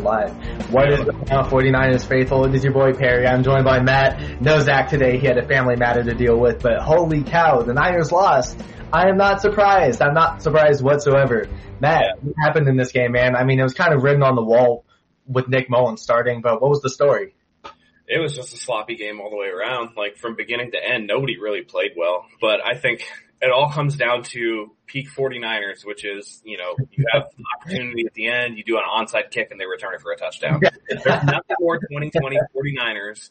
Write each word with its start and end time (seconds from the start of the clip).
live. 0.00 0.32
What 0.70 0.92
is 0.92 1.00
going 1.00 1.30
on, 1.30 1.50
49ers 1.50 2.06
faithful? 2.06 2.44
It 2.44 2.54
is 2.54 2.64
your 2.64 2.72
boy 2.72 2.92
Perry. 2.92 3.26
I'm 3.26 3.42
joined 3.42 3.64
by 3.64 3.80
Matt. 3.80 4.40
No 4.40 4.58
Zach 4.60 4.88
today. 4.88 5.18
He 5.18 5.26
had 5.26 5.38
a 5.38 5.46
family 5.46 5.76
matter 5.76 6.02
to 6.02 6.14
deal 6.14 6.38
with, 6.38 6.62
but 6.62 6.80
holy 6.80 7.22
cow, 7.22 7.62
the 7.62 7.74
Niners 7.74 8.10
lost. 8.10 8.60
I 8.92 9.08
am 9.08 9.16
not 9.16 9.40
surprised. 9.40 10.02
I'm 10.02 10.14
not 10.14 10.42
surprised 10.42 10.82
whatsoever. 10.82 11.48
Matt, 11.80 12.02
yeah. 12.02 12.12
what 12.22 12.34
happened 12.42 12.68
in 12.68 12.76
this 12.76 12.92
game, 12.92 13.12
man? 13.12 13.36
I 13.36 13.44
mean, 13.44 13.60
it 13.60 13.62
was 13.62 13.74
kind 13.74 13.94
of 13.94 14.02
written 14.02 14.22
on 14.22 14.34
the 14.34 14.42
wall 14.42 14.84
with 15.26 15.48
Nick 15.48 15.70
Mullens 15.70 16.02
starting, 16.02 16.40
but 16.40 16.60
what 16.60 16.70
was 16.70 16.80
the 16.80 16.90
story? 16.90 17.34
It 18.08 18.18
was 18.18 18.34
just 18.34 18.52
a 18.52 18.56
sloppy 18.56 18.96
game 18.96 19.20
all 19.20 19.30
the 19.30 19.36
way 19.36 19.46
around. 19.46 19.90
Like 19.96 20.16
from 20.16 20.34
beginning 20.34 20.72
to 20.72 20.78
end, 20.84 21.06
nobody 21.06 21.38
really 21.38 21.62
played 21.62 21.92
well. 21.96 22.26
But 22.40 22.58
I 22.64 22.76
think 22.76 23.04
it 23.42 23.50
all 23.50 23.70
comes 23.70 23.96
down 23.96 24.22
to 24.22 24.72
peak 24.86 25.08
49ers, 25.10 25.84
which 25.84 26.04
is, 26.04 26.42
you 26.44 26.58
know, 26.58 26.76
you 26.92 27.04
have 27.12 27.28
an 27.38 27.44
opportunity 27.56 28.04
at 28.06 28.12
the 28.12 28.28
end, 28.28 28.58
you 28.58 28.64
do 28.64 28.76
an 28.76 28.82
onside 28.84 29.30
kick 29.30 29.50
and 29.50 29.60
they 29.60 29.66
return 29.66 29.94
it 29.94 30.00
for 30.00 30.12
a 30.12 30.16
touchdown. 30.16 30.60
There's 30.88 31.04
nothing 31.06 31.56
more 31.58 31.78
2020 31.78 32.38
49ers 32.54 33.30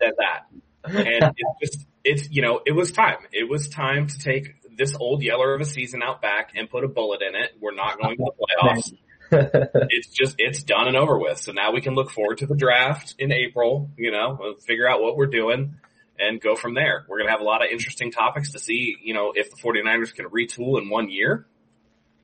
than 0.00 0.12
that. 0.18 0.46
And 0.84 1.34
it's 1.36 1.74
just, 1.74 1.86
it's, 2.04 2.30
you 2.30 2.40
know, 2.40 2.60
it 2.64 2.72
was 2.72 2.90
time. 2.92 3.18
It 3.32 3.48
was 3.48 3.68
time 3.68 4.06
to 4.06 4.18
take 4.18 4.54
this 4.78 4.94
old 4.94 5.22
yeller 5.22 5.54
of 5.54 5.60
a 5.60 5.66
season 5.66 6.02
out 6.02 6.22
back 6.22 6.52
and 6.56 6.70
put 6.70 6.84
a 6.84 6.88
bullet 6.88 7.20
in 7.20 7.34
it. 7.34 7.52
We're 7.60 7.74
not 7.74 8.00
going 8.00 8.16
to 8.16 8.24
the 8.24 8.62
playoffs. 8.62 8.92
it's 9.90 10.08
just, 10.08 10.36
it's 10.38 10.62
done 10.62 10.88
and 10.88 10.96
over 10.96 11.18
with. 11.18 11.38
So 11.38 11.52
now 11.52 11.72
we 11.72 11.82
can 11.82 11.94
look 11.94 12.10
forward 12.10 12.38
to 12.38 12.46
the 12.46 12.56
draft 12.56 13.14
in 13.18 13.30
April, 13.30 13.90
you 13.98 14.10
know, 14.10 14.54
figure 14.66 14.88
out 14.88 15.02
what 15.02 15.18
we're 15.18 15.26
doing 15.26 15.74
and 16.20 16.40
go 16.40 16.54
from 16.54 16.74
there. 16.74 17.04
We're 17.08 17.18
going 17.18 17.28
to 17.28 17.32
have 17.32 17.40
a 17.40 17.44
lot 17.44 17.64
of 17.64 17.70
interesting 17.72 18.12
topics 18.12 18.52
to 18.52 18.58
see, 18.58 18.96
you 19.02 19.14
know, 19.14 19.32
if 19.34 19.50
the 19.50 19.56
49ers 19.56 20.14
can 20.14 20.26
retool 20.26 20.80
in 20.80 20.88
one 20.90 21.10
year, 21.10 21.46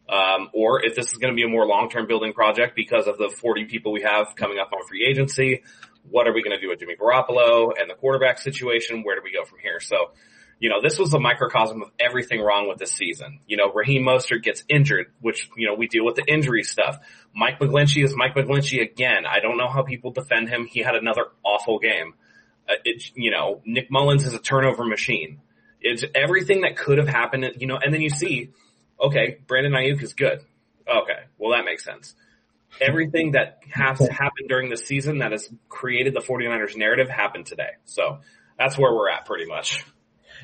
um, 0.09 0.51
or 0.53 0.85
if 0.85 0.95
this 0.95 1.07
is 1.07 1.19
going 1.19 1.33
to 1.33 1.37
be 1.37 1.43
a 1.43 1.49
more 1.49 1.67
long-term 1.67 2.07
building 2.07 2.33
project 2.33 2.77
because 2.77 3.07
of 3.07 3.19
the 3.19 3.29
40 3.29 3.65
people 3.65 3.93
we 3.93 4.03
have 4.03 4.37
coming 4.37 4.59
up 4.59 4.71
on 4.73 4.87
free 4.87 5.05
agency. 5.05 5.63
What 6.09 6.29
are 6.29 6.33
we 6.33 6.43
going 6.45 6.57
to 6.57 6.61
do 6.61 6.69
with 6.69 6.79
Jimmy 6.79 6.95
Garoppolo 6.95 7.73
and 7.77 7.91
the 7.91 7.95
quarterback 7.95 8.39
situation? 8.39 9.03
Where 9.03 9.17
do 9.17 9.23
we 9.25 9.33
go 9.33 9.45
from 9.45 9.59
here? 9.59 9.81
So, 9.81 10.13
you 10.61 10.71
know, 10.71 10.81
this 10.81 10.99
was 10.99 11.13
a 11.13 11.19
microcosm 11.19 11.83
of 11.83 11.91
everything 11.99 12.41
wrong 12.41 12.69
with 12.69 12.79
this 12.79 12.93
season. 12.93 13.41
You 13.47 13.57
know, 13.57 13.73
Raheem 13.73 14.05
Mostert 14.05 14.43
gets 14.43 14.63
injured, 14.69 15.07
which, 15.21 15.51
you 15.57 15.67
know, 15.67 15.75
we 15.75 15.89
deal 15.89 16.05
with 16.05 16.15
the 16.15 16.25
injury 16.25 16.63
stuff. 16.63 16.99
Mike 17.35 17.59
McGlinchey 17.59 18.05
is 18.05 18.15
Mike 18.15 18.35
McGlinchey 18.35 18.81
again. 18.81 19.27
I 19.27 19.41
don't 19.41 19.59
know 19.59 19.69
how 19.69 19.83
people 19.83 20.13
defend 20.13 20.49
him. 20.49 20.67
He 20.67 20.81
had 20.81 20.95
another 20.95 21.25
awful 21.45 21.81
game. 21.81 22.15
Uh, 22.69 22.75
it, 22.85 23.11
you 23.15 23.31
know, 23.31 23.61
Nick 23.65 23.91
Mullens 23.91 24.25
is 24.25 24.35
a 24.35 24.39
turnover 24.39 24.85
machine. 24.85 25.41
It's 25.81 26.05
everything 26.15 26.63
that 26.63 26.77
could 26.77 26.99
have 26.99 27.09
happened, 27.09 27.45
you 27.59 27.67
know, 27.67 27.79
and 27.83 27.93
then 27.95 28.01
you 28.01 28.11
see, 28.11 28.51
okay, 29.01 29.39
Brandon 29.47 29.73
Aiyuk 29.73 30.03
is 30.03 30.15
good. 30.15 30.41
Okay, 30.89 31.25
well 31.39 31.53
that 31.57 31.65
makes 31.65 31.85
sense. 31.85 32.15
Everything 32.81 33.33
that 33.33 33.61
has 33.71 33.99
happened 33.99 34.49
during 34.49 34.69
the 34.69 34.77
season 34.77 35.19
that 35.19 35.33
has 35.33 35.49
created 35.69 36.15
the 36.15 36.21
49ers 36.21 36.77
narrative 36.77 37.09
happened 37.09 37.47
today. 37.47 37.71
So 37.85 38.19
that's 38.59 38.77
where 38.77 38.93
we're 38.93 39.11
at 39.11 39.27
pretty 39.27 39.47
much. 39.47 39.85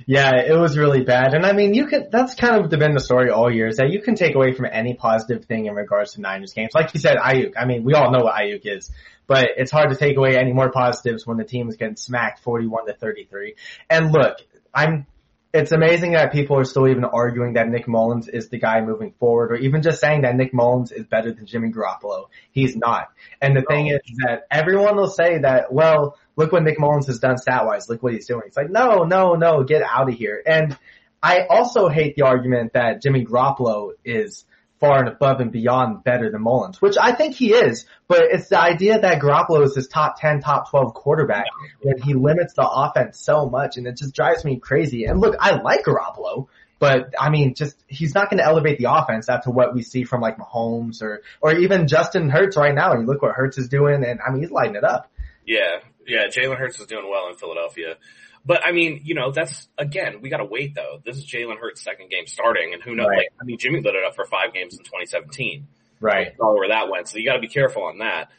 Yeah, 0.06 0.36
it 0.36 0.58
was 0.58 0.78
really 0.78 1.04
bad. 1.04 1.34
And 1.34 1.44
I 1.44 1.52
mean, 1.52 1.74
you 1.74 1.86
can, 1.86 2.08
that's 2.10 2.34
kind 2.34 2.64
of 2.64 2.70
been 2.70 2.94
the 2.94 3.00
story 3.00 3.30
all 3.30 3.52
year 3.52 3.68
is 3.68 3.76
that 3.76 3.90
you 3.90 4.00
can 4.00 4.14
take 4.14 4.34
away 4.34 4.52
from 4.52 4.66
any 4.70 4.94
positive 4.94 5.44
thing 5.44 5.66
in 5.66 5.74
regards 5.74 6.14
to 6.14 6.20
Niners 6.20 6.52
games. 6.52 6.70
Like 6.74 6.94
you 6.94 7.00
said, 7.00 7.18
Aiyuk, 7.18 7.52
I 7.58 7.66
mean, 7.66 7.84
we 7.84 7.94
all 7.94 8.10
know 8.10 8.24
what 8.24 8.34
Aiyuk 8.34 8.62
is, 8.64 8.90
but 9.26 9.50
it's 9.56 9.70
hard 9.70 9.90
to 9.90 9.96
take 9.96 10.16
away 10.16 10.36
any 10.36 10.52
more 10.52 10.70
positives 10.70 11.26
when 11.26 11.36
the 11.36 11.44
team 11.44 11.68
is 11.68 11.76
getting 11.76 11.96
smacked 11.96 12.42
41 12.42 12.86
to 12.86 12.94
33. 12.94 13.54
And 13.88 14.12
look, 14.12 14.36
I'm, 14.74 15.06
it's 15.54 15.72
amazing 15.72 16.12
that 16.12 16.32
people 16.32 16.58
are 16.58 16.64
still 16.64 16.88
even 16.88 17.04
arguing 17.04 17.54
that 17.54 17.68
Nick 17.68 17.86
Mullens 17.86 18.28
is 18.28 18.48
the 18.48 18.58
guy 18.58 18.80
moving 18.80 19.12
forward 19.18 19.52
or 19.52 19.56
even 19.56 19.82
just 19.82 20.00
saying 20.00 20.22
that 20.22 20.34
Nick 20.34 20.52
Mullens 20.54 20.92
is 20.92 21.06
better 21.06 21.32
than 21.32 21.46
Jimmy 21.46 21.70
Garoppolo. 21.70 22.28
He's 22.52 22.74
not. 22.74 23.08
And 23.40 23.54
the 23.54 23.60
no. 23.60 23.66
thing 23.68 23.86
is 23.88 24.00
that 24.26 24.46
everyone 24.50 24.96
will 24.96 25.10
say 25.10 25.38
that, 25.38 25.72
well, 25.72 26.18
look 26.36 26.52
what 26.52 26.62
Nick 26.62 26.78
Mullens 26.78 27.06
has 27.06 27.18
done 27.18 27.36
stat 27.36 27.66
wise. 27.66 27.88
Look 27.88 28.02
what 28.02 28.14
he's 28.14 28.26
doing. 28.26 28.44
It's 28.46 28.56
like, 28.56 28.70
no, 28.70 29.04
no, 29.04 29.34
no, 29.34 29.62
get 29.62 29.82
out 29.82 30.08
of 30.08 30.14
here. 30.14 30.42
And 30.44 30.76
I 31.22 31.46
also 31.48 31.88
hate 31.88 32.16
the 32.16 32.22
argument 32.22 32.72
that 32.72 33.02
Jimmy 33.02 33.24
Garoppolo 33.24 33.92
is 34.04 34.44
far 34.82 34.98
and 34.98 35.08
above 35.08 35.38
and 35.38 35.52
beyond 35.52 36.02
better 36.02 36.28
than 36.28 36.42
Mullens, 36.42 36.82
which 36.82 36.96
I 37.00 37.12
think 37.12 37.36
he 37.36 37.54
is, 37.54 37.86
but 38.08 38.22
it's 38.32 38.48
the 38.48 38.60
idea 38.60 38.98
that 39.00 39.22
Garoppolo 39.22 39.62
is 39.64 39.76
his 39.76 39.86
top 39.86 40.20
10, 40.20 40.40
top 40.40 40.70
12 40.70 40.92
quarterback 40.92 41.44
that 41.84 42.02
he 42.02 42.14
limits 42.14 42.54
the 42.54 42.68
offense 42.68 43.20
so 43.20 43.48
much 43.48 43.76
and 43.76 43.86
it 43.86 43.96
just 43.96 44.12
drives 44.12 44.44
me 44.44 44.58
crazy. 44.58 45.04
And 45.04 45.20
look, 45.20 45.36
I 45.38 45.62
like 45.62 45.84
Garoppolo, 45.84 46.48
but 46.80 47.14
I 47.16 47.30
mean, 47.30 47.54
just, 47.54 47.76
he's 47.86 48.12
not 48.12 48.28
going 48.28 48.38
to 48.38 48.44
elevate 48.44 48.78
the 48.78 48.92
offense 48.92 49.28
after 49.28 49.52
what 49.52 49.72
we 49.72 49.82
see 49.82 50.02
from 50.02 50.20
like 50.20 50.36
Mahomes 50.36 51.00
or, 51.00 51.22
or 51.40 51.54
even 51.56 51.86
Justin 51.86 52.28
Hurts 52.28 52.56
right 52.56 52.74
now. 52.74 52.90
And 52.90 53.02
you 53.02 53.06
look 53.06 53.22
what 53.22 53.36
Hurts 53.36 53.58
is 53.58 53.68
doing 53.68 54.04
and 54.04 54.18
I 54.20 54.32
mean, 54.32 54.42
he's 54.42 54.50
lighting 54.50 54.74
it 54.74 54.82
up. 54.82 55.12
Yeah. 55.46 55.78
Yeah. 56.08 56.26
Jalen 56.26 56.58
Hurts 56.58 56.80
is 56.80 56.88
doing 56.88 57.08
well 57.08 57.28
in 57.28 57.36
Philadelphia. 57.36 57.98
But 58.44 58.66
I 58.66 58.72
mean, 58.72 59.02
you 59.04 59.14
know, 59.14 59.30
that's 59.30 59.68
again, 59.78 60.20
we 60.20 60.28
got 60.28 60.38
to 60.38 60.44
wait 60.44 60.74
though. 60.74 61.00
This 61.04 61.16
is 61.16 61.26
Jalen 61.26 61.58
Hurts' 61.58 61.82
second 61.82 62.10
game 62.10 62.26
starting, 62.26 62.74
and 62.74 62.82
who 62.82 62.94
knows? 62.94 63.06
Right. 63.08 63.18
Like, 63.18 63.28
I 63.40 63.44
mean, 63.44 63.58
Jimmy 63.58 63.80
lit 63.80 63.94
it 63.94 64.04
up 64.04 64.16
for 64.16 64.24
five 64.24 64.52
games 64.52 64.74
in 64.74 64.80
2017. 64.84 65.68
Right. 66.00 66.32
All 66.40 66.56
where 66.56 66.68
that 66.68 66.90
went. 66.90 67.08
So 67.08 67.18
you 67.18 67.26
got 67.26 67.34
to 67.34 67.40
be 67.40 67.48
careful 67.48 67.84
on 67.84 67.98
that. 67.98 68.30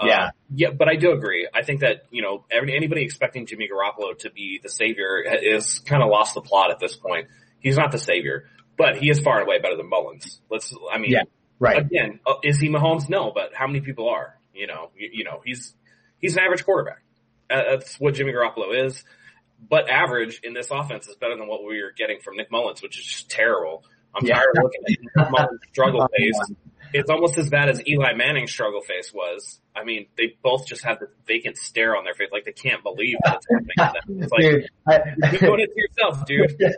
Yeah. 0.00 0.26
Um, 0.26 0.30
yeah, 0.54 0.70
but 0.70 0.88
I 0.88 0.94
do 0.94 1.12
agree. 1.12 1.48
I 1.52 1.64
think 1.64 1.80
that, 1.80 2.04
you 2.10 2.22
know, 2.22 2.44
every, 2.50 2.76
anybody 2.76 3.02
expecting 3.02 3.46
Jimmy 3.46 3.68
Garoppolo 3.68 4.16
to 4.20 4.30
be 4.30 4.60
the 4.62 4.68
savior 4.68 5.24
is 5.42 5.80
kind 5.80 6.02
of 6.02 6.08
lost 6.08 6.34
the 6.34 6.40
plot 6.40 6.70
at 6.70 6.78
this 6.78 6.94
point. 6.94 7.26
He's 7.58 7.76
not 7.76 7.90
the 7.90 7.98
savior, 7.98 8.48
but 8.76 8.96
he 8.96 9.10
is 9.10 9.18
far 9.18 9.40
and 9.40 9.48
away 9.48 9.58
better 9.58 9.76
than 9.76 9.90
Mullens. 9.90 10.38
Let's, 10.48 10.72
I 10.92 10.98
mean, 10.98 11.10
yeah, 11.10 11.22
right. 11.58 11.78
again, 11.78 12.20
uh, 12.24 12.34
is 12.44 12.60
he 12.60 12.68
Mahomes? 12.68 13.08
No, 13.08 13.32
but 13.34 13.54
how 13.54 13.66
many 13.66 13.80
people 13.80 14.08
are? 14.08 14.38
You 14.54 14.68
know, 14.68 14.90
you, 14.96 15.10
you 15.12 15.24
know, 15.24 15.42
he's, 15.44 15.74
he's 16.20 16.36
an 16.36 16.44
average 16.44 16.64
quarterback. 16.64 17.02
Uh, 17.50 17.62
that's 17.70 17.98
what 17.98 18.14
Jimmy 18.14 18.32
Garoppolo 18.32 18.86
is 18.86 19.02
but 19.60 19.88
average 19.90 20.40
in 20.42 20.54
this 20.54 20.68
offense 20.70 21.08
is 21.08 21.16
better 21.16 21.36
than 21.36 21.48
what 21.48 21.62
we 21.64 21.82
were 21.82 21.92
getting 21.96 22.20
from 22.20 22.36
Nick 22.36 22.50
Mullens, 22.50 22.82
which 22.82 22.98
is 22.98 23.04
just 23.04 23.30
terrible. 23.30 23.84
I'm 24.14 24.26
yeah. 24.26 24.34
tired 24.34 24.56
of 24.56 24.62
looking 24.64 24.80
at 24.84 24.90
Nick 24.90 25.30
Mullens' 25.30 25.60
struggle 25.72 26.08
face. 26.16 26.40
It's 26.94 27.10
almost 27.10 27.36
as 27.36 27.50
bad 27.50 27.68
as 27.68 27.86
Eli 27.86 28.14
Manning's 28.14 28.50
struggle 28.50 28.80
face 28.80 29.12
was. 29.12 29.60
I 29.76 29.84
mean, 29.84 30.06
they 30.16 30.36
both 30.42 30.66
just 30.66 30.84
have 30.84 30.98
the 31.00 31.08
vacant 31.26 31.58
stare 31.58 31.94
on 31.96 32.04
their 32.04 32.14
face, 32.14 32.28
like 32.32 32.44
they 32.44 32.52
can't 32.52 32.82
believe 32.82 33.16
that 33.24 33.42
it's 33.50 33.66
happening 33.76 33.76
to 33.76 34.00
them. 34.06 34.22
It's 34.22 34.32
like, 34.32 34.40
dude, 34.40 34.70
I, 34.86 35.00
you're 35.32 35.40
doing 35.40 35.60
it 35.60 35.70
to 35.74 35.80
yourself, 35.80 36.26
dude. 36.26 36.76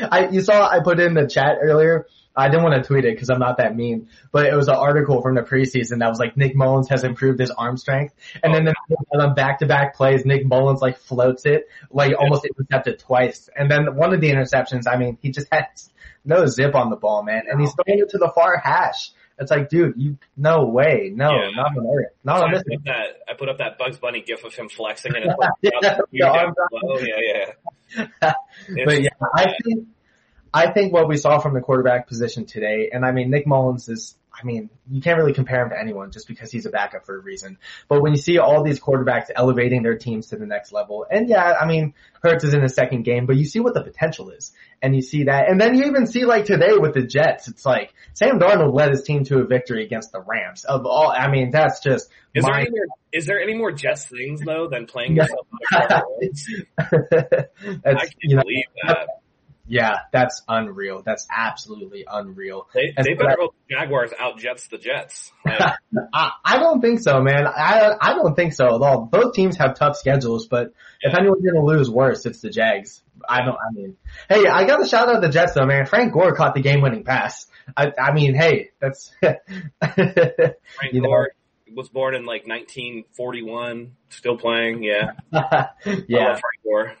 I, 0.10 0.28
you 0.28 0.40
saw 0.40 0.68
I 0.68 0.80
put 0.80 0.98
in 1.00 1.14
the 1.14 1.26
chat 1.26 1.58
earlier 1.60 2.06
I 2.34 2.48
didn't 2.48 2.62
want 2.62 2.82
to 2.82 2.86
tweet 2.86 3.04
it 3.04 3.14
because 3.14 3.30
I'm 3.30 3.38
not 3.38 3.58
that 3.58 3.76
mean, 3.76 4.08
but 4.30 4.46
it 4.46 4.54
was 4.54 4.68
an 4.68 4.74
article 4.74 5.20
from 5.20 5.34
the 5.34 5.42
preseason 5.42 5.98
that 5.98 6.08
was 6.08 6.18
like 6.18 6.36
Nick 6.36 6.56
Mullens 6.56 6.88
has 6.88 7.04
improved 7.04 7.38
his 7.38 7.50
arm 7.50 7.76
strength, 7.76 8.14
and 8.42 8.54
oh, 8.54 8.64
then 8.64 8.74
on 9.20 9.34
back-to-back 9.34 9.94
plays, 9.94 10.24
Nick 10.24 10.46
Mullens 10.46 10.80
like 10.80 10.98
floats 10.98 11.44
it, 11.44 11.68
like 11.90 12.14
almost 12.18 12.44
intercepted 12.44 12.98
twice, 12.98 13.48
and 13.56 13.70
then 13.70 13.96
one 13.96 14.14
of 14.14 14.20
the 14.20 14.30
interceptions, 14.30 14.84
I 14.86 14.96
mean, 14.96 15.18
he 15.20 15.30
just 15.30 15.48
has 15.52 15.90
no 16.24 16.46
zip 16.46 16.74
on 16.74 16.90
the 16.90 16.96
ball, 16.96 17.22
man, 17.22 17.42
and 17.50 17.60
he's 17.60 17.72
throwing 17.74 18.00
it 18.00 18.10
to 18.10 18.18
the 18.18 18.30
far 18.34 18.56
hash. 18.56 19.10
It's 19.38 19.50
like, 19.50 19.68
dude, 19.68 19.94
you 19.96 20.18
no 20.36 20.64
way, 20.64 21.10
no, 21.12 21.30
yeah. 21.30 21.50
not 21.56 21.76
on 21.76 21.86
earth, 21.86 22.12
not 22.22 22.38
so 22.38 22.44
on 22.44 22.52
this. 22.52 22.62
I 22.70 22.76
put, 22.76 22.84
that, 22.84 23.06
I 23.28 23.34
put 23.34 23.48
up 23.48 23.58
that 23.58 23.78
Bugs 23.78 23.98
Bunny 23.98 24.22
gif 24.22 24.44
of 24.44 24.54
him 24.54 24.68
flexing 24.68 25.16
and 25.16 25.24
it's 25.24 25.34
like, 25.38 25.50
yeah, 25.62 26.30
oh, 26.84 26.98
yeah, 27.00 27.46
yeah. 27.98 28.34
but 28.84 29.02
yeah, 29.02 29.10
I 29.34 29.52
think 29.64 29.88
I 30.54 30.70
think 30.70 30.92
what 30.92 31.08
we 31.08 31.16
saw 31.16 31.38
from 31.38 31.54
the 31.54 31.60
quarterback 31.60 32.08
position 32.08 32.44
today, 32.44 32.90
and 32.92 33.04
I 33.04 33.12
mean, 33.12 33.30
Nick 33.30 33.46
Mullens 33.46 33.88
is, 33.88 34.16
I 34.32 34.44
mean, 34.44 34.68
you 34.90 35.00
can't 35.00 35.18
really 35.18 35.32
compare 35.32 35.62
him 35.62 35.70
to 35.70 35.78
anyone 35.78 36.10
just 36.10 36.28
because 36.28 36.50
he's 36.50 36.66
a 36.66 36.70
backup 36.70 37.06
for 37.06 37.16
a 37.16 37.20
reason. 37.20 37.58
But 37.88 38.02
when 38.02 38.12
you 38.12 38.18
see 38.20 38.38
all 38.38 38.62
these 38.62 38.80
quarterbacks 38.80 39.26
elevating 39.34 39.82
their 39.82 39.96
teams 39.96 40.28
to 40.28 40.36
the 40.36 40.46
next 40.46 40.72
level, 40.72 41.06
and 41.10 41.28
yeah, 41.28 41.54
I 41.60 41.66
mean, 41.66 41.94
Hurts 42.22 42.44
is 42.44 42.52
in 42.52 42.62
his 42.62 42.74
second 42.74 43.04
game, 43.04 43.26
but 43.26 43.36
you 43.36 43.44
see 43.44 43.60
what 43.60 43.74
the 43.74 43.82
potential 43.82 44.30
is. 44.30 44.52
And 44.82 44.94
you 44.94 45.00
see 45.00 45.24
that, 45.24 45.48
and 45.48 45.60
then 45.60 45.74
you 45.74 45.84
even 45.84 46.06
see 46.06 46.24
like 46.24 46.44
today 46.44 46.76
with 46.76 46.92
the 46.94 47.02
Jets, 47.02 47.48
it's 47.48 47.64
like 47.64 47.94
Sam 48.14 48.38
Darnold 48.38 48.74
led 48.74 48.90
his 48.90 49.02
team 49.04 49.24
to 49.24 49.38
a 49.38 49.44
victory 49.44 49.84
against 49.84 50.12
the 50.12 50.20
Rams. 50.20 50.64
Of 50.64 50.84
all, 50.86 51.10
I 51.10 51.30
mean, 51.30 51.50
that's 51.50 51.80
just 51.80 52.08
is 52.34 52.44
there, 52.44 52.54
any 52.54 52.70
more, 52.70 52.86
is 53.12 53.26
there 53.26 53.40
any 53.40 53.54
more 53.54 53.72
Jets 53.72 54.06
things 54.06 54.40
though 54.40 54.68
than 54.68 54.86
playing 54.86 55.16
yourself? 55.16 55.46
I 55.72 55.84
can't 56.78 58.12
you 58.22 58.36
know, 58.36 58.42
believe 58.42 58.64
that. 58.86 59.08
Yeah, 59.66 59.98
that's 60.12 60.42
unreal. 60.48 61.02
That's 61.04 61.26
absolutely 61.30 62.04
unreal. 62.10 62.68
They, 62.74 62.92
they 62.96 63.14
better 63.14 63.36
hope 63.38 63.54
Jaguars 63.70 64.10
out 64.18 64.38
Jets 64.38 64.66
the 64.66 64.78
Jets. 64.78 65.32
I, 65.46 66.30
I 66.44 66.58
don't 66.58 66.80
think 66.80 67.00
so, 67.00 67.20
man. 67.20 67.46
I 67.46 67.92
I 68.00 68.14
don't 68.14 68.34
think 68.34 68.54
so 68.54 68.66
at 68.66 68.82
all. 68.82 69.04
Both 69.04 69.34
teams 69.34 69.56
have 69.58 69.76
tough 69.76 69.96
schedules, 69.96 70.48
but 70.48 70.72
yeah. 71.02 71.10
if 71.10 71.18
anyone's 71.18 71.44
gonna 71.44 71.64
lose 71.64 71.88
worse, 71.88 72.26
it's 72.26 72.40
the 72.40 72.50
Jags. 72.50 73.02
I 73.28 73.44
don't. 73.44 73.54
I 73.56 73.72
mean, 73.72 73.96
hey, 74.28 74.46
I 74.48 74.66
got 74.66 74.78
to 74.78 74.88
shout 74.88 75.08
out 75.08 75.20
to 75.20 75.20
the 75.20 75.32
Jets 75.32 75.54
though, 75.54 75.66
man. 75.66 75.86
Frank 75.86 76.12
Gore 76.12 76.34
caught 76.34 76.54
the 76.54 76.60
game-winning 76.60 77.04
pass. 77.04 77.46
I, 77.76 77.92
I 77.96 78.12
mean, 78.12 78.34
hey, 78.34 78.70
that's 78.80 79.12
Frank 79.20 80.58
you 80.92 81.02
Gore 81.02 81.30
was 81.74 81.88
born 81.88 82.14
in 82.14 82.26
like 82.26 82.46
1941, 82.46 83.92
still 84.10 84.36
playing. 84.36 84.82
Yeah, 84.82 85.12
yeah, 85.32 85.68
Frank 85.84 86.42
Gore. 86.64 86.94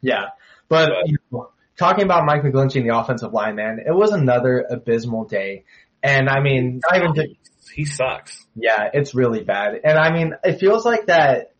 Yeah, 0.00 0.26
but, 0.68 0.90
but 0.90 1.08
you 1.08 1.16
know, 1.30 1.50
talking 1.78 2.04
about 2.04 2.24
Mike 2.24 2.42
McGlinchey 2.42 2.80
and 2.80 2.88
the 2.88 2.96
offensive 2.96 3.32
line, 3.32 3.56
man, 3.56 3.80
it 3.86 3.92
was 3.92 4.12
another 4.12 4.64
abysmal 4.68 5.24
day. 5.24 5.64
And 6.02 6.28
I 6.28 6.40
mean, 6.40 6.80
not 6.90 6.98
even 6.98 7.14
to, 7.14 7.28
he 7.74 7.84
sucks. 7.84 8.44
Yeah, 8.54 8.90
it's 8.92 9.14
really 9.14 9.42
bad. 9.42 9.80
And 9.84 9.98
I 9.98 10.12
mean, 10.12 10.34
it 10.44 10.58
feels 10.58 10.84
like 10.84 11.06
that. 11.06 11.54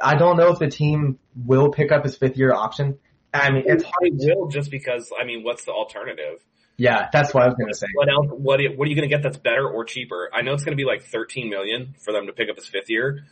I 0.00 0.14
don't 0.16 0.36
know 0.36 0.52
if 0.52 0.58
the 0.58 0.68
team 0.68 1.18
will 1.34 1.70
pick 1.70 1.90
up 1.90 2.04
his 2.04 2.16
fifth 2.16 2.36
year 2.36 2.52
option. 2.52 2.98
I 3.34 3.50
mean, 3.50 3.64
it's 3.66 3.84
hard. 3.84 4.12
Will 4.12 4.48
just 4.48 4.70
because. 4.70 5.10
I 5.18 5.24
mean, 5.24 5.42
what's 5.42 5.64
the 5.64 5.72
alternative? 5.72 6.44
Yeah, 6.76 7.08
that's 7.12 7.34
what 7.34 7.42
I 7.42 7.46
was 7.46 7.56
going 7.56 7.72
to 7.72 7.76
say. 7.76 7.88
What 7.94 8.08
else? 8.08 8.26
What 8.30 8.60
What 8.76 8.86
are 8.86 8.90
you 8.90 8.94
going 8.94 9.08
to 9.08 9.14
get 9.14 9.22
that's 9.22 9.36
better 9.36 9.68
or 9.68 9.84
cheaper? 9.84 10.30
I 10.32 10.42
know 10.42 10.54
it's 10.54 10.64
going 10.64 10.76
to 10.76 10.80
be 10.80 10.86
like 10.86 11.02
13 11.02 11.50
million 11.50 11.94
for 12.04 12.12
them 12.12 12.26
to 12.26 12.32
pick 12.32 12.48
up 12.48 12.56
his 12.56 12.66
fifth 12.66 12.88
year, 12.88 13.24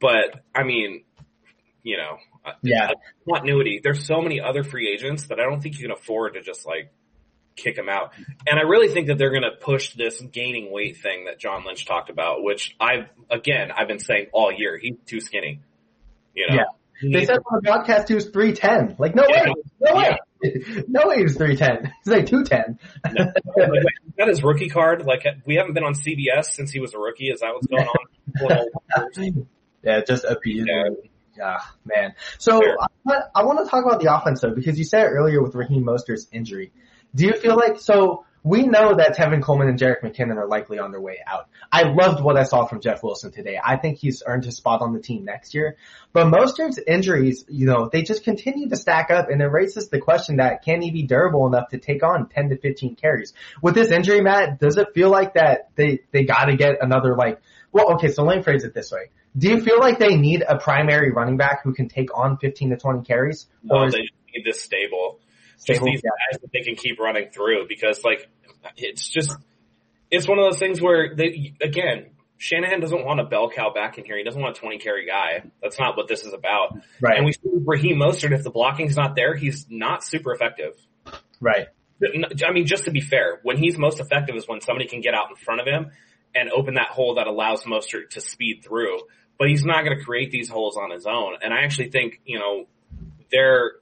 but 0.00 0.42
I 0.54 0.64
mean, 0.64 1.04
you 1.86 1.96
know, 1.96 2.16
uh, 2.44 2.52
yeah, 2.62 2.90
continuity. 3.32 3.80
There's 3.80 4.04
so 4.04 4.20
many 4.20 4.40
other 4.40 4.64
free 4.64 4.92
agents 4.92 5.28
that 5.28 5.38
I 5.38 5.44
don't 5.44 5.60
think 5.60 5.76
you 5.76 5.82
can 5.82 5.92
afford 5.92 6.34
to 6.34 6.42
just 6.42 6.66
like 6.66 6.92
kick 7.54 7.76
them 7.76 7.88
out. 7.88 8.12
And 8.44 8.58
I 8.58 8.62
really 8.62 8.88
think 8.88 9.06
that 9.06 9.18
they're 9.18 9.30
going 9.30 9.44
to 9.44 9.56
push 9.60 9.94
this 9.94 10.20
gaining 10.20 10.72
weight 10.72 10.98
thing 10.98 11.26
that 11.26 11.38
John 11.38 11.64
Lynch 11.64 11.86
talked 11.86 12.10
about, 12.10 12.42
which 12.42 12.76
I've, 12.80 13.06
again, 13.30 13.70
I've 13.70 13.86
been 13.86 14.00
saying 14.00 14.26
all 14.32 14.52
year, 14.52 14.76
he's 14.78 14.96
too 15.06 15.20
skinny. 15.20 15.60
You 16.34 16.48
know? 16.48 16.56
Yeah. 16.56 16.64
They 17.12 17.24
said 17.24 17.36
on 17.36 17.60
the 17.60 17.62
broadcast 17.62 18.08
he 18.08 18.14
was 18.14 18.26
310. 18.30 18.96
Like, 18.98 19.14
no 19.14 19.24
yeah. 19.28 19.44
way. 19.44 19.54
No 19.80 19.94
way. 19.94 20.16
Yeah. 20.42 20.82
no 20.88 21.06
way 21.06 21.18
he 21.18 21.22
was 21.22 21.36
310. 21.36 21.92
He's 22.04 22.12
like 22.12 22.26
210. 22.26 22.78
no, 23.14 23.32
that 24.16 24.28
his 24.28 24.42
rookie 24.42 24.68
card. 24.68 25.06
Like, 25.06 25.24
we 25.46 25.54
haven't 25.54 25.74
been 25.74 25.84
on 25.84 25.94
CBS 25.94 26.46
since 26.46 26.70
he 26.70 26.80
was 26.80 26.94
a 26.94 26.98
rookie. 26.98 27.28
Is 27.28 27.40
that 27.40 27.52
what's 27.54 27.66
going 27.66 27.86
on? 27.86 29.46
yeah, 29.82 30.00
just 30.06 30.24
abusing. 30.24 30.66
Yeah. 30.68 30.88
Yeah, 31.36 31.58
man. 31.84 32.14
So 32.38 32.60
I, 33.06 33.20
I 33.34 33.44
want 33.44 33.64
to 33.64 33.70
talk 33.70 33.84
about 33.84 34.00
the 34.00 34.14
offense 34.14 34.40
though, 34.40 34.54
because 34.54 34.78
you 34.78 34.84
said 34.84 35.04
earlier 35.04 35.42
with 35.42 35.54
Raheem 35.54 35.84
Mostert's 35.84 36.26
injury. 36.32 36.72
Do 37.14 37.24
you 37.24 37.34
feel 37.34 37.56
like 37.56 37.80
so? 37.80 38.24
We 38.42 38.62
know 38.62 38.94
that 38.94 39.16
Tevin 39.16 39.42
Coleman 39.42 39.68
and 39.68 39.76
Jerick 39.76 40.02
McKinnon 40.04 40.36
are 40.36 40.46
likely 40.46 40.78
on 40.78 40.92
their 40.92 41.00
way 41.00 41.18
out. 41.26 41.48
I 41.72 41.82
loved 41.82 42.22
what 42.22 42.36
I 42.36 42.44
saw 42.44 42.64
from 42.64 42.80
Jeff 42.80 43.02
Wilson 43.02 43.32
today. 43.32 43.58
I 43.60 43.76
think 43.76 43.98
he's 43.98 44.22
earned 44.24 44.44
his 44.44 44.56
spot 44.56 44.82
on 44.82 44.92
the 44.92 45.00
team 45.00 45.24
next 45.24 45.52
year. 45.52 45.76
But 46.12 46.26
Mostert's 46.26 46.78
injuries, 46.86 47.44
you 47.48 47.66
know, 47.66 47.88
they 47.92 48.02
just 48.02 48.22
continue 48.22 48.68
to 48.68 48.76
stack 48.76 49.10
up 49.10 49.30
and 49.30 49.42
it 49.42 49.46
raises 49.46 49.88
the 49.88 49.98
question 49.98 50.36
that 50.36 50.62
can 50.64 50.80
he 50.80 50.92
be 50.92 51.02
durable 51.02 51.48
enough 51.48 51.70
to 51.70 51.78
take 51.78 52.04
on 52.04 52.28
10 52.28 52.50
to 52.50 52.56
15 52.56 52.94
carries? 52.94 53.32
With 53.62 53.74
this 53.74 53.90
injury, 53.90 54.20
Matt, 54.20 54.60
does 54.60 54.76
it 54.76 54.94
feel 54.94 55.10
like 55.10 55.34
that 55.34 55.70
they, 55.74 56.02
they 56.12 56.22
gotta 56.22 56.54
get 56.54 56.76
another 56.80 57.16
like, 57.16 57.40
well, 57.72 57.94
okay, 57.94 58.12
so 58.12 58.22
let 58.22 58.36
me 58.36 58.42
phrase 58.44 58.62
it 58.62 58.74
this 58.74 58.92
way. 58.92 59.10
Do 59.36 59.50
you 59.50 59.60
feel 59.60 59.78
like 59.80 59.98
they 59.98 60.16
need 60.16 60.44
a 60.48 60.58
primary 60.58 61.12
running 61.12 61.36
back 61.36 61.62
who 61.62 61.74
can 61.74 61.88
take 61.88 62.16
on 62.16 62.38
15 62.38 62.70
to 62.70 62.76
20 62.76 63.02
carries? 63.04 63.46
No, 63.62 63.82
or 63.82 63.90
they 63.90 63.98
need 64.34 64.44
this 64.44 64.62
stable 64.62 65.20
just 65.66 65.82
these 65.82 66.02
guys 66.02 66.40
that 66.40 66.50
they 66.52 66.60
can 66.60 66.76
keep 66.76 66.98
running 66.98 67.30
through 67.30 67.66
because 67.68 68.02
like 68.04 68.28
it's 68.76 69.08
just 69.08 69.36
it's 70.10 70.28
one 70.28 70.38
of 70.38 70.44
those 70.44 70.58
things 70.58 70.80
where 70.80 71.14
they 71.14 71.54
again 71.60 72.06
Shanahan 72.38 72.80
doesn't 72.80 73.04
want 73.04 73.18
a 73.18 73.24
bell 73.24 73.50
cow 73.50 73.72
back 73.72 73.96
in 73.96 74.04
here. 74.04 74.18
He 74.18 74.22
doesn't 74.22 74.40
want 74.40 74.58
a 74.58 74.60
20 74.60 74.78
carry 74.78 75.06
guy. 75.06 75.50
That's 75.62 75.78
not 75.78 75.96
what 75.96 76.06
this 76.06 76.24
is 76.24 76.34
about. 76.34 76.78
Right. 77.00 77.16
And 77.16 77.24
we 77.24 77.32
see 77.32 77.48
Raheem 77.64 77.96
Mostert, 77.96 78.32
if 78.32 78.42
the 78.42 78.50
blocking's 78.50 78.94
not 78.94 79.16
there, 79.16 79.34
he's 79.34 79.66
not 79.70 80.04
super 80.04 80.32
effective. 80.32 80.74
Right. 81.40 81.68
I 82.04 82.52
mean, 82.52 82.66
just 82.66 82.84
to 82.84 82.90
be 82.90 83.00
fair, 83.00 83.40
when 83.42 83.56
he's 83.56 83.78
most 83.78 84.00
effective 84.00 84.36
is 84.36 84.46
when 84.46 84.60
somebody 84.60 84.86
can 84.86 85.00
get 85.00 85.14
out 85.14 85.30
in 85.30 85.36
front 85.36 85.62
of 85.62 85.66
him 85.66 85.92
and 86.34 86.50
open 86.50 86.74
that 86.74 86.88
hole 86.88 87.14
that 87.14 87.26
allows 87.26 87.62
Mostert 87.62 88.10
to 88.10 88.20
speed 88.20 88.62
through. 88.62 88.98
But 89.38 89.48
he's 89.48 89.64
not 89.64 89.84
going 89.84 89.98
to 89.98 90.04
create 90.04 90.30
these 90.30 90.48
holes 90.48 90.76
on 90.76 90.90
his 90.90 91.06
own. 91.06 91.36
And 91.42 91.52
I 91.52 91.62
actually 91.64 91.90
think, 91.90 92.20
you 92.24 92.38
know, 92.38 92.66
they're, 93.30 93.72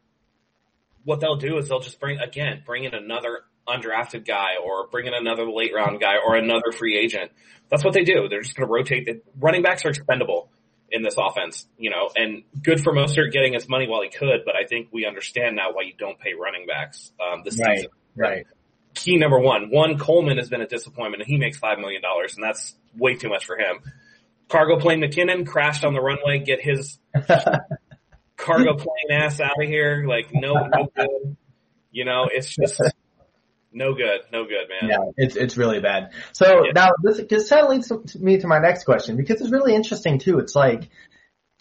what 1.04 1.20
they'll 1.20 1.36
do 1.36 1.58
is 1.58 1.68
they'll 1.68 1.80
just 1.80 2.00
bring 2.00 2.18
again, 2.18 2.62
bring 2.66 2.84
in 2.84 2.94
another 2.94 3.42
undrafted 3.68 4.26
guy 4.26 4.56
or 4.62 4.88
bring 4.88 5.06
in 5.06 5.14
another 5.14 5.50
late 5.50 5.72
round 5.74 6.00
guy 6.00 6.14
or 6.24 6.36
another 6.36 6.72
free 6.72 6.98
agent. 6.98 7.30
That's 7.70 7.84
what 7.84 7.94
they 7.94 8.04
do. 8.04 8.28
They're 8.28 8.42
just 8.42 8.56
going 8.56 8.66
to 8.66 8.72
rotate. 8.72 9.06
The 9.06 9.22
running 9.38 9.62
backs 9.62 9.84
are 9.84 9.90
expendable 9.90 10.50
in 10.90 11.02
this 11.02 11.14
offense, 11.18 11.66
you 11.78 11.90
know, 11.90 12.10
and 12.14 12.44
good 12.62 12.80
for 12.80 12.92
Mostert 12.92 13.32
getting 13.32 13.54
his 13.54 13.68
money 13.68 13.88
while 13.88 14.02
he 14.02 14.10
could, 14.10 14.44
but 14.44 14.54
I 14.54 14.66
think 14.66 14.88
we 14.92 15.06
understand 15.06 15.56
now 15.56 15.72
why 15.72 15.82
you 15.82 15.92
don't 15.98 16.18
pay 16.18 16.34
running 16.34 16.66
backs 16.66 17.10
um, 17.20 17.42
this 17.44 17.58
right, 17.58 17.78
season. 17.78 17.90
Right. 18.14 18.46
Key 18.94 19.16
number 19.16 19.40
one, 19.40 19.70
one 19.70 19.98
Coleman 19.98 20.36
has 20.36 20.48
been 20.48 20.60
a 20.60 20.68
disappointment, 20.68 21.22
and 21.22 21.28
he 21.28 21.36
makes 21.36 21.58
five 21.58 21.78
million 21.78 22.00
dollars, 22.00 22.36
and 22.36 22.44
that's 22.44 22.76
way 22.96 23.16
too 23.16 23.28
much 23.28 23.44
for 23.44 23.56
him. 23.56 23.80
Cargo 24.48 24.78
plane 24.78 25.00
McKinnon 25.00 25.46
crashed 25.46 25.84
on 25.84 25.94
the 25.94 26.00
runway, 26.00 26.38
get 26.38 26.60
his 26.60 26.98
cargo 28.36 28.74
plane 28.74 29.10
ass 29.10 29.40
out 29.40 29.62
of 29.62 29.68
here. 29.68 30.04
Like 30.06 30.32
no, 30.32 30.54
no 30.54 30.88
good. 30.94 31.36
You 31.90 32.04
know, 32.04 32.28
it's 32.32 32.54
just 32.54 32.80
no 33.72 33.94
good, 33.94 34.20
no 34.32 34.44
good, 34.44 34.68
man. 34.68 34.90
Yeah, 34.90 35.10
it's 35.16 35.36
it's 35.36 35.56
really 35.56 35.80
bad. 35.80 36.12
So 36.32 36.64
yeah. 36.64 36.72
now 36.74 36.90
this 37.02 37.20
this 37.28 37.48
kind 37.48 37.64
of 37.64 37.70
leads 37.70 37.88
to 37.88 38.18
me 38.18 38.38
to 38.38 38.46
my 38.46 38.58
next 38.58 38.84
question 38.84 39.16
because 39.16 39.40
it's 39.40 39.50
really 39.50 39.74
interesting 39.74 40.18
too. 40.18 40.38
It's 40.38 40.54
like 40.54 40.90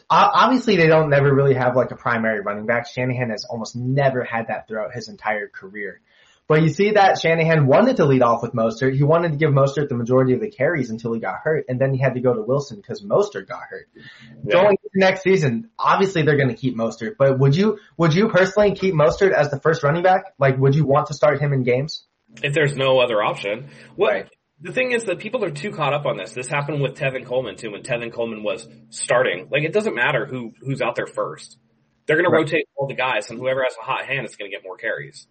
obviously 0.09 0.75
they 0.75 0.87
don't 0.87 1.09
never 1.09 1.33
really 1.33 1.55
have 1.55 1.75
like 1.75 1.91
a 1.91 1.95
primary 1.95 2.41
running 2.41 2.65
back. 2.65 2.87
Shanahan 2.87 3.29
has 3.29 3.45
almost 3.45 3.75
never 3.75 4.23
had 4.23 4.47
that 4.47 4.67
throughout 4.67 4.93
his 4.93 5.09
entire 5.09 5.47
career. 5.47 6.01
But 6.47 6.61
you 6.61 6.69
see 6.69 6.91
that 6.91 7.19
Shanahan 7.19 7.67
wanted 7.67 7.97
to 7.97 8.05
lead 8.05 8.21
off 8.21 8.41
with 8.41 8.51
Mostert. 8.51 8.95
He 8.95 9.03
wanted 9.03 9.31
to 9.31 9.37
give 9.37 9.51
Mostert 9.51 9.87
the 9.87 9.95
majority 9.95 10.33
of 10.33 10.41
the 10.41 10.49
carries 10.49 10.89
until 10.89 11.13
he 11.13 11.19
got 11.19 11.39
hurt, 11.41 11.65
and 11.69 11.79
then 11.79 11.93
he 11.93 11.99
had 11.99 12.15
to 12.15 12.19
go 12.19 12.33
to 12.33 12.41
Wilson 12.41 12.77
because 12.77 13.01
Mostert 13.01 13.47
got 13.47 13.61
hurt. 13.69 13.87
Yeah. 13.95 14.51
Going 14.51 14.71
into 14.71 14.89
next 14.95 15.23
season, 15.23 15.69
obviously 15.79 16.23
they're 16.23 16.35
going 16.35 16.49
to 16.49 16.55
keep 16.55 16.75
Mostert. 16.75 17.15
But 17.17 17.39
would 17.39 17.55
you 17.55 17.79
would 17.97 18.13
you 18.13 18.27
personally 18.27 18.75
keep 18.75 18.93
Mostert 18.93 19.31
as 19.31 19.51
the 19.51 19.59
first 19.59 19.83
running 19.83 20.03
back? 20.03 20.33
Like, 20.37 20.57
would 20.57 20.75
you 20.75 20.85
want 20.85 21.07
to 21.07 21.13
start 21.13 21.39
him 21.39 21.53
in 21.53 21.63
games? 21.63 22.05
If 22.41 22.53
there's 22.53 22.75
no 22.75 22.99
other 22.99 23.23
option, 23.23 23.69
what? 23.95 24.11
Right. 24.11 24.29
The 24.59 24.73
thing 24.73 24.91
is 24.91 25.05
that 25.05 25.19
people 25.19 25.43
are 25.43 25.51
too 25.51 25.71
caught 25.71 25.93
up 25.93 26.05
on 26.05 26.17
this. 26.17 26.33
This 26.33 26.47
happened 26.47 26.81
with 26.81 26.95
Tevin 26.95 27.25
Coleman 27.25 27.55
too, 27.55 27.71
when 27.71 27.83
Tevin 27.83 28.13
Coleman 28.13 28.43
was 28.43 28.67
starting. 28.89 29.47
Like, 29.51 29.63
it 29.63 29.73
doesn't 29.73 29.95
matter 29.95 30.25
who 30.25 30.53
who's 30.61 30.81
out 30.81 30.95
there 30.95 31.07
first. 31.07 31.57
They're 32.05 32.17
going 32.17 32.29
right. 32.29 32.45
to 32.45 32.53
rotate 32.53 32.65
all 32.75 32.87
the 32.87 32.95
guys, 32.95 33.29
and 33.29 33.39
whoever 33.39 33.63
has 33.63 33.75
a 33.81 33.85
hot 33.85 34.05
hand 34.05 34.25
is 34.25 34.35
going 34.35 34.51
to 34.51 34.55
get 34.55 34.63
more 34.63 34.75
carries 34.75 35.27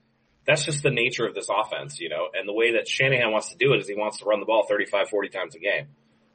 that's 0.47 0.65
just 0.65 0.83
the 0.83 0.91
nature 0.91 1.27
of 1.27 1.35
this 1.35 1.49
offense, 1.49 2.01
you 2.01 2.09
know, 2.09 2.29
and 2.35 2.49
the 2.49 2.53
way 2.53 2.73
that 2.73 2.89
Shanahan 2.89 3.31
wants 3.31 3.51
to 3.51 3.57
do 3.57 3.73
it 3.75 3.81
is 3.81 3.89
he 3.89 3.95
wants 3.95 4.19
to 4.19 4.25
run 4.25 4.41
the 4.41 4.47
ball 4.47 4.67
35, 4.69 5.09
40 5.09 5.29
times 5.29 5.55
a 5.55 5.59
game. 5.59 5.89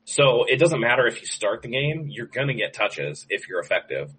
So 0.05 0.45
it 0.47 0.57
doesn't 0.57 0.79
matter 0.79 1.05
if 1.05 1.19
you 1.19 1.27
start 1.27 1.61
the 1.61 1.67
game, 1.67 2.07
you're 2.09 2.27
going 2.27 2.47
to 2.47 2.53
get 2.53 2.73
touches 2.73 3.25
if 3.29 3.49
you're 3.49 3.59
effective. 3.59 4.09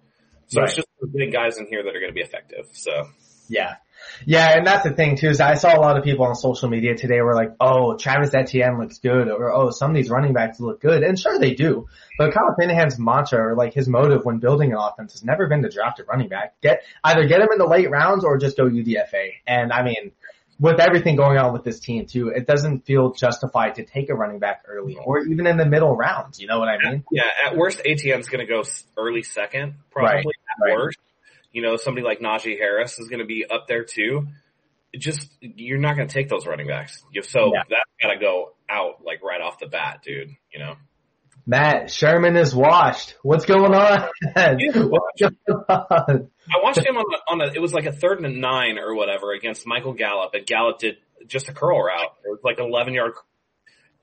So 0.47 0.61
right. 0.61 0.67
it's 0.67 0.75
just 0.75 0.87
getting 1.13 1.31
guys 1.31 1.57
in 1.57 1.65
here 1.67 1.83
that 1.83 1.89
are 1.89 1.99
going 1.99 2.11
to 2.11 2.13
be 2.13 2.21
effective. 2.21 2.67
So 2.73 3.07
yeah. 3.47 3.75
Yeah, 4.25 4.57
and 4.57 4.65
that's 4.65 4.83
the 4.83 4.91
thing 4.91 5.17
too, 5.17 5.29
is 5.29 5.39
I 5.39 5.55
saw 5.55 5.77
a 5.77 5.79
lot 5.79 5.97
of 5.97 6.03
people 6.03 6.25
on 6.25 6.35
social 6.35 6.69
media 6.69 6.95
today 6.95 7.21
were 7.21 7.35
like, 7.35 7.55
oh, 7.59 7.95
Travis 7.95 8.33
Etienne 8.33 8.79
looks 8.79 8.99
good, 8.99 9.29
or 9.29 9.53
oh, 9.53 9.69
some 9.71 9.91
of 9.91 9.95
these 9.95 10.09
running 10.09 10.33
backs 10.33 10.59
look 10.59 10.81
good, 10.81 11.03
and 11.03 11.17
sure 11.17 11.39
they 11.39 11.53
do. 11.53 11.87
But 12.17 12.33
Kyle 12.33 12.55
Shanahan's 12.59 12.99
mantra, 12.99 13.51
or 13.51 13.55
like 13.55 13.73
his 13.73 13.87
motive 13.87 14.25
when 14.25 14.39
building 14.39 14.71
an 14.71 14.77
offense 14.77 15.13
has 15.13 15.23
never 15.23 15.47
been 15.47 15.61
to 15.63 15.69
draft 15.69 15.99
a 15.99 16.03
running 16.03 16.29
back. 16.29 16.59
Get, 16.61 16.83
either 17.03 17.27
get 17.27 17.41
him 17.41 17.47
in 17.51 17.57
the 17.57 17.67
late 17.67 17.89
rounds 17.89 18.25
or 18.25 18.37
just 18.37 18.57
go 18.57 18.65
UDFA. 18.65 19.31
And 19.47 19.71
I 19.71 19.83
mean, 19.83 20.11
with 20.59 20.79
everything 20.79 21.15
going 21.15 21.37
on 21.37 21.53
with 21.53 21.63
this 21.63 21.79
team 21.79 22.05
too, 22.05 22.29
it 22.29 22.45
doesn't 22.45 22.85
feel 22.85 23.13
justified 23.13 23.75
to 23.75 23.85
take 23.85 24.09
a 24.09 24.15
running 24.15 24.39
back 24.39 24.63
early 24.67 24.97
or 24.97 25.19
even 25.19 25.47
in 25.47 25.57
the 25.57 25.65
middle 25.65 25.95
rounds. 25.95 26.39
You 26.39 26.47
know 26.47 26.59
what 26.59 26.67
I 26.67 26.77
mean? 26.77 27.03
Yeah, 27.11 27.23
at 27.45 27.55
worst, 27.55 27.81
Etienne's 27.85 28.27
going 28.27 28.45
to 28.45 28.51
go 28.51 28.63
early 28.97 29.23
second, 29.23 29.75
probably 29.91 30.15
right, 30.15 30.25
at 30.25 30.63
right. 30.63 30.75
worst. 30.75 30.99
You 31.51 31.61
know, 31.61 31.77
somebody 31.77 32.05
like 32.05 32.19
Najee 32.19 32.57
Harris 32.57 32.99
is 32.99 33.07
going 33.07 33.19
to 33.19 33.25
be 33.25 33.45
up 33.49 33.67
there 33.67 33.83
too. 33.83 34.27
just 34.97 35.29
you're 35.41 35.79
not 35.79 35.95
going 35.95 36.07
to 36.07 36.13
take 36.13 36.29
those 36.29 36.45
running 36.45 36.67
backs. 36.67 37.03
So 37.23 37.51
yeah. 37.53 37.63
that's 37.69 37.81
got 38.01 38.13
to 38.13 38.19
go 38.19 38.53
out 38.69 39.03
like 39.03 39.23
right 39.23 39.41
off 39.41 39.59
the 39.59 39.67
bat, 39.67 40.01
dude. 40.03 40.29
You 40.53 40.59
know. 40.59 40.75
Matt 41.47 41.89
Sherman 41.89 42.35
is 42.35 42.53
washed. 42.53 43.15
What's 43.23 43.45
going 43.45 43.73
on? 43.73 44.09
What's 44.35 45.21
going 45.21 45.35
on? 45.67 46.29
I 46.51 46.61
watched 46.61 46.85
him 46.85 46.95
on 46.95 47.05
the, 47.09 47.19
on 47.27 47.41
a, 47.41 47.53
it 47.53 47.59
was 47.59 47.73
like 47.73 47.85
a 47.85 47.91
third 47.91 48.23
and 48.23 48.39
nine 48.39 48.77
or 48.77 48.93
whatever 48.93 49.33
against 49.33 49.65
Michael 49.65 49.93
Gallup 49.93 50.35
and 50.35 50.45
Gallup 50.45 50.77
did 50.77 50.97
just 51.27 51.49
a 51.49 51.53
curl 51.53 51.79
route. 51.81 52.13
It 52.23 52.29
was 52.29 52.41
like 52.43 52.59
an 52.59 52.65
11 52.65 52.93
yard 52.93 53.13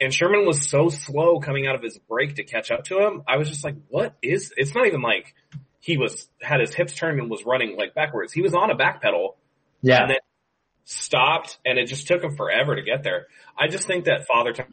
and 0.01 0.13
Sherman 0.13 0.47
was 0.47 0.69
so 0.69 0.89
slow 0.89 1.41
coming 1.41 1.67
out 1.67 1.75
of 1.75 1.83
his 1.83 1.99
break 1.99 2.37
to 2.37 2.45
catch 2.45 2.71
up 2.71 2.85
to 2.85 2.99
him. 2.99 3.23
I 3.27 3.39
was 3.39 3.49
just 3.49 3.65
like, 3.65 3.77
what 3.89 4.15
is, 4.23 4.53
it's 4.57 4.75
not 4.75 4.87
even 4.87 5.01
like 5.01 5.35
he 5.81 5.97
was 5.97 6.29
had 6.41 6.61
his 6.61 6.75
hips 6.75 6.93
turned 6.93 7.19
and 7.21 7.31
was 7.31 7.45
running 7.45 7.77
like 7.77 7.95
backwards. 7.95 8.33
He 8.33 8.43
was 8.43 8.55
on 8.55 8.71
a 8.71 8.75
back 8.75 9.03
pedal. 9.03 9.37
Yeah. 9.83 10.03
And 10.03 10.11
then 10.11 10.19
stopped 10.85 11.59
and 11.65 11.79
it 11.79 11.87
just 11.87 12.07
took 12.07 12.23
him 12.23 12.37
forever 12.37 12.77
to 12.77 12.83
get 12.83 13.03
there. 13.03 13.27
I 13.59 13.69
just 13.69 13.87
think 13.87 14.05
that 14.07 14.27
father 14.27 14.53
time 14.53 14.73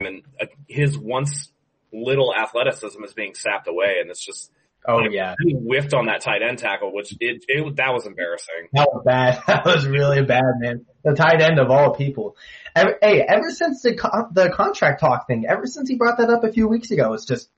and 0.00 0.22
uh, 0.40 0.46
his 0.68 0.96
once 0.96 1.50
little 1.92 2.34
athleticism 2.34 3.02
is 3.02 3.14
being 3.14 3.34
sapped 3.34 3.66
away 3.66 3.96
and 4.00 4.10
it's 4.10 4.24
just 4.24 4.50
Oh 4.86 5.00
yeah, 5.10 5.34
he 5.44 5.54
whiffed 5.54 5.92
on 5.92 6.06
that 6.06 6.20
tight 6.20 6.40
end 6.40 6.58
tackle, 6.58 6.94
which 6.94 7.12
it, 7.20 7.44
it 7.48 7.76
that 7.76 7.92
was 7.92 8.06
embarrassing. 8.06 8.68
That 8.72 8.88
was 8.92 9.02
bad. 9.04 9.42
That 9.46 9.64
was 9.66 9.86
really 9.86 10.22
bad, 10.22 10.44
man. 10.60 10.86
The 11.04 11.14
tight 11.14 11.42
end 11.42 11.58
of 11.58 11.70
all 11.70 11.94
people. 11.94 12.36
Ever, 12.76 12.96
hey, 13.02 13.20
ever 13.20 13.50
since 13.50 13.82
the 13.82 13.92
the 14.32 14.50
contract 14.50 15.00
talk 15.00 15.26
thing, 15.26 15.46
ever 15.48 15.66
since 15.66 15.88
he 15.88 15.96
brought 15.96 16.18
that 16.18 16.30
up 16.30 16.44
a 16.44 16.52
few 16.52 16.68
weeks 16.68 16.90
ago, 16.90 17.12
it's 17.12 17.26
just 17.26 17.50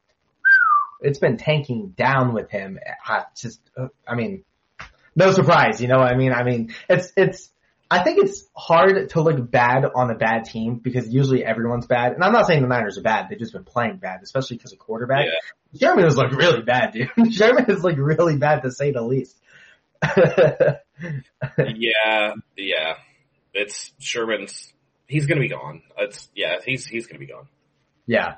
it's 1.02 1.18
been 1.18 1.36
tanking 1.36 1.94
down 1.96 2.34
with 2.34 2.50
him. 2.50 2.78
I 3.04 3.24
just, 3.36 3.60
I 4.06 4.14
mean, 4.14 4.44
no 5.16 5.32
surprise, 5.32 5.80
you 5.80 5.88
know 5.88 5.98
what 5.98 6.12
I 6.12 6.16
mean? 6.16 6.32
I 6.32 6.44
mean, 6.44 6.74
it's, 6.88 7.12
it's, 7.16 7.50
I 7.90 8.04
think 8.04 8.18
it's 8.18 8.44
hard 8.56 9.10
to 9.10 9.20
look 9.20 9.50
bad 9.50 9.84
on 9.84 10.10
a 10.10 10.14
bad 10.14 10.44
team 10.44 10.76
because 10.76 11.08
usually 11.08 11.44
everyone's 11.44 11.86
bad. 11.86 12.12
And 12.12 12.22
I'm 12.22 12.32
not 12.32 12.46
saying 12.46 12.62
the 12.62 12.68
Niners 12.68 12.98
are 12.98 13.02
bad. 13.02 13.26
They've 13.28 13.38
just 13.38 13.52
been 13.52 13.64
playing 13.64 13.96
bad, 13.96 14.20
especially 14.22 14.58
because 14.58 14.72
of 14.72 14.78
quarterback. 14.78 15.26
Yeah. 15.26 15.88
Sherman 15.88 16.04
has 16.04 16.16
looked 16.16 16.34
really 16.34 16.62
bad, 16.62 16.92
dude. 16.92 17.10
Sherman 17.32 17.64
has 17.64 17.82
looked 17.82 17.98
really 17.98 18.36
bad 18.36 18.62
to 18.62 18.70
say 18.70 18.92
the 18.92 19.02
least. 19.02 19.36
yeah, 20.16 20.74
yeah. 22.56 22.94
It's 23.52 23.92
Sherman's. 23.98 24.72
He's 25.06 25.26
gonna 25.26 25.40
be 25.40 25.48
gone. 25.48 25.82
It's 25.98 26.28
yeah. 26.34 26.56
He's 26.64 26.86
he's 26.86 27.08
gonna 27.08 27.18
be 27.18 27.26
gone. 27.26 27.48
Yeah. 28.06 28.36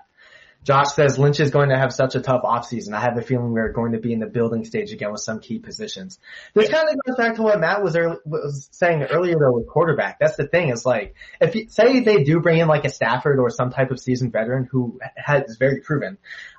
Josh 0.64 0.94
says 0.94 1.18
Lynch 1.18 1.40
is 1.40 1.50
going 1.50 1.70
to 1.70 1.76
have 1.76 1.92
such 1.92 2.14
a 2.14 2.20
tough 2.20 2.42
offseason. 2.42 2.94
I 2.94 3.00
have 3.00 3.16
a 3.16 3.22
feeling 3.22 3.52
we're 3.52 3.72
going 3.72 3.92
to 3.92 3.98
be 3.98 4.12
in 4.12 4.20
the 4.20 4.26
building 4.26 4.64
stage 4.64 4.92
again 4.92 5.10
with 5.10 5.20
some 5.20 5.40
key 5.40 5.58
positions. 5.58 6.20
This 6.54 6.68
kind 6.68 6.88
of 6.88 6.96
goes 7.04 7.16
back 7.16 7.36
to 7.36 7.42
what 7.42 7.58
Matt 7.60 7.82
was, 7.82 7.96
early, 7.96 8.18
was 8.24 8.68
saying 8.70 9.02
earlier 9.02 9.36
though 9.38 9.52
with 9.52 9.66
quarterback. 9.66 10.18
That's 10.20 10.36
the 10.36 10.46
thing 10.46 10.68
is 10.70 10.86
like, 10.86 11.14
if 11.40 11.54
you, 11.56 11.68
say 11.68 12.00
they 12.00 12.22
do 12.22 12.40
bring 12.40 12.58
in 12.58 12.68
like 12.68 12.84
a 12.84 12.90
Stafford 12.90 13.40
or 13.40 13.50
some 13.50 13.70
type 13.70 13.90
of 13.90 13.98
seasoned 13.98 14.32
veteran 14.32 14.68
who 14.70 15.00
has 15.16 15.56
very 15.58 15.80
proven, 15.80 16.18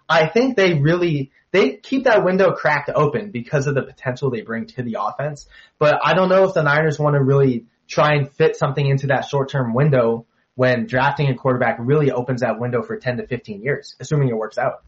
I 0.09 0.27
think 0.27 0.57
they 0.57 0.73
really, 0.73 1.31
they 1.51 1.77
keep 1.77 2.03
that 2.03 2.25
window 2.25 2.51
cracked 2.51 2.89
open 2.93 3.31
because 3.31 3.67
of 3.67 3.75
the 3.75 3.83
potential 3.83 4.29
they 4.31 4.41
bring 4.41 4.65
to 4.67 4.83
the 4.83 4.97
offense. 4.99 5.47
But 5.79 5.99
I 6.03 6.13
don't 6.13 6.29
know 6.29 6.43
if 6.43 6.53
the 6.53 6.63
Niners 6.63 6.99
want 6.99 7.15
to 7.15 7.23
really 7.23 7.67
try 7.87 8.15
and 8.15 8.29
fit 8.31 8.57
something 8.57 8.85
into 8.85 9.07
that 9.07 9.25
short 9.25 9.49
term 9.49 9.73
window 9.73 10.25
when 10.55 10.85
drafting 10.85 11.29
a 11.29 11.35
quarterback 11.35 11.77
really 11.79 12.11
opens 12.11 12.41
that 12.41 12.59
window 12.59 12.83
for 12.83 12.97
10 12.97 13.17
to 13.17 13.27
15 13.27 13.61
years, 13.61 13.95
assuming 13.99 14.29
it 14.29 14.37
works 14.37 14.57
out. 14.57 14.83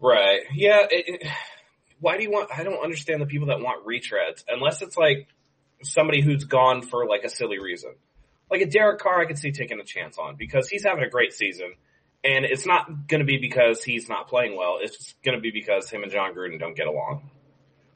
Right. 0.00 0.40
Yeah. 0.52 0.86
It, 0.90 1.22
it, 1.22 1.28
why 2.00 2.16
do 2.16 2.22
you 2.22 2.30
want, 2.30 2.50
I 2.56 2.62
don't 2.62 2.82
understand 2.82 3.20
the 3.20 3.26
people 3.26 3.48
that 3.48 3.60
want 3.60 3.86
retreads 3.86 4.44
unless 4.48 4.82
it's 4.82 4.96
like 4.96 5.28
somebody 5.82 6.20
who's 6.20 6.44
gone 6.44 6.82
for 6.82 7.06
like 7.06 7.24
a 7.24 7.28
silly 7.28 7.58
reason. 7.58 7.94
Like 8.50 8.62
a 8.62 8.66
Derek 8.66 9.00
Carr, 9.00 9.20
I 9.20 9.26
could 9.26 9.38
see 9.38 9.52
taking 9.52 9.80
a 9.80 9.84
chance 9.84 10.18
on 10.18 10.36
because 10.36 10.68
he's 10.68 10.84
having 10.84 11.04
a 11.04 11.08
great 11.08 11.32
season. 11.32 11.74
And 12.22 12.44
it's 12.44 12.66
not 12.66 13.06
going 13.06 13.20
to 13.20 13.24
be 13.24 13.38
because 13.38 13.82
he's 13.82 14.08
not 14.08 14.28
playing 14.28 14.56
well. 14.56 14.78
It's 14.80 15.14
going 15.24 15.36
to 15.38 15.40
be 15.40 15.50
because 15.50 15.88
him 15.88 16.02
and 16.02 16.12
Jon 16.12 16.34
Gruden 16.34 16.58
don't 16.58 16.76
get 16.76 16.86
along. 16.86 17.30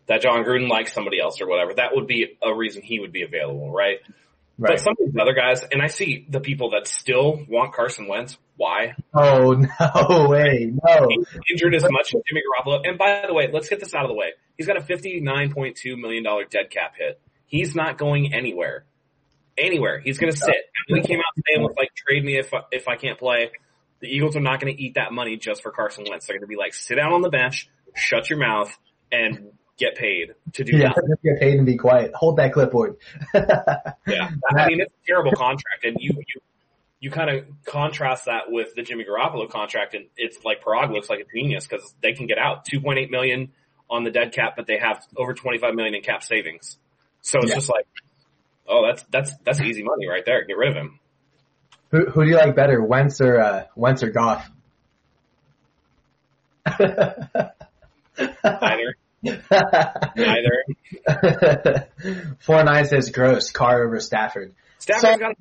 That 0.06 0.22
Jon 0.22 0.44
Gruden 0.44 0.68
likes 0.68 0.92
somebody 0.92 1.20
else 1.20 1.40
or 1.40 1.48
whatever. 1.48 1.74
That 1.74 1.94
would 1.94 2.06
be 2.06 2.38
a 2.42 2.54
reason 2.54 2.82
he 2.82 3.00
would 3.00 3.12
be 3.12 3.22
available, 3.22 3.70
right? 3.70 3.98
Right. 4.56 4.72
But 4.72 4.80
some 4.80 4.92
of 4.92 4.98
these 4.98 5.20
other 5.20 5.34
guys, 5.34 5.64
and 5.64 5.82
I 5.82 5.88
see 5.88 6.26
the 6.28 6.40
people 6.40 6.70
that 6.70 6.86
still 6.86 7.44
want 7.48 7.72
Carson 7.74 8.06
Wentz. 8.06 8.38
Why? 8.56 8.94
Oh 9.12 9.52
no 10.08 10.28
way, 10.28 10.72
no. 10.72 11.08
He's 11.08 11.26
injured 11.52 11.74
as 11.74 11.82
much 11.82 12.14
as 12.14 12.22
Jimmy 12.28 12.42
Garoppolo. 12.42 12.86
And 12.88 12.96
by 12.96 13.24
the 13.26 13.34
way, 13.34 13.48
let's 13.52 13.68
get 13.68 13.80
this 13.80 13.94
out 13.94 14.04
of 14.04 14.08
the 14.08 14.14
way. 14.14 14.32
He's 14.56 14.68
got 14.68 14.76
a 14.76 14.80
fifty-nine 14.80 15.52
point 15.52 15.76
two 15.76 15.96
million 15.96 16.22
dollar 16.22 16.44
dead 16.44 16.70
cap 16.70 16.94
hit. 16.96 17.20
He's 17.46 17.74
not 17.74 17.98
going 17.98 18.32
anywhere. 18.32 18.84
Anywhere. 19.58 20.00
He's 20.00 20.18
going 20.18 20.32
to 20.32 20.38
sit. 20.38 20.54
He 20.86 21.00
came 21.00 21.18
out 21.18 21.34
today 21.34 21.54
and 21.54 21.62
was 21.64 21.74
like, 21.76 21.90
"Trade 21.94 22.24
me 22.24 22.38
if 22.38 22.54
I, 22.54 22.60
if 22.70 22.86
I 22.86 22.96
can't 22.96 23.18
play." 23.18 23.50
The 24.00 24.08
Eagles 24.08 24.36
are 24.36 24.40
not 24.40 24.60
going 24.60 24.76
to 24.76 24.80
eat 24.80 24.94
that 24.94 25.12
money 25.12 25.36
just 25.36 25.62
for 25.62 25.72
Carson 25.72 26.04
Wentz. 26.08 26.26
They're 26.26 26.36
going 26.36 26.42
to 26.42 26.46
be 26.46 26.56
like, 26.56 26.74
"Sit 26.74 26.94
down 26.94 27.12
on 27.12 27.22
the 27.22 27.30
bench, 27.30 27.68
shut 27.94 28.30
your 28.30 28.38
mouth, 28.38 28.76
and 29.10 29.50
get 29.76 29.96
paid 29.96 30.34
to 30.54 30.64
do 30.64 30.76
yeah, 30.76 30.92
that. 30.94 31.18
Get 31.24 31.40
paid 31.40 31.56
and 31.56 31.66
be 31.66 31.76
quiet. 31.76 32.12
Hold 32.14 32.36
that 32.36 32.52
clipboard. 32.52 32.96
yeah, 33.34 34.30
I 34.56 34.68
mean 34.68 34.80
it's 34.80 34.92
a 34.92 35.06
terrible 35.06 35.32
contract, 35.32 35.84
and 35.84 35.96
you 35.98 36.12
you 36.14 36.40
you 37.00 37.10
kind 37.10 37.30
of 37.30 37.44
contrast 37.66 38.26
that 38.26 38.50
with 38.50 38.74
the 38.74 38.82
Jimmy 38.82 39.04
Garoppolo 39.04 39.50
contract, 39.50 39.94
and 39.94 40.06
it's 40.16 40.38
like 40.44 40.64
Paraag 40.64 40.90
looks 40.90 41.10
like 41.10 41.20
a 41.20 41.36
genius 41.36 41.66
because 41.66 41.94
they 42.02 42.12
can 42.12 42.26
get 42.26 42.38
out 42.38 42.66
2.8 42.66 43.10
million 43.10 43.52
on 43.90 44.04
the 44.04 44.10
dead 44.10 44.32
cap, 44.32 44.54
but 44.56 44.66
they 44.66 44.78
have 44.78 45.04
over 45.16 45.34
25 45.34 45.74
million 45.74 45.94
in 45.94 46.02
cap 46.02 46.22
savings. 46.22 46.78
So 47.20 47.38
it's 47.40 47.50
yeah. 47.50 47.56
just 47.56 47.68
like, 47.68 47.86
oh, 48.66 48.86
that's 48.86 49.02
that's 49.10 49.34
that's 49.44 49.60
easy 49.60 49.82
money 49.82 50.08
right 50.08 50.24
there. 50.24 50.44
Get 50.46 50.56
rid 50.56 50.70
of 50.70 50.76
him. 50.76 51.00
Who 51.90 52.06
who 52.06 52.24
do 52.24 52.30
you 52.30 52.36
like 52.36 52.56
better, 52.56 52.82
Wentz 52.82 53.20
or 53.20 53.38
uh, 53.38 53.64
Wentz 53.76 54.02
or 54.02 54.10
Goff? 54.10 54.50
Neither. 56.80 57.54
Neither. 60.16 60.64
Four 62.40 62.64
nine 62.64 62.84
says 62.84 63.10
gross. 63.10 63.50
Carr 63.50 63.86
over 63.86 64.00
Stafford. 64.00 64.54
Stafford's 64.78 65.12
so, 65.12 65.18
got 65.18 65.32
a, 65.32 65.34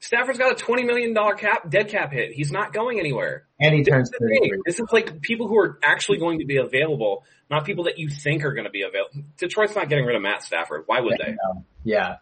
Stafford's 0.00 0.38
got 0.38 0.52
a 0.52 0.54
twenty 0.54 0.84
million 0.84 1.14
dollar 1.14 1.34
cap 1.34 1.68
dead 1.70 1.88
cap 1.88 2.12
hit. 2.12 2.32
He's 2.32 2.50
not 2.50 2.72
going 2.72 2.98
anywhere. 3.00 3.44
And 3.58 3.74
he 3.74 3.84
turns 3.84 4.10
thirty. 4.10 4.52
This 4.66 4.78
is 4.78 4.86
like 4.92 5.20
people 5.22 5.48
who 5.48 5.58
are 5.58 5.78
actually 5.82 6.18
going 6.18 6.40
to 6.40 6.46
be 6.46 6.56
available, 6.56 7.24
not 7.50 7.64
people 7.64 7.84
that 7.84 7.98
you 7.98 8.08
think 8.08 8.44
are 8.44 8.52
going 8.52 8.66
to 8.66 8.70
be 8.70 8.82
available. 8.82 9.22
Detroit's 9.38 9.74
not 9.74 9.88
getting 9.88 10.04
rid 10.04 10.16
of 10.16 10.22
Matt 10.22 10.42
Stafford. 10.42 10.84
Why 10.86 11.00
would 11.00 11.18
they? 11.18 11.36
Yeah, 11.84 12.16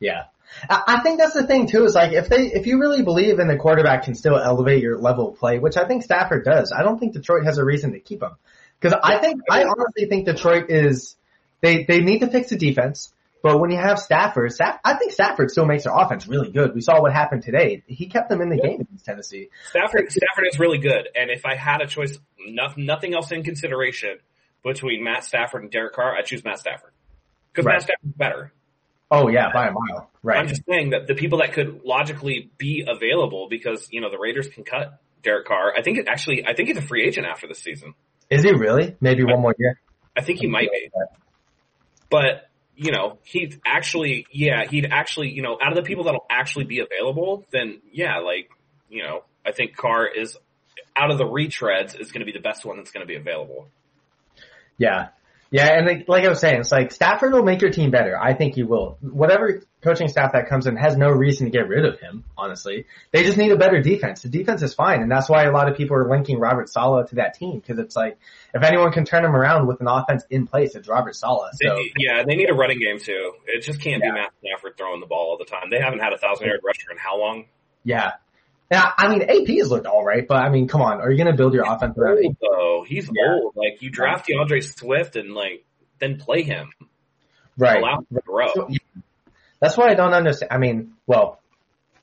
yeah. 0.00 0.24
I 0.68 1.00
think 1.02 1.18
that's 1.18 1.34
the 1.34 1.46
thing 1.46 1.66
too. 1.66 1.84
Is 1.84 1.94
like 1.94 2.12
if 2.12 2.28
they 2.28 2.46
if 2.46 2.66
you 2.66 2.80
really 2.80 3.02
believe 3.02 3.38
in 3.38 3.48
the 3.48 3.56
quarterback 3.56 4.04
can 4.04 4.14
still 4.14 4.38
elevate 4.38 4.82
your 4.82 4.98
level 4.98 5.30
of 5.30 5.38
play, 5.38 5.58
which 5.58 5.76
I 5.76 5.86
think 5.86 6.02
Stafford 6.02 6.44
does. 6.44 6.72
I 6.72 6.82
don't 6.82 6.98
think 6.98 7.12
Detroit 7.12 7.44
has 7.44 7.58
a 7.58 7.64
reason 7.64 7.92
to 7.92 8.00
keep 8.00 8.22
him. 8.22 8.32
Because 8.80 8.98
I 9.02 9.18
think, 9.18 9.42
I 9.50 9.64
honestly 9.64 10.06
think 10.06 10.26
Detroit 10.26 10.70
is, 10.70 11.16
they, 11.60 11.84
they 11.84 12.00
need 12.00 12.20
to 12.20 12.28
fix 12.28 12.50
the 12.50 12.56
defense. 12.56 13.12
But 13.42 13.60
when 13.60 13.70
you 13.70 13.78
have 13.78 13.98
Stafford, 13.98 14.52
Staff, 14.52 14.80
I 14.84 14.94
think 14.94 15.12
Stafford 15.12 15.50
still 15.50 15.64
makes 15.64 15.84
their 15.84 15.96
offense 15.96 16.26
really 16.26 16.50
good. 16.50 16.74
We 16.74 16.80
saw 16.80 17.00
what 17.00 17.12
happened 17.12 17.44
today. 17.44 17.84
He 17.86 18.06
kept 18.06 18.28
them 18.28 18.40
in 18.40 18.48
the 18.48 18.56
yeah. 18.56 18.70
game 18.70 18.80
against 18.80 19.04
Tennessee. 19.04 19.50
Stafford, 19.70 20.10
Stafford 20.10 20.46
is 20.50 20.58
really 20.58 20.78
good. 20.78 21.08
And 21.14 21.30
if 21.30 21.46
I 21.46 21.54
had 21.54 21.80
a 21.80 21.86
choice, 21.86 22.18
nothing, 22.46 22.84
nothing 22.84 23.14
else 23.14 23.30
in 23.30 23.44
consideration 23.44 24.18
between 24.64 25.04
Matt 25.04 25.24
Stafford 25.24 25.62
and 25.62 25.70
Derek 25.70 25.94
Carr, 25.94 26.16
I 26.16 26.22
choose 26.22 26.44
Matt 26.44 26.58
Stafford. 26.58 26.90
Because 27.52 27.64
right. 27.64 27.74
Matt 27.74 27.82
Stafford's 27.82 28.16
better. 28.16 28.52
Oh 29.10 29.28
yeah, 29.28 29.50
by 29.52 29.68
a 29.68 29.72
mile. 29.72 30.10
Right. 30.22 30.38
I'm 30.38 30.48
just 30.48 30.62
saying 30.68 30.90
that 30.90 31.06
the 31.06 31.14
people 31.14 31.38
that 31.38 31.52
could 31.52 31.82
logically 31.84 32.50
be 32.58 32.84
available 32.86 33.48
because, 33.48 33.88
you 33.90 34.00
know, 34.00 34.10
the 34.10 34.18
Raiders 34.18 34.48
can 34.48 34.64
cut 34.64 35.00
Derek 35.22 35.46
Carr. 35.46 35.72
I 35.76 35.82
think 35.82 35.98
it 35.98 36.08
actually, 36.08 36.46
I 36.46 36.54
think 36.54 36.68
he's 36.68 36.76
a 36.76 36.82
free 36.82 37.06
agent 37.06 37.26
after 37.26 37.46
this 37.46 37.60
season. 37.60 37.94
Is 38.30 38.42
he 38.42 38.52
really? 38.52 38.96
Maybe 39.00 39.24
one 39.24 39.40
more 39.40 39.54
year. 39.58 39.80
I 40.16 40.22
think 40.22 40.40
he 40.40 40.46
might 40.46 40.68
be. 40.70 40.90
But 42.10 42.48
you 42.78 42.92
know, 42.92 43.18
he'd 43.24 43.60
actually, 43.66 44.26
yeah, 44.30 44.64
he'd 44.64 44.86
actually, 44.90 45.30
you 45.30 45.42
know, 45.42 45.58
out 45.60 45.72
of 45.72 45.74
the 45.74 45.82
people 45.82 46.04
that'll 46.04 46.26
actually 46.30 46.64
be 46.64 46.78
available, 46.78 47.44
then 47.50 47.80
yeah, 47.90 48.18
like, 48.18 48.48
you 48.88 49.02
know, 49.02 49.24
I 49.44 49.50
think 49.50 49.76
Carr 49.76 50.06
is 50.06 50.36
out 50.96 51.10
of 51.10 51.18
the 51.18 51.24
retreads 51.24 52.00
is 52.00 52.12
going 52.12 52.20
to 52.20 52.24
be 52.24 52.32
the 52.32 52.40
best 52.40 52.64
one 52.64 52.76
that's 52.76 52.92
going 52.92 53.04
to 53.04 53.08
be 53.08 53.16
available. 53.16 53.68
Yeah, 54.78 55.08
yeah, 55.50 55.76
and 55.76 55.86
like, 55.86 56.08
like 56.08 56.24
I 56.24 56.28
was 56.28 56.38
saying, 56.38 56.60
it's 56.60 56.70
like 56.70 56.92
Stafford 56.92 57.32
will 57.32 57.42
make 57.42 57.62
your 57.62 57.72
team 57.72 57.90
better. 57.90 58.16
I 58.16 58.34
think 58.34 58.54
he 58.54 58.62
will. 58.62 58.96
Whatever 59.00 59.62
coaching 59.82 60.08
staff 60.08 60.32
that 60.32 60.48
comes 60.48 60.66
in 60.66 60.76
has 60.76 60.96
no 60.96 61.08
reason 61.10 61.46
to 61.46 61.50
get 61.50 61.68
rid 61.68 61.84
of 61.84 62.00
him, 62.00 62.24
honestly. 62.36 62.86
They 63.12 63.24
just 63.24 63.36
need 63.36 63.52
a 63.52 63.56
better 63.56 63.80
defense. 63.80 64.22
The 64.22 64.28
defense 64.28 64.62
is 64.62 64.74
fine, 64.74 65.02
and 65.02 65.10
that's 65.10 65.28
why 65.28 65.44
a 65.44 65.52
lot 65.52 65.70
of 65.70 65.76
people 65.76 65.96
are 65.96 66.08
linking 66.08 66.38
Robert 66.38 66.68
Saleh 66.68 67.08
to 67.10 67.16
that 67.16 67.34
team, 67.34 67.58
because 67.58 67.78
it's 67.78 67.96
like, 67.96 68.18
if 68.54 68.62
anyone 68.62 68.92
can 68.92 69.04
turn 69.04 69.24
him 69.24 69.36
around 69.36 69.66
with 69.66 69.80
an 69.80 69.88
offense 69.88 70.24
in 70.30 70.46
place, 70.46 70.74
it's 70.74 70.88
Robert 70.88 71.14
Saleh. 71.14 71.50
So. 71.62 71.76
They, 71.76 71.92
yeah, 71.98 72.24
they 72.26 72.34
need 72.34 72.50
a 72.50 72.54
running 72.54 72.80
game 72.80 72.98
too. 72.98 73.32
It 73.46 73.62
just 73.62 73.80
can't 73.80 74.02
yeah. 74.02 74.10
be 74.10 74.14
Matt 74.14 74.32
Stafford 74.40 74.76
throwing 74.76 75.00
the 75.00 75.06
ball 75.06 75.30
all 75.30 75.38
the 75.38 75.44
time. 75.44 75.70
They 75.70 75.80
haven't 75.80 76.00
had 76.00 76.12
a 76.12 76.18
thousand 76.18 76.46
yard 76.46 76.60
rusher 76.64 76.90
in 76.90 76.98
how 76.98 77.18
long? 77.18 77.46
Yeah, 77.84 78.12
now, 78.70 78.92
I 78.98 79.08
mean, 79.08 79.22
AP 79.22 79.48
has 79.58 79.70
looked 79.70 79.86
all 79.86 80.04
right, 80.04 80.26
but 80.26 80.36
I 80.36 80.50
mean, 80.50 80.68
come 80.68 80.82
on, 80.82 81.00
are 81.00 81.10
you 81.10 81.16
going 81.16 81.34
to 81.34 81.36
build 81.36 81.54
your 81.54 81.64
offense 81.66 81.96
around 81.96 82.18
AP? 82.24 82.36
Though 82.40 82.84
he's 82.86 83.06
yeah. 83.06 83.32
old. 83.32 83.56
Like 83.56 83.80
you 83.80 83.90
draft 83.90 84.26
D'Andre 84.26 84.60
Swift 84.60 85.16
and 85.16 85.34
like 85.34 85.64
then 86.00 86.18
play 86.18 86.42
him. 86.42 86.70
Right. 87.56 87.78
Allow 87.78 88.00
him 88.00 88.06
to 88.14 88.20
grow. 88.26 88.52
So, 88.54 88.68
that's 89.60 89.76
why 89.76 89.88
I 89.90 89.94
don't 89.94 90.12
understand. 90.12 90.52
I 90.52 90.58
mean, 90.58 90.94
well, 91.06 91.40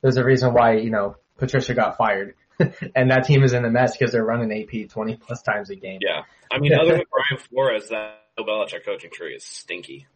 there's 0.02 0.16
a 0.16 0.24
reason 0.24 0.52
why, 0.52 0.76
you 0.76 0.90
know, 0.90 1.16
Patricia 1.38 1.74
got 1.74 1.96
fired. 1.96 2.34
and 2.58 3.10
that 3.10 3.24
team 3.26 3.42
is 3.44 3.52
in 3.52 3.64
a 3.64 3.70
mess 3.70 3.96
because 3.96 4.12
they're 4.12 4.24
running 4.24 4.50
AP 4.50 4.88
20 4.88 5.16
plus 5.16 5.42
times 5.42 5.68
a 5.70 5.76
game. 5.76 5.98
Yeah. 6.00 6.22
I 6.50 6.58
mean, 6.58 6.72
other 6.72 6.92
than 6.96 7.04
Brian 7.10 7.44
Flores, 7.48 7.88
that 7.90 8.20
Belichick 8.38 8.84
coaching 8.84 9.10
tree 9.10 9.34
is 9.34 9.44
stinky. 9.44 10.06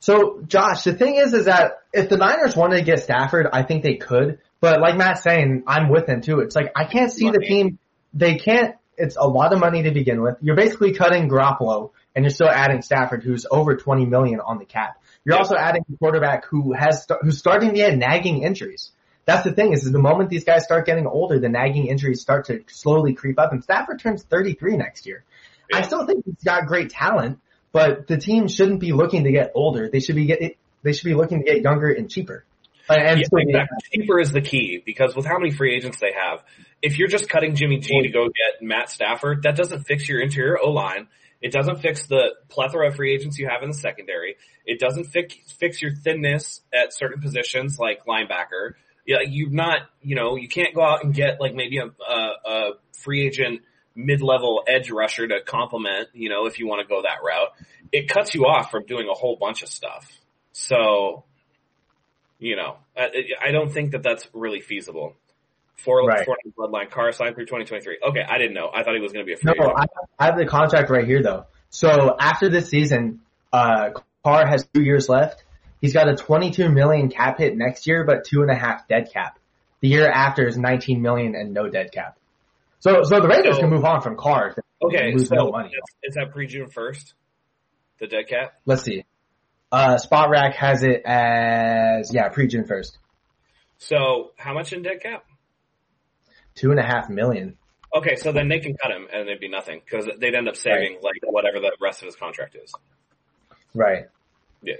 So, 0.00 0.42
Josh, 0.46 0.84
the 0.84 0.94
thing 0.94 1.16
is, 1.16 1.32
is 1.32 1.46
that 1.46 1.82
if 1.92 2.08
the 2.08 2.16
Niners 2.16 2.56
wanted 2.56 2.76
to 2.76 2.82
get 2.82 3.00
Stafford, 3.00 3.46
I 3.52 3.62
think 3.62 3.82
they 3.82 3.96
could. 3.96 4.38
But 4.60 4.80
like 4.80 4.96
Matt's 4.96 5.22
saying, 5.22 5.64
I'm 5.66 5.88
with 5.88 6.08
him 6.08 6.20
too. 6.20 6.40
It's 6.40 6.56
like, 6.56 6.72
I 6.74 6.84
can't 6.84 7.12
see 7.12 7.26
money. 7.26 7.38
the 7.38 7.46
team, 7.46 7.78
they 8.14 8.36
can't 8.36 8.74
it's 8.98 9.16
a 9.16 9.26
lot 9.26 9.52
of 9.52 9.60
money 9.60 9.84
to 9.84 9.92
begin 9.92 10.20
with. 10.20 10.36
You're 10.42 10.56
basically 10.56 10.92
cutting 10.92 11.28
Garoppolo 11.28 11.92
and 12.14 12.24
you're 12.24 12.30
still 12.30 12.50
adding 12.50 12.82
Stafford 12.82 13.22
who's 13.22 13.46
over 13.50 13.76
20 13.76 14.06
million 14.06 14.40
on 14.40 14.58
the 14.58 14.64
cap. 14.64 14.97
You're 15.28 15.36
also 15.36 15.56
adding 15.56 15.84
a 15.92 15.96
quarterback 15.98 16.46
who 16.46 16.72
has, 16.72 17.06
who's 17.20 17.36
starting 17.36 17.68
to 17.68 17.74
get 17.74 17.94
nagging 17.94 18.42
injuries. 18.42 18.92
That's 19.26 19.44
the 19.44 19.52
thing 19.52 19.74
is, 19.74 19.84
is 19.84 19.92
the 19.92 19.98
moment 19.98 20.30
these 20.30 20.44
guys 20.44 20.64
start 20.64 20.86
getting 20.86 21.06
older, 21.06 21.38
the 21.38 21.50
nagging 21.50 21.86
injuries 21.86 22.22
start 22.22 22.46
to 22.46 22.64
slowly 22.68 23.12
creep 23.12 23.38
up 23.38 23.52
and 23.52 23.62
Stafford 23.62 24.00
turns 24.00 24.22
33 24.22 24.78
next 24.78 25.04
year. 25.04 25.24
Yeah. 25.70 25.80
I 25.80 25.82
still 25.82 26.06
think 26.06 26.24
he's 26.24 26.42
got 26.42 26.64
great 26.64 26.88
talent, 26.88 27.40
but 27.72 28.06
the 28.06 28.16
team 28.16 28.48
shouldn't 28.48 28.80
be 28.80 28.92
looking 28.92 29.24
to 29.24 29.30
get 29.30 29.52
older. 29.54 29.90
They 29.90 30.00
should 30.00 30.16
be 30.16 30.24
get, 30.24 30.56
they 30.82 30.92
should 30.94 31.04
be 31.04 31.12
looking 31.14 31.40
to 31.40 31.44
get 31.44 31.60
younger 31.60 31.90
and 31.90 32.08
cheaper. 32.08 32.46
And 32.88 33.20
yeah, 33.20 33.26
exactly. 33.30 33.78
cheaper 33.92 34.18
is 34.18 34.32
the 34.32 34.40
key 34.40 34.82
because 34.82 35.14
with 35.14 35.26
how 35.26 35.36
many 35.36 35.50
free 35.50 35.76
agents 35.76 35.98
they 36.00 36.12
have, 36.18 36.42
if 36.80 36.98
you're 36.98 37.08
just 37.08 37.28
cutting 37.28 37.54
Jimmy 37.54 37.80
G 37.80 38.00
to 38.00 38.08
go 38.08 38.28
get 38.28 38.66
Matt 38.66 38.88
Stafford, 38.88 39.42
that 39.42 39.56
doesn't 39.56 39.84
fix 39.84 40.08
your 40.08 40.22
interior 40.22 40.58
O 40.58 40.70
line. 40.70 41.06
It 41.40 41.52
doesn't 41.52 41.80
fix 41.80 42.06
the 42.06 42.34
plethora 42.48 42.88
of 42.88 42.96
free 42.96 43.14
agents 43.14 43.38
you 43.38 43.48
have 43.48 43.62
in 43.62 43.70
the 43.70 43.76
secondary. 43.76 44.36
It 44.64 44.80
doesn't 44.80 45.04
fix 45.04 45.36
fix 45.58 45.80
your 45.80 45.92
thinness 45.94 46.60
at 46.72 46.92
certain 46.92 47.20
positions 47.20 47.78
like 47.78 48.04
linebacker. 48.06 48.72
Yeah, 49.06 49.18
you're 49.26 49.50
not, 49.50 49.82
you 50.02 50.16
know, 50.16 50.36
you 50.36 50.48
can't 50.48 50.74
go 50.74 50.82
out 50.82 51.04
and 51.04 51.14
get 51.14 51.40
like 51.40 51.54
maybe 51.54 51.78
a, 51.78 51.86
a, 51.86 52.32
a 52.44 52.70
free 52.92 53.26
agent 53.26 53.62
mid-level 53.94 54.62
edge 54.66 54.90
rusher 54.90 55.26
to 55.26 55.40
complement, 55.44 56.08
you 56.12 56.28
know, 56.28 56.46
if 56.46 56.58
you 56.58 56.66
want 56.66 56.86
to 56.86 56.88
go 56.88 57.02
that 57.02 57.18
route. 57.24 57.48
It 57.90 58.08
cuts 58.08 58.34
you 58.34 58.46
off 58.46 58.70
from 58.70 58.84
doing 58.86 59.08
a 59.08 59.14
whole 59.14 59.36
bunch 59.36 59.62
of 59.62 59.68
stuff. 59.68 60.06
So, 60.52 61.24
you 62.38 62.54
know, 62.54 62.76
I, 62.96 63.08
I 63.42 63.50
don't 63.50 63.72
think 63.72 63.92
that 63.92 64.02
that's 64.02 64.28
really 64.32 64.60
feasible. 64.60 65.16
For, 65.78 66.04
Right. 66.04 66.24
for 66.24 66.36
bloodline 66.58 66.90
Carr 66.90 67.12
signed 67.12 67.34
through 67.36 67.46
2023. 67.46 67.98
Okay, 68.10 68.20
I 68.28 68.38
didn't 68.38 68.54
know. 68.54 68.68
I 68.74 68.82
thought 68.82 68.94
he 68.94 69.00
was 69.00 69.12
going 69.12 69.24
to 69.24 69.26
be 69.26 69.34
a 69.34 69.36
free 69.36 69.52
No, 69.56 69.64
agent. 69.66 69.78
I, 70.18 70.24
I 70.24 70.26
have 70.26 70.36
the 70.36 70.46
contract 70.46 70.90
right 70.90 71.06
here 71.06 71.22
though. 71.22 71.46
So 71.70 72.16
after 72.18 72.48
this 72.48 72.68
season, 72.68 73.20
uh, 73.52 73.90
Carr 74.24 74.46
has 74.46 74.66
two 74.74 74.82
years 74.82 75.08
left. 75.08 75.44
He's 75.80 75.92
got 75.92 76.08
a 76.08 76.16
22 76.16 76.68
million 76.68 77.08
cap 77.08 77.38
hit 77.38 77.56
next 77.56 77.86
year, 77.86 78.04
but 78.04 78.24
two 78.24 78.42
and 78.42 78.50
a 78.50 78.54
half 78.56 78.88
dead 78.88 79.10
cap. 79.12 79.38
The 79.80 79.88
year 79.88 80.08
after 80.10 80.46
is 80.48 80.58
19 80.58 81.00
million 81.00 81.36
and 81.36 81.54
no 81.54 81.68
dead 81.68 81.92
cap. 81.92 82.18
So, 82.80 83.02
so 83.04 83.20
the 83.20 83.28
Raiders 83.28 83.56
So- 83.56 83.60
can 83.62 83.70
move 83.70 83.84
on 83.84 84.00
from 84.02 84.16
Carr. 84.16 84.56
Okay, 84.82 85.12
lose 85.12 85.28
so 85.28 85.34
no 85.36 85.50
money. 85.50 85.70
is, 86.02 86.14
that 86.14 86.30
pre 86.32 86.46
June 86.46 86.68
first? 86.68 87.14
The 88.00 88.06
dead 88.08 88.28
cap. 88.28 88.54
Let's 88.66 88.82
see. 88.82 89.04
Uh, 89.70 89.96
Spotrac 89.96 90.54
has 90.54 90.82
it 90.82 91.02
as, 91.04 92.12
yeah, 92.14 92.28
pre-June 92.28 92.64
1st. 92.64 92.96
So 93.78 94.30
how 94.36 94.54
much 94.54 94.72
in 94.72 94.82
dead 94.82 95.00
cap? 95.02 95.24
Two 96.58 96.70
and 96.70 96.80
a 96.80 96.82
half 96.82 97.08
million. 97.08 97.56
Okay, 97.94 98.16
so 98.16 98.32
then 98.32 98.48
they 98.48 98.58
can 98.58 98.76
cut 98.76 98.90
him 98.90 99.06
and 99.12 99.22
it'd 99.28 99.40
be 99.40 99.48
nothing 99.48 99.80
because 99.84 100.06
they'd 100.18 100.34
end 100.34 100.48
up 100.48 100.56
saving 100.56 100.98
like 101.02 101.14
whatever 101.24 101.58
the 101.60 101.74
rest 101.80 102.02
of 102.02 102.06
his 102.06 102.16
contract 102.16 102.54
is. 102.62 102.72
Right. 103.74 104.08
Yeah. 104.62 104.74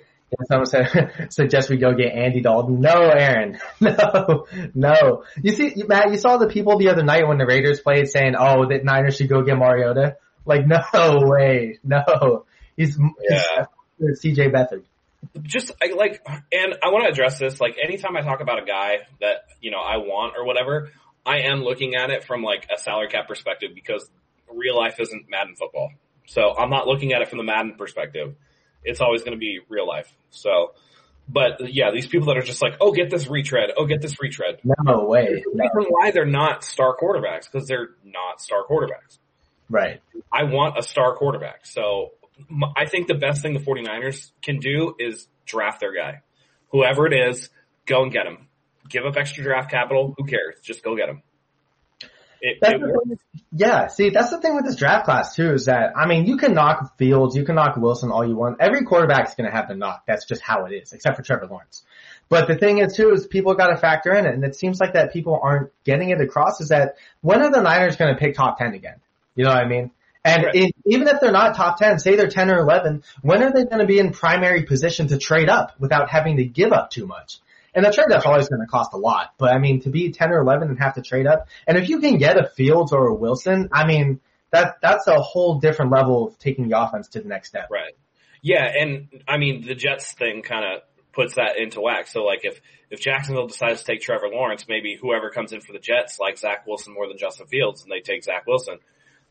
Someone 0.46 0.66
said, 0.66 1.28
suggest 1.30 1.70
we 1.70 1.78
go 1.78 1.94
get 1.94 2.12
Andy 2.12 2.42
Dalton. 2.42 2.80
No, 2.80 2.90
Aaron. 3.08 3.58
No, 3.80 4.46
no. 4.74 5.24
You 5.42 5.52
see, 5.52 5.72
Matt, 5.86 6.10
you 6.10 6.18
saw 6.18 6.36
the 6.36 6.48
people 6.48 6.76
the 6.78 6.90
other 6.90 7.02
night 7.02 7.26
when 7.26 7.38
the 7.38 7.46
Raiders 7.46 7.80
played 7.80 8.08
saying, 8.08 8.34
oh, 8.38 8.68
that 8.68 8.84
Niners 8.84 9.16
should 9.16 9.30
go 9.30 9.40
get 9.42 9.56
Mariota. 9.56 10.16
Like, 10.44 10.66
no 10.66 10.78
way. 11.22 11.78
No. 11.82 12.44
He's, 12.76 12.98
Yeah. 13.30 13.64
he's 13.98 14.20
CJ 14.20 14.52
Beathard. 14.52 14.82
Just 15.42 15.72
I 15.82 15.94
like, 15.94 16.24
and 16.52 16.74
I 16.82 16.90
want 16.90 17.04
to 17.06 17.10
address 17.10 17.38
this. 17.38 17.60
Like 17.60 17.76
anytime 17.82 18.16
I 18.16 18.20
talk 18.20 18.40
about 18.40 18.62
a 18.62 18.64
guy 18.64 18.98
that 19.20 19.46
you 19.60 19.72
know 19.72 19.78
I 19.80 19.96
want 19.96 20.34
or 20.38 20.44
whatever, 20.44 20.90
I 21.28 21.40
am 21.40 21.62
looking 21.62 21.94
at 21.94 22.08
it 22.08 22.24
from 22.24 22.42
like 22.42 22.66
a 22.74 22.80
salary 22.80 23.08
cap 23.08 23.28
perspective 23.28 23.72
because 23.74 24.10
real 24.50 24.74
life 24.74 24.98
isn't 24.98 25.28
Madden 25.28 25.56
football. 25.56 25.90
So 26.26 26.54
I'm 26.56 26.70
not 26.70 26.86
looking 26.86 27.12
at 27.12 27.20
it 27.20 27.28
from 27.28 27.36
the 27.36 27.44
Madden 27.44 27.74
perspective. 27.74 28.34
It's 28.82 29.02
always 29.02 29.22
going 29.22 29.32
to 29.32 29.38
be 29.38 29.60
real 29.68 29.86
life. 29.86 30.10
So, 30.30 30.72
but 31.28 31.72
yeah, 31.72 31.90
these 31.92 32.06
people 32.06 32.28
that 32.28 32.38
are 32.38 32.42
just 32.42 32.62
like, 32.62 32.76
oh, 32.80 32.92
get 32.92 33.10
this 33.10 33.28
retread, 33.28 33.70
oh, 33.76 33.84
get 33.84 34.00
this 34.00 34.18
retread. 34.22 34.60
No 34.64 35.04
way. 35.04 35.44
No. 35.52 35.68
reason 35.74 35.90
why 35.90 36.12
they're 36.12 36.24
not 36.24 36.64
star 36.64 36.96
quarterbacks 36.96 37.50
because 37.50 37.68
they're 37.68 37.90
not 38.04 38.40
star 38.40 38.64
quarterbacks. 38.64 39.18
Right. 39.68 40.00
I 40.32 40.44
want 40.44 40.78
a 40.78 40.82
star 40.82 41.14
quarterback. 41.14 41.66
So 41.66 42.12
I 42.74 42.86
think 42.86 43.06
the 43.06 43.14
best 43.14 43.42
thing 43.42 43.52
the 43.52 43.60
49ers 43.60 44.30
can 44.40 44.60
do 44.60 44.94
is 44.98 45.28
draft 45.44 45.80
their 45.80 45.94
guy. 45.94 46.22
Whoever 46.70 47.06
it 47.06 47.12
is, 47.12 47.50
go 47.84 48.02
and 48.02 48.12
get 48.12 48.26
him. 48.26 48.47
Give 48.88 49.04
up 49.04 49.16
extra 49.16 49.42
draft 49.42 49.70
capital. 49.70 50.14
Who 50.16 50.24
cares? 50.24 50.60
Just 50.62 50.82
go 50.82 50.96
get 50.96 51.08
him. 51.08 51.22
It, 52.40 52.60
the 52.60 53.18
Yeah, 53.50 53.88
see, 53.88 54.10
that's 54.10 54.30
the 54.30 54.40
thing 54.40 54.54
with 54.54 54.64
this 54.64 54.76
draft 54.76 55.06
class 55.06 55.34
too, 55.34 55.52
is 55.52 55.64
that, 55.64 55.92
I 55.96 56.06
mean, 56.06 56.26
you 56.26 56.36
can 56.36 56.54
knock 56.54 56.96
Fields, 56.96 57.36
you 57.36 57.44
can 57.44 57.56
knock 57.56 57.76
Wilson 57.76 58.12
all 58.12 58.26
you 58.26 58.36
want. 58.36 58.58
Every 58.60 58.84
quarterback's 58.84 59.34
gonna 59.34 59.50
have 59.50 59.68
to 59.68 59.74
knock. 59.74 60.04
That's 60.06 60.24
just 60.24 60.40
how 60.40 60.66
it 60.66 60.72
is, 60.72 60.92
except 60.92 61.16
for 61.16 61.22
Trevor 61.22 61.46
Lawrence. 61.46 61.82
But 62.28 62.46
the 62.46 62.56
thing 62.56 62.78
is 62.78 62.94
too, 62.94 63.10
is 63.10 63.26
people 63.26 63.54
gotta 63.54 63.76
factor 63.76 64.14
in 64.14 64.24
it, 64.26 64.34
and 64.34 64.44
it 64.44 64.54
seems 64.54 64.78
like 64.78 64.92
that 64.92 65.12
people 65.12 65.40
aren't 65.42 65.72
getting 65.82 66.10
it 66.10 66.20
across, 66.20 66.60
is 66.60 66.68
that 66.68 66.96
when 67.22 67.42
are 67.42 67.50
the 67.50 67.60
Niners 67.60 67.96
gonna 67.96 68.16
pick 68.16 68.34
top 68.34 68.58
10 68.58 68.74
again? 68.74 69.00
You 69.34 69.44
know 69.44 69.50
what 69.50 69.64
I 69.64 69.68
mean? 69.68 69.90
And 70.24 70.44
Right. 70.44 70.54
in, 70.54 70.70
even 70.84 71.08
if 71.08 71.20
they're 71.20 71.32
not 71.32 71.56
top 71.56 71.78
10, 71.78 71.98
say 71.98 72.14
they're 72.14 72.28
10 72.28 72.50
or 72.50 72.58
11, 72.58 73.02
when 73.22 73.42
are 73.42 73.50
they 73.50 73.64
gonna 73.64 73.86
be 73.86 73.98
in 73.98 74.12
primary 74.12 74.62
position 74.62 75.08
to 75.08 75.18
trade 75.18 75.48
up 75.48 75.74
without 75.80 76.08
having 76.08 76.36
to 76.36 76.44
give 76.44 76.72
up 76.72 76.90
too 76.90 77.06
much? 77.06 77.38
And 77.78 77.86
the 77.86 77.92
trade 77.92 78.10
up's 78.10 78.26
always 78.26 78.48
going 78.48 78.60
to 78.60 78.66
cost 78.66 78.92
a 78.92 78.96
lot, 78.96 79.34
but 79.38 79.52
I 79.52 79.58
mean, 79.58 79.82
to 79.82 79.88
be 79.88 80.10
10 80.10 80.32
or 80.32 80.40
11 80.40 80.68
and 80.68 80.78
have 80.80 80.94
to 80.94 81.02
trade 81.02 81.28
up, 81.28 81.46
and 81.64 81.78
if 81.78 81.88
you 81.88 82.00
can 82.00 82.18
get 82.18 82.36
a 82.36 82.48
Fields 82.48 82.92
or 82.92 83.06
a 83.06 83.14
Wilson, 83.14 83.68
I 83.72 83.86
mean, 83.86 84.18
that, 84.50 84.78
that's 84.82 85.06
a 85.06 85.20
whole 85.20 85.60
different 85.60 85.92
level 85.92 86.26
of 86.26 86.38
taking 86.40 86.68
the 86.68 86.82
offense 86.82 87.06
to 87.10 87.20
the 87.20 87.28
next 87.28 87.50
step. 87.50 87.68
Right. 87.70 87.94
Yeah, 88.42 88.64
and 88.64 89.22
I 89.28 89.36
mean 89.36 89.64
the 89.64 89.76
Jets 89.76 90.12
thing 90.12 90.42
kind 90.42 90.64
of 90.64 90.82
puts 91.12 91.34
that 91.36 91.56
into 91.56 91.80
whack. 91.80 92.08
So 92.08 92.24
like 92.24 92.40
if 92.44 92.60
if 92.90 93.00
Jacksonville 93.00 93.46
decides 93.46 93.80
to 93.80 93.86
take 93.86 94.00
Trevor 94.00 94.28
Lawrence, 94.28 94.66
maybe 94.68 94.98
whoever 95.00 95.30
comes 95.30 95.52
in 95.52 95.60
for 95.60 95.72
the 95.72 95.78
Jets 95.78 96.18
like 96.18 96.36
Zach 96.36 96.66
Wilson 96.66 96.94
more 96.94 97.06
than 97.06 97.18
Justin 97.18 97.46
Fields, 97.46 97.82
and 97.82 97.92
they 97.92 98.00
take 98.00 98.24
Zach 98.24 98.46
Wilson. 98.46 98.78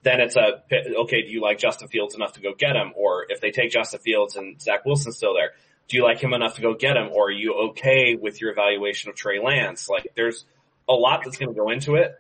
Then 0.04 0.22
it's 0.22 0.36
a 0.36 0.64
okay. 1.02 1.24
Do 1.24 1.32
you 1.32 1.42
like 1.42 1.58
Justin 1.58 1.88
Fields 1.88 2.16
enough 2.16 2.34
to 2.34 2.42
go 2.42 2.54
get 2.58 2.76
him? 2.76 2.94
Or 2.96 3.26
if 3.30 3.42
they 3.42 3.52
take 3.52 3.72
Justin 3.72 4.00
Fields 4.00 4.36
and 4.36 4.62
Zach 4.62 4.86
Wilson's 4.86 5.18
still 5.18 5.34
there, 5.34 5.52
do 5.88 5.98
you 5.98 6.04
like 6.04 6.20
him 6.20 6.34
enough 6.34 6.56
to 6.56 6.62
go 6.62 6.74
get 6.74 6.98
him? 6.98 7.10
Or 7.14 7.28
are 7.28 7.32
you 7.32 7.70
okay 7.70 8.16
with 8.16 8.42
your 8.42 8.52
evaluation 8.52 9.10
of 9.10 9.16
Trey 9.16 9.40
Lance? 9.44 9.90
Like 9.90 10.08
there's 10.16 10.46
a 10.88 10.94
lot 10.94 11.22
that's 11.24 11.38
going 11.38 11.54
to 11.54 11.56
go 11.56 11.70
into 11.70 11.96
it. 11.96 12.16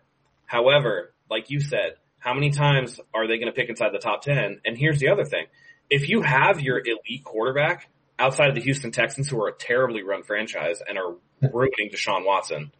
However, 0.45 1.13
like 1.29 1.49
you 1.49 1.59
said, 1.59 1.95
how 2.19 2.33
many 2.33 2.51
times 2.51 2.99
are 3.13 3.27
they 3.27 3.37
going 3.37 3.51
to 3.51 3.53
pick 3.53 3.69
inside 3.69 3.91
the 3.93 3.99
top 3.99 4.21
10? 4.21 4.61
And 4.65 4.77
here's 4.77 4.99
the 4.99 5.09
other 5.09 5.25
thing. 5.25 5.45
If 5.89 6.09
you 6.09 6.21
have 6.21 6.59
your 6.61 6.79
elite 6.79 7.23
quarterback 7.23 7.89
outside 8.19 8.49
of 8.49 8.55
the 8.55 8.61
Houston 8.61 8.91
Texans, 8.91 9.29
who 9.29 9.41
are 9.41 9.49
a 9.49 9.53
terribly 9.53 10.03
run 10.03 10.23
franchise 10.23 10.81
and 10.87 10.97
are 10.97 11.15
ruining 11.41 11.89
Deshaun 11.91 12.25
Watson, 12.25 12.71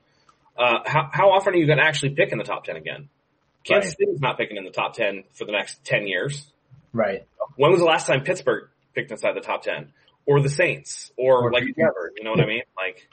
uh, 0.58 0.80
how, 0.86 1.10
how 1.12 1.30
often 1.32 1.54
are 1.54 1.58
you 1.58 1.68
going 1.68 1.78
to 1.78 1.86
actually 1.86 2.16
pick 2.16 2.32
in 2.32 2.38
the 2.38 2.44
top 2.44 2.64
10 2.64 2.76
again? 2.76 3.10
Kansas 3.64 3.92
Right. 3.92 3.98
City's 4.00 4.22
not 4.22 4.38
picking 4.38 4.58
in 4.58 4.64
the 4.64 4.72
top 4.72 4.94
10 4.94 5.26
for 5.34 5.46
the 5.46 5.52
next 5.52 5.84
10 5.84 6.08
years. 6.08 6.52
Right. 6.94 7.28
When 7.58 7.72
was 7.72 7.80
the 7.80 7.86
last 7.86 8.08
time 8.08 8.24
Pittsburgh 8.24 8.70
picked 8.96 9.12
inside 9.12 9.36
the 9.36 9.42
top 9.42 9.62
10? 9.62 9.92
Or 10.28 10.42
the 10.42 10.50
Saints? 10.50 11.12
Or, 11.18 11.46
Or 11.46 11.52
like 11.52 11.64
whoever, 11.76 12.12
you 12.16 12.24
know 12.24 12.32
what 12.32 12.42
I 12.42 12.46
mean? 12.46 12.64
Like, 12.76 13.08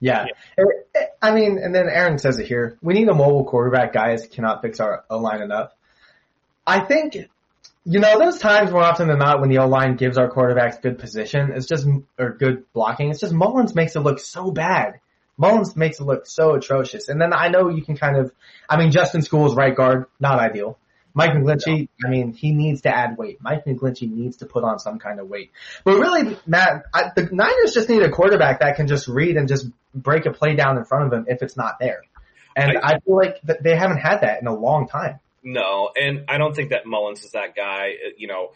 Yeah. 0.00 0.26
Eh, 0.58 1.00
I 1.20 1.32
mean, 1.34 1.58
and 1.62 1.74
then 1.74 1.88
Aaron 1.88 2.18
says 2.18 2.38
it 2.38 2.46
here. 2.46 2.78
We 2.82 2.94
need 2.94 3.08
a 3.08 3.14
mobile 3.14 3.44
quarterback. 3.44 3.92
Guys 3.92 4.26
cannot 4.26 4.62
fix 4.62 4.80
our 4.80 5.04
O-line 5.08 5.42
enough. 5.42 5.70
I 6.66 6.80
think, 6.80 7.14
you 7.84 8.00
know, 8.00 8.18
those 8.18 8.38
times 8.38 8.70
more 8.70 8.82
often 8.82 9.08
than 9.08 9.18
not 9.18 9.40
when 9.40 9.50
the 9.50 9.58
O-line 9.58 9.96
gives 9.96 10.16
our 10.18 10.30
quarterbacks 10.30 10.80
good 10.80 10.98
position, 10.98 11.52
it's 11.54 11.66
just, 11.66 11.86
or 12.18 12.30
good 12.30 12.64
blocking, 12.72 13.10
it's 13.10 13.20
just 13.20 13.32
Mullens 13.34 13.74
makes 13.74 13.94
it 13.94 14.00
look 14.00 14.18
so 14.18 14.50
bad. 14.50 15.00
Mullens 15.36 15.76
makes 15.76 16.00
it 16.00 16.04
look 16.04 16.26
so 16.26 16.54
atrocious. 16.54 17.08
And 17.08 17.20
then 17.20 17.32
I 17.32 17.48
know 17.48 17.68
you 17.68 17.82
can 17.82 17.96
kind 17.96 18.16
of, 18.16 18.32
I 18.68 18.76
mean, 18.76 18.90
Justin 18.90 19.22
Skule's 19.22 19.54
right 19.54 19.74
guard, 19.74 20.06
not 20.20 20.38
ideal. 20.38 20.78
Mike 21.14 21.32
McGlinchey, 21.32 21.88
I 22.04 22.08
mean, 22.08 22.32
he 22.32 22.52
needs 22.52 22.82
to 22.82 22.88
add 22.88 23.18
weight. 23.18 23.38
Mike 23.42 23.64
McGlinchey 23.66 24.10
needs 24.10 24.38
to 24.38 24.46
put 24.46 24.64
on 24.64 24.78
some 24.78 24.98
kind 24.98 25.20
of 25.20 25.28
weight. 25.28 25.50
But 25.84 25.98
really, 25.98 26.38
Matt, 26.46 26.84
I, 26.94 27.10
the 27.14 27.28
Niners 27.30 27.74
just 27.74 27.88
need 27.88 28.02
a 28.02 28.10
quarterback 28.10 28.60
that 28.60 28.76
can 28.76 28.86
just 28.86 29.08
read 29.08 29.36
and 29.36 29.48
just 29.48 29.66
break 29.94 30.26
a 30.26 30.32
play 30.32 30.54
down 30.54 30.78
in 30.78 30.84
front 30.84 31.04
of 31.04 31.10
them 31.10 31.26
if 31.28 31.42
it's 31.42 31.56
not 31.56 31.78
there. 31.78 32.02
And 32.56 32.78
I, 32.82 32.98
feel 33.00 33.16
like 33.16 33.40
they 33.60 33.76
haven't 33.76 33.98
had 33.98 34.18
that 34.22 34.40
in 34.40 34.46
a 34.46 34.54
long 34.54 34.88
time. 34.88 35.20
No, 35.42 35.90
and 35.96 36.26
I 36.28 36.38
don't 36.38 36.54
think 36.54 36.70
that 36.70 36.86
Mullens 36.86 37.24
is 37.24 37.32
that 37.32 37.54
guy. 37.56 37.94
Uh, 38.06 38.10
You 38.16 38.28
know, 38.28 38.52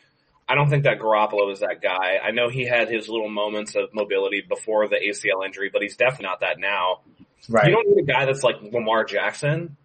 I 0.49 0.55
don't 0.55 0.69
think 0.71 0.85
that 0.85 1.01
Garoppolo 1.01 1.53
is 1.53 1.61
that 1.61 1.83
guy. 1.83 2.19
I 2.23 2.31
know 2.31 2.49
he 2.49 2.65
had 2.67 2.89
his 2.89 3.09
little 3.09 3.29
moments 3.29 3.75
of 3.75 3.93
mobility 3.93 4.43
before 4.47 4.87
the 4.89 4.97
ACL 4.97 5.45
injury, 5.45 5.71
but 5.73 5.83
he's 5.83 5.97
definitely 5.97 6.27
not 6.27 6.41
that 6.41 6.59
now. 6.59 7.01
Right. 7.49 7.67
You 7.69 7.73
don't 7.73 7.89
need 7.89 8.03
a 8.03 8.07
guy 8.07 8.27
that's 8.27 8.43
like 8.43 8.57
Lamar 8.63 9.05
Jackson, 9.05 9.77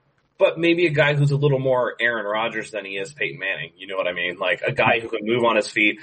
but 0.42 0.58
maybe 0.60 0.88
a 0.88 0.90
guy 0.90 1.14
who's 1.14 1.32
a 1.32 1.38
little 1.38 1.60
more 1.60 1.96
Aaron 2.02 2.26
Rodgers 2.26 2.72
than 2.72 2.84
he 2.84 2.94
is 2.98 3.14
Peyton 3.14 3.40
Manning. 3.40 3.72
You 3.78 3.88
know 3.88 3.96
what 3.96 4.08
I 4.08 4.14
mean? 4.14 4.38
Like 4.38 4.62
a 4.68 4.72
guy 4.74 5.00
who 5.00 5.08
can 5.08 5.20
move 5.22 5.44
on 5.46 5.56
his 5.56 5.68
feet, 5.70 6.00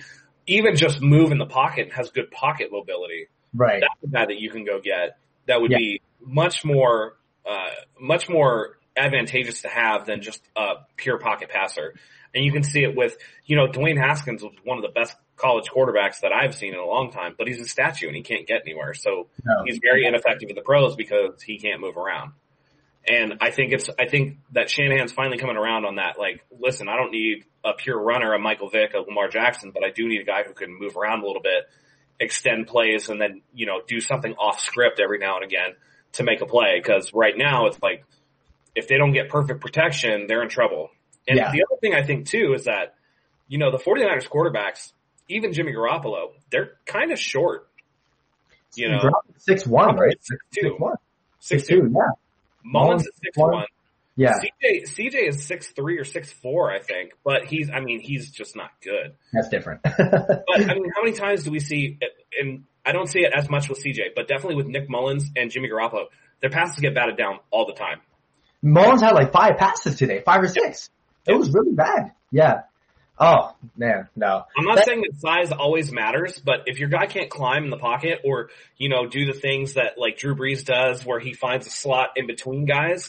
even 0.46 0.76
just 0.76 1.02
move 1.02 1.32
in 1.32 1.38
the 1.38 1.46
pocket 1.46 1.84
and 1.86 1.92
has 1.92 2.10
good 2.10 2.30
pocket 2.30 2.68
mobility 2.72 3.26
right. 3.52 3.80
that's 3.82 4.00
the 4.00 4.08
guy 4.08 4.24
that 4.26 4.38
you 4.38 4.50
can 4.50 4.64
go 4.64 4.80
get 4.80 5.18
that 5.46 5.60
would 5.60 5.72
Yeah. 5.72 5.78
be 5.78 6.00
much 6.20 6.64
more 6.64 7.16
uh, 7.44 7.70
much 8.00 8.28
more 8.28 8.78
advantageous 8.96 9.62
to 9.62 9.68
have 9.68 10.06
than 10.06 10.20
just 10.22 10.40
a 10.56 10.74
pure 10.96 11.18
pocket 11.18 11.48
passer. 11.50 11.94
And 12.34 12.44
you 12.44 12.52
can 12.52 12.62
see 12.62 12.82
it 12.82 12.94
with, 12.94 13.16
you 13.46 13.56
know, 13.56 13.66
Dwayne 13.68 13.96
Haskins 13.98 14.42
was 14.42 14.52
one 14.64 14.76
of 14.76 14.82
the 14.82 14.90
best 14.90 15.16
college 15.36 15.66
quarterbacks 15.74 16.20
that 16.20 16.30
I've 16.32 16.54
seen 16.54 16.74
in 16.74 16.78
a 16.78 16.84
long 16.84 17.10
time, 17.10 17.34
but 17.38 17.46
he's 17.48 17.60
a 17.60 17.64
statue 17.66 18.06
and 18.08 18.14
he 18.16 18.22
can't 18.22 18.46
get 18.46 18.62
anywhere. 18.66 18.92
So 18.94 19.28
No. 19.44 19.54
he's 19.64 19.78
very 19.82 20.04
ineffective 20.06 20.50
in 20.50 20.56
the 20.56 20.60
pros 20.62 20.94
because 20.94 21.40
he 21.42 21.58
can't 21.58 21.80
move 21.80 21.96
around. 21.96 22.32
And 23.10 23.34
I 23.40 23.50
think 23.50 23.72
it's, 23.72 23.88
I 23.98 24.06
think 24.06 24.38
that 24.52 24.68
Shanahan's 24.68 25.12
finally 25.12 25.38
coming 25.38 25.56
around 25.56 25.84
on 25.86 25.96
that. 25.96 26.18
Like, 26.18 26.44
listen, 26.60 26.88
I 26.88 26.96
don't 26.96 27.10
need 27.10 27.44
a 27.64 27.72
pure 27.72 27.98
runner, 28.00 28.34
a 28.34 28.38
Michael 28.38 28.68
Vick, 28.68 28.92
a 28.94 28.98
Lamar 28.98 29.28
Jackson, 29.28 29.70
but 29.72 29.82
I 29.84 29.90
do 29.90 30.06
need 30.08 30.20
a 30.20 30.24
guy 30.24 30.42
who 30.46 30.52
can 30.52 30.78
move 30.78 30.96
around 30.96 31.22
a 31.22 31.26
little 31.26 31.42
bit, 31.42 31.64
extend 32.20 32.66
plays, 32.66 33.08
and 33.08 33.20
then, 33.20 33.42
you 33.54 33.66
know, 33.66 33.80
do 33.86 34.00
something 34.00 34.34
off 34.34 34.60
script 34.60 35.00
every 35.00 35.18
now 35.18 35.36
and 35.36 35.44
again 35.44 35.70
to 36.12 36.22
make 36.24 36.40
a 36.42 36.46
play. 36.46 36.80
Cause 36.84 37.12
right 37.14 37.34
now 37.36 37.66
it's 37.66 37.78
like, 37.82 38.04
if 38.74 38.88
they 38.88 38.96
don't 38.98 39.12
get 39.12 39.28
perfect 39.28 39.60
protection, 39.60 40.26
they're 40.28 40.42
in 40.42 40.48
trouble. 40.48 40.90
And 41.26 41.36
Yeah. 41.38 41.50
the 41.50 41.64
other 41.64 41.78
thing 41.80 41.94
I 41.94 42.02
think 42.04 42.26
too 42.26 42.52
is 42.54 42.64
that 42.64 42.94
you 43.50 43.56
know, 43.56 43.70
the 43.70 43.78
49ers 43.78 44.28
quarterbacks, 44.28 44.92
even 45.26 45.54
Jimmy 45.54 45.72
Garoppolo, 45.72 46.32
they're 46.50 46.72
kind 46.84 47.10
of 47.12 47.18
short. 47.18 47.66
You 48.74 48.90
know, 48.90 49.00
six 49.38 49.66
one, 49.66 49.96
right? 49.96 50.16
Six 50.20 50.44
two. 50.54 50.60
Six 50.68 50.74
one. 50.78 50.96
Six 51.40 51.62
Six 51.62 51.68
two, 51.68 51.80
two. 51.82 51.92
yeah. 51.94 52.00
Mullens 52.64 53.02
is 53.02 53.10
six 53.22 53.36
one. 53.36 53.64
Yeah, 54.16 54.32
CJ 54.32 54.88
CJ 54.88 55.28
is 55.28 55.44
six 55.44 55.68
three 55.68 55.98
or 55.98 56.04
six 56.04 56.32
four, 56.32 56.72
I 56.72 56.80
think. 56.80 57.12
But 57.24 57.44
he's 57.44 57.70
I 57.70 57.80
mean, 57.80 58.00
he's 58.00 58.30
just 58.30 58.56
not 58.56 58.70
good. 58.82 59.14
that's 59.32 59.48
different. 59.48 59.80
But 59.84 60.44
I 60.48 60.74
mean, 60.74 60.90
how 60.94 61.02
many 61.02 61.12
times 61.12 61.44
do 61.44 61.50
we 61.50 61.60
see 61.60 61.98
and 62.38 62.64
I 62.84 62.92
don't 62.92 63.06
see 63.06 63.20
it 63.20 63.32
as 63.36 63.50
much 63.50 63.68
with 63.68 63.82
CJ, 63.84 64.14
but 64.16 64.28
definitely 64.28 64.56
with 64.56 64.66
Nick 64.66 64.88
Mullens 64.88 65.30
and 65.36 65.50
Jimmy 65.50 65.68
Garoppolo, 65.68 66.06
their 66.40 66.50
passes 66.50 66.78
get 66.80 66.94
batted 66.94 67.16
down 67.16 67.38
all 67.50 67.66
the 67.66 67.74
time. 67.74 68.00
Mullens 68.62 69.02
had 69.02 69.12
like 69.12 69.30
five 69.30 69.56
passes 69.58 69.96
today, 69.96 70.22
five 70.24 70.42
or 70.42 70.48
six. 70.48 70.90
It 71.26 71.34
was 71.34 71.50
really 71.52 71.74
bad. 71.74 72.12
Yeah. 72.32 72.62
Oh 73.20 73.54
man, 73.76 74.08
no. 74.14 74.44
I'm 74.56 74.64
not 74.64 74.76
That- 74.76 74.86
saying 74.86 75.00
that 75.02 75.18
size 75.20 75.50
always 75.52 75.90
matters, 75.92 76.38
but 76.38 76.62
if 76.66 76.78
your 76.78 76.88
guy 76.88 77.06
can't 77.06 77.28
climb 77.30 77.64
in 77.64 77.70
the 77.70 77.76
pocket 77.78 78.20
or, 78.24 78.50
you 78.76 78.88
know, 78.88 79.06
do 79.06 79.26
the 79.26 79.32
things 79.38 79.74
that 79.74 79.98
like 79.98 80.18
Drew 80.18 80.36
Brees 80.36 80.64
does 80.64 81.04
where 81.04 81.18
he 81.18 81.32
finds 81.32 81.66
a 81.66 81.70
slot 81.70 82.10
in 82.16 82.26
between 82.26 82.64
guys, 82.64 83.08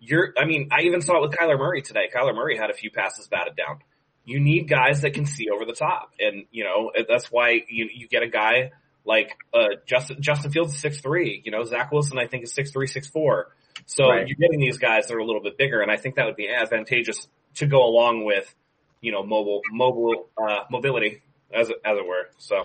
you're, 0.00 0.32
I 0.38 0.44
mean, 0.44 0.68
I 0.70 0.82
even 0.82 1.00
saw 1.00 1.16
it 1.16 1.22
with 1.22 1.32
Kyler 1.32 1.58
Murray 1.58 1.82
today. 1.82 2.08
Kyler 2.14 2.34
Murray 2.34 2.56
had 2.56 2.70
a 2.70 2.74
few 2.74 2.90
passes 2.92 3.26
batted 3.26 3.56
down. 3.56 3.80
You 4.24 4.38
need 4.38 4.68
guys 4.68 5.00
that 5.02 5.14
can 5.14 5.26
see 5.26 5.48
over 5.50 5.64
the 5.64 5.72
top. 5.72 6.12
And, 6.20 6.44
you 6.52 6.62
know, 6.62 6.92
that's 7.08 7.32
why 7.32 7.62
you, 7.68 7.88
you 7.92 8.06
get 8.06 8.22
a 8.22 8.28
guy 8.28 8.70
like, 9.04 9.36
uh, 9.54 9.68
Justin, 9.86 10.18
Justin 10.20 10.52
Fields 10.52 10.74
is 10.74 10.80
six 10.80 11.00
three. 11.00 11.42
you 11.44 11.50
know, 11.50 11.64
Zach 11.64 11.90
Wilson 11.90 12.18
I 12.18 12.26
think 12.28 12.44
is 12.44 12.54
six 12.54 12.70
three, 12.70 12.86
six 12.86 13.08
four. 13.08 13.48
So 13.86 14.04
Right. 14.08 14.28
you're 14.28 14.36
getting 14.38 14.60
these 14.60 14.78
guys 14.78 15.06
that 15.08 15.14
are 15.14 15.18
a 15.18 15.24
little 15.24 15.42
bit 15.42 15.56
bigger 15.58 15.80
and 15.80 15.90
I 15.90 15.96
think 15.96 16.14
that 16.16 16.26
would 16.26 16.36
be 16.36 16.48
advantageous 16.48 17.26
to 17.56 17.66
go 17.66 17.82
along 17.84 18.24
with, 18.24 18.54
you 19.00 19.12
know, 19.12 19.22
mobile, 19.22 19.60
mobile, 19.72 20.28
uh, 20.36 20.60
mobility 20.70 21.22
as, 21.52 21.70
it- 21.70 21.80
as 21.84 21.96
it 21.98 22.06
were. 22.06 22.28
So. 22.38 22.64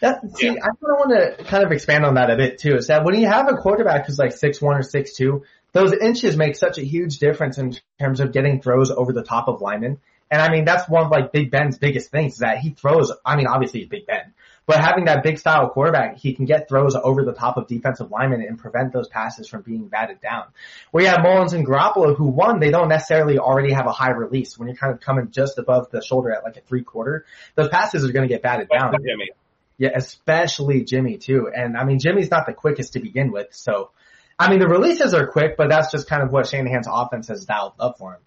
That, 0.00 0.20
see, 0.36 0.46
Yeah. 0.46 0.52
I 0.52 0.66
kind 0.66 0.76
of 0.82 0.98
want 1.08 1.38
to 1.38 1.44
kind 1.44 1.64
of 1.64 1.72
expand 1.72 2.04
on 2.04 2.14
that 2.14 2.30
a 2.30 2.36
bit 2.36 2.58
too. 2.58 2.76
Is 2.76 2.86
that 2.86 3.04
when 3.04 3.18
you 3.20 3.26
have 3.26 3.48
a 3.48 3.56
quarterback 3.56 4.06
who's 4.06 4.18
like 4.18 4.30
six 4.32 4.60
one 4.62 4.76
or 4.76 4.82
six 4.82 5.14
two, 5.14 5.44
those 5.72 5.92
inches 5.92 6.36
make 6.36 6.54
such 6.56 6.78
a 6.78 6.82
huge 6.84 7.18
difference 7.18 7.58
in 7.58 7.76
terms 7.98 8.20
of 8.20 8.32
getting 8.32 8.62
throws 8.62 8.90
over 8.92 9.12
the 9.12 9.24
top 9.24 9.48
of 9.48 9.60
linemen. 9.60 9.98
And 10.30 10.40
I 10.40 10.50
mean, 10.52 10.64
that's 10.64 10.88
one 10.88 11.04
of 11.06 11.10
like 11.10 11.32
Big 11.32 11.50
Ben's 11.50 11.78
biggest 11.78 12.10
things 12.12 12.34
is 12.34 12.38
that 12.40 12.58
he 12.58 12.70
throws. 12.70 13.10
I 13.26 13.34
mean, 13.36 13.46
obviously 13.48 13.80
he's 13.80 13.88
Big 13.88 14.06
Ben, 14.06 14.34
but 14.68 14.84
having 14.84 15.06
that 15.06 15.22
big 15.22 15.38
style 15.38 15.70
quarterback, 15.70 16.18
he 16.18 16.34
can 16.34 16.44
get 16.44 16.68
throws 16.68 16.94
over 16.94 17.24
the 17.24 17.32
top 17.32 17.56
of 17.56 17.66
defensive 17.68 18.10
linemen 18.10 18.42
and 18.46 18.58
prevent 18.58 18.92
those 18.92 19.08
passes 19.08 19.48
from 19.48 19.62
being 19.62 19.88
batted 19.88 20.20
down. 20.20 20.44
Where 20.90 21.04
you 21.04 21.08
have 21.08 21.20
Mullens 21.22 21.54
and 21.54 21.66
Garoppolo, 21.66 22.14
who 22.14 22.26
one, 22.26 22.60
they 22.60 22.70
don't 22.70 22.90
necessarily 22.90 23.38
already 23.38 23.72
have 23.72 23.86
a 23.86 23.92
high 23.92 24.10
release. 24.10 24.58
When 24.58 24.68
you're 24.68 24.76
kind 24.76 24.92
of 24.92 25.00
coming 25.00 25.30
just 25.30 25.56
above 25.56 25.90
the 25.90 26.02
shoulder 26.02 26.32
at 26.32 26.44
like 26.44 26.58
a 26.58 26.60
three 26.60 26.82
quarter, 26.82 27.24
those 27.54 27.70
passes 27.70 28.06
are 28.06 28.12
going 28.12 28.28
to 28.28 28.32
get 28.32 28.42
batted 28.42 28.68
down. 28.68 28.92
Jimmy. 28.92 29.30
Yeah, 29.78 29.92
especially 29.94 30.84
Jimmy 30.84 31.16
too. 31.16 31.50
And 31.50 31.74
I 31.74 31.84
mean, 31.84 31.98
Jimmy's 31.98 32.30
not 32.30 32.44
the 32.44 32.52
quickest 32.52 32.92
to 32.92 33.00
begin 33.00 33.32
with. 33.32 33.46
So, 33.52 33.92
I 34.38 34.50
mean, 34.50 34.58
the 34.58 34.68
releases 34.68 35.14
are 35.14 35.28
quick, 35.28 35.56
but 35.56 35.70
that's 35.70 35.90
just 35.90 36.10
kind 36.10 36.22
of 36.22 36.30
what 36.30 36.46
Shanahan's 36.46 36.88
offense 36.90 37.28
has 37.28 37.46
dialed 37.46 37.72
up 37.80 37.96
for 37.96 38.12
him. 38.12 38.20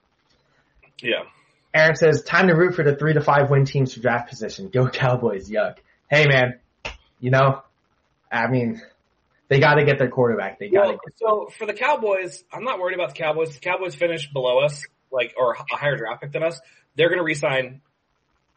Yeah. 1.04 1.24
Aaron 1.72 1.96
says, 1.96 2.24
time 2.24 2.48
to 2.48 2.56
root 2.56 2.74
for 2.74 2.84
the 2.84 2.96
three 2.96 3.14
to 3.14 3.22
five 3.22 3.52
win 3.52 3.66
teams 3.66 3.94
for 3.94 4.00
draft 4.00 4.28
position. 4.28 4.70
Go 4.70 4.88
Cowboys. 4.88 5.48
Yuck. 5.48 5.78
Hey 6.12 6.28
man, 6.28 6.60
you 7.21 7.32
know, 7.32 7.62
I 8.30 8.47
mean, 8.47 8.82
they 9.47 9.62
got 9.62 9.76
to 9.76 9.86
get 9.86 9.97
their 9.97 10.10
quarterback. 10.10 10.60
They 10.60 10.67
got 10.67 10.88
to 10.88 10.97
Well, 11.21 11.47
so 11.47 11.54
for 11.58 11.65
the 11.65 11.74
Cowboys, 11.74 12.43
I'm 12.52 12.65
not 12.65 12.80
worried 12.80 12.95
about 12.95 13.15
the 13.15 13.15
Cowboys. 13.15 13.54
The 13.54 13.62
Cowboys 13.62 13.95
finished 13.95 14.34
below 14.34 14.60
us, 14.60 14.86
like, 15.10 15.34
or 15.38 15.54
a 15.54 15.76
higher 15.76 15.95
draft 15.95 16.21
pick 16.21 16.34
than 16.34 16.43
us. 16.43 16.60
They're 16.97 17.08
going 17.08 17.19
to 17.19 17.24
re-sign 17.24 17.80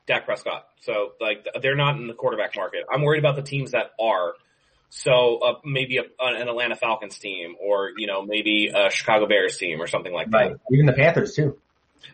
Dak 0.08 0.24
Prescott. 0.24 0.66
So, 0.80 1.12
like, 1.20 1.46
they're 1.62 1.76
not 1.76 1.96
in 1.96 2.08
the 2.08 2.14
quarterback 2.14 2.56
market. 2.56 2.80
I'm 2.92 3.02
worried 3.02 3.20
about 3.20 3.36
the 3.36 3.42
teams 3.42 3.70
that 3.70 3.92
are. 4.00 4.32
So, 4.90 5.38
uh, 5.38 5.52
maybe 5.64 5.98
a, 5.98 6.02
an 6.18 6.48
Atlanta 6.48 6.74
Falcons 6.74 7.20
team 7.20 7.54
or, 7.60 7.90
you 7.96 8.08
know, 8.08 8.22
maybe 8.22 8.72
a 8.74 8.90
Chicago 8.90 9.28
Bears 9.28 9.56
team 9.58 9.80
or 9.80 9.86
something 9.86 10.12
like 10.12 10.28
that. 10.32 10.36
Right. 10.38 10.56
Even 10.72 10.86
the 10.86 10.92
Panthers 10.92 11.34
too. 11.34 11.56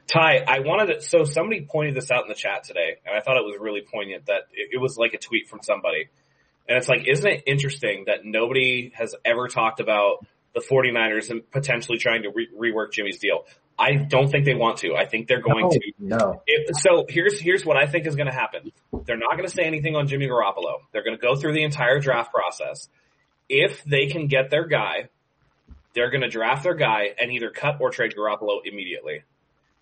Ty, 0.06 0.44
I 0.46 0.60
wanted 0.60 0.94
to, 0.94 1.00
so 1.02 1.24
somebody 1.24 1.62
pointed 1.62 1.94
this 1.94 2.10
out 2.10 2.22
in 2.22 2.28
the 2.28 2.34
chat 2.34 2.64
today, 2.64 2.96
and 3.06 3.16
I 3.16 3.20
thought 3.20 3.36
it 3.36 3.44
was 3.44 3.56
really 3.60 3.82
poignant 3.82 4.26
that 4.26 4.42
it, 4.52 4.70
it 4.72 4.78
was 4.78 4.96
like 4.98 5.14
a 5.14 5.18
tweet 5.18 5.48
from 5.48 5.60
somebody. 5.62 6.08
And 6.68 6.78
it's 6.78 6.88
like, 6.88 7.06
isn't 7.08 7.28
it 7.28 7.42
interesting 7.46 8.04
that 8.06 8.24
nobody 8.24 8.92
has 8.94 9.14
ever 9.24 9.48
talked 9.48 9.80
about 9.80 10.24
the 10.54 10.60
49ers 10.60 11.30
and 11.30 11.48
potentially 11.50 11.98
trying 11.98 12.22
to 12.22 12.30
re- 12.30 12.48
rework 12.56 12.92
Jimmy's 12.92 13.18
deal? 13.18 13.44
I 13.78 13.94
don't 13.94 14.28
think 14.30 14.44
they 14.44 14.54
want 14.54 14.78
to. 14.78 14.94
I 14.94 15.06
think 15.06 15.26
they're 15.26 15.40
going 15.40 15.64
Oh, 15.64 15.70
to. 15.70 15.80
no. 15.98 16.42
If, 16.46 16.76
so 16.76 17.06
here's, 17.08 17.40
here's 17.40 17.64
what 17.64 17.76
I 17.76 17.86
think 17.86 18.06
is 18.06 18.14
going 18.14 18.26
to 18.28 18.34
happen. 18.34 18.72
They're 19.06 19.16
not 19.16 19.32
going 19.32 19.48
to 19.48 19.50
say 19.54 19.62
anything 19.62 19.96
on 19.96 20.06
Jimmy 20.06 20.26
Garoppolo. 20.28 20.80
They're 20.92 21.02
going 21.02 21.16
to 21.16 21.20
go 21.22 21.34
through 21.34 21.54
the 21.54 21.62
entire 21.62 21.98
draft 21.98 22.30
process. 22.32 22.88
If 23.48 23.82
they 23.84 24.06
can 24.06 24.26
get 24.26 24.50
their 24.50 24.66
guy, 24.66 25.08
they're 25.94 26.10
going 26.10 26.20
to 26.20 26.28
draft 26.28 26.62
their 26.62 26.74
guy 26.74 27.06
and 27.18 27.32
either 27.32 27.50
cut 27.50 27.80
or 27.80 27.90
trade 27.90 28.12
Garoppolo 28.16 28.60
immediately. 28.64 29.22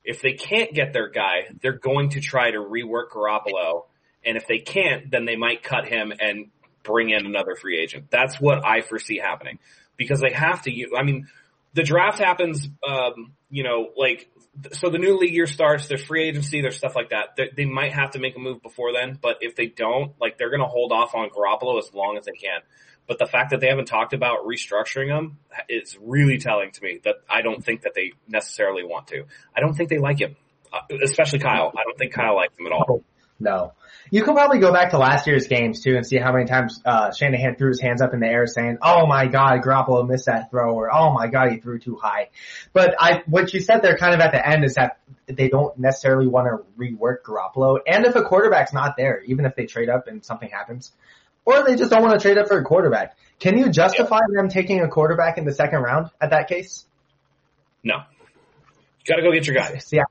If 0.04 0.22
they 0.22 0.32
can't 0.32 0.72
get 0.72 0.92
their 0.92 1.08
guy, 1.08 1.48
they're 1.60 1.72
going 1.78 2.10
to 2.10 2.20
try 2.20 2.50
to 2.50 2.58
rework 2.58 3.10
Garoppolo. 3.14 3.84
And 4.24 4.36
if 4.36 4.46
they 4.46 4.58
can't, 4.58 5.10
then 5.10 5.24
they 5.24 5.36
might 5.36 5.62
cut 5.62 5.86
him 5.86 6.12
and 6.18 6.46
bring 6.82 7.10
in 7.10 7.26
another 7.26 7.54
free 7.54 7.78
agent. 7.78 8.06
That's 8.10 8.40
what 8.40 8.64
I 8.64 8.80
foresee 8.80 9.18
happening 9.18 9.58
because 9.96 10.20
they 10.20 10.32
have 10.32 10.62
to. 10.62 10.72
I 10.96 11.02
mean, 11.02 11.28
the 11.74 11.82
draft 11.82 12.18
happens, 12.18 12.66
um, 12.88 13.32
you 13.50 13.62
know, 13.62 13.90
like, 13.96 14.28
so 14.72 14.90
the 14.90 14.98
new 14.98 15.16
league 15.18 15.34
year 15.34 15.46
starts, 15.46 15.86
there's 15.86 16.04
free 16.04 16.28
agency, 16.28 16.60
there's 16.60 16.76
stuff 16.76 16.96
like 16.96 17.10
that. 17.10 17.36
They, 17.36 17.50
they 17.56 17.64
might 17.66 17.92
have 17.92 18.12
to 18.12 18.18
make 18.18 18.34
a 18.36 18.40
move 18.40 18.62
before 18.62 18.92
then, 18.92 19.18
but 19.20 19.38
if 19.40 19.54
they 19.54 19.66
don't, 19.66 20.12
like, 20.20 20.38
they're 20.38 20.50
going 20.50 20.62
to 20.62 20.66
hold 20.66 20.92
off 20.92 21.14
on 21.14 21.28
Garoppolo 21.30 21.78
as 21.78 21.92
long 21.92 22.16
as 22.18 22.24
they 22.24 22.32
can. 22.32 22.60
But 23.08 23.18
the 23.18 23.26
fact 23.26 23.50
that 23.50 23.60
they 23.60 23.68
haven't 23.68 23.86
talked 23.86 24.12
about 24.12 24.46
restructuring 24.46 25.08
him 25.08 25.38
is 25.68 25.96
really 26.00 26.38
telling 26.38 26.70
to 26.72 26.82
me 26.82 27.00
that 27.04 27.16
I 27.28 27.40
don't 27.42 27.64
think 27.64 27.82
that 27.82 27.92
they 27.94 28.12
necessarily 28.28 28.84
want 28.84 29.08
to. 29.08 29.24
I 29.56 29.60
don't 29.60 29.74
think 29.74 29.88
they 29.88 29.98
like 29.98 30.20
him, 30.20 30.36
uh, 30.72 30.80
especially 31.02 31.38
Kyle. 31.38 31.72
I 31.74 31.84
don't 31.84 31.96
think 31.98 32.12
Kyle 32.12 32.36
likes 32.36 32.52
him 32.58 32.66
at 32.66 32.72
all. 32.72 33.02
No. 33.40 33.72
You 34.10 34.24
can 34.24 34.34
probably 34.34 34.58
go 34.58 34.72
back 34.72 34.90
to 34.90 34.98
last 34.98 35.26
year's 35.26 35.46
games 35.46 35.82
too 35.82 35.94
and 35.94 36.04
see 36.04 36.16
how 36.16 36.32
many 36.32 36.46
times 36.46 36.80
uh, 36.84 37.12
Shanahan 37.12 37.56
threw 37.56 37.68
his 37.68 37.80
hands 37.80 38.02
up 38.02 38.14
in 38.14 38.20
the 38.20 38.26
air 38.26 38.46
saying, 38.46 38.78
"Oh 38.82 39.06
my 39.06 39.26
God, 39.26 39.60
Garoppolo 39.62 40.08
missed 40.08 40.26
that 40.26 40.50
throw," 40.50 40.74
or 40.74 40.92
"Oh 40.92 41.12
my 41.12 41.28
God, 41.28 41.52
he 41.52 41.58
threw 41.58 41.78
too 41.78 41.96
high." 41.96 42.30
But 42.72 42.94
I, 42.98 43.22
what 43.26 43.52
you 43.52 43.60
said 43.60 43.82
there, 43.82 43.96
kind 43.96 44.14
of 44.14 44.20
at 44.20 44.32
the 44.32 44.46
end, 44.46 44.64
is 44.64 44.74
that 44.74 44.98
they 45.26 45.48
don't 45.48 45.78
necessarily 45.78 46.26
want 46.26 46.48
to 46.48 46.64
rework 46.80 47.22
Garoppolo, 47.22 47.78
and 47.86 48.06
if 48.06 48.16
a 48.16 48.22
quarterback's 48.22 48.72
not 48.72 48.96
there, 48.96 49.22
even 49.24 49.44
if 49.44 49.54
they 49.54 49.66
trade 49.66 49.90
up 49.90 50.08
and 50.08 50.24
something 50.24 50.48
happens, 50.48 50.92
or 51.48 51.64
they 51.64 51.76
just 51.76 51.90
don't 51.90 52.02
want 52.02 52.12
to 52.12 52.20
trade 52.20 52.36
up 52.36 52.46
for 52.48 52.58
a 52.58 52.64
quarterback, 52.64 53.16
can 53.40 53.56
you 53.56 53.70
justify 53.70 54.20
them 54.34 54.48
taking 54.48 54.80
a 54.80 54.88
quarterback 54.88 55.38
in 55.38 55.46
the 55.46 55.52
second 55.52 55.80
round 55.80 56.10
at 56.20 56.30
that 56.30 56.46
case? 56.48 56.84
No. 57.82 57.94
You 57.96 59.06
gotta 59.06 59.22
go 59.22 59.32
get 59.32 59.46
your 59.46 59.56
guy. 59.56 59.78
See, 59.78 59.98
I- 59.98 60.04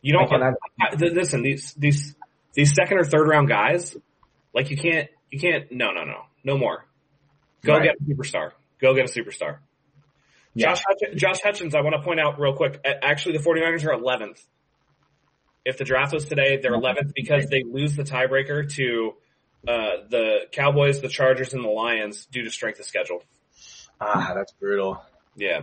You 0.00 0.14
don't, 0.14 0.32
I 0.32 0.52
I- 0.80 0.94
listen, 0.96 1.42
these, 1.42 1.74
these, 1.74 2.14
these 2.54 2.72
second 2.74 2.98
or 2.98 3.04
third 3.04 3.28
round 3.28 3.48
guys, 3.48 3.94
like 4.54 4.70
you 4.70 4.78
can't, 4.78 5.10
you 5.30 5.38
can't, 5.38 5.70
no, 5.70 5.90
no, 5.92 6.04
no, 6.04 6.22
no 6.42 6.56
more. 6.56 6.86
Go 7.62 7.74
Right. 7.74 7.82
get 7.84 7.96
a 7.96 8.04
superstar. 8.04 8.52
Go 8.80 8.94
get 8.94 9.10
a 9.10 9.12
superstar. 9.12 9.58
Yeah. 10.54 10.74
Josh, 10.74 10.82
Josh 11.16 11.40
Hutchins, 11.42 11.74
I 11.74 11.82
want 11.82 11.96
to 11.96 12.02
point 12.02 12.18
out 12.18 12.40
real 12.40 12.54
quick, 12.54 12.80
actually 12.84 13.36
the 13.36 13.44
49ers 13.44 13.84
are 13.84 13.92
11th. 13.94 14.42
If 15.66 15.76
the 15.76 15.84
draft 15.84 16.14
was 16.14 16.24
today, 16.24 16.58
they're 16.62 16.72
mm-hmm. 16.72 16.98
11th 16.98 17.12
because 17.14 17.46
they 17.50 17.62
lose 17.62 17.94
the 17.94 18.04
tiebreaker 18.04 18.72
to, 18.76 19.12
uh, 19.68 20.06
the 20.08 20.40
Cowboys, 20.52 21.00
the 21.00 21.08
Chargers, 21.08 21.52
and 21.54 21.64
the 21.64 21.68
Lions 21.68 22.26
due 22.26 22.42
to 22.44 22.50
strength 22.50 22.78
of 22.80 22.86
schedule. 22.86 23.22
ah, 24.00 24.32
that's 24.34 24.52
brutal. 24.52 25.02
Yeah. 25.36 25.62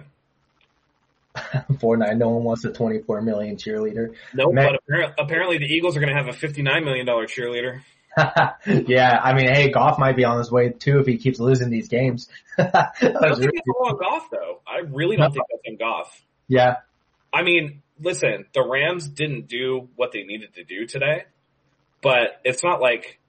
Four 1.80 1.98
nine, 1.98 2.18
no 2.18 2.30
one 2.30 2.44
wants 2.44 2.66
a 2.66 2.72
twenty 2.72 3.00
four 3.00 3.22
million 3.22 3.58
cheerleader. 3.58 4.14
No, 4.34 4.52
Man. 4.52 4.72
but 4.72 4.80
apparently, 4.88 5.14
apparently 5.24 5.58
the 5.60 5.66
Eagles 5.66 5.96
are 5.96 6.00
going 6.00 6.12
to 6.16 6.18
have 6.18 6.28
a 6.28 6.38
$59 6.38 6.84
million 6.84 7.06
cheerleader. 7.06 7.82
yeah, 8.88 9.20
I 9.24 9.34
mean, 9.36 9.48
hey, 9.54 9.70
Goff 9.70 10.00
might 10.00 10.16
be 10.16 10.26
on 10.26 10.40
his 10.40 10.52
way 10.52 10.70
too 10.70 10.98
if 11.00 11.06
he 11.06 11.18
keeps 11.18 11.40
losing 11.40 11.70
these 11.70 11.88
games. 11.90 12.28
I 12.58 12.90
don't 13.00 13.12
think 13.12 13.20
really- 13.20 13.52
it's 13.54 13.68
all 13.80 13.90
on 13.90 13.98
Goff 14.00 14.30
though. 14.32 14.62
I 14.66 14.80
really 14.92 15.16
don't 15.18 15.32
think 15.32 15.46
that's 15.52 15.62
on 15.68 15.76
Goff. 15.78 16.22
yeah, 16.48 16.78
I 17.32 17.44
mean, 17.44 17.84
listen, 18.02 18.46
the 18.56 18.68
Rams 18.68 19.08
didn't 19.08 19.48
do 19.48 19.90
what 19.96 20.12
they 20.14 20.24
needed 20.24 20.56
to 20.56 20.64
do 20.64 20.88
today, 20.88 21.26
but 22.02 22.42
it's 22.44 22.64
not 22.64 22.82
like 22.82 23.20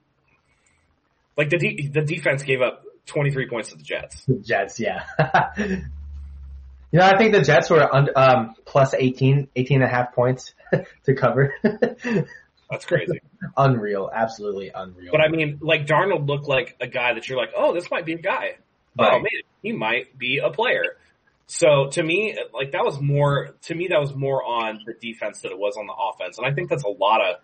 like 1.39 1.49
the 1.49 1.57
de- 1.57 1.87
the 1.87 2.01
defense 2.01 2.43
gave 2.43 2.61
up 2.61 2.83
23 3.05 3.47
points 3.47 3.69
to 3.69 3.77
the 3.77 3.83
Jets. 3.83 4.25
the 4.25 4.35
Jets, 4.35 4.77
yeah. 4.77 5.05
you 5.57 5.79
know, 6.91 7.05
I 7.05 7.17
think 7.17 7.31
the 7.31 7.41
Jets 7.41 7.69
were 7.69 7.89
um, 7.95 8.55
plus 8.65 8.93
18, 8.93 9.47
18 9.55 9.75
and 9.75 9.83
a 9.85 9.87
half 9.87 10.13
points 10.13 10.53
to 11.05 11.15
cover. 11.15 11.53
That's 12.69 12.83
crazy. 12.85 13.21
unreal, 13.55 14.11
absolutely 14.13 14.69
unreal. 14.75 15.13
but 15.13 15.21
I 15.21 15.29
mean, 15.29 15.59
like 15.61 15.87
Darnold 15.87 16.27
looked 16.27 16.49
like 16.49 16.75
a 16.81 16.87
guy 16.87 17.13
that 17.13 17.29
you're 17.29 17.37
like, 17.37 17.51
oh, 17.55 17.73
this 17.73 17.89
might 17.89 18.05
be 18.05 18.13
a 18.13 18.17
guy. 18.17 18.57
Oh 18.99 19.19
man, 19.19 19.27
he 19.63 19.71
might 19.71 20.17
be 20.17 20.39
a 20.43 20.49
player. 20.49 20.97
So 21.47 21.87
to 21.93 22.03
me, 22.03 22.37
like 22.53 22.73
that 22.73 22.83
was 22.83 22.99
more 22.99 23.51
to 23.61 23.73
me 23.73 23.87
that 23.91 23.99
was 23.99 24.13
more 24.13 24.43
on 24.43 24.81
the 24.85 24.93
defense 24.93 25.39
than 25.41 25.51
it 25.51 25.57
was 25.57 25.77
on 25.77 25.87
the 25.87 25.93
offense, 25.93 26.37
and 26.37 26.45
I 26.45 26.51
think 26.53 26.69
that's 26.69 26.83
a 26.83 26.89
lot 26.89 27.21
of 27.21 27.35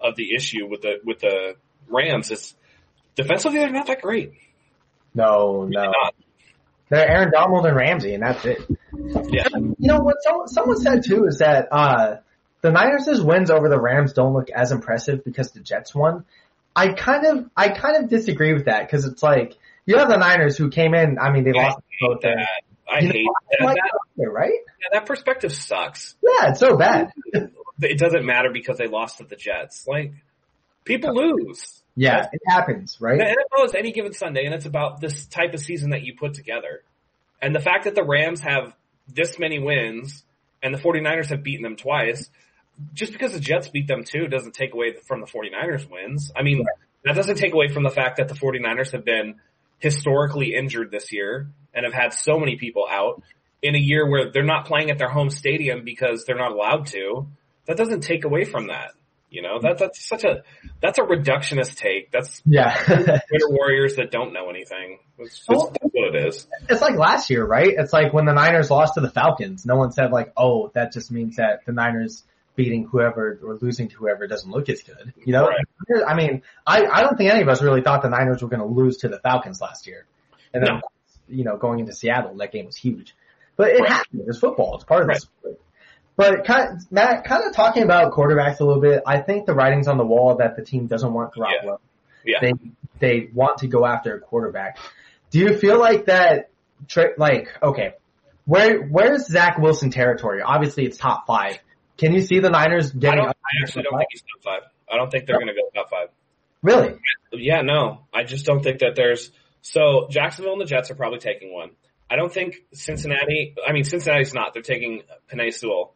of 0.00 0.16
the 0.16 0.34
issue 0.34 0.66
with 0.66 0.82
the 0.82 0.96
with 1.04 1.20
the 1.20 1.54
Rams 1.88 2.32
is 2.32 2.54
defensively 3.14 3.58
they're 3.60 3.70
not 3.70 3.86
that 3.86 4.02
great. 4.02 4.32
No, 5.14 5.66
no. 5.68 5.92
They're 6.90 7.08
Aaron 7.08 7.30
Donald 7.32 7.64
and 7.66 7.76
Ramsey, 7.76 8.14
and 8.14 8.22
that's 8.22 8.44
it. 8.44 8.58
Yeah. 9.30 9.48
You 9.56 9.74
know 9.78 9.98
what? 10.00 10.16
Someone, 10.22 10.48
someone 10.48 10.76
said 10.78 11.04
too 11.04 11.26
is 11.26 11.38
that 11.38 11.68
uh, 11.72 12.16
the 12.60 12.70
Niners' 12.70 13.22
wins 13.22 13.50
over 13.50 13.68
the 13.68 13.80
Rams 13.80 14.12
don't 14.12 14.34
look 14.34 14.50
as 14.50 14.70
impressive 14.72 15.24
because 15.24 15.52
the 15.52 15.60
Jets 15.60 15.94
won. 15.94 16.24
I 16.76 16.88
kind 16.92 17.24
of, 17.24 17.50
I 17.56 17.68
kind 17.70 18.02
of 18.02 18.10
disagree 18.10 18.52
with 18.52 18.66
that 18.66 18.86
because 18.86 19.06
it's 19.06 19.22
like 19.22 19.56
you 19.86 19.96
have 19.98 20.08
the 20.08 20.16
Niners 20.16 20.56
who 20.58 20.68
came 20.70 20.94
in. 20.94 21.18
I 21.18 21.30
mean, 21.32 21.44
they 21.44 21.52
I 21.58 21.62
lost 21.68 21.78
both. 22.00 22.20
that. 22.22 22.46
I 22.90 23.00
You 23.00 23.08
hate 23.12 23.26
that. 23.60 23.66
that, 23.66 23.90
that, 24.16 24.30
right? 24.30 24.52
yeah, 24.52 24.98
that 24.98 25.06
perspective 25.06 25.52
sucks. 25.54 26.16
Yeah, 26.22 26.50
it's 26.50 26.60
so 26.60 26.76
bad. 26.76 27.10
It 27.82 27.98
doesn't 27.98 28.24
matter 28.24 28.50
because 28.52 28.78
they 28.78 28.86
lost 28.86 29.18
to 29.18 29.24
the 29.24 29.34
Jets. 29.34 29.84
Like 29.88 30.12
people 30.84 31.12
lose. 31.12 31.82
Yeah, 31.96 32.28
it 32.32 32.40
happens, 32.46 32.98
right? 33.00 33.18
The 33.18 33.24
NFL 33.24 33.66
is 33.66 33.74
any 33.74 33.92
given 33.92 34.12
Sunday, 34.12 34.44
and 34.44 34.54
it's 34.54 34.66
about 34.66 35.00
this 35.00 35.26
type 35.26 35.54
of 35.54 35.60
season 35.60 35.90
that 35.90 36.02
you 36.02 36.14
put 36.16 36.34
together. 36.34 36.82
And 37.40 37.54
the 37.54 37.60
fact 37.60 37.84
that 37.84 37.94
the 37.94 38.02
Rams 38.02 38.40
have 38.40 38.74
this 39.08 39.38
many 39.38 39.58
wins 39.58 40.24
and 40.62 40.74
the 40.74 40.78
49ers 40.78 41.26
have 41.26 41.42
beaten 41.42 41.62
them 41.62 41.76
twice, 41.76 42.30
just 42.94 43.12
because 43.12 43.32
the 43.32 43.40
Jets 43.40 43.68
beat 43.68 43.86
them 43.86 44.02
too 44.02 44.26
doesn't 44.26 44.54
take 44.54 44.74
away 44.74 44.94
from 45.06 45.20
the 45.20 45.26
49ers 45.26 45.88
wins. 45.88 46.32
I 46.34 46.42
mean, 46.42 46.64
that 47.04 47.14
doesn't 47.14 47.36
take 47.36 47.52
away 47.52 47.68
from 47.68 47.82
the 47.82 47.90
fact 47.90 48.16
that 48.16 48.28
the 48.28 48.34
49ers 48.34 48.92
have 48.92 49.04
been 49.04 49.36
historically 49.78 50.54
injured 50.54 50.90
this 50.90 51.12
year 51.12 51.48
and 51.74 51.84
have 51.84 51.94
had 51.94 52.12
so 52.12 52.38
many 52.38 52.56
people 52.56 52.86
out 52.90 53.22
in 53.62 53.74
a 53.74 53.78
year 53.78 54.08
where 54.08 54.30
they're 54.32 54.42
not 54.42 54.66
playing 54.66 54.90
at 54.90 54.98
their 54.98 55.08
home 55.08 55.30
stadium 55.30 55.84
because 55.84 56.24
they're 56.24 56.38
not 56.38 56.52
allowed 56.52 56.86
to. 56.86 57.28
That 57.66 57.76
doesn't 57.76 58.00
take 58.00 58.24
away 58.24 58.44
from 58.44 58.68
that. 58.68 58.92
You 59.34 59.42
know, 59.42 59.58
that, 59.60 59.78
that's 59.78 60.06
such 60.08 60.24
a, 60.24 60.42
that's 60.80 60.98
a 60.98 61.02
reductionist 61.02 61.74
take. 61.76 62.10
That's 62.12 62.40
Yeah. 62.46 62.74
Twitter 62.84 63.48
warriors 63.48 63.96
that 63.96 64.10
don't 64.10 64.32
know 64.32 64.48
anything. 64.48 65.00
It's 65.18 65.38
just 65.38 65.48
Well- 65.48 65.72
that's 65.72 65.92
what 65.92 66.14
it 66.14 66.26
is. 66.28 66.46
it's 66.68 66.80
like 66.80 66.96
last 66.96 67.30
year, 67.30 67.44
right? 67.44 67.72
It's 67.76 67.92
like 67.92 68.12
when 68.12 68.24
the 68.26 68.32
Niners 68.32 68.70
lost 68.70 68.94
to 68.94 69.00
the 69.00 69.10
Falcons. 69.10 69.66
No 69.66 69.76
one 69.76 69.90
said 69.92 70.10
like, 70.12 70.32
"Oh, 70.36 70.70
that 70.74 70.92
just 70.92 71.10
means 71.10 71.36
that 71.36 71.64
the 71.66 71.72
Niners 71.72 72.22
beating 72.56 72.84
whoever 72.84 73.38
or 73.44 73.56
losing 73.60 73.88
to 73.88 73.96
whoever 73.96 74.26
doesn't 74.28 74.50
look 74.50 74.68
as 74.68 74.82
good." 74.82 75.12
You 75.24 75.32
know? 75.32 75.48
Right. 75.48 76.04
I 76.06 76.14
mean, 76.14 76.42
I 76.66 76.84
I 76.86 77.02
don't 77.02 77.16
think 77.16 77.30
any 77.30 77.42
of 77.42 77.48
us 77.48 77.60
really 77.62 77.82
thought 77.82 78.02
the 78.02 78.08
Niners 78.10 78.42
were 78.42 78.48
going 78.48 78.60
to 78.62 78.66
lose 78.66 78.98
to 78.98 79.08
the 79.08 79.18
Falcons 79.18 79.60
last 79.60 79.86
year. 79.86 80.06
And 80.52 80.62
then, 80.64 80.74
No. 80.76 80.80
you 81.28 81.42
know, 81.44 81.56
going 81.56 81.80
into 81.80 81.92
Seattle, 81.92 82.36
that 82.36 82.52
game 82.52 82.66
was 82.66 82.76
huge. 82.76 83.14
But 83.56 83.70
it 83.70 83.80
Right. 83.80 83.88
happened. 83.90 84.22
It's 84.26 84.38
football. 84.38 84.76
It's 84.76 84.84
part 84.84 85.02
of 85.02 85.08
Right. 85.08 85.16
sport. 85.20 85.60
But 86.16 86.44
kind 86.44 86.76
of, 86.76 86.92
Matt, 86.92 87.24
kind 87.24 87.44
of 87.44 87.54
talking 87.54 87.82
about 87.82 88.12
quarterbacks 88.12 88.60
a 88.60 88.64
little 88.64 88.80
bit, 88.80 89.02
I 89.06 89.20
think 89.20 89.46
the 89.46 89.54
writing's 89.54 89.88
on 89.88 89.98
the 89.98 90.04
wall 90.04 90.36
that 90.36 90.56
the 90.56 90.62
team 90.62 90.86
doesn't 90.86 91.12
want 91.12 91.34
Garoppolo. 91.34 91.78
Yeah. 92.24 92.38
yeah. 92.42 92.52
They 92.52 92.52
they 93.00 93.28
want 93.32 93.58
to 93.58 93.66
go 93.66 93.84
after 93.84 94.14
a 94.16 94.20
quarterback. 94.20 94.78
Do 95.30 95.40
you 95.40 95.58
feel 95.58 95.78
like 95.78 96.06
that? 96.06 96.50
Like, 97.16 97.48
okay, 97.62 97.94
where 98.44 98.82
where's 98.82 99.26
Zach 99.26 99.58
Wilson 99.58 99.90
territory? 99.90 100.42
Obviously, 100.42 100.84
it's 100.84 100.98
top 100.98 101.26
five. 101.26 101.58
Can 101.96 102.12
you 102.12 102.20
see 102.20 102.40
the 102.40 102.50
Niners 102.50 102.90
I 102.90 102.98
getting? 102.98 103.20
up 103.20 103.36
I 103.36 103.62
actually 103.62 103.84
don't 103.84 103.98
think 103.98 104.08
he's 104.10 104.22
top 104.22 104.42
five. 104.44 104.70
I 104.92 104.96
don't 104.96 105.10
think 105.10 105.26
they're 105.26 105.36
going 105.36 105.48
to 105.48 105.54
go 105.54 105.68
top 105.74 105.90
five. 105.90 106.08
Really? 106.62 106.94
Yeah, 107.32 107.62
no, 107.62 108.06
I 108.12 108.24
just 108.24 108.46
don't 108.46 108.62
think 108.62 108.80
that 108.80 108.94
there's. 108.96 109.30
So 109.62 110.08
Jacksonville 110.10 110.52
and 110.52 110.60
the 110.60 110.66
Jets 110.66 110.90
are 110.90 110.94
probably 110.94 111.18
taking 111.18 111.52
one. 111.52 111.70
I 112.10 112.16
don't 112.16 112.32
think 112.32 112.56
Cincinnati. 112.72 113.54
I 113.66 113.72
mean, 113.72 113.84
Cincinnati's 113.84 114.34
not. 114.34 114.52
They're 114.52 114.62
taking 114.62 115.02
Penei 115.32 115.52
Sewell. 115.52 115.94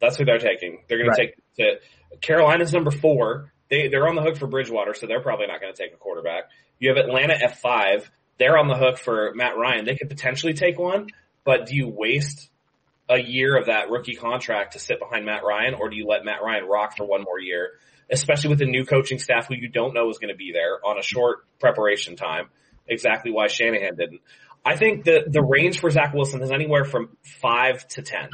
That's 0.00 0.16
who 0.16 0.24
they're 0.24 0.38
taking. 0.38 0.84
They're 0.88 0.98
going 0.98 1.10
Right. 1.10 1.34
to 1.56 1.64
take. 1.64 1.80
To, 1.80 2.18
Carolina's 2.20 2.72
number 2.72 2.90
four. 2.90 3.52
They 3.70 3.88
they're 3.88 4.06
on 4.06 4.14
the 4.14 4.22
hook 4.22 4.36
for 4.36 4.46
Bridgewater, 4.46 4.94
so 4.94 5.06
they're 5.06 5.20
probably 5.22 5.46
not 5.48 5.60
going 5.60 5.74
to 5.74 5.82
take 5.82 5.92
a 5.92 5.96
quarterback. 5.96 6.44
You 6.78 6.90
have 6.94 6.98
Atlanta 6.98 7.34
at 7.34 7.58
five. 7.58 8.08
They're 8.38 8.56
on 8.58 8.68
the 8.68 8.76
hook 8.76 8.98
for 8.98 9.32
Matt 9.34 9.56
Ryan. 9.56 9.84
They 9.84 9.96
could 9.96 10.08
potentially 10.08 10.52
take 10.54 10.78
one, 10.78 11.08
but 11.44 11.66
do 11.66 11.74
you 11.74 11.88
waste 11.88 12.50
a 13.08 13.18
year 13.18 13.56
of 13.56 13.66
that 13.66 13.88
rookie 13.90 14.14
contract 14.14 14.74
to 14.74 14.78
sit 14.78 14.98
behind 15.00 15.24
Matt 15.24 15.42
Ryan, 15.44 15.74
or 15.74 15.88
do 15.88 15.96
you 15.96 16.06
let 16.06 16.24
Matt 16.24 16.42
Ryan 16.42 16.64
rock 16.66 16.96
for 16.96 17.06
one 17.06 17.22
more 17.22 17.40
year? 17.40 17.70
Especially 18.10 18.50
with 18.50 18.58
the 18.60 18.66
new 18.66 18.84
coaching 18.84 19.18
staff 19.18 19.48
who 19.48 19.54
you 19.56 19.68
don't 19.68 19.94
know 19.94 20.08
is 20.10 20.18
going 20.18 20.32
to 20.32 20.36
be 20.36 20.52
there 20.52 20.78
on 20.86 20.98
a 20.98 21.02
short 21.02 21.38
preparation 21.58 22.14
time. 22.14 22.48
Exactly 22.86 23.32
why 23.32 23.48
Shanahan 23.48 23.96
didn't. 23.96 24.20
I 24.64 24.76
think 24.76 25.04
the 25.04 25.24
the 25.26 25.42
range 25.42 25.80
for 25.80 25.90
Zach 25.90 26.12
Wilson 26.14 26.40
is 26.42 26.52
anywhere 26.52 26.84
from 26.84 27.16
five 27.40 27.86
to 27.88 28.02
ten. 28.02 28.28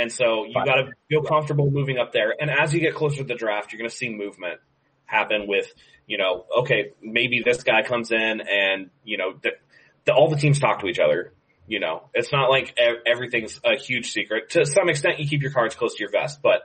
And 0.00 0.10
so 0.10 0.46
you 0.46 0.54
got 0.54 0.76
to 0.76 0.92
feel 1.10 1.22
comfortable 1.22 1.70
moving 1.70 1.98
up 1.98 2.12
there. 2.12 2.34
And 2.40 2.50
as 2.50 2.72
you 2.72 2.80
get 2.80 2.94
closer 2.94 3.18
to 3.18 3.24
the 3.24 3.34
draft, 3.34 3.70
you're 3.70 3.78
going 3.78 3.90
to 3.90 3.94
see 3.94 4.08
movement 4.08 4.60
happen 5.04 5.46
with, 5.46 5.70
you 6.06 6.16
know, 6.16 6.46
okay, 6.60 6.92
maybe 7.02 7.42
this 7.44 7.62
guy 7.62 7.82
comes 7.82 8.10
in 8.10 8.40
and, 8.40 8.88
you 9.04 9.18
know, 9.18 9.34
the, 9.42 9.50
the, 10.06 10.14
all 10.14 10.30
the 10.30 10.36
teams 10.36 10.58
talk 10.58 10.80
to 10.80 10.86
each 10.86 10.98
other. 10.98 11.34
You 11.66 11.80
know, 11.80 12.08
it's 12.14 12.32
not 12.32 12.48
like 12.48 12.78
everything's 13.06 13.60
a 13.62 13.76
huge 13.76 14.10
secret. 14.10 14.50
To 14.50 14.64
some 14.64 14.88
extent, 14.88 15.20
you 15.20 15.28
keep 15.28 15.42
your 15.42 15.52
cards 15.52 15.74
close 15.74 15.94
to 15.96 16.00
your 16.00 16.10
vest, 16.10 16.40
but 16.42 16.62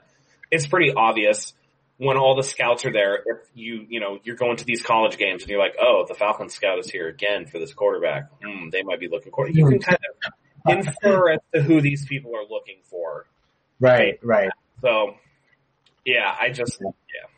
it's 0.50 0.66
pretty 0.66 0.94
obvious 0.94 1.52
when 1.98 2.16
all 2.16 2.36
the 2.36 2.42
scouts 2.42 2.86
are 2.86 2.92
there. 2.92 3.16
If 3.16 3.38
you, 3.54 3.84
you 3.86 4.00
know, 4.00 4.18
you're 4.24 4.36
going 4.36 4.56
to 4.56 4.64
these 4.64 4.82
college 4.82 5.18
games 5.18 5.42
and 5.42 5.50
you're 5.50 5.60
like, 5.60 5.76
oh, 5.78 6.06
the 6.08 6.14
Falcons 6.14 6.54
scout 6.54 6.78
is 6.78 6.90
here 6.90 7.06
again 7.08 7.46
for 7.46 7.58
this 7.58 7.74
quarterback. 7.74 8.30
Hmm, 8.42 8.70
they 8.70 8.82
might 8.82 8.98
be 8.98 9.08
looking 9.08 9.30
for. 9.30 9.46
You 9.46 9.68
can 9.68 9.78
kind 9.78 9.98
of 9.98 10.32
infer 10.68 11.30
as 11.32 11.40
to 11.54 11.62
who 11.62 11.80
these 11.80 12.04
people 12.06 12.34
are 12.36 12.46
looking 12.48 12.78
for. 12.84 13.26
Right, 13.80 14.18
right. 14.22 14.50
So, 14.82 15.14
yeah, 16.04 16.34
I 16.38 16.50
just, 16.50 16.78
yeah. 16.80 17.28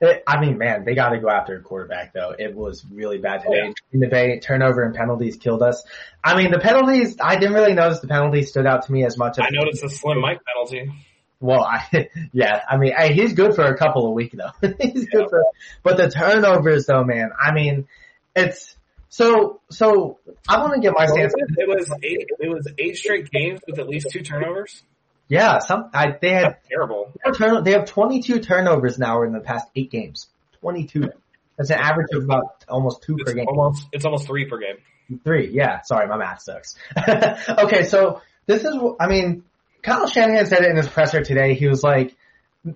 It, 0.00 0.22
I 0.26 0.40
mean, 0.40 0.58
man, 0.58 0.84
they 0.84 0.94
got 0.94 1.10
to 1.10 1.18
go 1.18 1.28
after 1.30 1.56
a 1.56 1.62
quarterback 1.62 2.12
though. 2.12 2.34
It 2.36 2.54
was 2.54 2.84
really 2.90 3.18
bad 3.18 3.42
today. 3.42 3.66
Yeah. 3.66 3.72
In 3.92 4.00
the 4.00 4.08
Bay, 4.08 4.40
turnover 4.40 4.82
and 4.82 4.94
penalties 4.94 5.36
killed 5.36 5.62
us. 5.62 5.84
I 6.22 6.36
mean, 6.36 6.50
the 6.50 6.58
penalties. 6.58 7.16
I 7.20 7.36
didn't 7.36 7.54
really 7.54 7.74
notice 7.74 8.00
the 8.00 8.08
penalties 8.08 8.48
stood 8.48 8.66
out 8.66 8.86
to 8.86 8.92
me 8.92 9.04
as 9.04 9.16
much 9.16 9.38
as 9.38 9.46
I 9.46 9.50
noticed 9.50 9.82
the 9.82 9.90
slim 9.90 10.20
Mike 10.20 10.40
penalty. 10.44 10.92
Well, 11.40 11.62
I, 11.62 12.08
yeah, 12.32 12.60
I 12.68 12.76
mean, 12.76 12.92
I, 12.96 13.08
he's 13.08 13.34
good 13.34 13.54
for 13.54 13.64
a 13.64 13.76
couple 13.76 14.06
of 14.06 14.14
weeks 14.14 14.34
though. 14.36 14.68
he's 14.80 15.08
good 15.08 15.28
for, 15.28 15.44
but 15.82 15.96
the 15.96 16.10
turnovers 16.10 16.86
though, 16.86 17.04
man, 17.04 17.30
I 17.38 17.52
mean, 17.52 17.86
it's, 18.34 18.74
so, 19.14 19.60
so, 19.70 20.18
I 20.48 20.58
want 20.58 20.74
to 20.74 20.80
get 20.80 20.92
my 20.92 21.06
stance. 21.06 21.32
It 21.36 21.68
was 21.68 21.88
eight, 22.02 22.26
it 22.40 22.48
was 22.52 22.66
eight 22.76 22.96
straight 22.96 23.30
games 23.30 23.60
with 23.64 23.78
at 23.78 23.88
least 23.88 24.08
two 24.10 24.22
turnovers. 24.22 24.82
Yeah, 25.28 25.60
some, 25.60 25.88
I, 25.94 26.16
they 26.20 26.30
had, 26.30 26.42
That's 26.42 26.68
terrible. 26.68 27.12
they 27.14 27.20
have 27.24 27.36
turn- 27.38 27.62
they 27.62 27.70
have 27.74 27.84
22 27.84 28.40
turnovers 28.40 28.98
now 28.98 29.22
in 29.22 29.30
the 29.30 29.38
past 29.38 29.68
eight 29.76 29.92
games. 29.92 30.26
22. 30.62 31.10
That's 31.56 31.70
an 31.70 31.78
average 31.78 32.08
of 32.12 32.24
about 32.24 32.64
almost 32.68 33.04
two 33.04 33.16
per 33.16 33.34
game. 33.34 33.46
almost, 33.46 33.86
it's 33.92 34.04
almost 34.04 34.26
three 34.26 34.46
per 34.46 34.58
game. 34.58 34.78
Three, 35.22 35.48
yeah. 35.52 35.82
Sorry, 35.82 36.08
my 36.08 36.16
math 36.16 36.42
sucks. 36.42 36.74
okay, 37.48 37.84
so 37.84 38.20
this 38.46 38.64
is, 38.64 38.74
I 38.98 39.06
mean, 39.06 39.44
Kyle 39.80 40.08
Shanahan 40.08 40.46
said 40.46 40.62
it 40.62 40.70
in 40.70 40.76
his 40.76 40.88
presser 40.88 41.22
today. 41.22 41.54
He 41.54 41.68
was 41.68 41.84
like, 41.84 42.16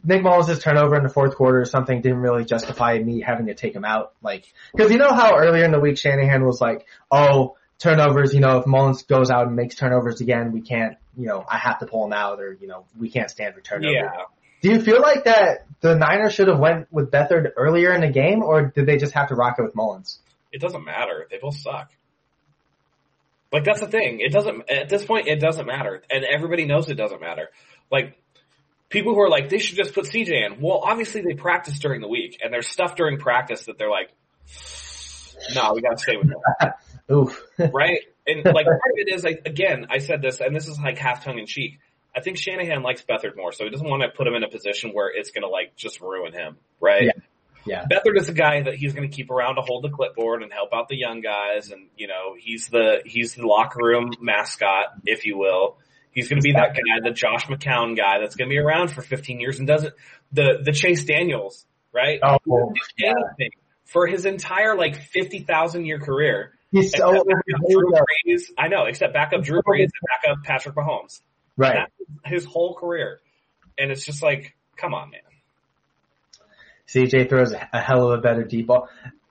Nick 0.04 0.22
Mullens' 0.22 0.58
turnover 0.58 0.96
in 0.96 1.02
the 1.02 1.08
fourth 1.08 1.34
quarter 1.36 1.62
or 1.62 1.64
something 1.64 2.02
didn't 2.02 2.18
really 2.18 2.44
justify 2.44 2.98
me 2.98 3.20
having 3.20 3.46
to 3.46 3.54
take 3.54 3.74
him 3.74 3.84
out. 3.84 4.12
Like, 4.22 4.44
cause 4.76 4.90
you 4.90 4.98
know 4.98 5.12
how 5.12 5.36
earlier 5.36 5.64
in 5.64 5.70
the 5.70 5.80
week 5.80 5.96
Shanahan 5.96 6.44
was 6.44 6.60
like, 6.60 6.86
oh, 7.10 7.56
turnovers, 7.78 8.34
you 8.34 8.40
know, 8.40 8.58
if 8.58 8.66
Mullens 8.66 9.02
goes 9.02 9.30
out 9.30 9.46
and 9.46 9.56
makes 9.56 9.76
turnovers 9.76 10.20
again, 10.20 10.52
we 10.52 10.60
can't, 10.60 10.96
you 11.16 11.26
know, 11.26 11.44
I 11.50 11.56
have 11.58 11.78
to 11.78 11.86
pull 11.86 12.04
him 12.04 12.12
out 12.12 12.40
or, 12.40 12.52
you 12.60 12.68
know, 12.68 12.84
we 12.98 13.08
can't 13.08 13.30
stand 13.30 13.54
for 13.54 13.60
turnovers. 13.60 13.94
Yeah. 13.94 14.24
Do 14.60 14.70
you 14.70 14.82
feel 14.82 15.00
like 15.00 15.24
that 15.24 15.66
the 15.80 15.94
Niners 15.94 16.34
should 16.34 16.48
have 16.48 16.58
went 16.58 16.92
with 16.92 17.10
Beathard 17.10 17.52
earlier 17.56 17.92
in 17.92 18.00
the 18.00 18.10
game 18.10 18.42
or 18.42 18.64
did 18.66 18.86
they 18.86 18.96
just 18.96 19.14
have 19.14 19.28
to 19.28 19.36
rock 19.36 19.56
it 19.58 19.62
with 19.62 19.74
Mullens? 19.74 20.18
It 20.52 20.60
doesn't 20.60 20.84
matter. 20.84 21.26
They 21.30 21.38
both 21.38 21.56
suck. 21.56 21.90
Like 23.52 23.64
that's 23.64 23.80
the 23.80 23.86
thing. 23.86 24.20
It 24.20 24.32
doesn't, 24.32 24.70
at 24.70 24.88
this 24.88 25.04
point, 25.04 25.28
it 25.28 25.40
doesn't 25.40 25.66
matter. 25.66 26.02
And 26.10 26.24
everybody 26.24 26.66
knows 26.66 26.90
it 26.90 26.96
doesn't 26.96 27.20
matter. 27.20 27.48
Like, 27.90 28.18
people 28.88 29.14
who 29.14 29.20
are 29.20 29.28
like, 29.28 29.48
they 29.48 29.58
should 29.58 29.76
just 29.76 29.94
put 29.94 30.04
CJ 30.06 30.28
in. 30.28 30.60
Well, 30.60 30.80
obviously 30.82 31.22
they 31.22 31.34
practice 31.34 31.78
during 31.78 32.00
the 32.00 32.08
week 32.08 32.40
and 32.42 32.52
there's 32.52 32.68
stuff 32.68 32.96
during 32.96 33.18
practice 33.18 33.66
that 33.66 33.78
they're 33.78 33.90
like, 33.90 34.10
no, 35.54 35.72
we 35.74 35.82
gotta 35.82 35.98
stay 35.98 36.16
with 36.16 36.28
him. 36.28 36.72
Oof. 37.10 37.42
right? 37.72 38.00
And 38.26 38.44
like 38.44 38.66
part 38.66 38.76
of 38.76 38.96
it 38.96 39.14
is 39.14 39.24
like 39.24 39.42
again, 39.46 39.86
I 39.90 39.98
said 39.98 40.20
this, 40.20 40.40
and 40.40 40.54
this 40.54 40.68
is 40.68 40.78
like 40.78 40.98
half 40.98 41.24
tongue 41.24 41.38
in 41.38 41.46
cheek. 41.46 41.78
I 42.14 42.20
think 42.20 42.36
Shanahan 42.36 42.82
likes 42.82 43.02
Beathard 43.02 43.36
more, 43.36 43.52
so 43.52 43.64
he 43.64 43.70
doesn't 43.70 43.88
want 43.88 44.02
to 44.02 44.08
put 44.08 44.26
him 44.26 44.34
in 44.34 44.42
a 44.42 44.48
position 44.48 44.90
where 44.92 45.08
it's 45.14 45.30
going 45.30 45.42
to 45.42 45.48
like 45.48 45.76
just 45.76 46.00
ruin 46.00 46.32
him, 46.32 46.56
right? 46.80 47.04
Yeah. 47.04 47.12
Yeah. 47.66 47.84
Beathard 47.84 48.18
is 48.18 48.28
a 48.28 48.32
guy 48.32 48.62
that 48.62 48.74
he's 48.74 48.94
going 48.94 49.08
to 49.08 49.14
keep 49.14 49.30
around 49.30 49.56
to 49.56 49.62
hold 49.62 49.84
the 49.84 49.90
clipboard 49.90 50.42
and 50.42 50.52
help 50.52 50.70
out 50.72 50.88
the 50.88 50.96
young 50.96 51.20
guys, 51.20 51.70
and 51.70 51.88
you 51.96 52.08
know 52.08 52.34
he's 52.38 52.68
the 52.68 53.02
he's 53.04 53.34
the 53.34 53.46
locker 53.46 53.80
room 53.82 54.10
mascot, 54.20 54.86
if 55.04 55.26
you 55.26 55.38
will. 55.38 55.78
He's 56.12 56.28
going 56.28 56.40
to 56.40 56.44
be 56.44 56.52
that 56.52 56.74
guy, 56.74 57.08
the 57.08 57.12
Josh 57.12 57.46
McCown 57.46 57.96
guy 57.96 58.18
that's 58.20 58.34
going 58.34 58.48
to 58.48 58.52
be 58.52 58.58
around 58.58 58.88
for 58.88 59.02
15 59.02 59.40
years 59.40 59.58
and 59.58 59.68
doesn't 59.68 59.94
the 60.32 60.60
the 60.64 60.72
Chase 60.72 61.04
Daniels, 61.04 61.64
right? 61.92 62.18
Oh, 62.22 62.72
anything 62.98 63.50
for 63.84 64.06
his 64.06 64.26
entire 64.26 64.76
like 64.76 64.96
50,000 64.96 65.84
year 65.84 65.98
career. 65.98 66.52
He's 66.70 66.94
so 66.94 67.12
Drew. 67.12 67.92
Brees. 67.92 68.42
I 68.58 68.68
know, 68.68 68.84
except 68.84 69.14
backup 69.14 69.42
Drew 69.42 69.62
Brees 69.62 69.84
and 69.84 69.90
backup 70.22 70.44
Patrick 70.44 70.74
Mahomes. 70.76 71.20
Right. 71.56 71.74
That's 71.74 72.34
his 72.34 72.44
whole 72.44 72.74
career. 72.74 73.20
And 73.78 73.90
it's 73.90 74.04
just 74.04 74.22
like, 74.22 74.54
come 74.76 74.92
on, 74.92 75.10
man. 75.10 75.20
CJ 76.88 77.28
throws 77.28 77.52
a 77.52 77.80
hell 77.80 78.10
of 78.10 78.18
a 78.18 78.22
better 78.22 78.44
deep 78.44 78.66
ball. 78.66 78.88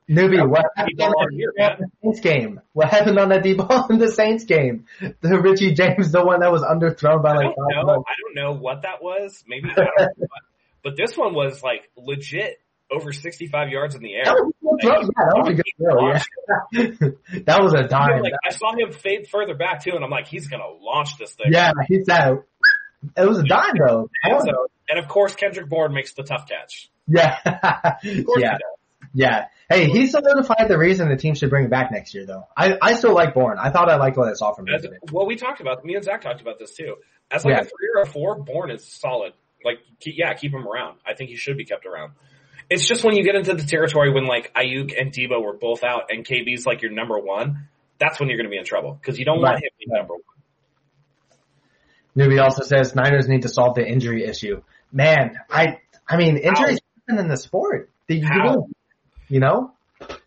Newbie, 0.10 0.48
what 0.48 0.65
happened 0.76 1.02
on 1.02 1.28
the 1.32 1.89
Saints 2.02 2.20
game? 2.22 2.62
What 2.74 2.89
happened 2.89 3.20
on 3.20 3.30
that 3.30 3.43
deep 3.43 3.58
ball 3.58 3.88
in 3.89 3.98
the 3.98 4.12
Saints 4.12 4.46
game? 4.46 4.86
The 5.00 5.39
Richie 5.41 5.74
James, 5.74 6.12
the 6.12 6.24
one 6.24 6.39
that 6.39 6.52
was 6.52 6.62
underthrown 6.62 7.22
by 7.22 7.34
like. 7.34 7.48
I 7.48 7.74
don't 7.74 7.88
know. 7.88 8.04
I 8.08 8.13
don't 8.22 8.36
know 8.36 8.54
what 8.54 8.84
that 8.84 9.02
was. 9.02 9.43
Maybe, 9.48 9.70
but 10.84 10.96
this 10.96 11.17
one 11.17 11.34
was 11.34 11.62
like 11.62 11.89
legit 11.98 12.62
over 12.89 13.12
65 13.12 13.70
yards 13.70 13.96
in 13.96 14.02
the 14.02 14.15
air. 14.15 14.24
That 14.26 14.36
was, 14.36 14.54
like, 14.62 14.84
yeah, 14.84 15.00
that 15.17 15.38
was 15.38 15.50
a 15.50 15.54
good 15.54 15.65
throw. 15.78 16.08
Yeah. 16.12 17.41
that 17.46 17.62
was 17.62 17.74
a 17.74 17.88
dime. 17.88 18.22
Like, 18.22 18.34
I 18.46 18.52
saw 18.52 18.74
him 18.74 18.91
fade 18.91 19.28
further 19.28 19.56
back 19.56 19.84
too, 19.84 19.91
and 19.93 20.04
I'm 20.04 20.10
like, 20.10 20.28
he's 20.28 20.48
gonna 20.48 20.70
launch 20.82 21.17
this 21.17 21.34
thing. 21.34 21.48
Yeah, 21.52 21.72
he's 21.88 22.08
out. 22.10 22.46
It 23.15 23.28
was 23.28 23.39
a 23.39 23.43
dime 23.43 23.74
though. 23.86 24.10
And, 24.24 24.41
so, 24.41 24.67
and 24.89 25.00
of 25.00 25.08
course, 25.08 25.36
Kendrick 25.36 25.70
Bourne 25.70 25.93
makes 25.93 26.13
the 26.13 26.24
tough 26.24 26.48
catch. 26.48 26.89
Yeah, 27.08 27.38
yeah, 28.04 28.58
yeah. 29.14 29.46
Hey, 29.70 29.90
he 29.90 30.08
still 30.08 30.22
solidified 30.22 30.68
the 30.70 30.78
reason 30.78 31.10
the 31.10 31.18
team 31.18 31.36
should 31.36 31.50
bring 31.50 31.66
him 31.66 31.70
back 31.70 31.92
next 31.92 32.14
year, 32.14 32.26
though. 32.26 32.48
I 32.56 32.78
I 32.82 32.94
still 32.94 33.14
like 33.14 33.34
Bourne. 33.34 33.58
I 33.60 33.70
thought 33.70 33.90
I 33.90 33.98
liked 33.98 34.18
what 34.18 34.28
I 34.28 34.34
saw 34.34 34.54
from 34.54 34.68
him. 34.68 34.80
Well, 35.12 35.26
we 35.26 35.36
talked 35.36 35.60
about 35.60 35.84
me 35.84 35.96
and 35.96 36.04
Zach 36.04 36.22
talked 36.22 36.42
about 36.42 36.60
this 36.60 36.76
too. 36.76 36.96
As 37.30 37.44
like 37.44 37.56
yeah. 37.56 37.62
a 37.62 37.64
three 37.64 37.90
or 37.96 38.02
a 38.04 38.06
four, 38.06 38.40
Bourne 38.40 38.72
is 38.72 38.86
solid. 38.86 39.34
Like, 39.66 39.80
yeah, 40.06 40.34
keep 40.34 40.54
him 40.54 40.68
around. 40.68 41.00
I 41.06 41.14
think 41.14 41.30
he 41.30 41.36
should 41.36 41.58
be 41.58 41.66
kept 41.66 41.86
around. 41.86 42.14
It's 42.70 42.88
just 42.88 43.04
when 43.04 43.16
you 43.16 43.24
get 43.24 43.36
into 43.36 43.54
the 43.54 43.64
territory 43.64 44.14
when 44.14 44.26
like 44.26 44.54
Aiyuk 44.54 45.00
and 45.00 45.12
Deebo 45.12 45.44
were 45.44 45.54
both 45.54 45.84
out 45.84 46.04
and 46.10 46.26
KB's 46.26 46.66
like 46.66 46.82
your 46.82 46.92
number 46.92 47.18
one, 47.18 47.68
that's 48.00 48.20
when 48.20 48.30
you're 48.30 48.38
going 48.38 48.50
to 48.50 48.52
be 48.52 48.58
in 48.58 48.66
trouble 48.66 48.98
because 49.02 49.18
you 49.18 49.26
don't 49.26 49.42
right. 49.42 49.54
want 49.54 49.64
him 49.64 49.70
being 49.80 49.98
number 49.98 50.14
one. 50.14 50.22
Newbie 52.18 52.42
also 52.42 52.64
says 52.64 52.96
Niners 52.96 53.28
need 53.28 53.44
to 53.44 53.50
solve 53.50 53.76
the 53.76 53.88
injury 53.88 54.26
issue. 54.26 54.62
Man, 54.92 55.38
I 55.50 55.80
I 56.08 56.18
mean 56.18 56.38
injuries 56.38 56.80
happen 57.08 57.24
in 57.24 57.30
the 57.30 57.38
sport. 57.38 57.90
You, 58.08 58.22
do, 58.22 58.68
you 59.28 59.40
know? 59.40 59.74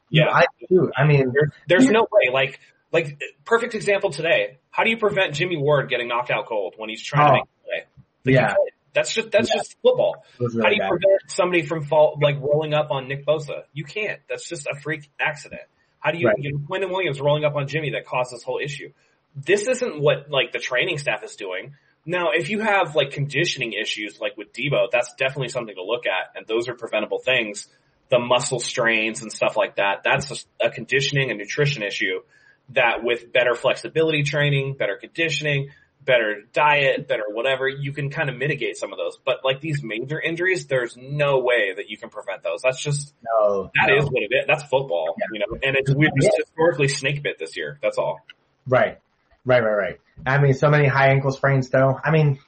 Yeah, 0.08 0.28
I 0.32 0.44
do. 0.68 0.90
I 0.96 1.04
mean, 1.04 1.32
there, 1.32 1.52
there's 1.68 1.88
no 1.88 2.06
way. 2.10 2.32
Like, 2.32 2.60
like 2.92 3.20
perfect 3.44 3.74
example 3.74 4.10
today. 4.10 4.58
How 4.70 4.84
do 4.84 4.90
you 4.90 4.96
prevent 4.96 5.34
Jimmy 5.34 5.56
Ward 5.56 5.88
getting 5.88 6.08
knocked 6.08 6.30
out 6.30 6.46
cold 6.46 6.74
when 6.76 6.90
he's 6.90 7.02
trying 7.02 7.22
oh, 7.22 7.28
to 7.28 7.34
make 7.34 7.44
a 7.44 7.64
play? 7.64 8.32
Like, 8.32 8.34
yeah. 8.34 8.54
That's 8.92 9.14
just 9.14 9.30
that's 9.30 9.48
yeah. 9.48 9.60
just 9.60 9.76
football. 9.82 10.24
Really 10.38 10.62
How 10.62 10.68
do 10.68 10.74
you 10.74 10.80
bad. 10.80 10.88
prevent 10.88 11.20
somebody 11.28 11.62
from 11.62 11.84
fall 11.84 12.18
like 12.20 12.40
rolling 12.40 12.74
up 12.74 12.90
on 12.90 13.06
Nick 13.06 13.24
Bosa? 13.24 13.62
You 13.72 13.84
can't. 13.84 14.20
That's 14.28 14.48
just 14.48 14.66
a 14.66 14.74
freak 14.80 15.08
accident. 15.20 15.62
How 16.00 16.10
do 16.10 16.18
you, 16.18 16.26
right. 16.26 16.36
you 16.38 16.52
know, 16.52 16.58
Quinnen 16.58 16.90
Williams 16.90 17.20
rolling 17.20 17.44
up 17.44 17.54
on 17.54 17.68
Jimmy 17.68 17.90
that 17.90 18.06
caused 18.06 18.32
this 18.32 18.42
whole 18.42 18.58
issue? 18.62 18.92
This 19.36 19.68
isn't 19.68 20.00
what 20.00 20.30
like 20.30 20.52
the 20.52 20.58
training 20.58 20.98
staff 20.98 21.22
is 21.22 21.36
doing. 21.36 21.74
Now, 22.04 22.30
if 22.32 22.48
you 22.50 22.60
have 22.60 22.96
like 22.96 23.12
conditioning 23.12 23.74
issues 23.74 24.18
like 24.18 24.36
with 24.36 24.52
Deebo, 24.52 24.90
that's 24.90 25.14
definitely 25.14 25.50
something 25.50 25.74
to 25.74 25.84
look 25.84 26.06
at, 26.06 26.36
and 26.36 26.46
those 26.46 26.68
are 26.68 26.74
preventable 26.74 27.18
things. 27.18 27.68
The 28.10 28.18
muscle 28.18 28.60
strains 28.60 29.22
and 29.22 29.32
stuff 29.32 29.56
like 29.56 29.76
that, 29.76 30.02
that's 30.04 30.30
a, 30.60 30.66
a 30.66 30.70
conditioning 30.70 31.30
and 31.30 31.38
nutrition 31.38 31.82
issue 31.82 32.20
that 32.70 33.02
with 33.02 33.32
better 33.32 33.54
flexibility 33.54 34.22
training, 34.22 34.74
better 34.74 34.96
conditioning, 34.96 35.70
better 36.04 36.42
diet, 36.52 37.06
better 37.08 37.24
whatever, 37.28 37.68
you 37.68 37.92
can 37.92 38.10
kind 38.10 38.30
of 38.30 38.36
mitigate 38.36 38.76
some 38.76 38.92
of 38.92 38.98
those. 38.98 39.18
But 39.24 39.44
like 39.44 39.60
these 39.60 39.82
major 39.82 40.20
injuries, 40.20 40.66
there's 40.66 40.96
no 40.96 41.40
way 41.40 41.74
that 41.76 41.88
you 41.88 41.96
can 41.96 42.08
prevent 42.08 42.42
those. 42.42 42.62
That's 42.62 42.82
just 42.82 43.14
no, 43.22 43.70
that 43.74 43.88
no. 43.88 43.98
is 43.98 44.04
what 44.04 44.22
it 44.22 44.34
is. 44.34 44.44
That's 44.46 44.62
football, 44.64 45.14
yeah. 45.18 45.26
you 45.32 45.40
know. 45.40 45.58
And 45.62 45.76
it's 45.76 45.92
we 45.92 46.08
just 46.20 46.36
historically 46.36 46.88
snake 46.88 47.22
bit 47.22 47.38
this 47.38 47.56
year. 47.56 47.78
That's 47.82 47.98
all. 47.98 48.20
Right, 48.66 48.98
right, 49.44 49.62
right, 49.62 49.76
right. 49.76 50.00
I 50.26 50.38
mean, 50.40 50.54
so 50.54 50.68
many 50.68 50.86
high 50.86 51.08
ankle 51.08 51.32
sprains, 51.32 51.70
though. 51.70 51.98
I 52.02 52.10
mean, 52.10 52.38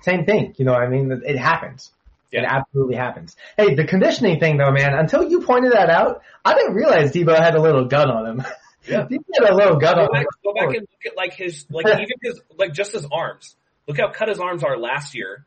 same 0.00 0.24
thing. 0.24 0.54
You 0.58 0.64
know, 0.64 0.74
I 0.74 0.88
mean, 0.88 1.22
it 1.24 1.38
happens. 1.38 1.90
Yeah. 2.30 2.40
It 2.40 2.46
absolutely 2.46 2.96
happens. 2.96 3.36
Hey, 3.56 3.74
the 3.74 3.84
conditioning 3.84 4.38
thing, 4.38 4.58
though, 4.58 4.70
man. 4.70 4.94
Until 4.94 5.28
you 5.28 5.40
pointed 5.40 5.72
that 5.72 5.88
out, 5.88 6.22
I 6.44 6.54
didn't 6.54 6.74
realize 6.74 7.12
Deebo 7.12 7.36
had 7.36 7.54
a 7.54 7.62
little 7.62 7.86
gun 7.86 8.10
on 8.10 8.26
him. 8.26 8.46
Yeah. 8.86 9.06
he 9.08 9.18
had 9.34 9.50
a 9.50 9.54
little 9.54 9.76
gun 9.76 9.96
go 9.96 10.02
on 10.02 10.08
back, 10.12 10.22
him. 10.22 10.28
Go 10.44 10.54
back 10.54 10.76
and 10.76 10.80
look 10.80 11.06
at 11.06 11.16
like 11.16 11.34
his, 11.34 11.66
like 11.70 11.86
even 11.86 12.16
his, 12.22 12.40
like 12.56 12.72
just 12.74 12.92
his 12.92 13.06
arms. 13.10 13.56
Look 13.86 13.98
how 13.98 14.10
cut 14.10 14.28
his 14.28 14.38
arms 14.38 14.62
are 14.62 14.78
last 14.78 15.14
year 15.14 15.46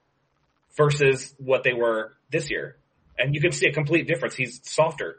versus 0.75 1.33
what 1.37 1.63
they 1.63 1.73
were 1.73 2.13
this 2.31 2.49
year. 2.49 2.77
And 3.17 3.35
you 3.35 3.41
can 3.41 3.51
see 3.51 3.67
a 3.67 3.73
complete 3.73 4.07
difference. 4.07 4.35
He's 4.35 4.61
softer. 4.63 5.17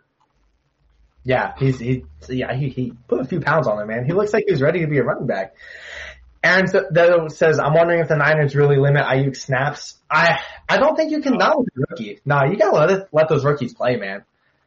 Yeah, 1.24 1.52
he's 1.56 1.78
he 1.78 2.04
yeah 2.28 2.52
he 2.52 2.68
he 2.68 2.92
put 3.06 3.20
a 3.20 3.24
few 3.24 3.40
pounds 3.40 3.68
on 3.68 3.80
him, 3.80 3.86
man. 3.86 4.04
He 4.04 4.12
looks 4.12 4.32
like 4.32 4.44
he's 4.48 4.60
ready 4.60 4.80
to 4.80 4.88
be 4.88 4.98
a 4.98 5.04
running 5.04 5.28
back. 5.28 5.54
Aaron 6.44 6.66
though 6.90 7.28
says, 7.28 7.60
"I'm 7.60 7.74
wondering 7.74 8.00
if 8.00 8.08
the 8.08 8.16
Niners 8.16 8.56
really 8.56 8.76
limit 8.76 9.04
Aiyuk 9.04 9.36
snaps. 9.36 9.96
I 10.10 10.40
I 10.68 10.78
don't 10.78 10.96
think 10.96 11.12
you 11.12 11.20
can 11.20 11.34
not 11.34 11.58
with 11.58 11.68
a 11.76 11.80
rookie. 11.88 12.20
No, 12.24 12.44
you 12.44 12.56
gotta 12.56 12.76
let 12.76 12.90
it, 12.90 13.08
let 13.12 13.28
those 13.28 13.44
rookies 13.44 13.74
play, 13.74 13.96
man. 13.96 14.24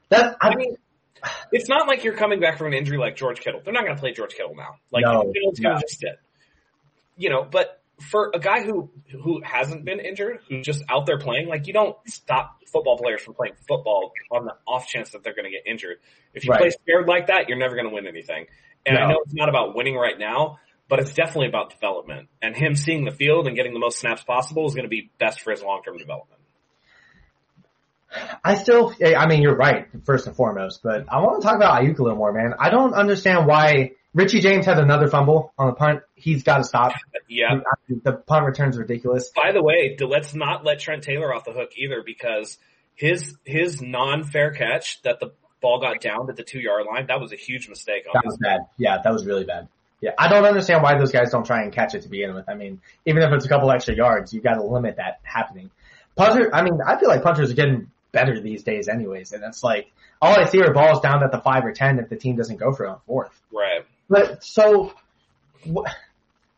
That 0.09 0.37
I, 0.41 0.49
I 0.49 0.55
mean, 0.55 0.77
it's 1.51 1.69
not 1.69 1.87
like 1.87 2.03
you're 2.03 2.15
coming 2.15 2.39
back 2.39 2.57
from 2.57 2.67
an 2.67 2.73
injury 2.73 2.97
like 2.97 3.15
George 3.15 3.39
Kittle. 3.39 3.61
They're 3.63 3.73
not 3.73 3.83
going 3.83 3.95
to 3.95 3.99
play 3.99 4.13
George 4.13 4.33
Kittle 4.33 4.55
now. 4.55 4.75
Like 4.91 5.03
no, 5.03 5.31
Kittle's 5.33 5.59
going 5.59 5.75
to 5.75 5.81
just 5.81 5.99
sit. 5.99 6.19
You 7.17 7.29
know, 7.29 7.47
but 7.49 7.81
for 7.99 8.31
a 8.33 8.39
guy 8.39 8.63
who 8.63 8.89
who 9.11 9.41
hasn't 9.43 9.85
been 9.85 9.99
injured, 9.99 10.39
who's 10.49 10.65
just 10.65 10.83
out 10.89 11.05
there 11.05 11.17
playing, 11.17 11.47
like 11.47 11.67
you 11.67 11.73
don't 11.73 11.95
stop 12.07 12.57
football 12.67 12.97
players 12.97 13.21
from 13.21 13.35
playing 13.35 13.53
football 13.67 14.11
on 14.31 14.45
the 14.45 14.53
off 14.67 14.87
chance 14.87 15.11
that 15.11 15.23
they're 15.23 15.35
going 15.35 15.45
to 15.45 15.51
get 15.51 15.63
injured. 15.65 15.97
If 16.33 16.43
you 16.43 16.51
right. 16.51 16.59
play 16.59 16.69
scared 16.71 17.07
like 17.07 17.27
that, 17.27 17.47
you're 17.47 17.57
never 17.57 17.75
going 17.75 17.87
to 17.87 17.93
win 17.93 18.07
anything. 18.07 18.47
And 18.85 18.95
no. 18.95 19.01
I 19.01 19.07
know 19.09 19.17
it's 19.25 19.33
not 19.33 19.49
about 19.49 19.75
winning 19.75 19.95
right 19.95 20.19
now, 20.19 20.59
but 20.87 20.99
it's 20.99 21.13
definitely 21.13 21.47
about 21.47 21.71
development. 21.71 22.29
And 22.41 22.55
him 22.55 22.75
seeing 22.75 23.05
the 23.05 23.11
field 23.11 23.47
and 23.47 23.55
getting 23.55 23.73
the 23.73 23.79
most 23.79 23.99
snaps 23.99 24.23
possible 24.23 24.65
is 24.67 24.73
going 24.73 24.85
to 24.85 24.89
be 24.89 25.09
best 25.19 25.41
for 25.41 25.51
his 25.51 25.61
long 25.61 25.81
term 25.83 25.97
development. 25.97 26.41
I 28.43 28.55
still, 28.55 28.93
I 29.03 29.27
mean, 29.27 29.41
you're 29.41 29.55
right, 29.55 29.87
first 30.05 30.27
and 30.27 30.35
foremost, 30.35 30.81
but 30.83 31.05
I 31.09 31.19
want 31.19 31.41
to 31.41 31.45
talk 31.45 31.57
about 31.57 31.81
Aiyuk 31.81 31.99
a 31.99 32.03
little 32.03 32.17
more, 32.17 32.31
man. 32.31 32.53
I 32.57 32.69
don't 32.69 32.93
understand 32.93 33.45
why 33.45 33.91
Richie 34.13 34.39
James 34.39 34.65
had 34.65 34.79
another 34.79 35.07
fumble 35.07 35.53
on 35.57 35.67
the 35.67 35.73
punt. 35.73 36.01
He's 36.15 36.43
got 36.43 36.57
to 36.57 36.63
stop. 36.63 36.93
Yeah. 37.27 37.61
The 37.89 38.11
punt 38.11 38.45
return's 38.45 38.77
ridiculous. 38.77 39.31
By 39.35 39.51
the 39.51 39.63
way, 39.63 39.97
let's 39.99 40.35
not 40.35 40.63
let 40.63 40.77
Trent 40.77 41.01
Taylor 41.01 41.33
off 41.33 41.43
the 41.43 41.53
hook 41.53 41.71
either 41.75 42.03
because 42.05 42.59
his, 42.93 43.35
his 43.43 43.81
non-fair 43.81 44.51
catch 44.51 45.01
that 45.01 45.19
the 45.19 45.31
ball 45.59 45.81
got 45.81 45.99
down 46.01 46.27
to 46.27 46.33
the 46.33 46.43
two 46.43 46.59
yard 46.59 46.85
line, 46.85 47.07
that 47.07 47.19
was 47.19 47.33
a 47.33 47.35
huge 47.35 47.67
mistake. 47.67 48.03
that 48.13 48.23
was 48.23 48.37
bad. 48.37 48.59
Yeah, 48.77 48.99
that 49.03 49.11
was 49.11 49.25
really 49.25 49.43
bad. 49.43 49.69
Yeah, 50.01 50.11
I 50.17 50.27
don't 50.27 50.45
understand 50.45 50.83
why 50.83 50.97
those 50.97 51.11
guys 51.11 51.31
don't 51.31 51.45
try 51.45 51.63
and 51.63 51.71
catch 51.71 51.95
it 51.95 52.01
to 52.03 52.09
begin 52.09 52.35
with. 52.35 52.47
I 52.49 52.53
mean, 52.55 52.81
even 53.05 53.23
if 53.23 53.31
it's 53.31 53.45
a 53.45 53.49
couple 53.49 53.71
extra 53.71 53.95
yards, 53.95 54.33
you've 54.33 54.43
got 54.43 54.55
to 54.55 54.63
limit 54.63 54.97
that 54.97 55.19
happening. 55.23 55.71
Punter, 56.15 56.53
I 56.53 56.63
mean, 56.63 56.79
I 56.85 56.99
feel 56.99 57.09
like 57.09 57.23
punters 57.23 57.51
are 57.51 57.55
getting 57.55 57.89
better 58.11 58.39
these 58.39 58.63
days 58.63 58.87
anyways. 58.87 59.31
And 59.31 59.43
it's 59.43 59.63
like, 59.63 59.91
all 60.21 60.37
I 60.39 60.45
see 60.45 60.61
are 60.61 60.73
balls 60.73 61.01
down 61.01 61.23
at 61.23 61.31
the 61.31 61.39
five 61.39 61.65
or 61.65 61.71
ten 61.71 61.99
if 61.99 62.09
the 62.09 62.15
team 62.15 62.35
doesn't 62.35 62.57
go 62.57 62.71
for 62.73 62.85
it 62.85 62.89
on 62.89 62.99
fourth. 63.07 63.31
Right. 63.51 63.85
But 64.09 64.43
so, 64.43 64.93
wh- 65.65 65.89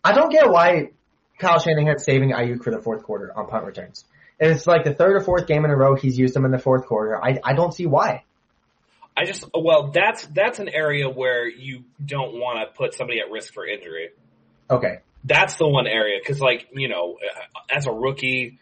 I 0.04 0.14
don't 0.14 0.32
get 0.32 0.50
why 0.50 0.92
Kyle 1.40 1.60
Shanahan's 1.60 2.04
saving 2.04 2.32
Aiyuk 2.32 2.64
for 2.64 2.72
the 2.72 2.82
fourth 2.82 3.04
quarter 3.04 3.32
on 3.36 3.48
punt 3.48 3.66
returns. 3.66 4.04
And 4.40 4.52
it's 4.52 4.68
like 4.68 4.84
the 4.84 4.94
third 4.94 5.16
or 5.16 5.22
fourth 5.22 5.48
game 5.48 5.66
in 5.66 5.72
a 5.72 5.76
row 5.76 5.96
he's 5.96 6.18
used 6.18 6.34
them 6.36 6.46
in 6.46 6.52
the 6.52 6.60
fourth 6.60 6.86
quarter. 6.86 7.24
I, 7.24 7.40
I 7.44 7.54
don't 7.54 7.74
see 7.74 7.88
why. 7.88 8.24
I 9.18 9.26
just, 9.26 9.44
well, 9.54 9.90
that's, 9.92 10.28
that's 10.28 10.60
an 10.60 10.70
area 10.70 11.10
where 11.10 11.50
you 11.50 11.86
don't 12.06 12.34
want 12.34 12.60
to 12.60 12.78
put 12.78 12.94
somebody 12.94 13.20
at 13.20 13.32
risk 13.32 13.52
for 13.52 13.66
injury. 13.66 14.10
Okay. 14.70 15.00
That's 15.24 15.56
the 15.56 15.68
one 15.68 15.88
area. 15.88 16.20
Cause 16.26 16.40
like, 16.40 16.68
you 16.72 16.88
know, 16.88 17.18
uh, 17.18 17.76
as 17.76 17.88
a 17.88 17.92
rookie, 17.92 18.60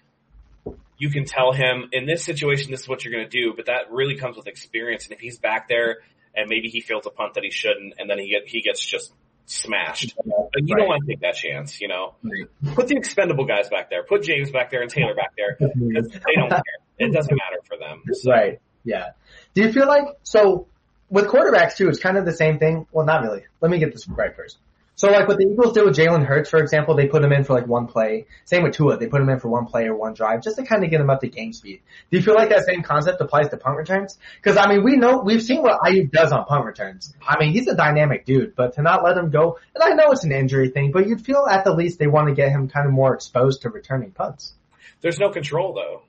you 0.98 1.10
can 1.10 1.26
tell 1.26 1.52
him 1.52 1.90
in 1.92 2.06
this 2.06 2.24
situation, 2.24 2.72
this 2.72 2.84
is 2.84 2.88
what 2.88 3.04
you're 3.04 3.14
going 3.14 3.30
to 3.30 3.42
do, 3.42 3.54
but 3.54 3.66
that 3.66 3.92
really 3.92 4.16
comes 4.16 4.38
with 4.38 4.48
experience. 4.48 5.04
And 5.04 5.14
if 5.14 5.20
he's 5.20 5.38
back 5.38 5.68
there 5.68 5.98
and 6.34 6.48
maybe 6.50 6.70
he 6.70 6.80
feels 6.80 7.06
a 7.06 7.10
punt 7.10 7.34
that 7.34 7.44
he 7.44 7.52
shouldn't, 7.52 7.96
and 7.98 8.10
then 8.10 8.18
he 8.18 8.30
get, 8.30 8.48
he 8.48 8.62
gets 8.62 8.80
just 8.80 9.12
smashed, 9.46 10.16
but 10.16 10.26
you 10.56 10.74
right. 10.74 10.80
don't 10.80 10.88
want 10.88 11.04
to 11.06 11.08
take 11.08 11.20
that 11.20 11.36
chance, 11.36 11.82
you 11.82 11.90
know, 11.90 12.16
right. 12.24 12.76
put 12.76 12.88
the 12.88 12.96
expendable 12.96 13.46
guys 13.46 13.70
back 13.70 13.90
there, 13.90 14.04
put 14.04 14.24
James 14.24 14.52
back 14.52 14.72
there 14.72 14.82
and 14.82 14.90
Taylor 14.90 15.16
back 15.16 15.34
there 15.38 15.58
because 15.60 16.10
they 16.10 16.36
don't 16.36 16.50
care. 16.50 16.62
It 16.98 17.12
doesn't 17.12 17.36
matter 17.36 17.62
for 17.68 17.78
them. 17.78 18.02
So. 18.14 18.32
Right. 18.32 18.60
Yeah. 18.86 19.10
Do 19.54 19.64
you 19.64 19.74
feel 19.74 19.88
like, 19.88 20.06
so 20.24 20.68
with 21.10 21.26
quarterbacks 21.26 21.76
too, 21.76 21.90
it's 21.90 22.00
kind 22.00 22.18
of 22.18 22.26
the 22.26 22.34
same 22.34 22.60
thing. 22.60 22.88
Well, 22.92 23.06
not 23.06 23.24
really. 23.24 23.44
Let 23.62 23.72
me 23.72 23.80
get 23.80 23.92
this 23.92 24.08
right 24.08 24.36
first. 24.36 24.58
So 24.98 25.10
like 25.10 25.28
what 25.28 25.38
the 25.38 25.46
Eagles 25.46 25.74
did 25.74 25.84
with 25.84 25.98
Jalen 25.98 26.26
Hurts, 26.26 26.50
for 26.50 26.58
example, 26.58 26.96
they 26.96 27.08
put 27.08 27.22
him 27.22 27.34
in 27.34 27.44
for 27.44 27.54
like 27.54 27.68
one 27.68 27.88
play. 27.88 28.28
Same 28.46 28.64
with 28.64 28.76
Tua, 28.76 28.98
they 28.98 29.08
put 29.08 29.22
him 29.22 29.28
in 29.28 29.40
for 29.40 29.50
one 29.50 29.66
play 29.66 29.88
or 29.88 29.96
one 29.96 30.14
drive 30.14 30.42
just 30.42 30.56
to 30.56 30.64
kind 30.64 30.86
of 30.86 30.90
get 30.90 31.02
him 31.02 31.10
up 31.10 31.20
to 31.20 31.28
game 31.28 31.52
speed. 31.52 31.82
Do 32.10 32.18
you 32.18 32.24
feel 32.24 32.34
like 32.34 32.48
that 32.50 32.66
same 32.66 32.82
concept 32.82 33.20
applies 33.20 33.50
to 33.50 33.58
punt 33.58 33.76
returns? 33.76 34.18
Cause 34.42 34.56
I 34.56 34.70
mean, 34.70 34.86
we 34.86 34.96
know, 34.96 35.20
we've 35.20 35.44
seen 35.44 35.62
what 35.62 35.82
Aiyuk 35.82 36.12
does 36.12 36.32
on 36.32 36.46
punt 36.46 36.66
returns. 36.66 37.14
I 37.28 37.38
mean, 37.40 37.52
he's 37.52 37.68
a 37.68 37.76
dynamic 37.76 38.26
dude, 38.26 38.56
but 38.56 38.76
to 38.76 38.82
not 38.84 39.04
let 39.04 39.18
him 39.18 39.32
go, 39.32 39.60
and 39.76 39.84
I 39.84 39.96
know 39.96 40.12
it's 40.12 40.24
an 40.24 40.32
injury 40.32 40.70
thing, 40.70 40.92
but 40.94 41.08
you'd 41.08 41.26
feel 41.26 41.46
at 41.46 41.66
the 41.66 41.74
least 41.74 42.00
they 42.00 42.08
want 42.08 42.30
to 42.30 42.34
get 42.34 42.50
him 42.52 42.70
kind 42.70 42.88
of 42.88 42.94
more 42.94 43.14
exposed 43.14 43.64
to 43.64 43.70
returning 43.70 44.12
punts. 44.12 44.54
There's 45.02 45.20
no 45.20 45.30
control 45.30 45.74
though. 45.74 46.04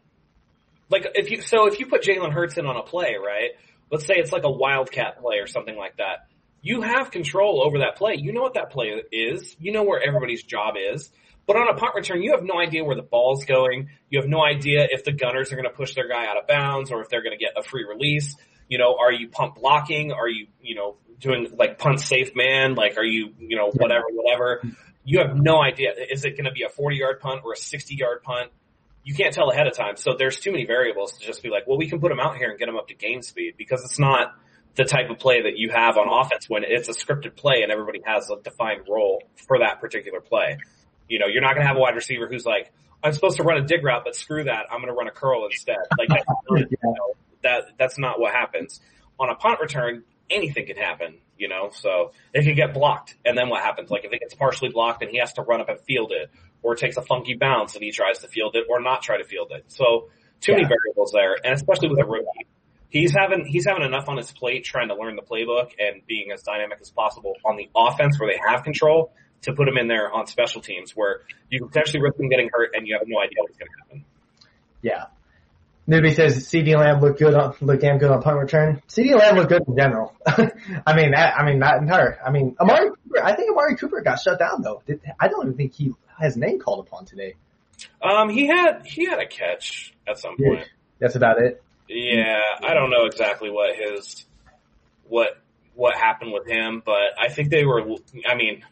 Like 0.91 1.07
if 1.15 1.31
you, 1.31 1.41
so 1.43 1.67
if 1.67 1.81
you 1.81 1.87
put 1.87 2.03
Jalen 2.03 2.33
Hurts 2.33 2.59
in 2.59 2.67
on 2.67 2.77
a 2.77 2.83
play, 2.83 3.15
right? 3.15 3.51
Let's 3.91 4.07
say 4.07 4.15
it's 4.15 4.33
like 4.33 4.45
a 4.45 4.51
wildcat 4.51 5.21
play 5.21 5.37
or 5.39 5.47
something 5.47 5.77
like 5.77 5.97
that 5.99 6.29
you 6.67 6.83
have 6.83 7.13
control 7.13 7.63
over 7.65 7.79
that 7.79 7.95
play. 7.95 8.17
You 8.19 8.33
know 8.33 8.43
what 8.43 8.55
that 8.55 8.71
play 8.71 9.01
is. 9.13 9.55
You 9.61 9.71
know 9.71 9.85
where 9.85 10.03
everybody's 10.03 10.43
job 10.43 10.75
is. 10.77 11.11
But 11.47 11.55
on 11.55 11.69
a 11.69 11.79
punt 11.79 11.95
return, 11.95 12.23
you 12.23 12.33
have 12.33 12.43
no 12.43 12.59
idea 12.59 12.83
where 12.83 12.97
the 12.97 13.03
ball's 13.03 13.45
going. 13.45 13.91
You 14.11 14.21
have 14.21 14.29
no 14.29 14.45
idea 14.45 14.89
if 14.91 15.05
the 15.05 15.13
gunners 15.13 15.53
are 15.53 15.55
going 15.55 15.69
to 15.69 15.75
push 15.75 15.95
their 15.95 16.09
guy 16.09 16.27
out 16.27 16.37
of 16.37 16.49
bounds 16.49 16.91
or 16.91 17.03
if 17.03 17.09
they're 17.09 17.23
going 17.23 17.39
to 17.39 17.45
get 17.45 17.53
a 17.57 17.63
free 17.63 17.85
release. 17.85 18.35
You 18.69 18.79
know, 18.79 18.97
are 18.99 19.13
you 19.13 19.29
punt 19.29 19.55
blocking? 19.55 20.11
Are 20.11 20.29
you, 20.29 20.49
you 20.61 20.75
know, 20.75 20.97
doing 21.21 21.47
like 21.57 21.79
punt 21.79 22.01
safe 22.01 22.35
man? 22.35 22.75
Like, 22.75 22.97
are 22.97 23.05
you, 23.05 23.33
you 23.39 23.57
know, 23.57 23.71
whatever, 23.71 24.07
whatever. 24.11 24.61
You 25.05 25.21
have 25.21 25.37
no 25.37 25.63
idea. 25.63 25.93
Is 26.11 26.25
it 26.25 26.31
going 26.31 26.47
to 26.47 26.53
be 26.53 26.65
a 26.65 26.69
40 26.69 26.97
yard 26.97 27.21
punt 27.21 27.43
or 27.45 27.53
a 27.53 27.57
60 27.57 27.95
yard 27.95 28.25
punt? 28.25 28.51
You 29.07 29.15
can't 29.15 29.33
tell 29.33 29.51
ahead 29.51 29.69
of 29.69 29.77
time. 29.77 29.97
So 29.97 30.17
there's 30.19 30.41
too 30.41 30.51
many 30.51 30.67
variables 30.67 31.13
to 31.13 31.25
just 31.25 31.41
be 31.41 31.49
like, 31.49 31.69
well, 31.69 31.79
we 31.79 31.89
can 31.89 32.01
put 32.01 32.09
them 32.09 32.19
out 32.19 32.37
here 32.37 32.51
and 32.51 32.59
get 32.59 32.67
them 32.67 32.77
up 32.77 32.89
to 32.89 32.95
game 32.95 33.23
speed 33.23 33.55
because 33.57 33.85
it's 33.85 34.01
not 34.01 34.35
the 34.75 34.85
type 34.85 35.09
of 35.11 35.21
play 35.21 35.43
that 35.43 35.57
you 35.57 35.71
have 35.71 35.97
on 35.97 36.09
offense 36.09 36.51
when 36.51 36.65
it's 36.67 36.89
a 36.89 36.93
scripted 36.93 37.37
play 37.37 37.63
and 37.63 37.71
everybody 37.71 38.01
has 38.05 38.29
a 38.31 38.43
defined 38.43 38.83
role 38.89 39.23
for 39.47 39.61
that 39.61 39.81
particular 39.81 40.21
play. 40.21 40.59
You 41.09 41.21
know, 41.21 41.27
you're 41.29 41.41
not 41.41 41.55
going 41.55 41.63
to 41.63 41.69
have 41.69 41.77
a 41.77 41.81
wide 41.81 41.95
receiver 41.95 42.27
who's 42.27 42.45
like, 42.45 42.73
I'm 43.01 43.13
supposed 43.13 43.37
to 43.37 43.45
run 43.45 43.59
a 43.59 43.65
dig 43.65 43.85
route, 43.85 44.03
but 44.05 44.17
screw 44.17 44.43
that. 44.43 44.67
I'm 44.71 44.81
going 44.81 44.93
to 44.93 44.99
run 44.99 45.07
a 45.07 45.13
curl 45.13 45.47
instead. 45.47 45.77
Like 45.97 46.09
that's 46.09 46.25
not, 46.27 46.59
you 46.71 46.77
know, 46.83 47.15
that 47.43 47.63
that's 47.79 47.99
not 47.99 48.19
what 48.19 48.35
happens 48.35 48.81
on 49.21 49.31
a 49.31 49.35
punt 49.35 49.61
return. 49.61 50.03
Anything 50.29 50.67
can 50.67 50.77
happen, 50.77 51.19
you 51.39 51.49
know. 51.49 51.71
So 51.73 52.13
it 52.35 52.43
can 52.43 52.57
get 52.57 52.75
blocked, 52.75 53.15
and 53.25 53.39
then 53.39 53.49
what 53.49 53.63
happens? 53.63 53.91
Like 53.91 54.05
if 54.05 54.13
it 54.13 54.21
gets 54.21 54.35
partially 54.35 54.71
blocked, 54.71 55.03
and 55.03 55.11
he 55.11 55.19
has 55.19 55.33
to 55.35 55.43
run 55.43 55.61
up 55.61 55.69
and 55.69 55.79
field 55.81 56.11
it, 56.13 56.31
or 56.67 56.75
takes 56.75 56.97
a 56.97 57.03
funky 57.03 57.37
bounce 57.37 57.77
and 57.77 57.85
he 57.85 57.93
tries 57.93 58.19
to 58.19 58.27
field 58.27 58.57
it, 58.57 58.67
or 58.69 58.81
not 58.81 59.01
try 59.01 59.17
to 59.17 59.25
field 59.25 59.53
it. 59.53 59.65
So 59.69 60.09
too 60.41 60.51
yeah. 60.51 60.59
many 60.59 60.69
variables 60.69 61.13
there, 61.13 61.37
and 61.45 61.55
especially 61.55 61.89
with 61.89 62.01
a 62.01 62.05
rookie, 62.05 62.47
he's 62.89 63.15
having 63.17 63.47
he's 63.47 63.67
having 63.67 63.85
enough 63.85 64.09
on 64.09 64.17
his 64.17 64.33
plate 64.33 64.65
trying 64.65 64.89
to 64.89 64.97
learn 64.97 65.15
the 65.15 65.23
playbook 65.23 65.71
and 65.79 66.05
being 66.09 66.33
as 66.33 66.43
dynamic 66.43 66.79
as 66.81 66.91
possible 66.91 67.35
on 67.45 67.57
the 67.57 67.71
offense 67.77 68.19
where 68.19 68.33
they 68.33 68.41
have 68.45 68.65
control 68.65 69.13
to 69.43 69.53
put 69.53 69.69
him 69.69 69.79
in 69.79 69.87
there 69.87 70.13
on 70.13 70.27
special 70.27 70.61
teams 70.61 70.91
where 70.97 71.21
you 71.51 71.61
could 71.61 71.69
potentially 71.69 72.03
risk 72.03 72.19
him 72.19 72.29
getting 72.29 72.51
hurt 72.53 72.71
and 72.75 72.89
you 72.89 72.97
have 72.99 73.07
no 73.07 73.21
idea 73.21 73.37
what's 73.43 73.57
going 73.57 73.69
to 73.69 73.85
happen. 73.85 74.05
Yeah. 74.83 75.05
Newbie 75.89 76.17
says 76.17 76.49
CeeDee 76.49 76.77
Lamb 76.77 77.01
looked 77.01 77.21
good 77.21 77.33
on, 77.33 77.55
looked 77.61 77.83
damn 77.83 77.99
good 77.99 78.11
on 78.11 78.21
punt 78.21 78.39
return. 78.39 78.83
CeeDee 78.89 79.17
Lamb 79.17 79.37
looked 79.37 79.51
good 79.51 79.63
in 79.69 79.77
general. 79.77 80.17
I 80.27 80.97
mean, 80.97 81.13
that, 81.13 81.35
I 81.39 81.45
mean, 81.45 81.61
not 81.61 81.81
entire. 81.81 82.19
I 82.27 82.33
mean, 82.33 82.57
Amari 82.59 82.91
Cooper, 82.91 83.23
I 83.23 83.37
think 83.37 83.53
Amari 83.53 83.77
Cooper 83.77 84.01
got 84.01 84.19
shut 84.19 84.41
down 84.41 84.63
though. 84.63 84.83
I 85.21 85.29
don't 85.29 85.47
even 85.47 85.57
think 85.57 85.75
he 85.75 85.95
has 86.19 86.37
name 86.37 86.59
called 86.59 86.87
upon 86.87 87.05
today. 87.05 87.35
Um, 88.03 88.29
he 88.29 88.47
had, 88.47 88.87
he 88.87 89.07
had 89.07 89.19
a 89.19 89.27
catch 89.27 89.95
at 90.09 90.19
some 90.19 90.37
point. 90.37 90.61
Yeah, 90.61 90.65
that's 90.99 91.15
about 91.15 91.41
it. 91.43 91.63
Yeah, 91.89 92.41
I 92.65 92.75
don't 92.75 92.91
know 92.91 93.05
exactly 93.05 93.51
what 93.51 93.77
his, 93.77 94.25
what, 95.09 95.39
what 95.75 95.97
happened 95.97 96.33
with 96.33 96.47
him, 96.47 96.83
but 96.85 97.19
I 97.19 97.29
think 97.29 97.51
they 97.51 97.65
were, 97.65 97.83
I 98.27 98.35
mean, 98.35 98.65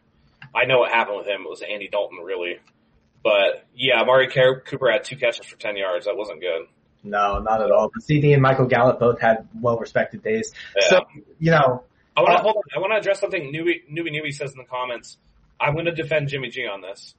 I 0.55 0.64
know 0.64 0.78
what 0.78 0.90
happened 0.90 1.18
with 1.18 1.26
him. 1.26 1.42
It 1.42 1.51
was 1.51 1.62
Andy 1.62 1.88
Dalton, 1.88 2.18
really. 2.18 2.59
But 3.22 3.64
yeah, 3.74 4.01
Amari 4.01 4.28
Cooper 4.28 4.90
had 4.90 5.05
two 5.05 5.16
catches 5.16 5.47
for 5.47 5.57
10 5.57 5.76
yards. 5.76 6.07
That 6.07 6.16
wasn't 6.16 6.40
good. 6.40 6.66
No, 7.03 7.38
not 7.38 7.62
at 7.62 7.70
all. 7.70 7.90
But 7.92 8.03
CeeDee 8.03 8.32
and 8.32 8.42
Michael 8.42 8.66
Gallup 8.66 9.01
both 9.01 9.20
had 9.20 9.49
well 9.61 9.78
respected 9.78 10.22
days. 10.22 10.53
Yeah. 10.80 10.88
So, 10.88 11.01
you 11.38 11.51
know. 11.51 11.84
I 12.16 12.20
want 12.20 12.32
to 12.32 12.38
uh, 12.38 12.42
hold 12.42 12.57
on. 12.57 12.62
I 12.76 12.78
want 12.80 12.92
to 12.92 12.99
address 12.99 13.20
something 13.20 13.53
Newbie, 13.53 13.82
Newbie 13.90 14.12
Newbie 14.12 14.32
says 14.32 14.53
in 14.53 14.59
the 14.59 14.64
comments. 14.64 15.16
I'm 15.61 15.74
going 15.74 15.86
to 15.86 15.95
defend 15.95 16.28
Jimmy 16.28 16.51
G 16.51 16.66
on 16.66 16.80
this. 16.80 17.14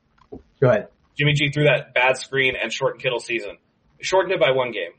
Go 0.59 0.69
ahead. 0.69 0.87
Jimmy 1.17 1.33
G 1.33 1.49
threw 1.51 1.63
that 1.65 1.93
bad 1.93 2.17
screen 2.17 2.55
and 2.61 2.71
shortened 2.71 3.01
Kittle's 3.01 3.25
season. 3.25 3.57
Shortened 4.01 4.33
it 4.33 4.39
by 4.39 4.51
one 4.51 4.71
game. 4.71 4.91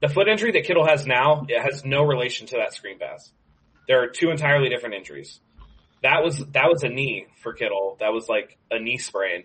The 0.00 0.08
foot 0.08 0.28
injury 0.28 0.52
that 0.52 0.64
Kittle 0.64 0.86
has 0.86 1.06
now, 1.06 1.44
it 1.48 1.60
has 1.60 1.84
no 1.84 2.02
relation 2.04 2.46
to 2.48 2.56
that 2.58 2.72
screen 2.72 2.98
pass. 2.98 3.30
There 3.88 4.02
are 4.02 4.08
two 4.08 4.30
entirely 4.30 4.68
different 4.68 4.94
injuries 4.94 5.40
that 6.02 6.22
was 6.22 6.38
that 6.52 6.68
was 6.68 6.82
a 6.82 6.88
knee 6.88 7.26
for 7.42 7.52
Kittle. 7.52 7.96
That 8.00 8.12
was 8.12 8.28
like 8.28 8.56
a 8.70 8.78
knee 8.78 8.98
sprain, 8.98 9.44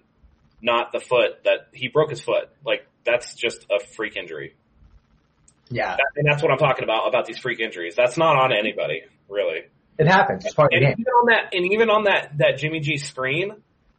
not 0.62 0.92
the 0.92 1.00
foot 1.00 1.44
that 1.44 1.68
he 1.74 1.90
broke 1.90 2.10
his 2.10 2.22
foot. 2.22 2.50
Like 2.66 2.88
that's 3.06 3.36
just 3.36 3.66
a 3.70 3.86
freak 3.96 4.16
injury. 4.16 4.56
Yeah, 5.70 5.96
that, 5.96 6.06
and 6.16 6.28
that's 6.28 6.42
what 6.42 6.52
I'm 6.52 6.58
talking 6.58 6.84
about 6.84 7.08
about 7.08 7.26
these 7.26 7.40
freak 7.40 7.60
injuries. 7.60 7.96
That's 7.96 8.18
not 8.18 8.38
on 8.38 8.54
anybody, 8.54 9.04
really. 9.28 9.64
It 9.98 10.08
happens. 10.08 10.46
It's 10.46 10.54
part 10.54 10.74
and 10.74 10.84
of 10.84 10.92
the 10.92 10.96
game. 10.96 11.02
even 11.02 11.12
on 11.12 11.26
that, 11.28 11.54
and 11.54 11.74
even 11.74 11.90
on 11.90 12.04
that 12.04 12.38
that 12.38 12.58
Jimmy 12.58 12.80
G 12.80 12.98
screen, 12.98 13.52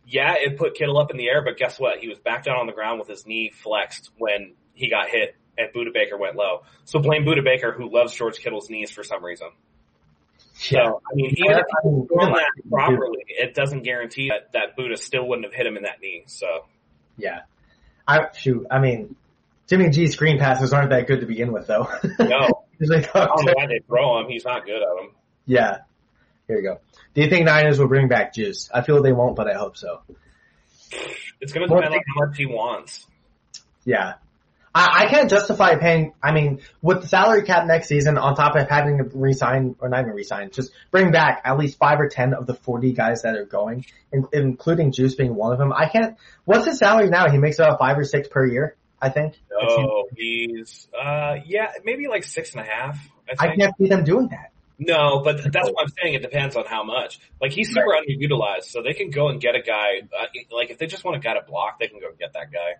yeah, 0.06 0.34
it 0.38 0.56
put 0.56 0.74
Kittle 0.74 0.98
up 0.98 1.10
in 1.10 1.16
the 1.16 1.28
air. 1.28 1.42
But 1.42 1.56
guess 1.56 1.78
what? 1.78 1.98
He 1.98 2.08
was 2.08 2.18
back 2.18 2.44
down 2.44 2.56
on 2.56 2.66
the 2.66 2.72
ground 2.72 2.98
with 2.98 3.08
his 3.08 3.26
knee 3.26 3.52
flexed 3.52 4.10
when 4.18 4.54
he 4.74 4.88
got 4.88 5.08
hit, 5.08 5.36
and 5.58 5.68
Budda 5.74 5.92
Baker 5.92 6.16
went 6.16 6.36
low. 6.36 6.62
So 6.84 7.00
blame 7.00 7.24
Budda 7.24 7.44
Baker, 7.44 7.72
who 7.72 7.92
loves 7.92 8.14
George 8.14 8.38
Kittle's 8.38 8.70
knees 8.70 8.90
for 8.90 9.02
some 9.02 9.24
reason. 9.24 9.48
So, 10.58 10.78
I 10.78 11.14
mean, 11.14 11.34
even 11.36 11.58
if 11.58 11.66
he 11.82 11.88
run 12.14 12.32
that 12.32 12.50
properly, 12.70 13.24
it 13.28 13.54
doesn't 13.54 13.82
guarantee 13.82 14.30
that, 14.30 14.52
that 14.52 14.76
Budda 14.76 14.96
still 14.96 15.28
wouldn't 15.28 15.44
have 15.44 15.52
hit 15.52 15.66
him 15.66 15.76
in 15.76 15.82
that 15.82 16.00
knee. 16.00 16.24
So. 16.26 16.46
Yeah. 17.18 17.40
I, 18.08 18.28
shoot, 18.34 18.66
I 18.70 18.78
mean, 18.78 19.16
Jimmy 19.66 19.90
G 19.90 20.06
screen 20.06 20.38
passes 20.38 20.72
aren't 20.72 20.90
that 20.90 21.06
good 21.08 21.20
to 21.20 21.26
begin 21.26 21.52
with 21.52 21.66
though. 21.66 21.88
No. 22.18 22.64
like, 22.80 23.14
I 23.14 23.26
don't 23.26 23.44
know 23.44 23.52
why 23.54 23.66
they 23.66 23.80
throw 23.86 24.20
him. 24.20 24.30
He's 24.30 24.44
not 24.44 24.64
good 24.64 24.76
at 24.76 24.96
them. 24.96 25.14
Yeah. 25.44 25.78
Here 26.48 26.56
we 26.56 26.62
go. 26.62 26.80
Do 27.14 27.22
you 27.22 27.28
think 27.28 27.46
Niners 27.46 27.78
will 27.78 27.88
bring 27.88 28.08
back 28.08 28.34
Juice? 28.34 28.70
I 28.72 28.82
feel 28.82 29.02
they 29.02 29.12
won't, 29.12 29.36
but 29.36 29.48
I 29.48 29.54
hope 29.54 29.76
so. 29.76 30.02
It's 31.40 31.52
going 31.52 31.68
to 31.68 31.74
depend 31.74 31.94
on 31.94 32.00
how 32.06 32.26
much 32.26 32.36
he 32.36 32.46
wants. 32.46 33.06
Yeah. 33.84 34.14
I, 34.74 35.04
I 35.04 35.06
can't 35.06 35.30
justify 35.30 35.76
paying. 35.76 36.12
I 36.22 36.32
mean, 36.32 36.60
with 36.82 37.00
the 37.00 37.08
salary 37.08 37.42
cap 37.42 37.66
next 37.66 37.88
season, 37.88 38.18
on 38.18 38.36
top 38.36 38.54
of 38.56 38.68
having 38.68 38.98
to 38.98 39.04
resign 39.14 39.74
or 39.80 39.88
not 39.88 40.00
even 40.00 40.12
resign, 40.12 40.50
just 40.50 40.70
bring 40.90 41.10
back 41.10 41.40
at 41.44 41.58
least 41.58 41.78
five 41.78 41.98
or 41.98 42.08
ten 42.08 42.34
of 42.34 42.46
the 42.46 42.54
forty 42.54 42.92
guys 42.92 43.22
that 43.22 43.36
are 43.36 43.46
going, 43.46 43.86
in, 44.12 44.26
including 44.32 44.92
Juice 44.92 45.14
being 45.14 45.34
one 45.34 45.52
of 45.52 45.58
them. 45.58 45.72
I 45.72 45.88
can't. 45.88 46.16
What's 46.44 46.66
his 46.66 46.78
salary 46.78 47.08
now? 47.08 47.30
He 47.30 47.38
makes 47.38 47.58
about 47.58 47.78
five 47.78 47.98
or 47.98 48.04
six 48.04 48.28
per 48.28 48.46
year. 48.46 48.76
I 49.00 49.08
think. 49.08 49.34
Oh, 49.58 50.08
he's 50.14 50.88
uh 50.92 51.36
yeah, 51.46 51.72
maybe 51.84 52.06
like 52.08 52.24
six 52.24 52.54
and 52.54 52.60
a 52.60 52.70
half. 52.70 52.98
I, 53.38 53.48
I 53.48 53.56
can't 53.56 53.74
see 53.78 53.88
them 53.88 54.04
doing 54.04 54.28
that. 54.28 54.52
No, 54.78 55.22
but 55.24 55.42
that's 55.52 55.70
what 55.70 55.76
I'm 55.80 55.92
saying. 56.02 56.14
It 56.14 56.22
depends 56.22 56.54
on 56.54 56.66
how 56.66 56.84
much. 56.84 57.18
Like 57.40 57.52
he's 57.52 57.68
super 57.68 57.86
right. 57.86 58.06
underutilized, 58.06 58.64
so 58.64 58.82
they 58.82 58.92
can 58.92 59.10
go 59.10 59.28
and 59.28 59.40
get 59.40 59.54
a 59.54 59.62
guy. 59.62 60.02
Uh, 60.02 60.26
like 60.50 60.70
if 60.70 60.78
they 60.78 60.86
just 60.86 61.04
want 61.04 61.16
a 61.16 61.20
guy 61.20 61.34
to 61.34 61.42
block, 61.46 61.78
they 61.80 61.88
can 61.88 61.98
go 61.98 62.08
get 62.18 62.34
that 62.34 62.52
guy. 62.52 62.76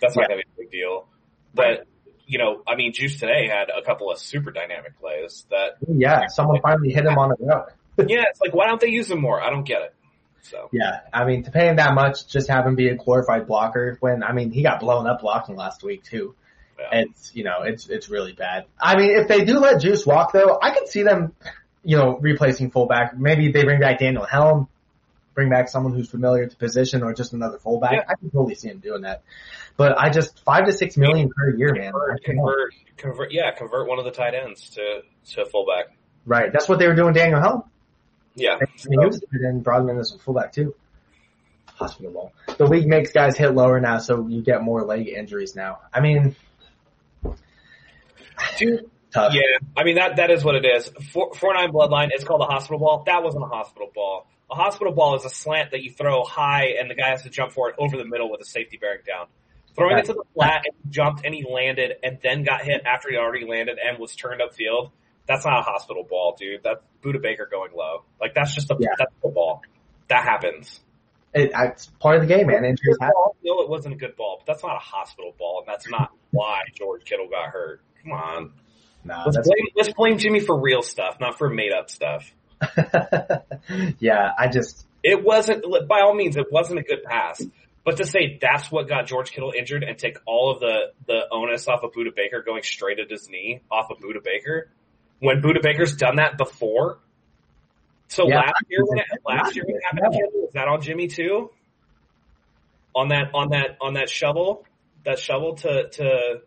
That's 0.00 0.16
not 0.16 0.22
yeah. 0.22 0.28
gonna 0.28 0.42
be 0.42 0.62
a 0.62 0.62
big 0.62 0.70
deal. 0.70 1.08
But 1.52 1.86
you 2.26 2.38
know, 2.38 2.62
I 2.66 2.76
mean, 2.76 2.92
Juice 2.92 3.18
today 3.18 3.48
had 3.48 3.68
a 3.70 3.82
couple 3.82 4.10
of 4.10 4.18
super 4.18 4.52
dynamic 4.52 4.98
plays 5.00 5.44
that. 5.50 5.76
Yeah, 5.88 6.26
someone 6.28 6.60
finally 6.62 6.92
hit 6.92 7.04
him 7.04 7.18
on 7.18 7.30
the 7.30 7.44
road. 7.44 7.66
yeah, 8.08 8.24
it's 8.30 8.40
like 8.40 8.54
why 8.54 8.66
don't 8.66 8.80
they 8.80 8.88
use 8.88 9.10
him 9.10 9.20
more? 9.20 9.42
I 9.42 9.50
don't 9.50 9.64
get 9.64 9.82
it. 9.82 9.94
So. 10.42 10.68
Yeah, 10.72 11.00
I 11.12 11.24
mean, 11.24 11.44
to 11.44 11.50
pay 11.50 11.68
him 11.68 11.76
that 11.76 11.94
much, 11.94 12.28
just 12.28 12.48
have 12.48 12.66
him 12.66 12.76
be 12.76 12.88
a 12.88 12.94
glorified 12.94 13.46
blocker 13.46 13.96
when, 14.00 14.22
I 14.22 14.32
mean, 14.32 14.50
he 14.50 14.62
got 14.62 14.80
blown 14.80 15.06
up 15.06 15.22
blocking 15.22 15.56
last 15.56 15.82
week 15.82 16.04
too. 16.04 16.34
Yeah. 16.78 17.00
It's, 17.00 17.34
you 17.34 17.44
know, 17.44 17.62
it's, 17.62 17.88
it's 17.88 18.08
really 18.08 18.32
bad. 18.32 18.66
I 18.80 18.96
mean, 18.96 19.10
if 19.10 19.28
they 19.28 19.44
do 19.44 19.58
let 19.58 19.80
Juice 19.80 20.04
walk 20.04 20.32
though, 20.32 20.58
I 20.60 20.70
could 20.70 20.88
see 20.88 21.02
them, 21.02 21.34
you 21.84 21.96
know, 21.96 22.18
replacing 22.18 22.70
fullback. 22.70 23.16
Maybe 23.18 23.52
they 23.52 23.64
bring 23.64 23.80
back 23.80 23.98
Daniel 23.98 24.24
Helm, 24.24 24.68
bring 25.34 25.50
back 25.50 25.68
someone 25.68 25.94
who's 25.94 26.08
familiar 26.08 26.46
to 26.46 26.56
position 26.56 27.02
or 27.02 27.12
just 27.12 27.32
another 27.32 27.58
fullback. 27.58 27.92
Yeah. 27.92 28.04
I 28.08 28.14
can 28.14 28.30
totally 28.30 28.54
see 28.54 28.68
him 28.68 28.78
doing 28.78 29.02
that. 29.02 29.22
But 29.76 29.98
I 29.98 30.10
just 30.10 30.44
five 30.44 30.66
to 30.66 30.72
six 30.72 30.96
million 30.96 31.30
per 31.36 31.56
year, 31.56 31.74
man. 31.74 31.92
Convert, 32.24 32.74
convert, 32.96 33.32
yeah, 33.32 33.50
convert 33.52 33.88
one 33.88 33.98
of 33.98 34.04
the 34.04 34.12
tight 34.12 34.34
ends 34.34 34.70
to 34.70 35.02
to 35.34 35.46
fullback. 35.46 35.86
Right, 36.26 36.52
that's 36.52 36.68
what 36.68 36.78
they 36.78 36.86
were 36.86 36.94
doing. 36.94 37.12
Daniel 37.12 37.40
Helm. 37.40 37.64
Yeah, 38.36 38.54
I 38.54 38.66
mean, 38.88 39.00
he 39.00 39.06
was 39.06 39.22
then 39.32 39.60
brought 39.60 39.82
him 39.82 39.90
in 39.90 39.98
as 39.98 40.14
a 40.14 40.18
fullback 40.18 40.52
too. 40.52 40.74
Hospital. 41.66 42.32
The 42.56 42.66
league 42.66 42.86
makes 42.86 43.10
guys 43.10 43.36
hit 43.36 43.52
lower 43.52 43.80
now, 43.80 43.98
so 43.98 44.28
you 44.28 44.42
get 44.42 44.62
more 44.62 44.84
leg 44.84 45.08
injuries 45.08 45.56
now. 45.56 45.80
I 45.92 46.00
mean, 46.00 46.36
dude. 48.58 48.90
Tough. 49.12 49.32
Yeah, 49.32 49.42
I 49.76 49.84
mean 49.84 49.94
that 49.94 50.16
that 50.16 50.30
is 50.30 50.42
what 50.42 50.56
it 50.56 50.64
is. 50.66 50.90
Four, 51.12 51.32
four 51.34 51.54
nine 51.54 51.70
bloodline. 51.70 52.08
It's 52.10 52.24
called 52.24 52.40
a 52.40 52.52
hospital 52.52 52.80
ball. 52.80 53.04
That 53.06 53.22
wasn't 53.22 53.44
a 53.44 53.48
hospital 53.48 53.90
ball. 53.94 54.26
A 54.50 54.56
hospital 54.56 54.92
ball 54.92 55.14
is 55.14 55.24
a 55.24 55.30
slant 55.30 55.70
that 55.70 55.82
you 55.82 55.92
throw 55.92 56.24
high, 56.24 56.74
and 56.80 56.90
the 56.90 56.94
guy 56.94 57.10
has 57.10 57.22
to 57.22 57.30
jump 57.30 57.52
for 57.52 57.70
it 57.70 57.76
over 57.78 57.96
the 57.96 58.04
middle 58.04 58.30
with 58.30 58.40
a 58.40 58.44
safety 58.44 58.76
bearing 58.76 59.02
down. 59.06 59.26
Throwing 59.76 59.98
it 59.98 60.04
to 60.06 60.12
the 60.12 60.24
flat 60.34 60.62
and 60.64 60.74
he 60.84 60.90
jumped 60.90 61.24
and 61.24 61.34
he 61.34 61.44
landed 61.48 61.94
and 62.02 62.18
then 62.22 62.44
got 62.44 62.62
hit 62.62 62.82
after 62.86 63.10
he 63.10 63.16
already 63.16 63.44
landed 63.44 63.78
and 63.84 63.98
was 63.98 64.14
turned 64.14 64.40
upfield. 64.40 64.90
That's 65.26 65.44
not 65.44 65.60
a 65.60 65.62
hospital 65.62 66.04
ball, 66.08 66.36
dude. 66.38 66.62
That's 66.62 66.80
Budda 67.02 67.20
Baker 67.20 67.48
going 67.50 67.72
low. 67.74 68.04
Like 68.20 68.34
that's 68.34 68.54
just 68.54 68.70
a 68.70 68.76
yeah. 68.78 68.90
that's 68.98 69.12
football. 69.20 69.62
That 70.08 70.22
happens. 70.22 70.80
It, 71.32 71.50
it's 71.52 71.86
part 71.98 72.16
of 72.16 72.28
the 72.28 72.32
game, 72.32 72.46
man. 72.46 72.64
Injuries 72.64 72.96
happen. 73.00 73.14
No, 73.42 73.62
it 73.62 73.68
wasn't 73.68 73.94
a 73.94 73.98
good 73.98 74.16
ball, 74.16 74.36
but 74.38 74.52
that's 74.52 74.62
not 74.62 74.76
a 74.76 74.80
hospital 74.80 75.34
ball, 75.36 75.64
and 75.66 75.68
that's 75.72 75.88
not 75.88 76.12
why 76.30 76.60
George 76.74 77.04
Kittle 77.04 77.28
got 77.28 77.50
hurt. 77.50 77.80
Come 78.04 78.12
on. 78.12 78.52
No, 79.04 79.22
let's, 79.26 79.36
blame, 79.36 79.66
let's 79.76 79.92
blame 79.92 80.18
Jimmy 80.18 80.40
for 80.40 80.58
real 80.58 80.82
stuff, 80.82 81.18
not 81.20 81.36
for 81.36 81.50
made 81.50 81.72
up 81.72 81.90
stuff. 81.90 82.32
yeah, 83.98 84.30
I 84.38 84.48
just. 84.48 84.86
It 85.02 85.22
wasn't, 85.22 85.64
by 85.86 86.00
all 86.00 86.14
means, 86.14 86.36
it 86.36 86.46
wasn't 86.50 86.78
a 86.78 86.82
good 86.82 87.02
pass. 87.04 87.42
But 87.84 87.98
to 87.98 88.06
say 88.06 88.38
that's 88.40 88.72
what 88.72 88.88
got 88.88 89.06
George 89.06 89.30
Kittle 89.30 89.52
injured 89.54 89.82
and 89.82 89.98
take 89.98 90.16
all 90.24 90.50
of 90.50 90.60
the, 90.60 90.92
the 91.06 91.20
onus 91.30 91.68
off 91.68 91.82
of 91.82 91.92
Budda 91.92 92.16
Baker 92.16 92.42
going 92.42 92.62
straight 92.62 92.98
at 92.98 93.10
his 93.10 93.28
knee 93.28 93.60
off 93.70 93.90
of 93.90 93.98
Budda 93.98 94.24
Baker, 94.24 94.70
when 95.18 95.42
Budda 95.42 95.60
Baker's 95.62 95.94
done 95.94 96.16
that 96.16 96.38
before. 96.38 97.00
So 98.08 98.26
yeah, 98.26 98.36
last 98.36 98.64
year 98.70 98.80
when 98.84 98.98
it, 98.98 99.06
last 99.26 99.54
year 99.54 99.64
when 99.66 99.76
it 99.76 99.82
happened 99.84 100.14
to 100.14 100.38
was 100.40 100.52
that 100.54 100.68
on 100.68 100.80
Jimmy 100.80 101.08
too? 101.08 101.50
on 102.94 103.08
that 103.08 103.30
on 103.34 103.50
that 103.50 103.76
on 103.80 103.94
that 103.94 104.08
shovel, 104.08 104.64
that 105.04 105.18
shovel 105.18 105.54
to 105.56 105.88
to 105.90 106.40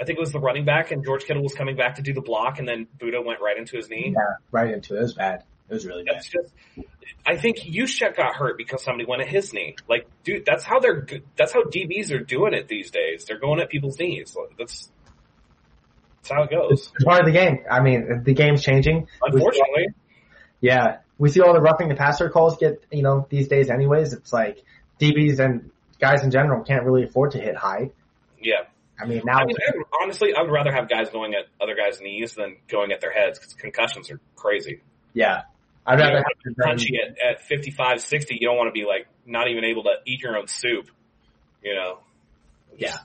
I 0.00 0.04
think 0.04 0.18
it 0.18 0.20
was 0.20 0.32
the 0.32 0.40
running 0.40 0.64
back, 0.64 0.90
and 0.90 1.04
George 1.04 1.24
Kittle 1.24 1.42
was 1.42 1.54
coming 1.54 1.76
back 1.76 1.94
to 1.96 2.02
do 2.02 2.12
the 2.12 2.20
block, 2.20 2.58
and 2.58 2.68
then 2.68 2.86
Budda 2.98 3.24
went 3.24 3.40
right 3.40 3.56
into 3.56 3.76
his 3.76 3.88
knee. 3.88 4.12
Yeah, 4.14 4.36
right 4.50 4.70
into 4.70 4.94
it. 4.94 4.98
It 4.98 5.02
was 5.02 5.14
bad. 5.14 5.44
It 5.68 5.74
was 5.74 5.86
really 5.86 6.04
bad. 6.04 6.16
That's 6.16 6.28
just. 6.28 6.52
I 7.26 7.36
think 7.36 7.58
Juszczyk 7.58 8.16
got 8.16 8.36
hurt 8.36 8.56
because 8.58 8.84
somebody 8.84 9.04
went 9.04 9.22
at 9.22 9.28
his 9.28 9.52
knee. 9.52 9.76
Like, 9.88 10.06
dude, 10.22 10.44
that's 10.44 10.64
how 10.64 10.80
they're. 10.80 11.06
That's 11.36 11.52
how 11.52 11.62
DBs 11.62 12.12
are 12.12 12.20
doing 12.20 12.52
it 12.52 12.68
these 12.68 12.90
days. 12.90 13.24
They're 13.24 13.40
going 13.40 13.60
at 13.60 13.70
people's 13.70 13.98
knees. 13.98 14.36
That's. 14.58 14.90
That's 16.22 16.30
how 16.32 16.42
it 16.42 16.50
goes. 16.50 16.92
It's 16.94 17.04
part 17.04 17.20
of 17.20 17.26
the 17.26 17.32
game. 17.32 17.60
I 17.70 17.80
mean, 17.80 18.22
the 18.24 18.34
game's 18.34 18.62
changing. 18.62 19.06
Unfortunately, 19.22 19.88
Yeah, 20.60 20.98
we 21.18 21.30
see 21.30 21.40
all 21.40 21.54
the 21.54 21.60
roughing 21.60 21.88
the 21.88 21.94
passer 21.94 22.28
calls 22.28 22.58
get 22.58 22.84
you 22.90 23.02
know 23.02 23.26
these 23.30 23.48
days. 23.48 23.70
Anyways, 23.70 24.12
it's 24.12 24.32
like 24.32 24.62
DBs 25.00 25.38
and 25.38 25.70
guys 26.00 26.22
in 26.22 26.30
general 26.30 26.64
can't 26.64 26.84
really 26.84 27.04
afford 27.04 27.32
to 27.32 27.38
hit 27.38 27.56
high. 27.56 27.90
yeah. 28.40 28.64
I 29.00 29.06
mean, 29.06 29.22
now 29.24 29.38
I 29.40 29.44
mean, 29.44 29.56
I, 29.68 30.02
honestly, 30.02 30.32
I 30.34 30.42
would 30.42 30.50
rather 30.50 30.72
have 30.72 30.88
guys 30.88 31.10
going 31.10 31.34
at 31.34 31.44
other 31.60 31.74
guys' 31.74 32.00
knees 32.00 32.34
than 32.34 32.56
going 32.68 32.92
at 32.92 33.00
their 33.00 33.12
heads 33.12 33.38
because 33.38 33.52
concussions 33.54 34.10
are 34.10 34.20
crazy. 34.36 34.80
yeah, 35.12 35.42
I'd 35.86 35.98
You 35.98 36.04
rather 36.04 36.18
know, 36.20 36.24
have 36.46 36.56
punchy 36.64 36.98
at, 36.98 37.18
at 37.18 37.42
55, 37.42 38.00
60, 38.00 38.38
you 38.40 38.48
don't 38.48 38.56
want 38.56 38.68
to 38.68 38.72
be 38.72 38.84
like 38.86 39.06
not 39.26 39.48
even 39.48 39.64
able 39.64 39.82
to 39.84 39.94
eat 40.06 40.20
your 40.22 40.36
own 40.36 40.46
soup. 40.46 40.88
You 41.62 41.74
know, 41.74 41.98
Yeah. 42.78 42.96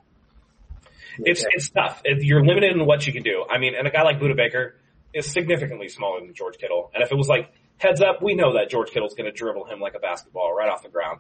it's 1.20 1.44
it's 1.54 1.70
tough. 1.70 2.02
It, 2.06 2.24
you're 2.24 2.44
limited 2.46 2.72
in 2.76 2.86
what 2.86 3.06
you 3.06 3.14
can 3.14 3.24
do. 3.24 3.46
I 3.50 3.58
mean, 3.58 3.74
and 3.78 3.88
a 3.88 3.92
guy 3.92 4.04
like 4.04 4.20
Budda 4.20 4.36
Baker 4.36 4.76
is 5.14 5.26
significantly 5.32 5.90
smaller 5.90 6.22
than 6.22 6.34
George 6.34 6.58
Kittle. 6.58 6.90
And 6.94 7.04
if 7.04 7.12
it 7.12 7.16
was 7.18 7.28
like 7.28 7.52
heads 7.78 8.02
up, 8.02 8.22
we 8.22 8.34
know 8.36 8.54
that 8.54 8.70
George 8.70 8.92
Kittle's 8.92 9.14
going 9.14 9.26
to 9.30 9.32
dribble 9.36 9.66
him 9.66 9.80
like 9.80 9.94
a 9.96 10.00
basketball 10.00 10.54
right 10.56 10.70
off 10.70 10.84
the 10.84 10.90
ground. 10.90 11.20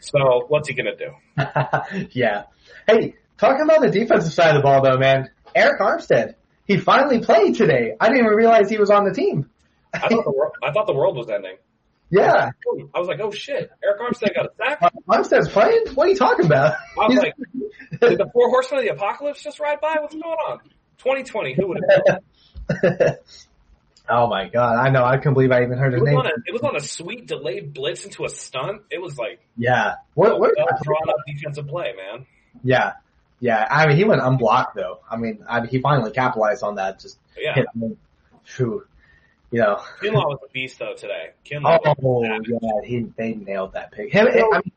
So 0.00 0.44
what's 0.48 0.68
he 0.68 0.74
going 0.74 0.94
to 0.94 1.06
do? 1.06 2.08
yeah. 2.12 2.44
Hey, 2.86 3.14
talking 3.40 3.62
about 3.62 3.80
the 3.80 3.90
defensive 3.90 4.32
side 4.32 4.54
of 4.54 4.56
the 4.56 4.62
ball 4.62 4.82
though, 4.82 4.98
man. 4.98 5.30
Arik 5.56 5.80
Armstead, 5.80 6.34
he 6.66 6.76
finally 6.76 7.20
played 7.20 7.56
today. 7.56 7.96
I 7.98 8.08
didn't 8.08 8.24
even 8.24 8.36
realize 8.36 8.70
he 8.70 8.78
was 8.78 8.90
on 8.90 9.04
the 9.04 9.12
team. 9.12 9.50
I 9.92 10.08
thought 10.08 10.24
the 10.24 10.30
world, 10.30 10.52
I 10.62 10.70
thought 10.70 10.86
the 10.86 10.94
world 10.94 11.16
was 11.16 11.28
ending. 11.28 11.56
Yeah, 12.10 12.50
I 12.94 12.98
was 12.98 13.06
like, 13.06 13.20
oh, 13.20 13.28
oh 13.28 13.30
shit, 13.30 13.70
Arik 13.84 14.00
Armstead 14.00 14.34
got 14.34 14.46
a 14.46 14.50
sack. 14.56 14.92
Armstead's 15.08 15.48
playing. 15.48 15.94
What 15.94 16.06
are 16.06 16.10
you 16.10 16.16
talking 16.16 16.46
about? 16.46 16.74
I 17.00 17.06
was 17.06 17.16
like, 17.16 17.34
did 18.00 18.18
the 18.18 18.28
four 18.32 18.50
horsemen 18.50 18.80
of 18.80 18.86
the 18.86 18.92
apocalypse 18.92 19.42
just 19.42 19.60
ride 19.60 19.80
by? 19.80 19.96
What's 20.00 20.14
going 20.14 20.24
on? 20.24 20.58
2020, 20.98 21.54
who 21.54 21.68
would 21.68 21.78
have 21.88 22.02
known? 22.06 23.16
oh 24.10 24.26
my 24.28 24.48
god, 24.48 24.76
I 24.76 24.90
know. 24.90 25.04
I 25.04 25.18
couldn't 25.18 25.34
believe 25.34 25.52
I 25.52 25.62
even 25.62 25.78
heard 25.78 25.92
his 25.92 26.02
was, 26.02 26.08
name. 26.08 26.18
a, 26.18 26.28
it 26.46 26.52
was 26.52 26.62
on 26.62 26.76
a 26.76 26.80
sweet 26.80 27.26
delayed 27.26 27.72
blitz 27.72 28.04
into 28.04 28.24
a 28.24 28.28
stunt. 28.28 28.82
It 28.90 29.00
was 29.00 29.16
like 29.16 29.40
Yeah. 29.56 29.94
What? 30.14 30.38
What? 30.38 30.52
well 30.56 30.66
drawn 30.82 31.08
up 31.08 31.16
defensive 31.26 31.68
play, 31.68 31.92
man. 31.96 32.26
Yeah. 32.64 32.92
Yeah. 33.40 33.66
I 33.70 33.86
mean, 33.86 33.96
he 33.96 34.04
went 34.04 34.20
unblocked 34.22 34.76
though. 34.76 35.00
I 35.10 35.16
mean, 35.16 35.44
I, 35.48 35.66
he 35.66 35.80
finally 35.80 36.10
capitalized 36.12 36.62
on 36.62 36.76
that. 36.76 37.00
Just 37.00 37.18
Yeah, 37.38 37.54
hit. 37.54 37.66
him. 37.74 37.96
Phew. 38.44 38.84
You 39.50 39.60
know. 39.62 39.80
Kinlaw 40.02 40.26
was 40.28 40.38
a 40.48 40.52
beast 40.52 40.78
though 40.78 40.94
today. 40.94 41.30
Kinlaw. 41.44 41.78
Oh 42.04 42.22
yeah, 42.24 42.86
he 42.86 43.06
they 43.16 43.32
nailed 43.34 43.72
that 43.72 43.92
pick. 43.92 44.12
Him. 44.12 44.28
I 44.28 44.60
mean, 44.64 44.72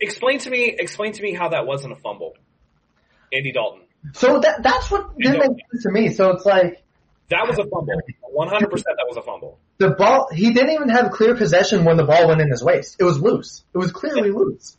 Explain 0.00 0.38
to 0.40 0.50
me, 0.50 0.74
explain 0.78 1.12
to 1.12 1.22
me 1.22 1.32
how 1.34 1.48
that 1.50 1.66
wasn't 1.66 1.92
a 1.92 1.96
fumble. 1.96 2.34
Andy 3.32 3.52
Dalton. 3.52 3.82
so 4.14 4.40
that 4.40 4.62
that's 4.62 4.90
what 4.90 5.16
didn't 5.18 5.38
make 5.38 5.50
sense 5.70 5.82
to 5.84 5.90
me. 5.90 6.08
So 6.10 6.30
it's 6.30 6.44
like 6.44 6.82
That 7.28 7.46
was 7.46 7.58
a 7.58 7.64
fumble. 7.64 8.00
100% 8.36 8.70
that 8.70 9.04
was 9.08 9.16
a 9.16 9.22
fumble. 9.22 9.58
the 9.78 9.90
ball. 9.90 10.28
He 10.32 10.52
didn't 10.52 10.70
even 10.70 10.88
have 10.88 11.10
clear 11.12 11.36
possession 11.36 11.84
when 11.84 11.96
the 11.96 12.04
ball 12.04 12.28
went 12.28 12.40
in 12.40 12.50
his 12.50 12.62
waist. 12.62 12.96
It 12.98 13.04
was 13.04 13.20
loose. 13.20 13.64
It 13.74 13.78
was 13.78 13.92
clearly 13.92 14.30
loose. 14.30 14.76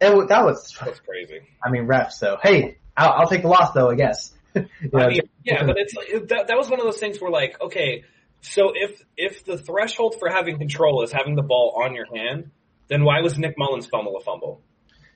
It 0.00 0.14
wa- 0.14 0.26
that 0.26 0.44
was. 0.44 0.74
That's 0.84 1.00
crazy. 1.00 1.40
I 1.64 1.70
mean, 1.70 1.86
refs. 1.86 2.12
So 2.12 2.36
hey, 2.42 2.78
I'll, 2.96 3.10
I'll 3.12 3.28
take 3.28 3.42
the 3.42 3.48
loss 3.48 3.72
though. 3.72 3.90
I 3.90 3.94
guess. 3.94 4.32
You 4.54 4.66
I 4.94 5.08
mean, 5.08 5.20
yeah, 5.42 5.64
but 5.66 5.76
it's 5.78 5.94
like, 5.96 6.28
that, 6.28 6.46
that 6.46 6.56
was 6.56 6.70
one 6.70 6.78
of 6.78 6.84
those 6.86 6.98
things 6.98 7.20
where 7.20 7.28
like, 7.30 7.60
okay, 7.60 8.04
so 8.40 8.70
if 8.72 9.02
if 9.16 9.44
the 9.44 9.58
threshold 9.58 10.14
for 10.20 10.28
having 10.28 10.58
control 10.58 11.02
is 11.02 11.10
having 11.10 11.34
the 11.34 11.42
ball 11.42 11.80
on 11.84 11.92
your 11.94 12.06
hand, 12.06 12.52
then 12.86 13.02
why 13.04 13.20
was 13.20 13.36
Nick 13.36 13.56
Mullens 13.58 13.86
fumble 13.86 14.16
a 14.16 14.20
fumble? 14.20 14.62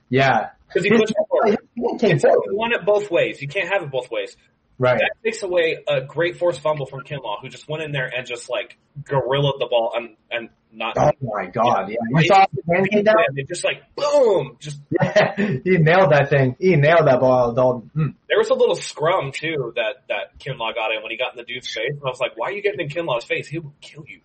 yeah. 0.09 0.49
Because 0.67 0.83
he 0.83 0.89
pushed 0.91 1.13
forward. 1.29 1.49
his 1.51 1.57
hand 1.87 1.99
came 2.01 2.11
It's 2.17 2.23
like 2.25 2.33
forward. 2.33 2.51
you 2.51 2.57
want 2.57 2.73
it 2.73 2.85
both 2.85 3.09
ways. 3.09 3.41
You 3.41 3.47
can't 3.47 3.71
have 3.71 3.81
it 3.81 3.89
both 3.91 4.11
ways. 4.11 4.35
Right. 4.79 4.97
That 4.97 5.11
takes 5.25 5.43
away 5.43 5.83
a 5.87 6.01
great 6.01 6.37
force 6.37 6.57
fumble 6.57 6.85
from 6.85 7.01
Kinlaw, 7.01 7.41
who 7.41 7.49
just 7.49 7.67
went 7.67 7.83
in 7.83 7.91
there 7.91 8.07
and 8.07 8.25
just 8.25 8.49
like 8.49 8.77
gorillaed 9.03 9.59
the 9.59 9.67
ball 9.69 9.91
and 9.93 10.15
and 10.31 10.49
not. 10.71 10.97
Oh 10.97 11.11
my 11.21 11.47
god. 11.47 11.89
Yeah. 11.89 11.97
You 12.09 12.25
saw 12.25 12.45
hand 12.71 12.89
came 12.89 13.03
down. 13.03 13.15
And 13.35 13.45
just 13.45 13.65
like 13.65 13.83
boom, 13.95 14.55
just 14.59 14.79
Yeah, 14.89 15.35
he 15.37 15.77
nailed 15.77 16.11
that 16.11 16.29
thing. 16.29 16.55
He 16.59 16.77
nailed 16.77 17.07
that 17.07 17.19
ball, 17.19 17.51
Dalton. 17.51 17.91
Mm. 17.93 18.15
there 18.29 18.37
was 18.37 18.49
a 18.49 18.53
little 18.53 18.75
scrum 18.75 19.33
too 19.33 19.73
that 19.75 20.03
that 20.07 20.39
Kinlaw 20.39 20.73
got 20.73 20.91
in 20.95 21.01
when 21.01 21.11
he 21.11 21.17
got 21.17 21.33
in 21.33 21.37
the 21.37 21.43
dude's 21.43 21.67
face, 21.67 21.91
and 21.91 22.01
I 22.01 22.07
was 22.09 22.21
like, 22.21 22.37
why 22.37 22.47
are 22.47 22.51
you 22.53 22.61
getting 22.61 22.79
in 22.79 22.87
Kinlaw's 22.87 23.25
face? 23.25 23.49
He 23.49 23.59
will 23.59 23.73
kill 23.81 24.05
you. 24.07 24.21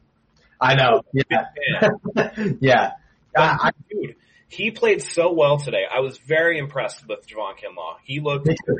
I 0.61 0.75
know. 0.77 1.03
Yeah. 1.13 2.29
Yeah. 2.61 2.93
I, 3.37 3.59
I, 3.61 3.71
dude, 3.91 4.15
he 4.47 4.71
played 4.71 5.03
so 5.03 5.33
well 5.33 5.59
today. 5.59 5.83
I 5.93 5.99
was 5.99 6.19
very 6.19 6.59
impressed 6.59 7.09
with 7.09 7.27
Javon 7.27 7.55
Kinlaw. 7.59 7.97
He 8.05 8.21
looked 8.21 8.47
Me 8.47 8.55
too. 8.65 8.79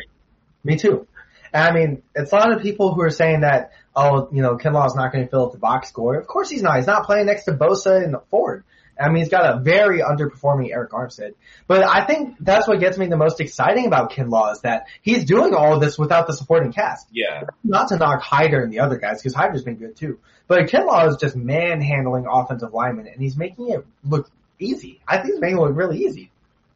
me 0.63 0.77
too. 0.77 1.09
I 1.55 1.73
mean, 1.73 2.03
it's 2.15 2.33
a 2.33 2.35
lot 2.35 2.53
of 2.53 2.63
people 2.63 2.93
who 2.95 3.03
are 3.03 3.11
saying 3.11 3.43
that, 3.43 3.73
oh, 3.95 4.29
you 4.33 4.43
know, 4.43 4.57
Kinlaw's 4.57 4.97
not 4.97 5.13
going 5.13 5.25
to 5.25 5.31
fill 5.31 5.47
up 5.47 5.53
the 5.53 5.59
box 5.59 5.89
score. 5.89 6.17
Of 6.17 6.27
course 6.27 6.51
he's 6.51 6.63
not. 6.63 6.77
He's 6.77 6.87
not 6.87 7.07
playing 7.07 7.27
next 7.27 7.45
to 7.45 7.53
Bosa 7.53 8.03
and 8.03 8.17
Ford. 8.31 8.65
I 9.01 9.09
mean, 9.09 9.19
he's 9.19 9.29
got 9.29 9.57
a 9.57 9.61
very 9.61 10.01
underperforming 10.01 10.73
Arik 10.73 10.91
Armstead. 10.91 11.35
But 11.67 11.83
I 11.83 12.05
think 12.07 12.37
that's 12.41 12.69
what 12.69 12.79
gets 12.81 12.97
me 12.97 13.07
the 13.07 13.17
most 13.17 13.41
exciting 13.41 13.87
about 13.87 14.13
Kinlaw 14.13 14.53
is 14.53 14.61
that 14.61 14.87
he's 15.03 15.25
doing 15.25 15.55
all 15.55 15.75
of 15.75 15.81
this 15.81 15.99
without 15.99 16.27
the 16.27 16.33
supporting 16.33 16.73
cast. 16.73 17.09
yeah. 17.13 17.43
Not 17.65 17.89
to 17.89 17.97
knock 17.97 18.21
Hyder 18.21 18.63
and 18.63 18.73
the 18.73 18.81
other 18.81 18.99
guys, 18.99 19.21
because 19.21 19.35
Hyder's 19.35 19.65
been 19.65 19.77
good 19.77 19.97
too. 19.97 20.19
But 20.47 20.67
Kinlaw 20.69 21.09
is 21.09 21.17
just 21.17 21.35
manhandling 21.35 22.27
offensive 22.31 22.73
linemen, 22.73 23.09
and 23.09 23.21
he's 23.21 23.37
making 23.37 23.71
it 23.71 23.85
look 24.05 24.31
easy. 24.61 25.01
I 25.09 25.17
think 25.19 25.35
he's 25.35 25.41
making 25.41 25.59
it 25.59 25.61
look 25.61 25.77
really 25.77 25.99
easy. 26.05 26.31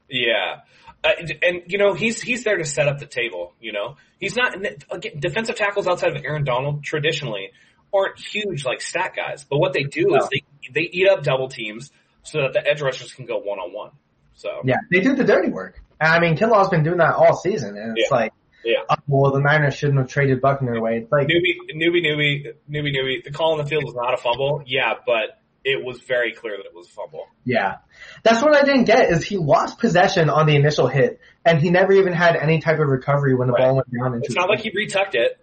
Yeah. 0.08 0.60
Uh, 1.04 1.10
and 1.42 1.62
you 1.66 1.78
know 1.78 1.94
he's 1.94 2.20
he's 2.20 2.42
there 2.44 2.56
to 2.56 2.64
set 2.64 2.88
up 2.88 2.98
the 2.98 3.06
table. 3.06 3.52
You 3.60 3.72
know 3.72 3.96
he's 4.18 4.34
not 4.34 4.56
again, 4.90 5.12
defensive 5.20 5.54
tackles 5.56 5.86
outside 5.86 6.16
of 6.16 6.24
Aaron 6.24 6.44
Donald 6.44 6.82
traditionally 6.82 7.50
aren't 7.94 8.18
huge 8.18 8.64
like 8.64 8.80
stat 8.80 9.12
guys, 9.14 9.44
but 9.44 9.58
what 9.58 9.72
they 9.72 9.84
do 9.84 10.16
is 10.16 10.28
they 10.30 10.42
they 10.72 10.88
eat 10.90 11.08
up 11.08 11.22
double 11.22 11.48
teams 11.48 11.90
so 12.24 12.40
that 12.42 12.52
the 12.52 12.66
edge 12.66 12.82
rushers 12.82 13.12
can 13.12 13.26
go 13.26 13.38
one 13.38 13.58
on 13.58 13.72
one. 13.72 13.90
So 14.34 14.60
Yeah, 14.64 14.76
they 14.90 15.00
do 15.00 15.14
the 15.14 15.24
dirty 15.24 15.50
work. 15.50 15.80
And 16.00 16.12
I 16.12 16.18
mean, 16.20 16.36
Kinlaw's 16.36 16.68
been 16.68 16.82
doing 16.84 16.98
that 16.98 17.14
all 17.14 17.36
season, 17.36 17.76
and 17.76 17.96
it's 17.96 18.08
Yeah. 18.10 18.16
like, 18.16 18.32
Yeah. 18.64 18.82
oh, 18.90 18.94
well, 19.06 19.32
the 19.32 19.40
Niners 19.40 19.74
shouldn't 19.76 19.98
have 19.98 20.08
traded 20.08 20.40
Buckner 20.40 20.74
away. 20.74 20.98
It's 20.98 21.10
like, 21.12 21.26
newbie 21.28 21.56
newbie 21.74 22.04
newbie 22.04 22.52
newbie 22.70 22.94
newbie. 22.96 23.24
The 23.24 23.30
call 23.32 23.52
on 23.52 23.58
the 23.58 23.66
field 23.66 23.84
was 23.84 23.94
not 23.94 24.14
a 24.14 24.16
fumble. 24.16 24.62
Yeah, 24.66 24.94
but 25.06 25.38
it 25.70 25.84
was 25.84 26.00
very 26.00 26.32
clear 26.32 26.56
that 26.56 26.64
it 26.66 26.74
was 26.74 26.86
a 26.86 26.90
fumble. 26.90 27.26
yeah, 27.44 27.76
that's 28.22 28.42
what 28.42 28.54
I 28.54 28.62
didn't 28.64 28.84
get 28.84 29.10
is 29.10 29.24
he 29.24 29.36
lost 29.36 29.78
possession 29.78 30.30
on 30.30 30.46
the 30.46 30.56
initial 30.56 30.86
hit, 30.88 31.20
and 31.44 31.60
he 31.60 31.70
never 31.70 31.92
even 31.92 32.12
had 32.12 32.36
any 32.36 32.60
type 32.60 32.78
of 32.78 32.88
recovery 32.88 33.34
when 33.34 33.48
the 33.48 33.52
Right. 33.54 33.64
ball 33.66 33.76
went 33.76 33.88
down 33.92 34.14
into. 34.14 34.26
It's 34.26 34.34
not 34.34 34.48
like 34.48 34.60
he 34.60 34.70
retucked 34.70 35.14
it. 35.14 35.38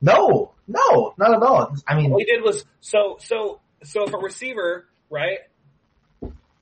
no, 0.00 0.52
no, 0.66 1.14
not 1.18 1.34
at 1.34 1.42
all. 1.42 1.74
I 1.86 1.94
mean, 1.96 2.12
All 2.12 2.18
he 2.18 2.24
did 2.24 2.42
was 2.42 2.64
so 2.80 3.16
so 3.20 3.60
so 3.84 4.04
if 4.04 4.12
a 4.12 4.18
receiver, 4.18 4.86
right? 5.10 5.38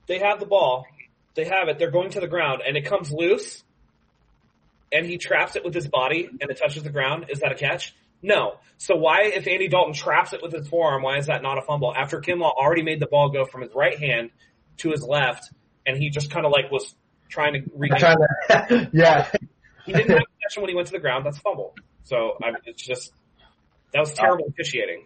They 0.07 0.19
have 0.19 0.39
the 0.39 0.45
ball, 0.45 0.85
they 1.35 1.45
have 1.45 1.67
it, 1.67 1.79
they're 1.79 1.91
going 1.91 2.11
to 2.11 2.19
the 2.21 2.27
ground, 2.27 2.61
and 2.65 2.77
it 2.77 2.85
comes 2.85 3.11
loose, 3.11 3.63
and 4.91 5.05
he 5.05 5.17
traps 5.17 5.55
it 5.55 5.65
with 5.65 5.73
his 5.73 5.87
body, 5.87 6.29
and 6.39 6.49
it 6.49 6.57
touches 6.57 6.83
the 6.83 6.89
ground. 6.89 7.25
Is 7.29 7.39
that 7.39 7.51
a 7.51 7.55
catch? 7.55 7.93
No. 8.21 8.55
So 8.77 8.95
why, 8.95 9.23
if 9.25 9.47
Andy 9.47 9.67
Dalton 9.67 9.93
traps 9.93 10.33
it 10.33 10.41
with 10.41 10.53
his 10.53 10.67
forearm, 10.67 11.03
why 11.03 11.17
is 11.17 11.27
that 11.27 11.41
not 11.41 11.57
a 11.57 11.61
fumble? 11.61 11.93
After 11.95 12.19
Kinlaw 12.21 12.51
already 12.53 12.83
made 12.83 12.99
the 12.99 13.07
ball 13.07 13.29
go 13.29 13.45
from 13.45 13.61
his 13.61 13.71
right 13.75 13.97
hand 13.97 14.31
to 14.77 14.89
his 14.91 15.03
left, 15.03 15.51
and 15.85 15.97
he 15.97 16.09
just 16.09 16.29
kind 16.31 16.45
of 16.45 16.51
like 16.51 16.71
was 16.71 16.93
trying 17.29 17.53
to 17.53 17.61
regain. 17.75 17.99
trying 17.99 18.17
yeah, 18.93 19.31
He 19.85 19.93
didn't 19.93 20.09
have 20.09 20.23
possession 20.39 20.61
when 20.61 20.69
he 20.69 20.75
went 20.75 20.87
to 20.87 20.93
the 20.93 20.99
ground. 20.99 21.25
That's 21.25 21.37
a 21.37 21.41
fumble. 21.41 21.75
So 22.03 22.33
I 22.43 22.47
mean, 22.47 22.55
it's 22.65 22.85
just 22.85 23.11
that 23.93 23.99
was 23.99 24.13
terrible 24.13 24.45
officiating. 24.47 25.05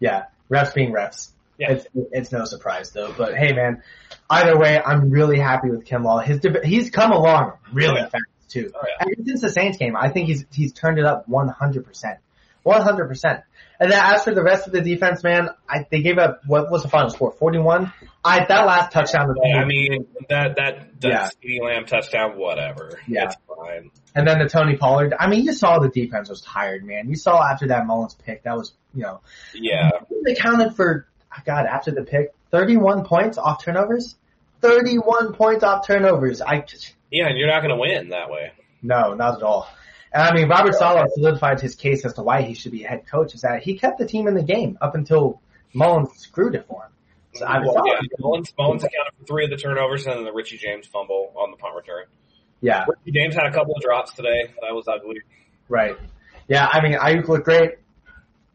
yeah, 0.00 0.24
refs 0.50 0.74
being 0.74 0.92
refs. 0.92 1.30
Yeah. 1.58 1.72
It's 1.72 1.86
it's 2.12 2.32
no 2.32 2.44
surprise 2.44 2.90
though. 2.92 3.12
But 3.16 3.36
hey, 3.36 3.52
man, 3.52 3.82
either 4.30 4.58
way, 4.58 4.80
I'm 4.84 5.10
really 5.10 5.38
happy 5.38 5.70
with 5.70 5.84
Kinlaw. 5.84 6.24
His 6.24 6.40
he's 6.64 6.90
come 6.90 7.12
along 7.12 7.52
really 7.72 7.92
Oh, 7.92 7.96
yeah. 8.04 8.08
fast 8.08 8.24
too. 8.48 8.70
Oh, 8.74 8.80
yeah. 9.06 9.12
Since 9.26 9.42
the 9.42 9.50
Saints 9.50 9.78
game, 9.78 9.94
I 9.96 10.08
think 10.08 10.28
he's 10.28 10.44
he's 10.52 10.72
turned 10.72 10.98
it 10.98 11.04
up 11.04 11.28
100 11.28 11.84
percent, 11.84 12.18
100 12.62 13.08
percent. 13.08 13.40
And 13.80 13.90
then 13.90 14.00
as 14.00 14.22
for 14.22 14.32
the 14.32 14.42
rest 14.44 14.66
of 14.68 14.72
the 14.72 14.80
defense, 14.80 15.24
man, 15.24 15.48
I, 15.68 15.84
they 15.90 16.02
gave 16.02 16.16
up 16.18 16.42
what 16.46 16.70
was 16.70 16.82
the 16.84 16.88
final 16.88 17.10
score? 17.10 17.32
41. 17.32 17.92
I 18.24 18.44
that 18.44 18.64
last 18.66 18.92
touchdown. 18.92 19.28
was- 19.28 19.38
I 19.56 19.64
mean 19.64 20.06
that 20.28 20.54
that 20.56 21.00
that 21.00 21.08
Yeah. 21.08 21.28
CeeDee 21.42 21.60
Lamb 21.64 21.86
touchdown, 21.86 22.38
whatever. 22.38 23.00
Yeah. 23.08 23.24
it's 23.24 23.36
fine. 23.48 23.90
and 24.14 24.28
then 24.28 24.38
the 24.38 24.48
Tony 24.48 24.76
Pollard. 24.76 25.14
I 25.18 25.26
mean, 25.28 25.44
you 25.44 25.52
saw 25.52 25.80
the 25.80 25.88
defense 25.88 26.28
was 26.28 26.40
tired, 26.42 26.84
man. 26.84 27.08
You 27.08 27.16
saw 27.16 27.42
after 27.42 27.66
that 27.68 27.86
Mullens 27.86 28.14
pick, 28.14 28.44
that 28.44 28.56
was 28.56 28.72
you 28.94 29.02
know 29.02 29.20
Yeah, 29.54 29.90
they 30.24 30.34
counted 30.36 30.76
for 30.76 31.06
oh 31.36 31.40
God 31.44 31.66
after 31.66 31.90
the 31.90 32.02
pick 32.04 32.32
31 32.52 33.04
points 33.04 33.36
off 33.38 33.64
turnovers. 33.64 34.14
31 34.60 35.32
points 35.34 35.64
off 35.64 35.86
turnovers. 35.86 36.40
I 36.40 36.60
just, 36.60 36.94
Yeah, 37.10 37.26
and 37.26 37.36
you're 37.36 37.48
not 37.48 37.62
going 37.62 37.74
to 37.74 37.80
win 37.80 38.10
that 38.10 38.30
way. 38.30 38.52
no, 38.82 39.14
not 39.14 39.36
at 39.38 39.42
all. 39.42 39.68
And 40.12 40.22
I 40.22 40.34
mean, 40.34 40.48
Robert 40.48 40.74
Saleh 40.74 41.08
solidified 41.14 41.60
his 41.60 41.74
case 41.74 42.04
as 42.04 42.14
to 42.14 42.22
why 42.22 42.42
he 42.42 42.54
should 42.54 42.72
be 42.72 42.84
a 42.84 42.88
head 42.88 43.06
coach 43.10 43.34
is 43.34 43.42
that 43.42 43.62
he 43.62 43.78
kept 43.78 43.98
the 43.98 44.06
team 44.06 44.28
in 44.28 44.34
the 44.34 44.42
game 44.42 44.76
up 44.80 44.94
until 44.94 45.40
Mullens 45.74 46.14
screwed 46.16 46.54
it 46.54 46.66
for 46.66 46.82
him. 46.82 46.90
So 47.34 47.46
I 47.46 47.60
Well, 47.60 47.82
yeah, 47.86 48.00
Mullens, 48.18 48.52
Mullens 48.58 48.84
accounted 48.84 49.14
for 49.18 49.24
three 49.24 49.44
of 49.44 49.50
the 49.50 49.56
turnovers 49.56 50.06
and 50.06 50.16
then 50.16 50.24
the 50.24 50.32
Richie 50.32 50.58
James 50.58 50.86
fumble 50.86 51.32
on 51.34 51.50
the 51.50 51.56
punt 51.56 51.74
return. 51.74 52.04
yeah, 52.60 52.84
Richie 52.86 53.18
James 53.18 53.34
had 53.34 53.46
a 53.46 53.52
couple 53.52 53.74
of 53.74 53.80
drops 53.80 54.12
today. 54.12 54.52
That 54.60 54.74
was 54.74 54.86
ugly. 54.86 55.22
right. 55.68 55.96
Yeah, 56.48 56.68
I 56.70 56.82
mean, 56.82 56.98
Aiyuk 56.98 57.28
looked 57.28 57.44
great. 57.44 57.78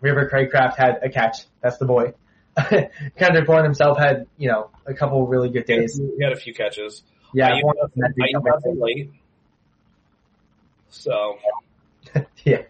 River 0.01 0.29
Cracraft 0.31 0.75
had 0.75 0.99
a 1.01 1.09
catch. 1.09 1.37
That's 1.61 1.77
the 1.77 1.85
boy. 1.85 2.13
Kendrick 3.17 3.47
Bourne 3.47 3.63
himself 3.63 3.97
had, 3.97 4.27
you 4.37 4.49
know, 4.49 4.69
a 4.85 4.93
couple 4.93 5.25
really 5.25 5.49
good 5.49 5.65
days. 5.65 5.97
He 5.97 6.23
had 6.23 6.33
a 6.33 6.35
few 6.35 6.53
catches. 6.53 7.03
Yeah, 7.33 7.51
Aiyuk 7.51 7.63
one 7.63 7.75
got 7.75 7.85
of 7.85 7.93
them 7.93 8.03
had 8.03 8.15
Aiyuk 8.15 8.43
got 8.43 8.77
late. 8.77 9.11
So, 11.01 11.37
yeah, 12.45 12.63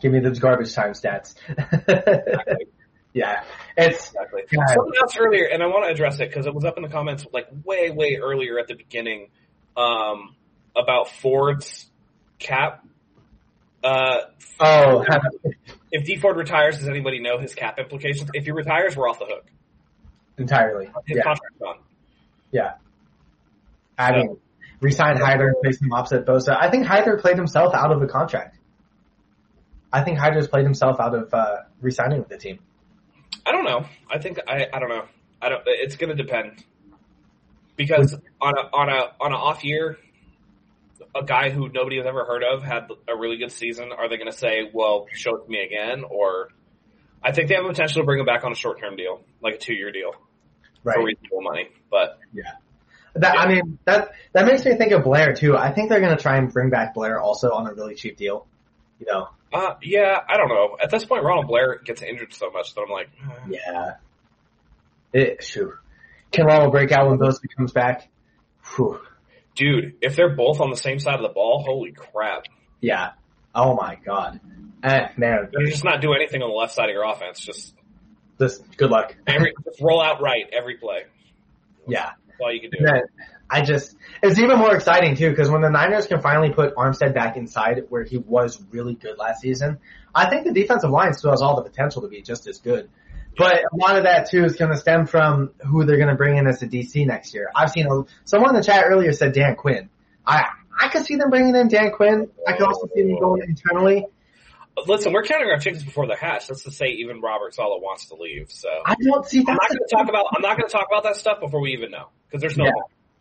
give 0.00 0.12
me 0.12 0.20
those 0.20 0.38
garbage 0.38 0.72
time 0.74 0.92
stats. 0.92 1.34
exactly. 1.48 2.66
yeah, 3.12 3.44
it's 3.76 4.08
exactly. 4.08 4.42
God. 4.50 4.68
Something 4.68 4.92
else 5.00 5.16
earlier, 5.18 5.46
and 5.46 5.62
I 5.62 5.66
want 5.66 5.84
to 5.86 5.90
address 5.92 6.20
it 6.20 6.28
because 6.28 6.46
it 6.46 6.54
was 6.54 6.64
up 6.64 6.76
in 6.76 6.82
the 6.82 6.88
comments 6.88 7.26
like 7.32 7.46
way, 7.64 7.90
way 7.90 8.18
earlier 8.22 8.58
at 8.58 8.68
the 8.68 8.74
beginning 8.74 9.28
um, 9.76 10.34
about 10.76 11.10
Ford's 11.10 11.90
cap. 12.38 12.84
Uh, 13.84 14.18
oh 14.60 15.04
if 15.90 16.04
D 16.06 16.16
Ford 16.16 16.36
retires, 16.36 16.78
does 16.78 16.88
anybody 16.88 17.20
know 17.20 17.38
his 17.38 17.54
cap 17.54 17.78
implications? 17.78 18.30
If 18.32 18.44
he 18.44 18.52
retires, 18.52 18.96
we're 18.96 19.08
off 19.08 19.18
the 19.18 19.26
hook. 19.26 19.46
entirely. 20.38 20.86
His 21.06 21.16
Yeah, 21.16 21.22
contract's 21.24 21.58
done. 21.58 21.76
yeah. 22.52 22.72
I 23.98 24.12
mean, 24.12 24.36
resign 24.82 25.16
Hyder 25.16 25.48
and 25.48 25.56
place 25.62 25.80
him 25.80 25.92
opposite 25.92 26.26
Bosa. 26.26 26.56
I 26.60 26.68
think 26.68 26.84
Hyder 26.84 27.16
played 27.16 27.36
himself 27.36 27.74
out 27.74 27.92
of 27.92 28.00
the 28.00 28.06
contract. 28.06 28.58
I 29.92 30.02
think 30.02 30.18
Hyder's 30.18 30.48
played 30.48 30.64
himself 30.64 30.98
out 31.00 31.14
of 31.14 31.32
uh, 31.32 31.56
resigning 31.80 32.18
with 32.18 32.28
the 32.28 32.36
team. 32.36 32.58
I 33.46 33.52
don't 33.52 33.64
know. 33.64 33.86
I 34.10 34.18
think 34.18 34.38
I 34.46 34.66
I 34.72 34.78
don't 34.78 34.88
know. 34.88 35.04
I 35.40 35.48
don't. 35.48 35.62
It's 35.66 35.96
going 35.96 36.14
to 36.14 36.22
depend 36.22 36.64
because 37.76 38.14
on 38.40 38.54
a 38.56 38.76
on 38.76 38.88
a 38.88 39.12
on 39.20 39.32
an 39.32 39.38
off 39.38 39.64
year, 39.64 39.98
a 41.14 41.24
guy 41.24 41.50
who 41.50 41.68
nobody 41.68 41.98
has 41.98 42.06
ever 42.06 42.24
heard 42.24 42.42
of 42.42 42.62
had 42.62 42.88
a 43.08 43.16
really 43.16 43.36
good 43.36 43.52
season. 43.52 43.90
Are 43.92 44.08
they 44.08 44.16
going 44.16 44.30
to 44.30 44.36
say, 44.36 44.70
"Well, 44.72 45.06
show 45.12 45.36
it 45.36 45.44
to 45.44 45.50
me 45.50 45.62
again"? 45.62 46.04
Or 46.08 46.48
I 47.22 47.32
think 47.32 47.48
they 47.48 47.54
have 47.54 47.64
the 47.64 47.70
potential 47.70 48.02
to 48.02 48.06
bring 48.06 48.20
him 48.20 48.26
back 48.26 48.44
on 48.44 48.52
a 48.52 48.56
short 48.56 48.80
term 48.80 48.96
deal, 48.96 49.20
like 49.42 49.54
a 49.54 49.58
two 49.58 49.74
year 49.74 49.92
deal 49.92 50.12
for 50.82 51.04
reasonable 51.04 51.42
money. 51.42 51.68
But 51.90 52.18
That 53.14 53.38
I 53.38 53.48
mean 53.48 53.78
that 53.84 54.12
that 54.32 54.46
makes 54.46 54.64
me 54.64 54.74
think 54.76 54.92
of 54.92 55.04
Blair 55.04 55.34
too. 55.34 55.56
I 55.56 55.72
think 55.72 55.90
they're 55.90 56.00
gonna 56.00 56.16
try 56.16 56.38
and 56.38 56.50
bring 56.52 56.70
back 56.70 56.94
Blair 56.94 57.20
also 57.20 57.50
on 57.50 57.66
a 57.66 57.74
really 57.74 57.94
cheap 57.94 58.16
deal. 58.16 58.46
You 59.00 59.06
know. 59.10 59.28
uh, 59.52 59.74
yeah, 59.82 60.18
I 60.28 60.36
don't 60.36 60.48
know. 60.48 60.76
At 60.82 60.90
this 60.90 61.04
point, 61.04 61.24
Ronald 61.24 61.46
Blair 61.48 61.78
gets 61.84 62.00
injured 62.02 62.32
so 62.32 62.50
much 62.50 62.74
that 62.74 62.80
I'm 62.80 62.90
like, 62.90 63.08
eh. 63.22 63.58
Yeah. 63.66 63.90
It 65.12 65.44
shoot. 65.44 65.74
Can 66.30 66.46
Ronald 66.46 66.72
break 66.72 66.90
out 66.92 67.08
when 67.10 67.18
Bosa 67.18 67.40
comes 67.54 67.72
back? 67.72 68.08
Whew. 68.76 68.98
dude, 69.54 69.96
if 70.00 70.16
they're 70.16 70.34
both 70.34 70.60
on 70.60 70.70
the 70.70 70.76
same 70.76 70.98
side 70.98 71.16
of 71.16 71.22
the 71.22 71.28
ball, 71.34 71.62
holy 71.66 71.92
crap! 71.92 72.44
Yeah. 72.80 73.10
Oh 73.54 73.74
my 73.74 73.98
god. 74.04 74.40
Eh, 74.82 75.08
man. 75.18 75.48
They're 75.52 75.66
just 75.66 75.84
not 75.84 76.00
do 76.00 76.14
anything 76.14 76.42
on 76.42 76.48
the 76.48 76.56
left 76.56 76.72
side 76.72 76.88
of 76.88 76.94
your 76.94 77.04
offense. 77.04 77.38
Just 77.40 77.74
Just 78.40 78.76
good 78.78 78.90
luck. 78.90 79.14
every 79.26 79.52
just 79.64 79.80
roll 79.82 80.02
out 80.02 80.22
right 80.22 80.44
every 80.56 80.76
play. 80.78 81.02
Yeah. 81.86 82.12
All 82.42 82.52
you 82.52 82.60
can 82.60 82.70
do. 82.70 82.78
Yeah, 82.80 83.00
I 83.48 83.62
just, 83.62 83.96
it's 84.22 84.38
even 84.38 84.58
more 84.58 84.74
exciting 84.74 85.14
too, 85.14 85.30
because 85.30 85.50
when 85.50 85.60
the 85.60 85.70
Niners 85.70 86.06
can 86.06 86.20
finally 86.20 86.50
put 86.50 86.74
Armstead 86.74 87.14
back 87.14 87.36
inside 87.36 87.82
where 87.88 88.04
he 88.04 88.18
was 88.18 88.62
really 88.70 88.94
good 88.94 89.18
last 89.18 89.40
season, 89.40 89.78
I 90.14 90.28
think 90.28 90.44
the 90.46 90.52
defensive 90.52 90.90
line 90.90 91.12
still 91.14 91.30
has 91.30 91.42
all 91.42 91.56
the 91.56 91.68
potential 91.68 92.02
to 92.02 92.08
be 92.08 92.22
just 92.22 92.46
as 92.48 92.58
good. 92.58 92.88
But 93.36 93.56
a 93.56 93.76
lot 93.76 93.96
of 93.96 94.04
that 94.04 94.30
too 94.30 94.44
is 94.44 94.56
going 94.56 94.70
to 94.70 94.76
stem 94.76 95.06
from 95.06 95.50
who 95.60 95.84
they're 95.84 95.96
going 95.96 96.08
to 96.08 96.16
bring 96.16 96.36
in 96.36 96.46
as 96.46 96.62
a 96.62 96.66
DC 96.66 97.06
next 97.06 97.34
year. 97.34 97.50
I've 97.54 97.70
seen 97.70 97.86
a, 97.86 98.02
someone 98.24 98.50
in 98.50 98.56
the 98.56 98.64
chat 98.64 98.84
earlier 98.86 99.12
said 99.12 99.32
Dan 99.32 99.56
Quinn. 99.56 99.88
I, 100.26 100.44
I 100.78 100.88
could 100.88 101.06
see 101.06 101.16
them 101.16 101.30
bringing 101.30 101.54
in 101.54 101.68
Dan 101.68 101.92
Quinn. 101.92 102.28
I 102.46 102.52
could 102.52 102.66
also 102.66 102.88
see 102.94 103.02
them 103.02 103.18
going 103.18 103.42
internally. 103.46 104.06
Listen, 104.86 105.12
we're 105.12 105.22
counting 105.22 105.48
our 105.50 105.58
chickens 105.58 105.84
before 105.84 106.06
they're 106.06 106.16
hatched. 106.16 106.48
That's 106.48 106.64
to 106.64 106.70
say, 106.70 106.86
even 106.98 107.20
Robert 107.20 107.54
Saleh 107.54 107.80
wants 107.82 108.06
to 108.08 108.14
leave. 108.16 108.50
So 108.50 108.68
I 108.86 108.94
don't 109.02 109.24
see 109.26 109.40
I'm 109.40 109.54
not 109.54 109.68
going 109.68 109.78
to 109.86 109.94
talk 109.94 110.08
about. 110.08 110.26
I'm 110.34 110.42
not 110.42 110.56
going 110.56 110.68
to 110.68 110.72
talk 110.72 110.86
about 110.90 111.02
that 111.04 111.16
stuff 111.16 111.40
before 111.40 111.60
we 111.60 111.72
even 111.72 111.90
know 111.90 112.08
because 112.26 112.40
there's 112.40 112.56
no. 112.56 112.64
Yeah. 112.64 112.70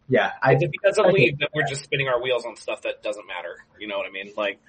Yeah, 0.10 0.32
I, 0.41 0.54
If 0.54 0.60
he 0.60 0.80
doesn't 0.84 1.06
I- 1.06 1.10
leave, 1.10 1.39
then 1.39 1.47
we're 1.54 1.68
just 1.68 1.84
spinning 1.86 2.08
our 2.10 2.22
wheels 2.22 2.45
on 2.45 2.58
stuff 2.58 2.82
that 2.82 3.02
doesn't 3.02 3.26
matter. 3.28 3.56
You 3.80 3.88
know 3.88 3.97
what 3.97 4.08
I 4.08 4.12
mean? 4.12 4.34
Like, 4.36 4.60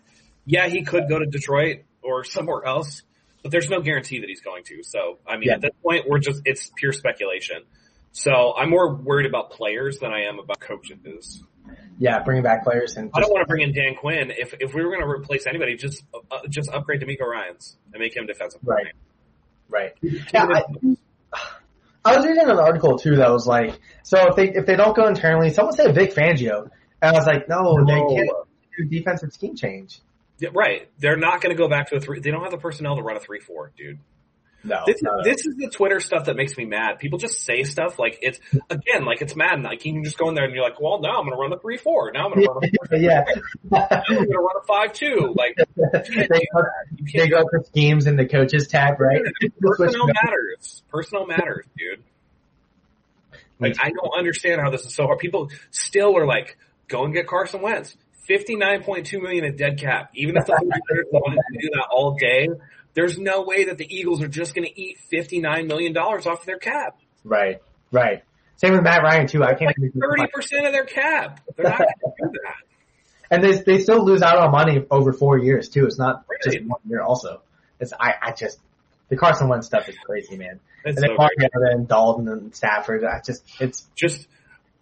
yeah, 0.45 0.69
he 0.69 0.83
could 0.83 1.09
go 1.09 1.19
to 1.19 1.27
Detroit 1.27 1.83
or 2.01 2.23
somewhere 2.23 2.65
else, 2.65 3.03
but 3.43 3.51
there's 3.51 3.69
no 3.69 3.81
guarantee 3.81 4.21
that 4.21 4.29
he's 4.29 4.41
going 4.41 4.63
to. 4.65 4.85
So, 4.85 5.19
I 5.27 5.37
mean, 5.39 5.49
Yeah. 5.49 5.55
at 5.55 5.61
this 5.63 5.73
point, 5.83 6.09
we're 6.09 6.21
just 6.21 6.43
it's 6.45 6.71
pure 6.77 6.93
speculation. 6.93 7.63
So, 8.13 8.55
I'm 8.57 8.71
more 8.71 8.95
worried 8.95 9.27
about 9.27 9.51
players 9.51 9.99
than 9.99 10.13
I 10.13 10.25
am 10.27 10.39
about 10.39 10.61
coaches. 10.61 11.43
Yeah, 11.99 12.23
bringing 12.25 12.43
back 12.43 12.65
players 12.65 12.97
and 12.97 13.11
I 13.15 13.21
don't 13.21 13.31
want 13.31 13.43
to 13.43 13.49
bring 13.49 13.63
in 13.63 13.73
Dan 13.73 13.95
Quinn. 13.95 14.33
If 14.37 14.55
if 14.61 14.75
we 14.75 14.83
were 14.83 14.91
going 14.91 15.03
to 15.03 15.09
replace 15.09 15.47
anybody, 15.47 15.77
just 15.77 16.03
uh, 16.15 16.39
just 16.49 16.71
upgrade 16.71 17.01
DeMeco 17.01 17.27
Ryans 17.27 17.77
and 17.93 18.01
make 18.01 18.17
him 18.17 18.27
defensive. 18.27 18.61
Right. 18.65 18.87
right. 19.69 19.93
Yeah, 20.03 20.47
I, 20.51 20.63
I 22.05 22.17
was 22.17 22.27
reading 22.27 22.49
an 22.49 22.59
article 22.59 22.99
too 22.99 23.17
that 23.17 23.31
was 23.31 23.47
like, 23.47 23.79
so 24.03 24.29
if 24.29 24.37
they 24.37 24.49
if 24.49 24.67
they 24.67 24.75
don't 24.77 24.97
go 24.97 25.07
internally, 25.07 25.51
someone 25.51 25.75
said 25.75 25.95
Vic 25.95 26.15
Fangio, 26.15 26.69
and 27.01 27.11
I 27.11 27.13
was 27.13 27.27
like, 27.27 27.49
no, 27.49 27.77
No. 27.77 27.85
they 27.85 28.15
can't 28.17 28.31
do 28.77 28.85
defensive 28.87 29.33
scheme 29.33 29.55
change. 29.55 30.01
Yeah, 30.39 30.49
right. 30.55 30.89
They're 30.99 31.17
not 31.17 31.41
going 31.41 31.55
to 31.55 31.61
go 31.63 31.69
back 31.69 31.91
to 31.91 31.97
a 31.97 32.01
three. 32.01 32.19
They 32.19 32.33
don't 32.33 32.43
have 32.43 32.51
the 32.51 32.59
personnel 32.59 32.97
to 32.97 33.03
run 33.03 33.17
a 33.17 33.21
three-four, 33.21 33.73
dude. 33.77 34.01
No, 34.65 34.83
This, 34.87 35.03
no, 35.03 35.17
no. 35.17 35.25
this 35.25 35.45
is 35.45 35.57
the 35.57 35.69
Twitter 35.69 35.99
stuff 35.99 36.27
that 36.27 36.37
makes 36.37 36.57
me 36.57 36.65
mad. 36.65 37.01
People 37.01 37.19
just 37.19 37.41
say 37.45 37.65
stuff 37.65 37.99
like 37.99 38.19
it's 38.23 38.39
again 38.71 39.05
like 39.05 39.21
it's 39.21 39.35
Madden. 39.35 39.65
Like 39.65 39.85
you 39.85 39.93
can 39.93 40.05
just 40.05 40.17
go 40.17 40.29
in 40.29 40.37
there 40.37 40.45
and 40.45 40.55
you're 40.55 40.63
like, 40.63 40.81
well, 40.81 41.01
now 41.01 41.19
I'm 41.19 41.25
going 41.27 41.33
to 41.33 41.37
run 41.37 41.53
a 41.53 41.59
three-four. 41.59 42.13
Now 42.13 42.27
I'm 42.27 42.33
going 42.33 42.45
to 42.47 42.53
run 42.53 42.63
a 42.93 42.99
yeah, 43.01 43.25
now 43.71 43.89
I'm 43.91 44.15
going 44.15 44.31
to 44.31 44.39
run 44.39 44.57
a 44.63 44.67
five-two. 44.67 45.35
Like 45.37 45.57
they 45.77 46.47
go, 46.55 46.63
you 46.97 47.05
they 47.13 47.19
can't. 47.19 47.31
go 47.31 47.43
for 47.51 47.65
schemes 47.65 48.07
in 48.07 48.17
the 48.17 48.27
coaches 48.27 48.69
tab, 48.69 49.01
right? 49.01 49.21
Personnel 49.61 50.07
matters. 50.07 50.83
Personnel 50.91 51.27
matters, 51.27 51.67
dude. 51.77 52.03
Like 53.59 53.77
I 53.81 53.91
don't 53.91 54.17
understand 54.17 54.61
how 54.61 54.71
this 54.71 54.85
is 54.85 54.95
so 54.95 55.07
hard. 55.07 55.19
People 55.19 55.51
still 55.71 56.17
are 56.17 56.27
like, 56.27 56.57
go 56.89 57.05
and 57.05 57.15
get 57.15 57.27
Carson 57.27 57.63
Wentz. 57.63 57.97
Fifty 58.27 58.55
nine 58.55 58.83
point 58.85 59.07
two 59.07 59.21
million 59.21 59.45
in 59.45 59.57
dead 59.57 59.79
cap. 59.81 60.11
Even 60.15 60.37
if 60.37 60.47
the 60.47 60.53
49ers 60.53 61.05
wanted 61.11 61.37
to 61.53 61.59
do 61.61 61.69
that 61.75 61.87
all 61.91 62.15
day, 62.15 62.49
there's 62.95 63.19
no 63.19 63.43
way 63.43 63.65
that 63.65 63.79
the 63.79 63.87
Eagles 63.89 64.23
are 64.23 64.29
just 64.29 64.55
going 64.55 64.67
to 64.67 64.81
eat 64.81 64.99
fifty 65.11 65.41
nine 65.41 65.67
million 65.67 65.93
dollars 65.93 66.27
off 66.27 66.41
of 66.41 66.47
their 66.47 66.59
cap. 66.59 66.99
Right, 67.25 67.63
right. 67.91 68.23
Same 68.57 68.73
with 68.73 68.83
Matt 68.83 69.03
Ryan 69.03 69.27
too. 69.27 69.43
I 69.43 69.55
can't. 69.55 69.77
Like 69.79 69.93
thirty 69.93 70.27
percent 70.33 70.67
of 70.67 70.73
their 70.73 70.85
cap. 70.85 71.41
They're 71.57 71.71
not 71.71 71.79
going 71.79 71.89
to 71.89 72.13
do 72.25 72.39
that. 72.45 72.55
And 73.31 73.43
they 73.43 73.53
they 73.53 73.79
still 73.79 74.05
lose 74.05 74.21
out 74.21 74.37
on 74.37 74.51
money 74.51 74.85
over 74.91 75.15
four 75.15 75.39
years 75.39 75.71
too. 75.71 75.87
It's 75.87 75.99
not 75.99 76.27
just 76.45 76.63
one 76.67 76.81
year. 76.87 77.01
Also, 77.01 77.41
it's 77.81 77.95
I 77.99 78.13
I 78.21 78.33
just 78.33 78.59
the 79.09 79.17
Carson 79.17 79.49
Wentz 79.49 79.67
stuff 79.67 79.89
is 79.89 79.97
crazy, 80.05 80.37
man. 80.37 80.61
It's 80.85 80.99
and 80.99 81.03
then 81.03 81.17
so 81.17 81.23
Mariota 81.23 81.75
and 81.75 81.89
Dalton 81.89 82.29
and 82.29 82.55
Stafford. 82.55 83.05
I 83.05 83.23
just 83.25 83.43
it's 83.59 83.87
just 83.97 84.29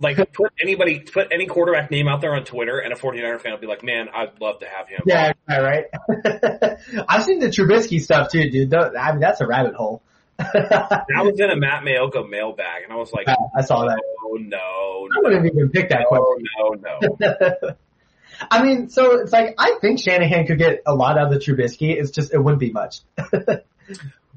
like 0.01 0.33
put 0.33 0.53
anybody 0.61 1.01
put 1.01 1.29
any 1.31 1.47
quarterback 1.47 1.91
name 1.91 2.09
out 2.09 2.21
there 2.21 2.35
on 2.35 2.45
Twitter 2.45 2.79
and 2.79 2.93
a 2.93 2.97
49er 2.97 3.41
fan 3.41 3.53
will 3.53 3.59
be 3.59 3.67
like, 3.67 3.85
man, 3.85 4.09
I'd 4.15 4.41
love 4.41 4.61
to 4.61 4.67
have 4.67 4.89
him. 4.89 5.01
yeah, 5.07 5.33
yeah, 5.49 5.59
right. 5.59 5.85
I've 7.09 7.25
seen 7.25 7.39
the 7.41 7.49
Trubisky 7.49 8.01
stuff 8.01 8.31
too, 8.31 8.51
dude. 8.51 8.75
I 8.75 9.13
mean, 9.13 9.21
that's 9.21 9.41
a 9.41 9.47
rabbit 9.47 9.75
hole. 9.75 10.03
I 10.39 11.23
was 11.23 11.39
in 11.39 11.51
a 11.51 11.57
Matt 11.57 11.85
Maiocco 11.85 12.29
mailbag, 12.29 12.85
and 12.85 12.93
I 12.93 12.97
was 12.97 13.13
like, 13.13 13.29
I 13.29 13.61
saw 13.61 13.85
that. 13.85 14.01
oh 14.25 14.39
no, 14.41 14.57
I 14.59 15.21
wouldn't 15.23 15.47
even 15.47 15.69
picked 15.69 15.91
that 15.91 16.07
question. 16.07 16.47
no, 16.59 16.71
no, 16.71 17.17
no. 17.21 17.75
I 18.51 18.63
mean, 18.63 18.89
so 18.89 19.21
it's 19.21 19.33
like 19.33 19.55
I 19.59 19.77
think 19.83 20.01
Shanahan 20.01 20.47
could 20.47 20.59
get 20.59 20.83
a 20.87 20.95
lot 20.95 21.19
out 21.19 21.31
of 21.31 21.33
the 21.33 21.39
Trubisky. 21.39 21.95
It's 21.95 22.11
just 22.11 22.33
it 22.33 22.39
wouldn't 22.39 22.61
be 22.61 22.73
much. 22.73 23.01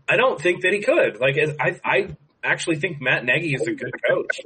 I 0.10 0.18
don't 0.18 0.42
think 0.42 0.62
that 0.64 0.74
he 0.74 0.82
could. 0.82 1.20
Like, 1.20 1.38
I, 1.60 1.80
I 1.84 2.18
actually 2.44 2.78
think 2.78 3.02
Matt 3.02 3.24
Nagy 3.24 3.56
is 3.56 3.66
a 3.68 3.72
good 3.72 3.94
coach. 4.06 4.42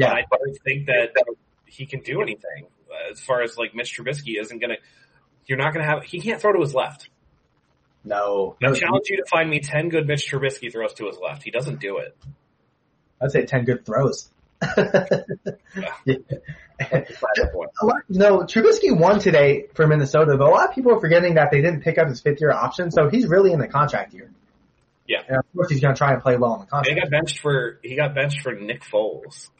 Yeah, 0.00 0.12
I 0.12 0.22
don't 0.30 0.58
think 0.64 0.86
that 0.86 1.10
he 1.66 1.86
can 1.86 2.00
do 2.00 2.22
anything 2.22 2.66
as 3.10 3.20
far 3.20 3.42
as 3.42 3.56
like 3.56 3.74
Mitch 3.74 3.96
Trubisky 3.96 4.40
isn't 4.40 4.60
gonna. 4.60 4.76
You're 5.46 5.58
not 5.58 5.72
gonna 5.72 5.86
have. 5.86 6.04
He 6.04 6.20
can't 6.20 6.40
throw 6.40 6.52
to 6.52 6.60
his 6.60 6.74
left. 6.74 7.08
no, 8.04 8.56
I 8.62 8.68
no. 8.68 8.74
challenge 8.74 9.08
you 9.08 9.16
to 9.18 9.24
find 9.30 9.48
me 9.50 9.60
ten 9.60 9.88
good 9.88 10.06
Mitch 10.06 10.30
Trubisky 10.30 10.72
throws 10.72 10.94
to 10.94 11.06
his 11.06 11.18
left. 11.18 11.42
He 11.42 11.50
doesn't 11.50 11.80
do 11.80 11.98
it. 11.98 12.16
I'd 13.22 13.30
say 13.30 13.44
ten 13.44 13.64
good 13.64 13.84
throws. 13.84 14.30
Yeah. 15.76 16.16
That's 16.78 17.18
the 17.18 17.50
point. 17.52 17.70
A 17.82 17.86
lot, 17.86 18.02
no, 18.08 18.38
Trubisky 18.38 18.96
won 18.96 19.18
today 19.18 19.66
for 19.74 19.86
Minnesota, 19.86 20.36
but 20.38 20.48
a 20.48 20.50
lot 20.50 20.70
of 20.70 20.74
people 20.74 20.92
are 20.92 21.00
forgetting 21.00 21.34
that 21.34 21.50
they 21.50 21.60
didn't 21.60 21.82
pick 21.82 21.98
up 21.98 22.08
his 22.08 22.22
fifth 22.22 22.40
year 22.40 22.50
option, 22.50 22.90
so 22.90 23.10
he's 23.10 23.26
really 23.26 23.52
in 23.52 23.58
the 23.58 23.68
contract 23.68 24.14
year. 24.14 24.30
Yeah. 25.06 25.22
And 25.28 25.38
of 25.38 25.44
course 25.54 25.70
he's 25.70 25.80
going 25.80 25.94
to 25.94 25.98
try 25.98 26.12
and 26.12 26.22
play 26.22 26.36
well 26.38 26.54
in 26.54 26.60
the 26.60 26.66
contract. 26.66 26.94
He 26.94 27.00
got 27.00 27.10
benched 27.10 27.40
for 27.40 27.78
he 27.82 27.96
got 27.96 28.14
benched 28.14 28.40
for 28.42 28.54
Nick 28.54 28.82
Foles. 28.82 29.50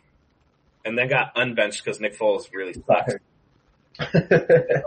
And 0.85 0.97
then 0.97 1.09
got 1.09 1.33
unbenched 1.37 1.85
because 1.85 2.01
Nick 2.01 2.19
Foles 2.19 2.53
really 2.53 2.75
sucked. 2.75 3.17
it, 4.01 4.85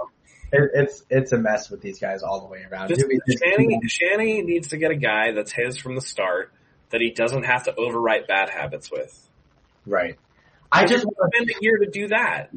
it's 0.51 1.03
it's 1.09 1.31
a 1.31 1.37
mess 1.37 1.69
with 1.69 1.81
these 1.81 1.99
guys 1.99 2.23
all 2.23 2.41
the 2.41 2.47
way 2.47 2.65
around. 2.69 2.89
Shanny, 2.89 3.79
Shanny 3.87 4.41
needs 4.41 4.69
to 4.69 4.77
get 4.77 4.91
a 4.91 4.95
guy 4.95 5.31
that's 5.33 5.51
his 5.51 5.77
from 5.77 5.95
the 5.95 6.01
start 6.01 6.51
that 6.89 7.01
he 7.01 7.11
doesn't 7.11 7.43
have 7.43 7.63
to 7.63 7.73
overwrite 7.73 8.27
bad 8.27 8.49
habits 8.49 8.91
with. 8.91 9.29
right. 9.85 10.17
I 10.71 10.85
just 10.85 11.05
want 11.05 11.33
spend 11.33 11.49
a 11.49 11.53
year 11.61 11.77
to 11.77 11.89
do 11.89 12.07
that. 12.07 12.49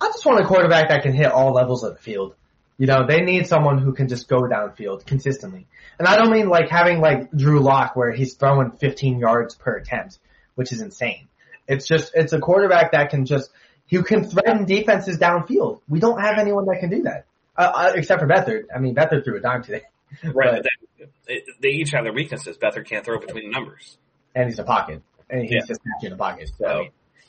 I 0.00 0.06
just 0.08 0.26
want 0.26 0.40
a 0.40 0.46
quarterback 0.46 0.88
that 0.88 1.02
can 1.02 1.12
hit 1.12 1.30
all 1.30 1.52
levels 1.52 1.84
of 1.84 1.94
the 1.94 2.00
field. 2.00 2.34
You 2.78 2.88
know, 2.88 3.06
they 3.06 3.20
need 3.20 3.46
someone 3.46 3.78
who 3.78 3.92
can 3.92 4.08
just 4.08 4.28
go 4.28 4.40
downfield 4.42 5.06
consistently. 5.06 5.68
And 5.98 6.08
I 6.08 6.16
don't 6.16 6.30
mean 6.30 6.48
like 6.48 6.68
having 6.68 7.00
like 7.00 7.30
Drew 7.30 7.60
Lock 7.60 7.94
where 7.94 8.10
he's 8.10 8.34
throwing 8.34 8.72
15 8.72 9.20
yards 9.20 9.54
per 9.54 9.76
attempt, 9.76 10.18
which 10.56 10.72
is 10.72 10.80
insane. 10.80 11.28
It's 11.68 11.86
just, 11.86 12.12
it's 12.14 12.32
a 12.32 12.38
quarterback 12.40 12.92
that 12.92 13.10
can 13.10 13.24
just, 13.26 13.50
who 13.90 14.02
can 14.02 14.24
threaten 14.24 14.64
defenses 14.66 15.18
downfield. 15.18 15.80
We 15.88 16.00
don't 16.00 16.20
have 16.20 16.38
anyone 16.38 16.66
that 16.66 16.80
can 16.80 16.90
do 16.90 17.02
that. 17.02 17.26
Uh, 17.56 17.72
uh, 17.74 17.92
except 17.94 18.20
for 18.20 18.26
Beathard. 18.26 18.64
I 18.74 18.78
mean, 18.80 18.94
Beathard 18.94 19.24
threw 19.24 19.36
a 19.36 19.40
dime 19.40 19.62
today. 19.62 19.82
Right. 20.22 20.62
But- 20.62 21.08
they, 21.26 21.42
they 21.60 21.68
each 21.68 21.90
have 21.92 22.04
their 22.04 22.12
weaknesses. 22.12 22.56
Beathard 22.58 22.86
can't 22.86 23.04
throw 23.04 23.18
between 23.18 23.44
the 23.46 23.50
numbers. 23.50 23.96
and 24.34 24.46
he's 24.48 24.58
a 24.58 24.64
pocket. 24.64 25.02
And 25.30 25.42
he's 25.42 25.52
Yeah. 25.52 25.60
just 25.66 25.80
catching 25.94 26.12
a 26.12 26.16
pocket. 26.16 26.48
So, 26.58 26.64
So- 26.66 26.84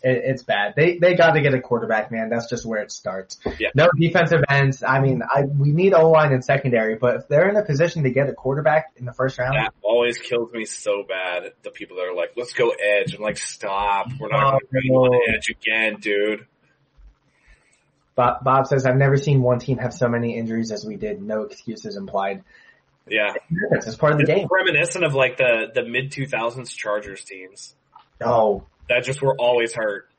it, 0.06 0.22
it's 0.26 0.44
bad. 0.44 0.74
They 0.78 0.98
they 1.00 1.16
got 1.16 1.32
to 1.32 1.42
get 1.42 1.54
a 1.54 1.60
quarterback, 1.60 2.12
man. 2.12 2.30
That's 2.30 2.48
just 2.50 2.66
where 2.66 2.82
it 2.82 2.92
starts. 2.92 3.38
Yeah. 3.60 3.70
No 3.76 3.88
defensive 4.00 4.42
ends. 4.50 4.84
I 4.88 5.00
mean, 5.02 5.22
I 5.24 5.42
we 5.42 5.72
need 5.72 5.94
O 5.94 6.10
line 6.12 6.32
and 6.32 6.46
secondary, 6.46 6.96
but 6.96 7.16
if 7.18 7.28
they're 7.28 7.50
in 7.50 7.56
a 7.58 7.66
position 7.66 8.04
to 8.04 8.12
get 8.12 8.30
a 8.30 8.34
quarterback 8.34 8.94
in 8.96 9.06
the 9.06 9.14
first 9.14 9.38
round, 9.40 9.56
That 9.58 9.74
always 9.82 10.18
kills 10.20 10.52
me 10.54 10.66
so 10.66 11.04
bad. 11.08 11.52
The 11.64 11.72
people 11.72 11.98
that 11.98 12.04
are 12.04 12.16
like, 12.16 12.34
let's 12.38 12.54
go 12.54 12.70
edge. 12.70 13.14
I'm 13.16 13.22
like, 13.22 13.38
stop. 13.38 14.08
We're 14.20 14.30
not 14.30 14.54
Oh, 14.56 14.60
going 14.72 14.84
to 14.84 14.90
go 14.90 15.20
edge 15.34 15.50
again, 15.50 15.98
dude. 16.00 16.46
Bob, 18.16 18.44
Bob 18.44 18.68
says 18.68 18.86
I've 18.86 18.96
never 18.96 19.18
seen 19.18 19.42
one 19.42 19.60
team 19.60 19.78
have 19.80 19.94
so 19.94 20.08
many 20.08 20.38
injuries 20.38 20.72
as 20.72 20.86
we 20.86 20.96
did. 20.96 21.22
No 21.22 21.42
excuses 21.44 21.98
implied. 21.98 22.44
Yeah. 23.10 23.34
It's 23.72 23.96
part 23.98 24.14
of 24.14 24.20
the 24.20 24.24
It's 24.24 24.40
game. 24.40 24.48
reminiscent 24.50 25.04
of 25.04 25.14
like 25.14 25.38
the, 25.38 25.68
the 25.74 25.84
mid 25.84 26.12
2000s 26.12 26.70
Chargers 26.70 27.24
teams 27.26 27.76
Oh, 28.24 28.64
that 28.90 29.04
just 29.04 29.22
were 29.22 29.36
always 29.36 29.74
hurt. 29.74 30.10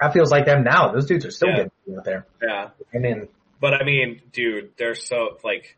that 0.00 0.12
feels 0.12 0.30
like 0.30 0.44
them 0.44 0.64
now. 0.64 0.92
Those 0.92 1.06
dudes 1.06 1.24
are 1.24 1.30
still 1.30 1.48
Yeah. 1.50 1.64
good 1.86 1.98
out 1.98 2.04
there. 2.04 2.26
Yeah. 2.42 2.70
I 2.94 2.98
mean, 2.98 3.28
But 3.60 3.74
I 3.74 3.84
mean, 3.84 4.20
dude, 4.32 4.72
they're 4.76 4.94
so 4.96 5.38
like 5.44 5.76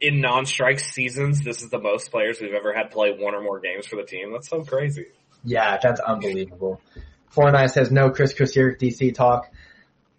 in 0.00 0.20
non-strike 0.20 0.80
seasons. 0.80 1.42
This 1.42 1.62
is 1.62 1.70
the 1.70 1.78
most 1.80 2.10
players 2.10 2.40
we've 2.40 2.54
ever 2.54 2.72
had 2.72 2.90
play 2.90 3.10
one 3.12 3.34
or 3.34 3.42
more 3.42 3.60
games 3.60 3.86
for 3.86 3.96
the 3.96 4.04
team. 4.04 4.32
That's 4.32 4.48
so 4.48 4.64
crazy. 4.64 5.06
Yeah, 5.44 5.78
that's 5.82 6.00
unbelievable. 6.00 6.80
Four 7.30 7.50
nine 7.50 7.68
says 7.68 7.90
no 7.90 8.10
Chris 8.10 8.32
Crozier 8.34 8.74
DC 8.74 9.14
talk. 9.14 9.52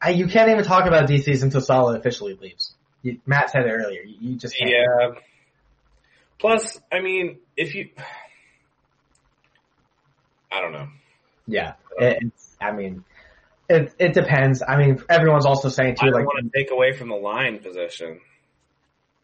I, 0.01 0.11
you 0.11 0.27
can't 0.27 0.49
even 0.49 0.63
talk 0.63 0.85
about 0.85 1.09
DCs 1.09 1.43
until 1.43 1.59
Saleh 1.61 1.97
officially 1.99 2.35
leaves. 2.35 2.73
You, 3.01 3.19
Matt 3.25 3.49
said 3.49 3.65
it 3.65 3.69
earlier. 3.69 4.01
You, 4.01 4.15
you 4.21 4.35
just 4.37 4.55
can't. 4.57 4.69
Yeah. 4.69 5.19
Plus, 6.39 6.79
I 6.91 7.01
mean, 7.01 7.39
if 7.57 7.75
you, 7.75 7.89
I 10.51 10.61
don't 10.61 10.71
know. 10.71 10.87
Yeah. 11.47 11.73
It's, 11.97 12.55
I 12.61 12.71
mean, 12.71 13.03
it 13.69 13.93
it 13.99 14.13
depends. 14.13 14.63
I 14.67 14.77
mean, 14.77 15.03
everyone's 15.09 15.45
also 15.45 15.69
saying 15.69 15.95
too, 15.95 16.07
don't 16.07 16.13
like, 16.13 16.25
want 16.25 16.51
to 16.51 16.57
take 16.57 16.71
away 16.71 16.93
from 16.93 17.09
the 17.09 17.15
line 17.15 17.59
position. 17.59 18.19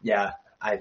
yeah, 0.02 0.32
I 0.60 0.80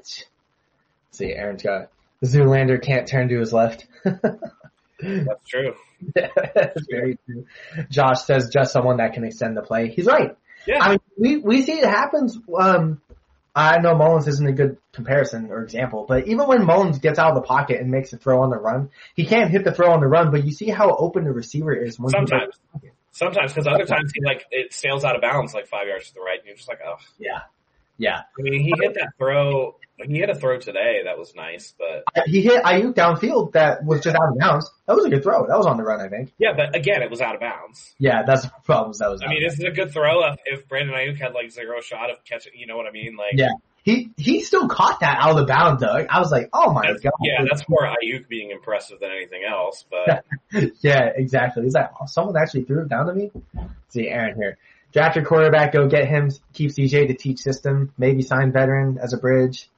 see. 1.11 1.33
Aaron's 1.33 1.63
got 1.63 1.89
Zoolander 2.23 2.81
can't 2.81 3.07
turn 3.07 3.29
to 3.29 3.39
his 3.39 3.51
left. 3.51 3.87
That's 4.03 5.47
true. 5.47 5.73
That's 6.13 6.87
very 6.89 7.17
true. 7.25 7.45
Josh 7.89 8.23
says 8.23 8.49
just 8.51 8.71
someone 8.71 8.97
that 8.97 9.13
can 9.13 9.23
extend 9.23 9.57
the 9.57 9.61
play. 9.61 9.89
He's 9.89 10.05
right. 10.05 10.37
Yeah. 10.67 10.81
I 10.81 10.89
mean, 10.91 10.99
we 11.17 11.37
we 11.37 11.61
see 11.63 11.79
it 11.79 11.89
happens. 11.89 12.37
Um, 12.57 13.01
I 13.55 13.79
know 13.79 13.95
Mullens 13.95 14.27
isn't 14.27 14.45
a 14.45 14.51
good 14.51 14.77
comparison 14.91 15.49
or 15.49 15.63
example, 15.63 16.05
but 16.07 16.27
even 16.27 16.45
when 16.45 16.65
Mullens 16.65 16.99
gets 16.99 17.17
out 17.17 17.29
of 17.29 17.35
the 17.35 17.41
pocket 17.41 17.79
and 17.79 17.89
makes 17.89 18.11
a 18.11 18.17
throw 18.17 18.41
on 18.41 18.49
the 18.49 18.57
run, 18.57 18.89
he 19.15 19.25
can't 19.25 19.49
hit 19.49 19.63
the 19.63 19.71
throw 19.71 19.91
on 19.91 20.01
the 20.01 20.07
run. 20.07 20.29
But 20.29 20.43
you 20.43 20.51
see 20.51 20.69
how 20.69 20.93
open 20.93 21.23
the 21.23 21.31
receiver 21.31 21.73
is. 21.73 21.95
Sometimes. 21.95 22.53
Sometimes, 23.11 23.53
because 23.53 23.65
other 23.65 23.85
times 23.85 24.11
he 24.13 24.21
like 24.25 24.45
it 24.51 24.73
sails 24.73 25.05
out 25.05 25.15
of 25.15 25.21
bounds 25.21 25.53
like 25.53 25.67
five 25.67 25.87
yards 25.87 26.09
to 26.09 26.15
the 26.15 26.19
right, 26.19 26.37
and 26.37 26.47
you're 26.47 26.57
just 26.57 26.67
like, 26.67 26.79
oh. 26.85 26.97
yeah, 27.17 27.43
yeah. 27.97 28.21
I 28.37 28.41
mean, 28.41 28.61
he 28.61 28.73
hit 28.79 28.93
that 28.95 29.09
throw. 29.17 29.75
He 29.97 30.17
hit 30.17 30.29
a 30.29 30.35
throw 30.35 30.59
today 30.59 31.03
that 31.05 31.17
was 31.17 31.33
nice, 31.35 31.73
but 31.79 32.03
He 32.25 32.41
hit 32.41 32.61
Aiyuk 32.65 32.95
downfield 32.95 33.53
that 33.53 33.85
was 33.85 34.01
just 34.01 34.13
out 34.13 34.27
of 34.33 34.37
bounds. 34.37 34.69
That 34.87 34.95
was 34.97 35.05
a 35.05 35.09
good 35.09 35.23
throw. 35.23 35.47
That 35.47 35.57
was 35.57 35.65
on 35.65 35.77
the 35.77 35.83
run, 35.83 36.01
I 36.01 36.09
think. 36.09 36.33
yeah, 36.37 36.51
but 36.53 36.75
again, 36.75 37.01
it 37.01 37.09
was 37.09 37.21
out 37.21 37.33
of 37.35 37.39
bounds. 37.39 37.95
Yeah, 37.97 38.23
that's 38.27 38.41
the 38.43 38.51
problem. 38.65 38.93
That 38.99 39.09
was. 39.09 39.21
I 39.21 39.25
out 39.25 39.29
mean, 39.29 39.45
of 39.45 39.53
is 39.53 39.59
a 39.59 39.71
good 39.71 39.91
throw 39.93 40.25
if, 40.27 40.35
if 40.45 40.67
Brandon 40.67 40.93
Aiyuk 40.95 41.17
had 41.17 41.33
like 41.33 41.49
zero 41.51 41.79
shot 41.79 42.09
of 42.11 42.17
catching? 42.25 42.51
You 42.57 42.67
know 42.67 42.75
what 42.75 42.87
I 42.87 42.91
mean? 42.91 43.15
Like, 43.15 43.35
Yeah. 43.35 43.51
he 43.83 44.09
he 44.17 44.43
still 44.43 44.67
caught 44.67 44.99
that 44.99 45.17
out 45.21 45.29
of 45.31 45.37
the 45.37 45.45
bounds, 45.45 45.81
Doug. 45.81 46.07
I 46.09 46.19
was 46.19 46.29
like, 46.29 46.49
oh 46.51 46.73
my 46.73 46.81
that's, 46.91 47.01
god. 47.01 47.13
yeah, 47.21 47.45
that's 47.49 47.63
more 47.69 47.87
Aiyuk 47.87 48.27
being 48.27 48.51
impressive 48.51 48.99
than 48.99 49.11
anything 49.11 49.43
else. 49.49 49.85
But 49.89 50.25
yeah, 50.81 51.09
exactly. 51.15 51.63
He's 51.63 51.73
like, 51.73 51.91
oh, 52.01 52.05
someone 52.05 52.35
actually 52.35 52.65
threw 52.65 52.81
it 52.81 52.89
down 52.89 53.05
to 53.05 53.13
me. 53.13 53.31
See, 53.87 54.09
Aaron 54.09 54.35
here. 54.35 54.57
Draft 54.95 55.17
your 55.17 55.25
quarterback, 55.25 55.73
go 55.73 55.89
get 55.89 56.07
him, 56.07 56.31
keep 56.53 56.71
CJ 56.71 57.09
to 57.09 57.15
teach 57.15 57.39
system, 57.39 57.91
maybe 57.97 58.21
sign 58.21 58.53
veteran 58.53 58.97
as 58.97 59.11
a 59.11 59.17
bridge. 59.17 59.69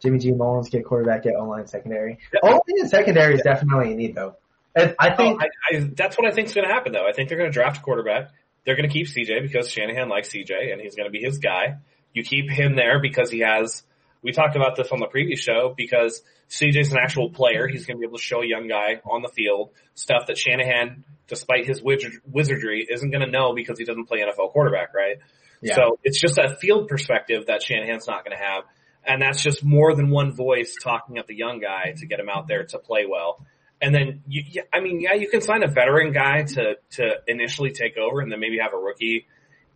Jimmy 0.00 0.18
G 0.18 0.32
Mullens 0.32 0.70
get 0.70 0.86
quarterback, 0.86 1.24
get 1.24 1.34
online 1.34 1.66
secondary. 1.66 2.18
O-line 2.42 2.58
and 2.78 2.88
secondary 2.88 3.34
is 3.34 3.42
definitely 3.42 3.92
a 3.92 3.94
need 3.94 4.14
though. 4.14 4.34
And 4.74 4.94
I 4.98 5.10
oh, 5.10 5.16
think, 5.16 5.42
I, 5.42 5.76
I, 5.76 5.90
that's 5.94 6.16
what 6.16 6.26
I 6.26 6.34
think 6.34 6.48
is 6.48 6.54
going 6.54 6.66
to 6.66 6.72
happen, 6.72 6.92
though. 6.92 7.06
I 7.06 7.12
think 7.12 7.28
they're 7.28 7.36
going 7.36 7.50
to 7.50 7.52
draft 7.52 7.76
a 7.76 7.80
quarterback. 7.82 8.30
They're 8.64 8.74
going 8.74 8.88
to 8.88 8.92
keep 8.92 9.08
CJ 9.08 9.42
because 9.42 9.68
Shanahan 9.68 10.08
likes 10.08 10.30
CJ, 10.30 10.72
and 10.72 10.80
he's 10.80 10.94
going 10.94 11.06
to 11.06 11.12
be 11.12 11.20
his 11.20 11.36
guy. 11.36 11.76
You 12.14 12.24
keep 12.24 12.48
him 12.48 12.74
there 12.74 12.98
because 12.98 13.30
he 13.30 13.40
has. 13.40 13.82
We 14.22 14.32
talked 14.32 14.56
about 14.56 14.76
this 14.76 14.88
on 14.92 15.00
the 15.00 15.06
previous 15.06 15.40
show 15.40 15.74
because 15.76 16.22
CJ's 16.48 16.92
an 16.92 16.98
actual 16.98 17.30
player. 17.30 17.66
He's 17.66 17.86
going 17.86 17.96
to 17.96 18.00
be 18.00 18.06
able 18.06 18.18
to 18.18 18.22
show 18.22 18.42
a 18.42 18.46
young 18.46 18.68
guy 18.68 19.00
on 19.04 19.22
the 19.22 19.28
field 19.28 19.70
stuff 19.94 20.26
that 20.28 20.38
Shanahan, 20.38 21.04
despite 21.26 21.66
his 21.66 21.82
wizardry, 21.82 22.86
isn't 22.88 23.10
going 23.10 23.24
to 23.24 23.30
know 23.30 23.54
because 23.54 23.78
he 23.78 23.84
doesn't 23.84 24.06
play 24.06 24.20
NFL 24.20 24.52
quarterback, 24.52 24.94
right? 24.94 25.16
yeah, 25.62 25.74
So 25.74 25.98
it's 26.04 26.20
just 26.20 26.38
a 26.38 26.56
field 26.56 26.88
perspective 26.88 27.46
that 27.46 27.62
Shanahan's 27.62 28.06
not 28.06 28.24
going 28.24 28.36
to 28.36 28.44
have. 28.44 28.64
And 29.04 29.20
that's 29.20 29.42
just 29.42 29.64
more 29.64 29.94
than 29.94 30.10
one 30.10 30.32
voice 30.32 30.76
talking 30.80 31.18
at 31.18 31.26
the 31.26 31.34
young 31.34 31.60
guy 31.60 31.92
to 31.96 32.06
get 32.06 32.20
him 32.20 32.28
out 32.28 32.46
there 32.46 32.64
to 32.64 32.78
play 32.78 33.04
well. 33.08 33.44
And 33.80 33.92
then, 33.92 34.22
you, 34.28 34.62
I 34.72 34.80
mean, 34.80 35.00
yeah, 35.00 35.14
you 35.14 35.28
can 35.28 35.40
sign 35.40 35.64
a 35.64 35.68
veteran 35.68 36.12
guy 36.12 36.42
to, 36.42 36.74
to 36.90 37.14
initially 37.26 37.72
take 37.72 37.96
over 37.96 38.20
and 38.20 38.30
then 38.30 38.38
maybe 38.38 38.58
have 38.62 38.72
a 38.72 38.76
rookie 38.76 39.26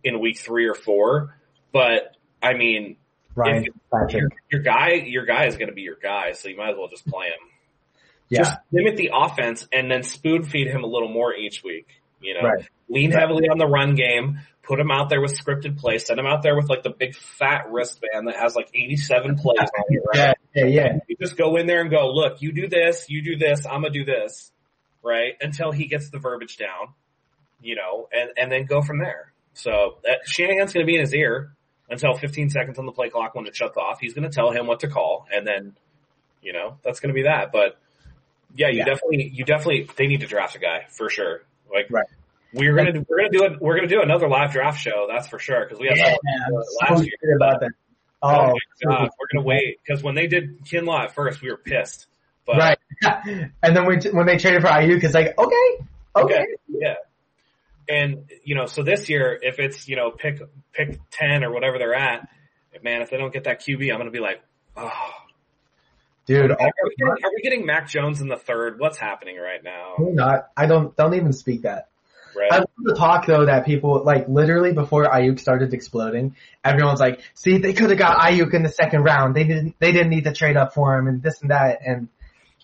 in 0.03 0.21
week 0.21 0.39
three 0.39 0.67
or 0.67 0.75
four. 0.75 1.35
But 1.73 2.15
I 2.41 2.53
mean, 2.53 2.97
Ryan 3.37 3.65
if- 3.65 3.73
Patrick. 3.91 4.33
your 4.51 4.61
guy, 4.61 4.93
your 5.05 5.25
guy 5.25 5.45
is 5.45 5.55
going 5.55 5.69
to 5.69 5.73
be 5.73 5.83
your 5.83 5.97
guy. 6.01 6.33
So 6.33 6.49
you 6.49 6.57
might 6.57 6.71
as 6.71 6.77
well 6.77 6.87
just 6.87 7.05
play 7.05 7.27
him. 7.27 7.49
Yeah, 8.29 8.39
Just 8.43 8.57
limit 8.73 8.97
the 8.97 9.11
offense 9.13 9.67
and 9.71 9.89
then 9.89 10.03
spoon 10.03 10.43
feed 10.43 10.67
him 10.67 10.83
a 10.83 10.87
little 10.87 11.07
more 11.07 11.33
each 11.33 11.63
week. 11.63 11.87
You 12.19 12.33
know, 12.33 12.41
right. 12.41 12.67
lean 12.89 13.11
heavily 13.11 13.47
on 13.47 13.57
the 13.57 13.67
run 13.67 13.95
game, 13.95 14.39
put 14.63 14.79
him 14.79 14.91
out 14.91 15.09
there 15.09 15.21
with 15.21 15.37
scripted 15.37 15.77
plays, 15.77 16.07
send 16.07 16.19
him 16.19 16.25
out 16.25 16.41
there 16.41 16.55
with 16.55 16.67
like 16.67 16.83
the 16.83 16.89
big 16.89 17.15
fat 17.15 17.71
wristband 17.71 18.27
that 18.27 18.35
has 18.35 18.55
like 18.55 18.69
87 18.73 19.37
plays 19.37 19.59
on 19.59 19.83
it, 19.89 20.03
right? 20.13 20.35
Yeah, 20.55 20.65
yeah, 20.65 20.83
yeah. 20.83 20.97
You 21.07 21.15
just 21.21 21.37
go 21.37 21.55
in 21.57 21.67
there 21.67 21.81
and 21.81 21.91
go, 21.91 22.11
look, 22.11 22.41
you 22.41 22.51
do 22.51 22.67
this, 22.67 23.05
you 23.09 23.21
do 23.21 23.37
this, 23.37 23.67
I'm 23.67 23.81
gonna 23.83 23.91
do 23.91 24.03
this, 24.03 24.51
right? 25.03 25.33
Until 25.39 25.71
he 25.71 25.85
gets 25.85 26.09
the 26.09 26.17
verbiage 26.17 26.57
down, 26.57 26.95
you 27.61 27.75
know, 27.75 28.09
and, 28.11 28.31
and 28.35 28.51
then 28.51 28.65
go 28.65 28.81
from 28.81 28.97
there. 28.97 29.31
So 29.53 29.99
that, 30.03 30.21
Shanahan's 30.25 30.73
gonna 30.73 30.87
be 30.87 30.95
in 30.95 31.01
his 31.01 31.13
ear 31.13 31.55
until 31.89 32.13
15 32.15 32.49
seconds 32.49 32.77
on 32.79 32.85
the 32.85 32.91
play 32.91 33.09
clock 33.09 33.33
when 33.35 33.45
it 33.47 33.55
shuts 33.55 33.77
off. 33.77 33.99
He's 33.99 34.13
gonna 34.13 34.29
tell 34.29 34.51
him 34.51 34.67
what 34.67 34.81
to 34.81 34.87
call 34.87 35.25
and 35.33 35.45
then, 35.47 35.75
you 36.41 36.53
know, 36.53 36.77
that's 36.83 36.99
gonna 36.99 37.13
be 37.13 37.23
that. 37.23 37.51
But 37.51 37.77
yeah, 38.55 38.67
you 38.69 38.79
Yeah. 38.79 38.85
definitely, 38.85 39.29
you 39.33 39.43
definitely, 39.45 39.89
they 39.97 40.07
need 40.07 40.21
to 40.21 40.27
draft 40.27 40.55
a 40.55 40.59
guy 40.59 40.85
for 40.89 41.09
sure. 41.09 41.43
Like, 41.71 41.87
Right. 41.89 42.05
we're 42.53 42.75
gonna 42.75 42.93
do, 42.93 43.05
we're 43.09 43.17
gonna 43.17 43.29
do 43.29 43.43
it. 43.45 43.61
We're 43.61 43.75
gonna 43.75 43.87
do 43.87 44.01
another 44.01 44.27
live 44.27 44.51
draft 44.51 44.79
show. 44.79 45.07
That's 45.09 45.27
for 45.27 45.39
sure 45.39 45.65
because 45.65 45.79
we 45.79 45.87
have 45.87 45.97
Yeah, 45.97 46.15
I'm 46.47 46.53
so 46.53 46.93
last 46.95 47.05
year. 47.05 47.35
about 47.35 47.59
that. 47.61 47.71
Oh, 48.21 48.29
Oh, 48.29 48.53
my 48.83 48.91
god, 48.95 49.09
we're 49.19 49.27
gonna 49.33 49.45
wait 49.45 49.79
because 49.85 50.01
when 50.03 50.15
they 50.15 50.27
did 50.27 50.63
Kinlaw 50.63 51.03
at 51.05 51.13
first, 51.13 51.41
we 51.41 51.49
were 51.51 51.57
pissed. 51.57 52.07
But 52.45 52.57
right. 52.57 52.77
and 53.61 53.75
then 53.75 53.85
when 53.85 54.01
when 54.13 54.25
they 54.25 54.37
traded 54.37 54.61
for 54.61 54.69
Aiyuk, 54.69 55.03
it's 55.03 55.13
like, 55.13 55.37
okay, 55.37 55.85
okay. 56.15 56.45
yeah. 56.69 56.95
And 57.89 58.29
you 58.43 58.55
know, 58.55 58.65
so 58.65 58.83
this 58.83 59.09
year, 59.09 59.37
if 59.41 59.59
it's 59.59 59.87
you 59.87 59.95
know 59.95 60.11
pick 60.11 60.41
pick 60.73 60.99
ten 61.11 61.43
or 61.43 61.51
whatever 61.53 61.77
they're 61.77 61.95
at, 61.95 62.27
man, 62.83 63.01
if 63.01 63.09
they 63.09 63.17
don't 63.17 63.31
get 63.33 63.45
that 63.45 63.61
QB, 63.61 63.91
I'm 63.91 63.97
gonna 63.97 64.11
be 64.11 64.19
like, 64.19 64.41
oh, 64.75 64.91
Dude, 66.25 66.51
are 66.51 66.57
we, 66.83 66.95
getting, 66.97 67.07
are 67.23 67.31
we 67.35 67.41
getting 67.41 67.65
Mac 67.65 67.87
Jones 67.87 68.19
in 68.19 68.27
the 68.27 68.35
third? 68.35 68.79
What's 68.79 68.97
happening 68.97 69.37
right 69.37 69.63
now? 69.63 69.93
We're 69.97 70.13
not. 70.13 70.49
I 70.57 70.65
don't. 70.65 70.93
Don't 70.97 71.13
even 71.13 71.31
speak 71.31 71.61
that. 71.61 71.87
Right? 72.35 72.51
I 72.51 72.57
love 72.57 72.67
the 72.83 72.95
talk 72.95 73.25
though 73.25 73.45
that 73.45 73.65
people 73.65 74.03
like 74.03 74.27
literally 74.27 74.73
before 74.73 75.05
Aiyuk 75.05 75.39
started 75.39 75.73
exploding, 75.73 76.35
everyone's 76.65 76.99
like, 76.99 77.21
"See, 77.33 77.57
they 77.59 77.71
could 77.73 77.89
have 77.89 77.97
got 77.97 78.19
Aiyuk 78.19 78.53
in 78.53 78.63
the 78.63 78.69
second 78.69 79.03
round. 79.03 79.35
They 79.35 79.45
didn't. 79.45 79.75
They 79.79 79.93
didn't 79.93 80.09
need 80.09 80.25
to 80.25 80.33
trade 80.33 80.57
up 80.57 80.73
for 80.73 80.97
him 80.99 81.07
and 81.07 81.23
this 81.23 81.41
and 81.41 81.51
that." 81.51 81.79
And 81.85 82.09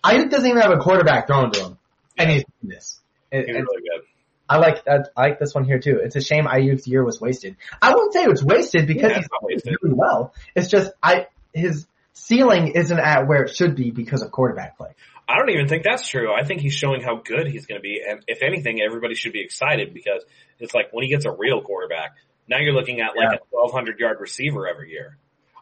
Aiyuk 0.03 0.29
doesn't 0.29 0.45
even 0.47 0.61
have 0.61 0.71
a 0.73 0.79
quarterback 0.79 1.27
thrown 1.27 1.51
to 1.53 1.59
him, 1.61 1.77
and 2.17 2.29
he's 2.29 2.43
doing 2.61 2.75
this. 2.75 2.99
It- 3.31 3.45
He's 3.47 3.55
really 3.55 3.81
good. 3.81 4.05
I 4.49 4.57
like 4.57 4.83
that. 4.85 5.09
I 5.15 5.21
like 5.21 5.39
this 5.39 5.53
one 5.53 5.63
here 5.63 5.79
too. 5.79 5.99
It's 6.03 6.15
a 6.15 6.21
shame 6.21 6.45
Aiyuk's 6.45 6.87
year 6.87 7.03
was 7.03 7.19
wasted. 7.19 7.55
I 7.81 7.93
won't 7.93 8.13
say 8.13 8.23
it's 8.23 8.43
wasted 8.43 8.87
because 8.87 9.11
Yeah, 9.11 9.21
he's 9.49 9.63
really 9.65 9.95
well. 9.95 10.33
It's 10.55 10.67
just 10.67 10.91
I 11.01 11.27
his 11.53 11.87
ceiling 12.13 12.69
isn't 12.75 12.99
at 12.99 13.27
where 13.27 13.43
it 13.43 13.55
should 13.55 13.75
be 13.75 13.91
because 13.91 14.21
of 14.21 14.31
quarterback 14.31 14.77
play. 14.77 14.89
I 15.27 15.37
don't 15.37 15.49
even 15.51 15.67
think 15.67 15.83
that's 15.83 16.07
true. 16.07 16.33
I 16.33 16.43
think 16.43 16.61
he's 16.61 16.73
showing 16.73 17.01
how 17.01 17.21
good 17.23 17.47
he's 17.47 17.65
going 17.65 17.79
to 17.79 17.81
be, 17.81 18.01
and 18.07 18.21
if 18.27 18.41
anything, 18.41 18.81
everybody 18.81 19.15
should 19.15 19.31
be 19.31 19.41
excited 19.41 19.93
because 19.93 20.23
it's 20.59 20.73
like 20.73 20.91
when 20.91 21.03
he 21.03 21.09
gets 21.09 21.25
a 21.25 21.31
real 21.31 21.61
quarterback. 21.61 22.15
Now 22.47 22.57
you're 22.59 22.73
looking 22.73 22.99
at 22.99 23.15
like 23.15 23.39
a 23.39 23.43
1200 23.51 23.99
yard 23.99 24.17
receiver 24.19 24.67
every 24.67 24.91
year. 24.91 25.17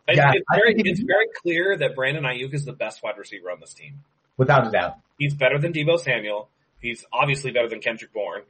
It's, 0.08 0.18
Yeah, 0.18 0.32
it's 0.34 0.46
very, 0.52 0.74
it's 0.78 1.00
very 1.00 1.28
clear 1.44 1.78
that 1.78 1.96
Brandon 1.96 2.24
Aiyuk 2.24 2.54
is 2.56 2.66
the 2.66 2.74
best 2.74 3.04
wide 3.04 3.20
receiver 3.20 3.52
on 3.52 3.60
this 3.60 3.74
team. 3.74 4.00
Without 4.36 4.68
a 4.68 4.72
doubt. 4.72 4.98
He's 5.20 5.36
better 5.36 5.60
than 5.60 5.74
Deebo 5.74 6.00
Samuel. 6.00 6.50
He's 6.82 7.06
obviously 7.14 7.52
better 7.52 7.70
than 7.70 7.82
Kendrick 7.82 8.12
Bourne. 8.12 8.42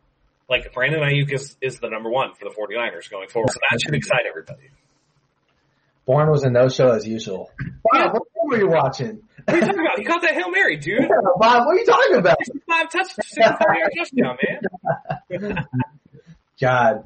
Like 0.52 0.72
Brandon 0.74 1.00
Aiyuk 1.02 1.32
is, 1.34 1.56
is 1.62 1.80
the 1.80 1.90
number 1.90 2.10
one 2.12 2.34
for 2.36 2.44
the 2.44 2.54
49ers 2.54 3.10
going 3.10 3.30
forward. 3.30 3.50
So 3.52 3.60
that 3.72 3.80
should 3.82 3.96
excite 3.96 4.26
everybody. 4.30 4.70
Bourne 6.06 6.30
was 6.30 6.44
a 6.44 6.50
no 6.50 6.68
show 6.68 6.92
as 6.92 7.08
usual. 7.08 7.50
Bob, 7.86 8.12
what 8.14 8.24
game 8.34 8.50
were 8.50 8.58
you 8.58 8.68
watching? 8.68 9.22
What 9.46 9.56
are 9.56 9.60
you 9.60 9.66
talking 9.66 9.80
about? 9.80 9.98
He 10.00 10.04
caught 10.04 10.22
that 10.24 10.34
Hail 10.34 10.52
Mary, 10.52 10.76
dude. 10.78 11.08
Bob, 11.38 11.66
what 11.66 11.76
are 11.76 11.80
you 11.80 11.86
talking 11.86 12.18
about? 12.18 12.38
Five 12.68 12.92
touch, 12.92 13.14
65 13.14 13.60
yard 13.78 13.92
touchdown, 13.98 14.38
man. 15.40 15.66
God. 16.60 17.04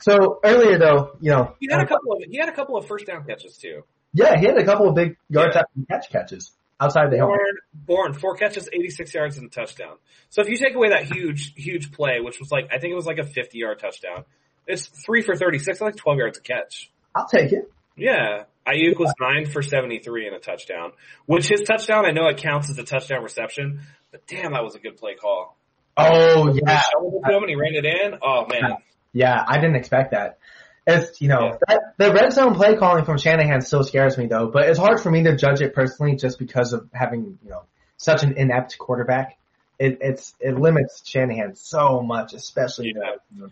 So 0.00 0.40
earlier 0.44 0.78
though, 0.78 1.16
you 1.20 1.30
know, 1.30 1.54
He 1.60 1.68
had 1.70 1.80
a 1.80 1.84
uh, 1.84 1.86
couple 1.86 2.12
of, 2.12 2.22
he 2.28 2.36
had 2.36 2.48
a 2.48 2.52
couple 2.52 2.76
of 2.76 2.86
first 2.86 3.06
down 3.06 3.24
catches 3.24 3.56
too. 3.56 3.82
yeah, 4.12 4.38
he 4.38 4.44
had 4.46 4.58
a 4.58 4.64
couple 4.64 4.88
of 4.88 4.94
big 4.94 5.16
yard 5.30 5.52
Yeah. 5.54 5.62
time 5.62 5.86
catch 5.90 6.10
catches 6.10 6.52
outside 6.84 7.10
the 7.10 7.16
helmet. 7.16 7.38
Bourne, 7.38 8.12
Bourne, 8.12 8.14
four 8.14 8.36
catches, 8.36 8.68
86 8.72 9.14
yards 9.14 9.36
and 9.36 9.46
a 9.46 9.50
touchdown. 9.50 9.96
So 10.30 10.42
if 10.42 10.48
you 10.48 10.56
take 10.56 10.74
away 10.74 10.90
that 10.90 11.04
huge, 11.04 11.52
huge 11.56 11.92
play, 11.92 12.20
which 12.20 12.38
was 12.38 12.50
like, 12.50 12.68
I 12.72 12.78
think 12.78 12.92
it 12.92 12.96
was 12.96 13.06
like 13.06 13.18
a 13.18 13.24
50 13.24 13.58
yard 13.58 13.78
touchdown, 13.78 14.24
it's 14.66 14.86
three 14.86 15.22
for 15.22 15.36
36, 15.36 15.80
like 15.80 15.96
12 15.96 16.18
yards 16.18 16.38
a 16.38 16.40
catch. 16.40 16.90
I'll 17.14 17.28
take 17.28 17.52
it. 17.52 17.70
Yeah. 17.96 18.44
Aiyuk 18.66 18.98
was 18.98 19.12
nine 19.20 19.46
for 19.46 19.62
73 19.62 20.26
and 20.26 20.36
a 20.36 20.38
touchdown, 20.38 20.92
which 21.26 21.48
his 21.48 21.62
touchdown, 21.62 22.06
I 22.06 22.12
know 22.12 22.26
it 22.28 22.38
counts 22.38 22.70
as 22.70 22.78
a 22.78 22.84
touchdown 22.84 23.22
reception, 23.22 23.82
but 24.10 24.26
damn, 24.26 24.52
that 24.52 24.64
was 24.64 24.74
a 24.74 24.78
good 24.78 24.96
play 24.96 25.14
call. 25.14 25.56
Oh 25.96 26.52
yeah, 26.52 26.80
to 26.80 27.36
him 27.36 27.42
and 27.42 27.48
he 27.48 27.54
ran 27.54 27.74
it 27.74 27.84
in. 27.84 28.18
Oh 28.22 28.46
man. 28.48 28.78
yeah. 29.12 29.44
I 29.46 29.58
didn't 29.58 29.76
expect 29.76 30.10
that. 30.10 30.38
It's 30.86 31.20
you 31.20 31.28
know 31.28 31.44
Yeah. 31.52 31.56
that, 31.68 31.80
the 31.96 32.12
red 32.12 32.32
zone 32.32 32.54
play 32.54 32.76
calling 32.76 33.04
from 33.04 33.16
Shanahan 33.18 33.62
still 33.62 33.82
scares 33.84 34.18
me 34.18 34.26
though, 34.26 34.48
but 34.48 34.68
it's 34.68 34.78
hard 34.78 35.00
for 35.00 35.10
me 35.10 35.22
to 35.24 35.36
judge 35.36 35.60
it 35.62 35.74
personally 35.74 36.16
just 36.16 36.38
because 36.38 36.72
of 36.72 36.88
having 36.92 37.38
you 37.42 37.50
know 37.50 37.62
such 37.96 38.22
an 38.22 38.36
inept 38.36 38.76
quarterback. 38.78 39.38
It 39.78 39.98
it's 40.02 40.34
it 40.40 40.58
limits 40.58 41.02
Shanahan 41.08 41.54
so 41.54 42.02
much, 42.02 42.34
especially 42.34 42.92
Yeah. 42.96 43.12
you 43.34 43.40
know, 43.42 43.48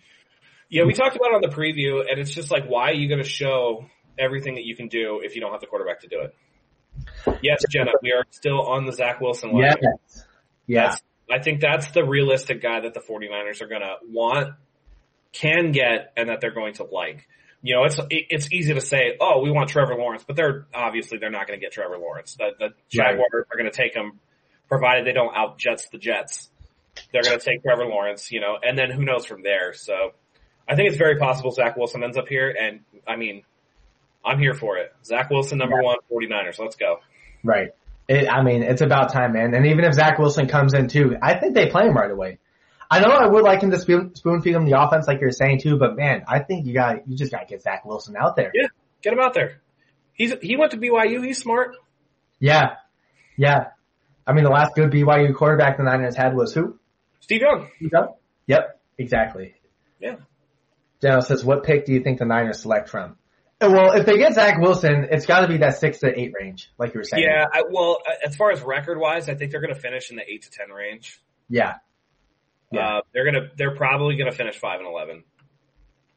Yeah, 0.68 0.84
we 0.84 0.92
talked 0.92 1.16
about 1.16 1.28
it 1.32 1.34
on 1.36 1.40
the 1.42 1.48
preview 1.56 2.00
and 2.08 2.18
it's 2.20 2.32
just 2.34 2.50
like, 2.50 2.66
why 2.66 2.90
are 2.90 2.94
you 2.94 3.08
going 3.08 3.22
to 3.22 3.28
show 3.28 3.86
everything 4.18 4.54
that 4.56 4.64
you 4.64 4.76
can 4.76 4.88
do 4.88 5.20
if 5.24 5.34
you 5.34 5.40
don't 5.40 5.52
have 5.52 5.60
the 5.60 5.66
quarterback 5.66 6.00
to 6.00 6.08
do 6.08 6.20
it? 6.20 6.34
Yes, 7.42 7.62
Jenna, 7.70 7.92
we 8.02 8.12
are 8.12 8.24
still 8.30 8.60
on 8.60 8.84
the 8.86 8.92
Zach 8.92 9.20
Wilson 9.20 9.52
line. 9.52 9.62
yes, 9.80 10.26
yeah, 10.66 10.80
That's- 10.82 11.02
I 11.30 11.38
think 11.40 11.60
that's 11.62 11.90
the 11.92 12.04
realistic 12.04 12.60
guy 12.60 12.80
that 12.80 12.92
the 12.92 13.00
49ers 13.00 13.62
are 13.62 13.66
going 13.68 13.80
to 13.80 13.94
want, 14.06 14.54
can 15.32 15.72
get, 15.72 16.12
and 16.16 16.28
that 16.28 16.40
they're 16.40 16.54
going 16.54 16.74
to 16.74 16.84
like. 16.84 17.26
You 17.62 17.76
know, 17.76 17.84
it's 17.84 18.00
it's 18.10 18.52
easy 18.52 18.74
to 18.74 18.80
say, 18.80 19.16
oh, 19.20 19.40
we 19.40 19.50
want 19.50 19.68
Trevor 19.68 19.94
Lawrence, 19.94 20.24
but 20.26 20.34
they're 20.34 20.66
obviously 20.74 21.18
they're 21.18 21.30
not 21.30 21.46
going 21.46 21.58
to 21.58 21.64
get 21.64 21.72
Trevor 21.72 21.96
Lawrence. 21.98 22.34
The, 22.36 22.50
the 22.58 22.68
Jaguars 22.88 23.46
are 23.50 23.56
going 23.56 23.70
to 23.70 23.76
take 23.76 23.94
him, 23.94 24.18
provided 24.68 25.06
they 25.06 25.12
don't 25.12 25.34
out 25.34 25.58
Jets 25.58 25.88
the 25.90 25.98
Jets. 25.98 26.50
They're 27.12 27.22
going 27.22 27.38
to 27.38 27.44
take 27.44 27.62
Trevor 27.62 27.86
Lawrence, 27.86 28.30
you 28.32 28.40
know, 28.40 28.58
and 28.62 28.76
then 28.76 28.90
who 28.90 29.04
knows 29.04 29.24
from 29.24 29.42
there. 29.42 29.72
So, 29.74 30.12
I 30.68 30.74
think 30.74 30.88
it's 30.88 30.98
very 30.98 31.18
possible 31.18 31.50
Zach 31.52 31.76
Wilson 31.76 32.02
ends 32.02 32.16
up 32.16 32.28
here, 32.28 32.50
and 32.50 32.80
I 33.06 33.16
mean, 33.16 33.44
I'm 34.24 34.38
here 34.38 34.54
for 34.54 34.78
it. 34.78 34.92
Zach 35.04 35.30
Wilson, 35.30 35.58
number 35.58 35.80
one, 35.82 35.96
49ers. 36.10 36.58
Let's 36.58 36.76
go. 36.76 36.98
right. 37.44 37.70
It, 38.08 38.28
I 38.28 38.42
mean, 38.42 38.64
it's 38.64 38.82
about 38.82 39.12
time, 39.12 39.32
man. 39.32 39.54
And 39.54 39.66
even 39.66 39.84
if 39.84 39.94
Zach 39.94 40.18
Wilson 40.18 40.48
comes 40.48 40.74
in 40.74 40.88
too, 40.88 41.16
I 41.22 41.38
think 41.38 41.54
they 41.54 41.68
play 41.68 41.86
him 41.86 41.94
right 41.94 42.10
away. 42.10 42.38
I 42.92 43.00
know 43.00 43.08
I 43.08 43.26
would 43.26 43.42
like 43.42 43.62
him 43.62 43.70
to 43.70 43.78
spoon, 43.78 44.14
spoon 44.14 44.42
feed 44.42 44.54
him 44.54 44.64
the 44.64 44.80
offense 44.80 45.06
like 45.06 45.20
you're 45.20 45.30
saying 45.30 45.60
too, 45.60 45.78
but 45.78 45.96
man, 45.96 46.24
I 46.28 46.40
think 46.40 46.66
you 46.66 46.74
got 46.74 47.08
you 47.08 47.16
just 47.16 47.32
got 47.32 47.40
to 47.40 47.46
get 47.46 47.62
Zach 47.62 47.84
Wilson 47.84 48.14
out 48.16 48.36
there. 48.36 48.50
Yeah. 48.54 48.68
Get 49.02 49.12
him 49.14 49.18
out 49.20 49.34
there. 49.34 49.60
He's 50.12 50.34
he 50.42 50.56
went 50.56 50.72
to 50.72 50.76
BYU. 50.78 51.24
He's 51.24 51.38
smart. 51.38 51.74
Yeah. 52.38 52.74
Yeah. 53.36 53.68
I 54.26 54.32
mean, 54.34 54.44
the 54.44 54.50
last 54.50 54.74
good 54.74 54.90
BYU 54.90 55.34
quarterback 55.34 55.78
the 55.78 55.84
Niners 55.84 56.16
had 56.16 56.34
was 56.36 56.52
who? 56.52 56.78
Steve 57.20 57.40
Young. 57.40 57.68
Yep. 57.80 58.20
Yep. 58.46 58.80
Exactly. 58.98 59.54
Yeah. 59.98 60.16
Daniel 61.00 61.22
says, 61.22 61.44
what 61.44 61.64
pick 61.64 61.86
do 61.86 61.92
you 61.92 62.00
think 62.02 62.18
the 62.18 62.24
Niners 62.24 62.60
select 62.60 62.88
from? 62.88 63.16
Uh, 63.60 63.70
Well, 63.70 63.92
if 63.92 64.06
they 64.06 64.18
get 64.18 64.34
Zach 64.34 64.58
Wilson, 64.60 65.08
it's 65.10 65.26
got 65.26 65.40
to 65.40 65.48
be 65.48 65.58
that 65.58 65.78
six 65.78 65.98
to 66.00 66.16
eight 66.16 66.32
range, 66.38 66.70
like 66.78 66.94
you 66.94 67.00
were 67.00 67.04
saying. 67.04 67.24
Yeah, 67.24 67.46
I, 67.52 67.62
well, 67.70 67.98
as 68.24 68.36
far 68.36 68.50
as 68.52 68.60
record 68.62 68.98
wise, 68.98 69.28
I 69.28 69.34
think 69.34 69.50
they're 69.50 69.60
going 69.60 69.74
to 69.74 69.80
finish 69.80 70.10
in 70.10 70.16
the 70.16 70.22
eight 70.30 70.42
to 70.42 70.50
ten 70.50 70.68
range. 70.70 71.20
Yeah. 71.48 71.74
Yeah. 72.72 72.98
Uh, 72.98 73.00
they're 73.12 73.24
gonna, 73.24 73.48
they're 73.56 73.76
probably 73.76 74.16
going 74.16 74.30
to 74.30 74.36
finish 74.36 74.56
five 74.56 74.80
and 74.80 74.88
eleven. 74.88 75.24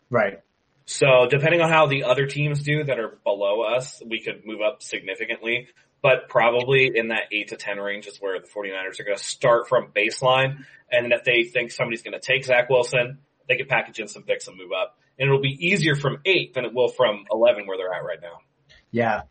Right. 0.09 0.39
So 0.85 1.27
depending 1.29 1.61
on 1.61 1.69
how 1.69 1.87
the 1.87 2.03
other 2.03 2.27
teams 2.27 2.61
do 2.63 2.83
that 2.83 2.99
are 2.99 3.17
below 3.23 3.61
us, 3.61 4.01
we 4.07 4.21
could 4.21 4.45
move 4.45 4.61
up 4.61 4.81
significantly. 4.81 5.67
But 6.01 6.29
probably 6.29 6.91
in 6.93 7.07
that 7.07 7.23
eight 7.31 7.47
to 7.47 7.57
ten 7.57 7.79
range 7.79 8.05
is 8.05 8.17
where 8.19 8.39
the 8.39 8.47
49ers 8.47 8.99
are 8.99 9.03
going 9.03 9.17
to 9.17 9.23
start 9.23 9.67
from 9.67 9.87
baseline. 9.95 10.57
And 10.91 11.11
if 11.11 11.23
they 11.23 11.43
think 11.43 11.71
somebody's 11.71 12.03
going 12.03 12.13
to 12.13 12.19
take 12.19 12.45
Zach 12.45 12.69
Wilson, 12.69 13.17
they 13.49 13.57
could 13.57 13.67
package 13.67 13.99
in 13.99 14.07
some 14.07 14.21
picks 14.21 14.47
and 14.47 14.55
move 14.55 14.69
up. 14.71 14.99
And 15.17 15.27
it'll 15.27 15.41
be 15.41 15.57
easier 15.59 15.95
from 15.95 16.19
eight 16.25 16.53
than 16.53 16.65
it 16.65 16.73
will 16.75 16.89
from 16.89 17.25
eleven 17.31 17.65
where 17.65 17.77
they're 17.77 17.91
at 17.91 18.05
right 18.05 18.19
now. 18.21 18.41
Yeah. 18.91 19.21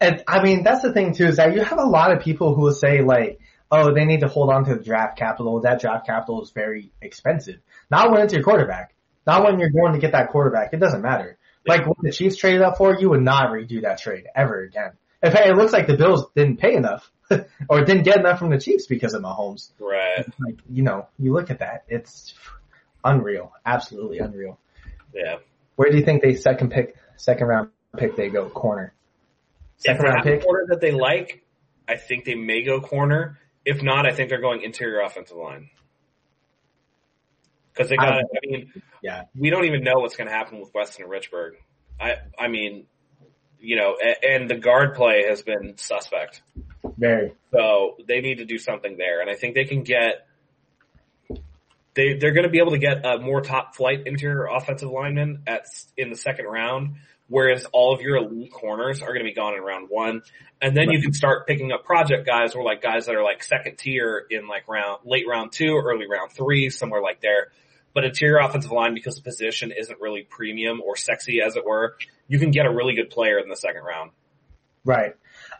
And 0.00 0.24
I 0.26 0.42
mean, 0.42 0.62
that's 0.62 0.80
the 0.80 0.92
thing 0.92 1.14
too, 1.14 1.26
is 1.26 1.36
that 1.36 1.54
you 1.54 1.62
have 1.62 1.78
a 1.78 1.84
lot 1.84 2.12
of 2.12 2.22
people 2.22 2.54
who 2.54 2.62
will 2.62 2.72
say 2.72 3.02
like, 3.02 3.38
oh, 3.70 3.92
they 3.94 4.04
need 4.04 4.20
to 4.20 4.28
hold 4.28 4.50
on 4.50 4.64
to 4.64 4.74
the 4.74 4.82
draft 4.82 5.18
capital. 5.18 5.60
That 5.60 5.80
draft 5.80 6.06
capital 6.06 6.42
is 6.42 6.50
very 6.50 6.92
expensive. 7.00 7.56
Not 7.90 8.10
when 8.10 8.22
it's 8.22 8.32
your 8.32 8.42
quarterback. 8.42 8.94
Not 9.26 9.44
when 9.44 9.58
you're 9.58 9.70
going 9.70 9.94
to 9.94 9.98
get 9.98 10.12
that 10.12 10.30
quarterback. 10.30 10.72
It 10.72 10.80
doesn't 10.80 11.02
matter. 11.02 11.36
Like 11.66 11.86
what 11.86 11.96
the 12.00 12.12
Chiefs 12.12 12.36
traded 12.36 12.62
up 12.62 12.78
for, 12.78 12.96
you 12.98 13.10
would 13.10 13.22
not 13.22 13.50
redo 13.50 13.82
that 13.82 13.98
trade 13.98 14.26
ever 14.36 14.62
again. 14.62 14.92
In 15.22 15.32
fact, 15.32 15.48
it 15.48 15.56
looks 15.56 15.72
like 15.72 15.88
the 15.88 15.96
Bills 15.96 16.26
didn't 16.36 16.58
pay 16.58 16.74
enough 16.76 17.10
or 17.68 17.84
didn't 17.84 18.04
get 18.04 18.18
enough 18.20 18.38
from 18.38 18.50
the 18.50 18.58
Chiefs 18.60 18.86
because 18.86 19.14
of 19.14 19.22
Mahomes. 19.22 19.72
Right. 19.80 20.24
Like, 20.38 20.58
you 20.70 20.84
know, 20.84 21.08
you 21.18 21.32
look 21.32 21.50
at 21.50 21.58
that. 21.58 21.84
It's 21.88 22.34
unreal. 23.04 23.52
Absolutely 23.64 24.18
unreal. 24.18 24.60
Yeah. 25.12 25.38
Where 25.74 25.90
do 25.90 25.96
you 25.98 26.04
think 26.04 26.22
they 26.22 26.34
second 26.36 26.70
pick, 26.70 26.96
second 27.16 27.48
round 27.48 27.70
pick 27.96 28.14
they 28.14 28.28
go? 28.28 28.48
Corner. 28.48 28.94
If 29.78 29.82
Second 29.82 30.04
they 30.04 30.10
round 30.10 30.22
pick? 30.24 30.44
corner 30.44 30.66
that 30.68 30.80
they 30.80 30.92
like, 30.92 31.42
I 31.88 31.96
think 31.96 32.24
they 32.24 32.34
may 32.36 32.62
go 32.62 32.80
corner. 32.80 33.38
If 33.66 33.82
not, 33.82 34.06
I 34.06 34.12
think 34.12 34.30
they're 34.30 34.40
going 34.40 34.62
interior 34.62 35.00
offensive 35.00 35.36
line. 35.36 35.68
Because 37.74 37.90
they 37.90 37.96
got, 37.96 38.14
I- 38.14 38.20
I 38.20 38.40
mean, 38.46 38.72
Yeah. 39.02 39.24
we 39.38 39.50
don't 39.50 39.64
even 39.66 39.82
know 39.82 39.96
what's 39.96 40.16
going 40.16 40.28
to 40.28 40.32
happen 40.34 40.60
with 40.60 40.72
Weston 40.72 41.04
and 41.04 41.12
Richburg. 41.12 41.56
I, 42.00 42.16
I 42.38 42.48
mean, 42.48 42.86
you 43.60 43.76
know, 43.76 43.96
a- 44.02 44.24
and 44.34 44.48
the 44.48 44.54
guard 44.56 44.94
play 44.94 45.24
has 45.28 45.42
been 45.42 45.76
suspect. 45.76 46.42
Very. 46.96 47.32
So 47.52 47.96
they 48.06 48.20
need 48.20 48.38
to 48.38 48.44
do 48.44 48.56
something 48.58 48.96
there, 48.96 49.20
and 49.20 49.28
I 49.28 49.34
think 49.34 49.54
they 49.54 49.64
can 49.64 49.82
get. 49.82 50.26
They 51.94 52.14
they're 52.14 52.32
going 52.32 52.44
to 52.44 52.50
be 52.50 52.58
able 52.58 52.72
to 52.72 52.78
get 52.78 53.04
a 53.04 53.18
more 53.18 53.40
top 53.40 53.74
flight 53.74 54.06
interior 54.06 54.46
offensive 54.46 54.90
lineman 54.90 55.42
at 55.46 55.64
in 55.96 56.10
the 56.10 56.16
second 56.16 56.44
round, 56.46 56.96
whereas 57.28 57.66
all 57.72 57.94
of 57.94 58.00
your 58.00 58.16
elite 58.16 58.52
corners 58.52 59.02
are 59.02 59.08
going 59.08 59.20
to 59.20 59.24
be 59.24 59.34
gone 59.34 59.54
in 59.54 59.60
round 59.60 59.88
one, 59.88 60.22
and 60.60 60.76
then 60.76 60.90
you 60.90 61.00
can 61.00 61.12
start 61.12 61.46
picking 61.46 61.72
up 61.72 61.84
project 61.84 62.26
guys 62.26 62.54
or 62.54 62.62
like 62.62 62.82
guys 62.82 63.06
that 63.06 63.14
are 63.14 63.24
like 63.24 63.42
second 63.42 63.76
tier 63.78 64.24
in 64.30 64.48
like 64.48 64.68
round 64.68 65.00
late 65.04 65.24
round 65.28 65.52
two, 65.52 65.80
early 65.84 66.06
round 66.08 66.30
three, 66.32 66.70
somewhere 66.70 67.02
like 67.02 67.20
there. 67.20 67.48
But 67.94 68.04
interior 68.04 68.38
offensive 68.38 68.72
line, 68.72 68.92
because 68.92 69.16
the 69.16 69.22
position 69.22 69.72
isn't 69.72 70.00
really 70.00 70.22
premium 70.22 70.82
or 70.82 70.96
sexy 70.96 71.40
as 71.40 71.56
it 71.56 71.64
were, 71.64 71.96
you 72.28 72.38
can 72.38 72.50
get 72.50 72.66
a 72.66 72.70
really 72.70 72.94
good 72.94 73.08
player 73.08 73.38
in 73.38 73.48
the 73.48 73.56
second 73.56 73.82
round. 73.84 74.10
Right. 74.84 75.14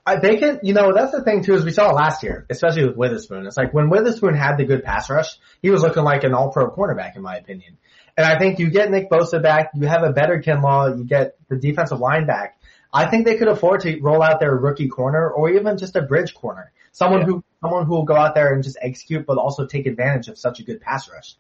I 0.04 0.16
they 0.16 0.36
can, 0.36 0.60
you 0.62 0.72
know, 0.72 0.92
that's 0.94 1.12
the 1.12 1.22
thing 1.22 1.42
too, 1.42 1.54
is 1.54 1.64
we 1.64 1.72
saw 1.72 1.90
it 1.90 1.94
last 1.94 2.22
year, 2.22 2.46
especially 2.48 2.86
with 2.86 2.96
Witherspoon. 2.96 3.46
It's 3.46 3.56
like 3.56 3.74
when 3.74 3.90
Witherspoon 3.90 4.34
had 4.34 4.56
the 4.56 4.64
good 4.64 4.84
pass 4.84 5.10
rush, 5.10 5.36
he 5.62 5.70
was 5.70 5.82
looking 5.82 6.04
like 6.04 6.22
an 6.22 6.32
all-pro 6.32 6.70
cornerback 6.70 7.16
in 7.16 7.22
my 7.22 7.36
opinion. 7.36 7.76
And 8.16 8.24
I 8.26 8.38
think 8.38 8.58
you 8.58 8.70
get 8.70 8.90
Nick 8.90 9.10
Bosa 9.10 9.42
back, 9.42 9.70
you 9.74 9.86
have 9.86 10.02
a 10.02 10.10
better 10.12 10.40
Kinlaw, 10.40 10.96
you 10.96 11.04
get 11.04 11.36
the 11.48 11.56
defensive 11.56 12.00
line 12.00 12.26
back. 12.26 12.58
I 12.92 13.06
think 13.10 13.26
they 13.26 13.36
could 13.36 13.48
afford 13.48 13.80
to 13.82 14.00
roll 14.00 14.22
out 14.22 14.40
their 14.40 14.54
rookie 14.56 14.88
corner 14.88 15.28
or 15.30 15.50
even 15.50 15.76
just 15.76 15.96
a 15.96 16.02
bridge 16.02 16.34
corner. 16.34 16.72
Someone 16.92 17.20
Yeah. 17.20 17.26
who, 17.26 17.44
someone 17.60 17.84
who 17.84 17.92
will 17.92 18.04
go 18.04 18.16
out 18.16 18.34
there 18.34 18.54
and 18.54 18.62
just 18.62 18.78
execute 18.80 19.26
but 19.26 19.36
also 19.36 19.66
take 19.66 19.86
advantage 19.86 20.28
of 20.28 20.38
such 20.38 20.60
a 20.60 20.62
good 20.62 20.80
pass 20.80 21.10
rush. 21.10 21.34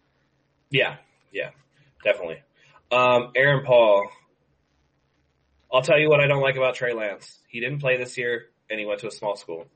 Yeah, 0.70 0.96
yeah, 1.32 1.50
definitely. 2.04 2.42
Um, 2.92 3.30
Aaron 3.34 3.64
Paul. 3.64 4.10
I'll 5.72 5.82
tell 5.82 5.98
you 5.98 6.08
what 6.10 6.20
I 6.20 6.26
don't 6.26 6.42
like 6.42 6.56
about 6.56 6.74
Trey 6.74 6.92
Lance. 6.92 7.38
He 7.48 7.60
didn't 7.60 7.80
play 7.80 7.96
this 7.96 8.16
year, 8.18 8.46
and 8.70 8.78
he 8.78 8.84
went 8.86 9.00
to 9.00 9.08
a 9.08 9.10
small 9.10 9.34
school. 9.36 9.66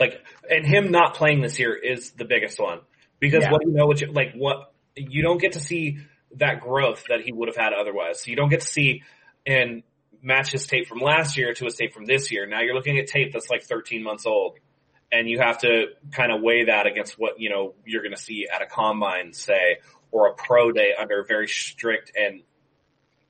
Like, 0.00 0.22
and 0.50 0.66
him 0.66 0.90
not 0.90 1.14
playing 1.14 1.42
this 1.42 1.58
year 1.58 1.74
is 1.74 2.12
the 2.12 2.24
biggest 2.24 2.58
one 2.58 2.80
because 3.20 3.42
Yeah. 3.44 3.52
what 3.52 3.62
do 3.62 3.68
you 3.70 3.74
know, 3.76 3.86
what 3.86 4.00
you, 4.00 4.06
like 4.10 4.32
what 4.34 4.71
you 4.96 5.22
don't 5.22 5.40
get 5.40 5.52
to 5.52 5.60
see 5.60 5.98
that 6.36 6.60
growth 6.60 7.04
that 7.08 7.20
he 7.20 7.32
would 7.32 7.48
have 7.48 7.56
had 7.56 7.72
otherwise. 7.72 8.22
So 8.22 8.30
you 8.30 8.36
don't 8.36 8.48
get 8.48 8.60
to 8.60 8.66
see 8.66 9.02
and 9.46 9.82
match 10.22 10.52
his 10.52 10.66
tape 10.66 10.86
from 10.86 11.00
last 11.00 11.36
year 11.36 11.52
to 11.52 11.64
his 11.64 11.74
tape 11.74 11.92
from 11.92 12.06
this 12.06 12.30
year. 12.30 12.46
Now 12.46 12.60
you're 12.60 12.74
looking 12.74 12.98
at 12.98 13.06
tape 13.06 13.32
that's 13.32 13.50
like 13.50 13.64
13 13.64 14.02
months 14.02 14.26
old 14.26 14.58
and 15.10 15.28
you 15.28 15.38
have 15.40 15.58
to 15.58 15.88
kind 16.10 16.32
of 16.32 16.40
weigh 16.40 16.64
that 16.64 16.86
against 16.86 17.18
what, 17.18 17.38
you 17.38 17.50
know, 17.50 17.74
you're 17.84 18.02
going 18.02 18.14
to 18.14 18.20
see 18.20 18.46
at 18.52 18.62
a 18.62 18.66
combine, 18.66 19.32
say, 19.32 19.78
or 20.10 20.28
a 20.28 20.34
pro 20.34 20.72
day 20.72 20.92
under 20.98 21.20
a 21.20 21.24
very 21.24 21.48
strict 21.48 22.12
and, 22.16 22.42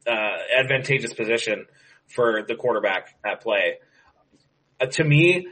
uh, 0.07 0.37
advantageous 0.57 1.13
position 1.13 1.67
for 2.09 2.45
the 2.47 2.55
quarterback 2.55 3.17
at 3.25 3.41
play. 3.41 3.79
Uh, 4.81 4.87
to 4.87 5.03
me, 5.03 5.47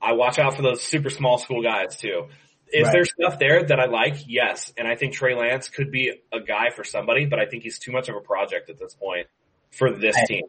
I 0.00 0.12
watch 0.12 0.38
out 0.38 0.56
for 0.56 0.62
those 0.62 0.82
super 0.82 1.10
small 1.10 1.38
school 1.38 1.62
guys 1.62 1.96
too. 1.96 2.28
Is 2.74 2.84
Right. 2.84 2.92
there 2.92 3.04
stuff 3.04 3.38
there 3.38 3.62
that 3.62 3.78
I 3.78 3.84
like? 3.86 4.16
Yes. 4.26 4.72
And 4.76 4.88
I 4.88 4.96
think 4.96 5.14
Trey 5.14 5.34
Lance 5.34 5.68
could 5.68 5.90
be 5.90 6.12
a 6.32 6.40
guy 6.40 6.70
for 6.70 6.82
somebody, 6.82 7.24
but 7.26 7.38
I 7.38 7.46
think 7.46 7.62
he's 7.62 7.78
too 7.78 7.92
much 7.92 8.08
of 8.08 8.16
a 8.16 8.20
project 8.20 8.68
at 8.68 8.78
this 8.78 8.94
point 8.94 9.28
for 9.70 9.90
this 9.92 10.16
Right. 10.16 10.26
team. 10.26 10.42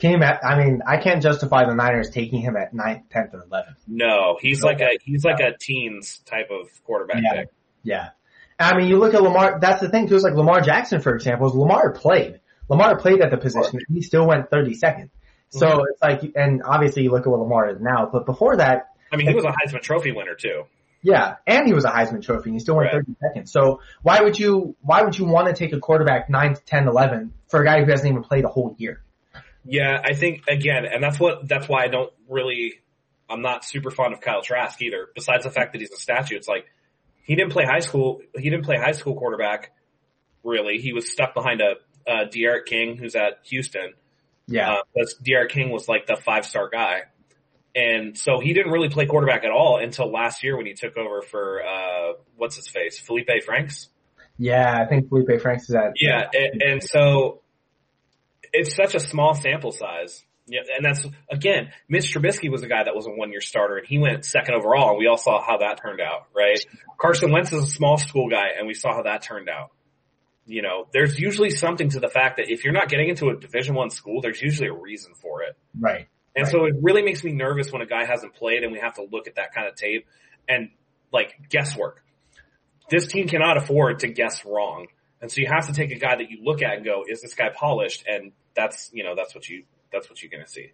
Can 0.00 0.10
you 0.12 0.16
ima- 0.16 0.40
I 0.42 0.56
mean, 0.64 0.80
I 0.86 0.96
can't 0.96 1.22
justify 1.22 1.64
the 1.66 1.74
Niners 1.74 2.10
taking 2.10 2.40
him 2.40 2.56
at 2.56 2.72
9th, 2.72 3.08
10th, 3.10 3.34
or 3.34 3.42
11th. 3.42 3.76
No, 3.86 4.38
he's 4.40 4.62
like 4.62 4.80
a, 4.80 4.98
he's 5.04 5.24
like 5.24 5.40
a 5.40 5.52
teens 5.60 6.20
type 6.24 6.48
of 6.50 6.68
quarterback 6.84 7.22
Yeah. 7.22 7.32
pick. 7.42 7.48
Yeah. 7.84 8.08
I 8.58 8.76
mean, 8.76 8.88
you 8.88 8.96
look 8.98 9.12
at 9.14 9.22
Lamar, 9.22 9.58
that's 9.60 9.80
the 9.80 9.88
thing 9.90 10.08
too, 10.08 10.14
is 10.16 10.22
like 10.24 10.34
Lamar 10.34 10.60
Jackson, 10.60 11.00
for 11.00 11.14
example, 11.14 11.48
is 11.48 11.54
Lamar 11.54 11.92
played. 11.92 12.40
Lamar 12.68 12.96
played 12.96 13.20
at 13.20 13.30
the 13.30 13.36
position 13.36 13.78
he 13.92 14.00
still 14.02 14.26
went 14.26 14.50
32nd. 14.50 15.10
So 15.50 15.66
Mhm. 15.66 15.84
it's 15.90 16.02
like, 16.02 16.32
and 16.34 16.62
obviously 16.64 17.02
you 17.02 17.10
look 17.10 17.26
at 17.26 17.28
what 17.30 17.40
Lamar 17.40 17.68
is 17.68 17.80
now, 17.80 18.08
but 18.10 18.24
before 18.24 18.56
that, 18.56 18.86
I 19.12 19.16
mean, 19.16 19.28
he 19.28 19.34
was 19.34 19.44
a 19.44 19.48
Heisman 19.48 19.82
Trophy 19.82 20.10
winner 20.12 20.34
too. 20.34 20.64
Yeah, 21.02 21.36
and 21.46 21.66
he 21.66 21.74
was 21.74 21.84
a 21.84 21.90
Heisman 21.90 22.22
Trophy 22.22 22.50
and 22.50 22.54
he 22.54 22.60
still 22.60 22.76
went 22.76 22.92
Right. 22.92 23.04
32nd. 23.36 23.48
So 23.48 23.80
why 24.02 24.20
would 24.20 24.38
you, 24.38 24.76
why 24.82 25.02
would 25.02 25.18
you 25.18 25.24
want 25.24 25.48
to 25.48 25.54
take 25.54 25.72
a 25.72 25.80
quarterback 25.80 26.30
9 26.30 26.54
to 26.54 26.60
10, 26.62 26.86
11 26.88 27.32
for 27.48 27.62
a 27.62 27.64
guy 27.64 27.82
who 27.82 27.90
hasn't 27.90 28.08
even 28.08 28.22
played 28.22 28.44
a 28.44 28.48
whole 28.48 28.74
year? 28.78 29.02
Yeah, 29.64 30.00
I 30.04 30.14
think 30.14 30.44
again, 30.48 30.84
and 30.86 31.02
that's 31.02 31.20
what 31.20 31.46
that's 31.46 31.68
why 31.68 31.84
I 31.84 31.88
don't 31.88 32.12
really 32.28 32.74
I'm 33.30 33.42
not 33.42 33.64
super 33.64 33.90
fond 33.90 34.12
of 34.12 34.20
Kyle 34.20 34.42
Trask 34.42 34.80
either. 34.82 35.08
Besides 35.14 35.44
the 35.44 35.50
fact 35.50 35.72
that 35.72 35.80
he's 35.80 35.92
a 35.92 35.96
statue, 35.96 36.36
it's 36.36 36.48
like 36.48 36.66
he 37.22 37.36
didn't 37.36 37.52
play 37.52 37.64
high 37.64 37.80
school. 37.80 38.20
He 38.36 38.50
didn't 38.50 38.64
play 38.64 38.76
high 38.76 38.92
school 38.92 39.14
quarterback. 39.14 39.72
Really, 40.42 40.78
he 40.78 40.92
was 40.92 41.10
stuck 41.10 41.34
behind 41.34 41.60
a 41.60 41.74
uh, 42.10 42.24
D'Eriq 42.24 42.66
King 42.66 42.96
who's 42.96 43.14
at 43.14 43.38
Houston. 43.44 43.94
Yeah. 44.48 44.78
Uh, 44.96 45.04
D'Eriq 45.22 45.50
King 45.50 45.70
was 45.70 45.88
like 45.88 46.06
the 46.06 46.16
five 46.16 46.44
star 46.44 46.68
guy, 46.68 47.02
and 47.74 48.18
so 48.18 48.40
he 48.40 48.52
didn't 48.52 48.72
really 48.72 48.88
play 48.88 49.06
quarterback 49.06 49.44
at 49.44 49.50
all 49.50 49.78
until 49.82 50.10
last 50.10 50.42
year 50.42 50.56
when 50.56 50.66
he 50.66 50.74
took 50.74 50.96
over 50.96 51.22
for 51.22 51.62
uh 51.62 52.12
what's 52.36 52.56
his 52.56 52.68
face 52.68 52.98
Felipe 52.98 53.30
Franks. 53.44 53.88
yeah, 54.38 54.78
I 54.80 54.86
think 54.86 55.08
Felipe 55.08 55.40
Franks 55.40 55.68
is 55.68 55.74
at. 55.74 55.92
Yeah, 55.96 56.28
and, 56.32 56.62
and 56.62 56.82
so 56.82 57.42
it's 58.52 58.74
such 58.74 58.94
a 58.94 59.00
small 59.00 59.34
sample 59.34 59.72
size. 59.72 60.24
Yeah, 60.46 60.60
and 60.76 60.84
that's 60.84 61.06
again, 61.30 61.70
Mitch 61.88 62.12
Trubisky 62.12 62.50
was 62.50 62.62
a 62.62 62.68
guy 62.68 62.82
that 62.84 62.94
was 62.94 63.06
a 63.06 63.10
one 63.10 63.30
year 63.30 63.40
starter 63.40 63.76
and 63.76 63.86
he 63.86 63.98
went 63.98 64.24
second 64.24 64.54
overall 64.54 64.90
and 64.90 64.98
we 64.98 65.06
all 65.06 65.16
saw 65.16 65.40
how 65.40 65.58
that 65.58 65.80
turned 65.80 66.00
out, 66.00 66.26
right? 66.34 66.58
Carson 67.00 67.30
Wentz 67.30 67.52
is 67.52 67.62
a 67.62 67.66
small 67.68 67.96
school 67.96 68.28
guy 68.28 68.48
and 68.58 68.66
we 68.66 68.74
saw 68.74 68.92
how 68.92 69.02
that 69.02 69.22
turned 69.22 69.48
out. 69.48 69.70
You 70.44 70.62
know, 70.62 70.88
there's 70.92 71.18
usually 71.18 71.50
something 71.50 71.90
to 71.90 72.00
the 72.00 72.08
fact 72.08 72.38
that 72.38 72.50
if 72.50 72.64
you're 72.64 72.72
not 72.72 72.88
getting 72.88 73.08
into 73.08 73.28
a 73.28 73.36
division 73.36 73.76
one 73.76 73.90
school, 73.90 74.20
there's 74.20 74.42
usually 74.42 74.68
a 74.68 74.74
reason 74.74 75.14
for 75.14 75.42
it. 75.42 75.56
Right. 75.78 76.08
And 76.34 76.44
Right. 76.44 76.50
so 76.52 76.64
it 76.64 76.74
really 76.80 77.02
makes 77.02 77.22
me 77.24 77.32
nervous 77.32 77.70
when 77.72 77.82
a 77.82 77.86
guy 77.86 78.04
hasn't 78.04 78.34
played 78.34 78.62
and 78.62 78.72
we 78.72 78.78
have 78.78 78.94
to 78.94 79.06
look 79.10 79.26
at 79.28 79.34
that 79.36 79.52
kind 79.54 79.68
of 79.68 79.74
tape 79.74 80.06
and 80.48 80.70
like 81.12 81.34
guesswork. 81.50 82.02
This 82.90 83.06
team 83.06 83.28
cannot 83.28 83.56
afford 83.56 84.00
to 84.00 84.08
guess 84.08 84.44
wrong. 84.44 84.86
And 85.20 85.30
so 85.30 85.40
you 85.40 85.46
have 85.46 85.66
to 85.68 85.72
take 85.72 85.90
a 85.92 85.98
guy 85.98 86.16
that 86.16 86.30
you 86.30 86.38
look 86.42 86.62
at 86.62 86.74
and 86.76 86.84
go, 86.84 87.04
is 87.08 87.20
this 87.22 87.34
guy 87.34 87.50
polished? 87.54 88.04
And 88.06 88.32
that's, 88.56 88.90
you 88.92 89.04
know, 89.04 89.14
that's 89.14 89.34
what 89.34 89.48
you, 89.48 89.64
that's 89.92 90.08
what 90.10 90.22
you're 90.22 90.30
going 90.30 90.44
to 90.44 90.50
see. 90.50 90.72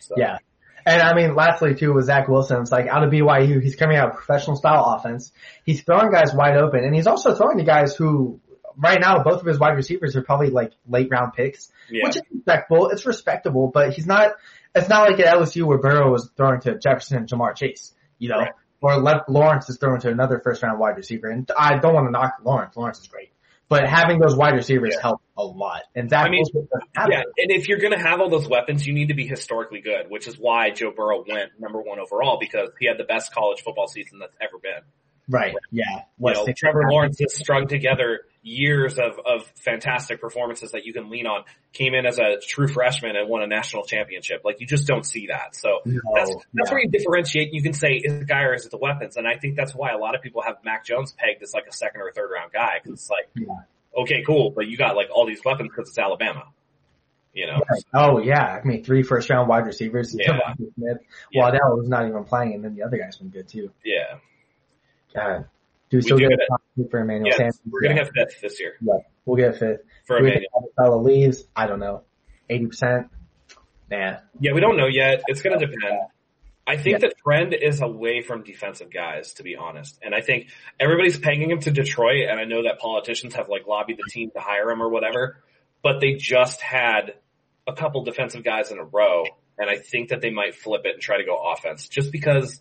So, 0.00 0.14
Yeah. 0.16 0.38
And 0.86 1.02
I 1.02 1.14
mean, 1.14 1.34
lastly 1.34 1.74
too, 1.74 1.92
with 1.92 2.06
Zach 2.06 2.26
Wilson, 2.28 2.60
it's 2.62 2.72
like 2.72 2.86
out 2.86 3.02
of 3.04 3.10
BYU, 3.10 3.60
he's 3.62 3.76
coming 3.76 3.98
out 3.98 4.10
of 4.10 4.14
professional 4.16 4.56
style 4.56 4.84
offense. 4.96 5.30
He's 5.64 5.82
throwing 5.82 6.10
guys 6.10 6.32
wide 6.34 6.56
open 6.56 6.84
and 6.84 6.94
he's 6.94 7.06
also 7.06 7.34
throwing 7.34 7.58
to 7.58 7.64
guys 7.64 7.94
who 7.94 8.40
right 8.78 8.98
now, 8.98 9.22
both 9.22 9.40
of 9.40 9.46
his 9.46 9.58
wide 9.58 9.74
receivers 9.76 10.16
are 10.16 10.22
probably 10.22 10.48
like 10.48 10.72
late 10.88 11.08
round 11.10 11.34
picks, 11.34 11.70
Yeah. 11.90 12.06
which 12.06 12.16
is 12.16 12.22
respectable. 12.32 12.88
It's 12.90 13.04
respectable, 13.04 13.68
but 13.68 13.92
he's 13.92 14.06
not, 14.06 14.32
it's 14.74 14.88
not 14.88 15.10
like 15.10 15.20
at 15.20 15.34
LSU 15.34 15.64
where 15.64 15.78
Burrow 15.78 16.10
was 16.10 16.30
throwing 16.36 16.60
to 16.62 16.78
Jefferson 16.78 17.18
and 17.18 17.28
Ja'Marr 17.28 17.56
Chase, 17.56 17.94
you 18.18 18.28
know, 18.28 18.38
Right. 18.38 18.52
or 18.80 18.96
Lawrence 19.28 19.68
is 19.68 19.78
throwing 19.78 20.00
to 20.02 20.08
another 20.10 20.40
first 20.42 20.62
round 20.62 20.78
wide 20.78 20.96
receiver. 20.96 21.28
And 21.28 21.50
I 21.58 21.78
don't 21.78 21.94
want 21.94 22.06
to 22.06 22.10
knock 22.12 22.34
Lawrence. 22.44 22.76
Lawrence 22.76 23.00
is 23.00 23.08
great, 23.08 23.30
but 23.68 23.88
having 23.88 24.18
those 24.20 24.36
wide 24.36 24.54
receivers 24.54 24.94
Yeah. 24.94 25.02
help 25.02 25.22
a 25.36 25.44
lot. 25.44 25.82
And 25.94 26.08
Zach 26.10 26.26
I 26.26 26.30
mean, 26.30 26.44
Wilson 26.52 26.68
doesn't 26.72 26.90
have 26.96 27.08
yeah. 27.10 27.22
And 27.38 27.50
if 27.50 27.68
you're 27.68 27.78
going 27.78 27.92
to 27.92 27.98
have 27.98 28.20
all 28.20 28.28
those 28.30 28.48
weapons, 28.48 28.86
you 28.86 28.92
need 28.92 29.08
to 29.08 29.14
be 29.14 29.26
historically 29.26 29.80
good, 29.80 30.06
which 30.08 30.26
is 30.28 30.38
why 30.38 30.70
Joe 30.70 30.92
Burrow 30.92 31.24
went 31.26 31.50
number 31.58 31.80
one 31.80 31.98
overall 31.98 32.38
because 32.40 32.70
he 32.78 32.86
had 32.86 32.98
the 32.98 33.04
best 33.04 33.32
college 33.34 33.62
football 33.62 33.88
season 33.88 34.18
that's 34.18 34.36
ever 34.40 34.58
been. 34.62 34.82
Right. 35.28 35.54
Yeah. 35.70 35.84
You 36.18 36.32
know, 36.34 36.46
Trevor 36.56 36.90
Lawrence 36.90 37.18
has 37.20 37.34
strung 37.36 37.68
together 37.68 38.20
years 38.42 38.98
of, 38.98 39.18
of 39.24 39.46
fantastic 39.62 40.20
performances 40.20 40.72
that 40.72 40.84
you 40.86 40.92
can 40.92 41.10
lean 41.10 41.26
on. 41.26 41.44
Came 41.72 41.94
in 41.94 42.06
as 42.06 42.18
a 42.18 42.38
true 42.46 42.68
freshman 42.68 43.14
and 43.16 43.28
won 43.28 43.42
a 43.42 43.46
national 43.46 43.84
championship. 43.84 44.42
Like 44.44 44.60
you 44.60 44.66
just 44.66 44.86
don't 44.86 45.04
see 45.04 45.26
that. 45.26 45.54
So 45.54 45.80
No, 45.84 46.00
that's 46.14 46.30
that's 46.34 46.46
yeah. 46.54 46.72
where 46.74 46.80
you 46.82 46.88
differentiate. 46.90 47.52
You 47.52 47.62
can 47.62 47.74
say 47.74 48.00
is 48.02 48.20
the 48.20 48.24
guy 48.24 48.42
or 48.44 48.54
is 48.54 48.64
it 48.64 48.70
the 48.70 48.78
weapons? 48.78 49.16
And 49.16 49.26
I 49.28 49.36
think 49.36 49.56
that's 49.56 49.74
why 49.74 49.90
a 49.92 49.98
lot 49.98 50.14
of 50.14 50.22
people 50.22 50.42
have 50.42 50.56
Mac 50.64 50.84
Jones 50.86 51.12
pegged 51.18 51.42
as 51.42 51.52
like 51.54 51.66
a 51.68 51.72
second 51.72 52.00
or 52.00 52.10
third 52.12 52.30
round 52.34 52.52
guy 52.52 52.80
because 52.82 53.00
it's 53.00 53.10
like, 53.10 53.28
Yeah. 53.34 54.00
okay, 54.02 54.22
cool, 54.26 54.50
but 54.50 54.66
you 54.68 54.76
got 54.76 54.96
like 54.96 55.08
all 55.14 55.26
these 55.26 55.40
weapons 55.44 55.70
because 55.74 55.90
it's 55.90 55.98
Alabama. 55.98 56.44
You 57.32 57.46
know, 57.46 57.62
Right. 57.70 57.84
Oh 57.94 58.18
yeah, 58.20 58.58
I 58.60 58.66
mean 58.66 58.82
three 58.82 59.02
first 59.04 59.30
round 59.30 59.48
wide 59.48 59.66
receivers. 59.66 60.16
Yeah. 60.18 60.32
DeVonta 60.58 60.74
Smith. 60.74 60.98
Yeah. 61.30 61.42
Waddle 61.42 61.76
was 61.76 61.88
not 61.88 62.08
even 62.08 62.24
playing, 62.24 62.54
and 62.54 62.64
then 62.64 62.74
the 62.74 62.82
other 62.82 62.96
guy's 62.96 63.18
been 63.18 63.28
good 63.28 63.46
too. 63.48 63.70
yeah, 63.84 64.16
God, 65.14 65.44
do 65.90 65.96
we 65.96 65.98
We 65.98 66.02
still 66.02 66.16
do 66.18 66.28
get 66.28 66.38
get 66.38 66.86
a 66.86 66.88
for 66.88 67.00
Emmanuel 67.00 67.26
yeah. 67.28 67.36
Sanders? 67.36 67.60
We're 67.68 67.82
gonna 67.82 67.94
Yeah. 67.96 68.04
have 68.04 68.12
fifth 68.14 68.40
this 68.40 68.60
year 68.60 68.76
Yeah, 68.80 68.94
we'll 69.24 69.36
get 69.36 69.50
a 69.54 69.58
fifth. 69.58 69.80
for 70.06 70.18
Do 70.18 70.24
Emmanuel. 70.26 70.70
fellow 70.76 71.02
leaves? 71.02 71.44
I 71.54 71.66
don't 71.66 71.80
know. 71.80 72.02
Eighty 72.48 72.66
percent. 72.66 73.08
Nah. 73.90 74.18
Yeah, 74.38 74.52
we 74.52 74.60
don't 74.60 74.76
know 74.76 74.86
yet. 74.86 75.22
It's 75.26 75.42
going 75.42 75.58
to 75.58 75.66
depend. 75.66 75.98
I 76.66 76.76
think 76.76 77.00
Yeah. 77.00 77.08
the 77.08 77.14
trend 77.24 77.54
is 77.54 77.80
away 77.80 78.20
from 78.22 78.44
defensive 78.44 78.90
guys, 78.92 79.34
to 79.34 79.42
be 79.42 79.56
honest. 79.56 79.98
And 80.02 80.14
I 80.14 80.20
think 80.20 80.50
everybody's 80.78 81.18
pegging 81.18 81.50
him 81.50 81.58
to 81.60 81.72
Detroit, 81.72 82.28
and 82.28 82.38
I 82.38 82.44
know 82.44 82.62
that 82.64 82.78
politicians 82.78 83.34
have 83.34 83.48
like 83.48 83.66
lobbied 83.66 83.96
the 83.96 84.08
team 84.08 84.30
to 84.32 84.40
hire 84.40 84.70
him 84.70 84.80
or 84.80 84.88
whatever, 84.88 85.38
but 85.82 86.00
they 86.00 86.14
just 86.14 86.60
had 86.60 87.14
a 87.66 87.72
couple 87.72 88.04
defensive 88.04 88.44
guys 88.44 88.70
in 88.70 88.78
a 88.78 88.84
row, 88.84 89.24
and 89.58 89.68
I 89.68 89.76
think 89.78 90.10
that 90.10 90.20
they 90.20 90.30
might 90.30 90.54
flip 90.54 90.82
it 90.84 90.92
and 90.94 91.02
try 91.02 91.16
to 91.18 91.24
go 91.24 91.36
offense, 91.52 91.88
just 91.88 92.12
because 92.12 92.60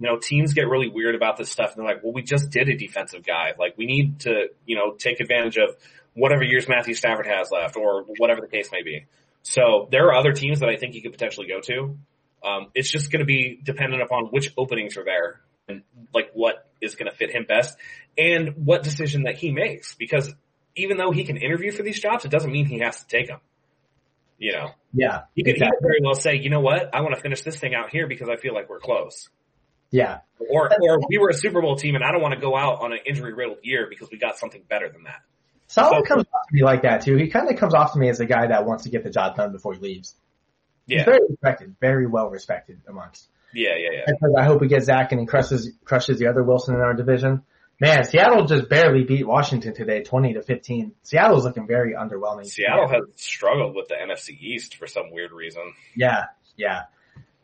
you 0.00 0.08
know 0.08 0.18
teams 0.18 0.54
get 0.54 0.62
really 0.68 0.88
weird 0.88 1.14
about 1.14 1.36
this 1.36 1.50
stuff, 1.50 1.70
and 1.76 1.78
they're 1.78 1.94
like, 1.94 2.02
well, 2.02 2.12
we 2.12 2.22
just 2.22 2.50
did 2.50 2.68
a 2.68 2.76
defensive 2.76 3.24
guy, 3.24 3.52
like 3.58 3.76
we 3.76 3.86
need 3.86 4.20
to 4.20 4.46
you 4.66 4.76
know 4.76 4.92
take 4.92 5.20
advantage 5.20 5.58
of 5.58 5.76
whatever 6.14 6.42
years 6.42 6.66
Matthew 6.68 6.94
Stafford 6.94 7.26
has 7.26 7.50
left, 7.52 7.76
or 7.76 8.04
whatever 8.18 8.40
the 8.40 8.48
case 8.48 8.70
may 8.72 8.82
be. 8.82 9.06
So 9.42 9.88
there 9.90 10.06
are 10.06 10.14
other 10.14 10.32
teams 10.32 10.60
that 10.60 10.68
I 10.68 10.76
think 10.76 10.94
he 10.94 11.00
could 11.00 11.12
potentially 11.12 11.46
go 11.46 11.60
to. 11.60 11.98
Um, 12.42 12.68
it's 12.74 12.90
just 12.90 13.10
going 13.12 13.20
to 13.20 13.26
be 13.26 13.60
dependent 13.62 14.02
upon 14.02 14.26
which 14.26 14.52
openings 14.56 14.96
are 14.96 15.04
there 15.04 15.40
and 15.68 15.82
like 16.14 16.30
what 16.32 16.66
is 16.80 16.94
going 16.94 17.10
to 17.10 17.16
fit 17.16 17.30
him 17.30 17.44
best 17.46 17.76
and 18.18 18.66
what 18.66 18.82
decision 18.82 19.24
that 19.24 19.36
he 19.36 19.52
makes. 19.52 19.94
Because 19.94 20.34
even 20.76 20.96
though 20.96 21.10
he 21.10 21.24
can 21.24 21.36
interview 21.36 21.70
for 21.70 21.82
these 21.82 22.00
jobs, 22.00 22.24
it 22.24 22.30
doesn't 22.30 22.50
mean 22.50 22.64
he 22.66 22.78
has 22.80 23.02
to 23.02 23.06
take 23.06 23.28
them. 23.28 23.40
You 24.38 24.52
know, 24.52 24.70
Yeah. 24.94 25.22
he 25.34 25.42
could, 25.42 25.48
he 25.48 25.52
exactly. 25.52 25.76
could 25.78 25.86
very 25.86 26.00
well 26.02 26.14
say, 26.14 26.36
you 26.36 26.48
know 26.48 26.60
what, 26.60 26.94
I 26.94 27.02
want 27.02 27.14
to 27.14 27.20
finish 27.20 27.42
this 27.42 27.58
thing 27.58 27.74
out 27.74 27.90
here 27.90 28.06
because 28.06 28.28
I 28.30 28.36
feel 28.36 28.54
like 28.54 28.68
we're 28.70 28.80
close. 28.80 29.28
Yeah. 29.90 30.18
Or, 30.50 30.70
or 30.82 31.00
we 31.08 31.18
were 31.18 31.28
a 31.30 31.34
Super 31.34 31.60
Bowl 31.60 31.76
team 31.76 31.94
and 31.94 32.04
I 32.04 32.12
don't 32.12 32.22
want 32.22 32.34
to 32.34 32.40
go 32.40 32.56
out 32.56 32.80
on 32.82 32.92
an 32.92 32.98
injury 33.06 33.32
riddled 33.34 33.58
year 33.62 33.86
because 33.88 34.08
we 34.10 34.18
got 34.18 34.38
something 34.38 34.62
better 34.68 34.88
than 34.88 35.04
that. 35.04 35.20
Solomon 35.66 36.02
So- 36.04 36.14
comes 36.14 36.24
off 36.34 36.48
to 36.48 36.54
me 36.54 36.62
like 36.64 36.82
that 36.82 37.02
too. 37.02 37.16
He 37.16 37.28
kind 37.28 37.48
of 37.50 37.56
comes 37.58 37.74
off 37.74 37.92
to 37.92 37.98
me 37.98 38.08
as 38.08 38.20
a 38.20 38.26
guy 38.26 38.46
that 38.48 38.64
wants 38.66 38.84
to 38.84 38.90
get 38.90 39.04
the 39.04 39.10
job 39.10 39.36
done 39.36 39.52
before 39.52 39.74
he 39.74 39.80
leaves. 39.80 40.14
Yeah. 40.86 40.98
He's 40.98 41.00
Yeah. 41.00 41.04
very 41.04 41.20
respected, 41.28 41.76
very 41.80 42.06
well 42.06 42.30
respected 42.30 42.80
amongst. 42.88 43.28
Yeah. 43.52 43.76
Yeah. 43.76 43.90
Yeah. 43.92 44.00
Because 44.06 44.34
I 44.38 44.44
hope 44.44 44.60
we 44.60 44.68
get 44.68 44.82
Zach 44.82 45.12
and 45.12 45.20
he 45.20 45.26
crushes 45.26 45.70
crushes 45.84 46.18
the 46.18 46.26
other 46.28 46.42
Wilson 46.42 46.74
in 46.74 46.80
our 46.80 46.94
division. 46.94 47.42
Man, 47.80 48.04
Seattle 48.04 48.44
just 48.44 48.68
barely 48.68 49.04
beat 49.04 49.26
Washington 49.26 49.72
today, 49.74 50.02
twenty 50.02 50.34
to 50.34 50.42
fifteen. 50.42 50.92
Seattle's 51.02 51.44
looking 51.46 51.66
very 51.66 51.94
underwhelming. 51.94 52.44
Seattle 52.46 52.86
has 52.88 53.02
struggled 53.16 53.74
with 53.74 53.88
the 53.88 53.94
NFC 53.94 54.38
East 54.38 54.76
for 54.76 54.86
some 54.86 55.10
weird 55.12 55.32
reason. 55.32 55.62
Yeah, 55.96 56.24
yeah. 56.56 56.82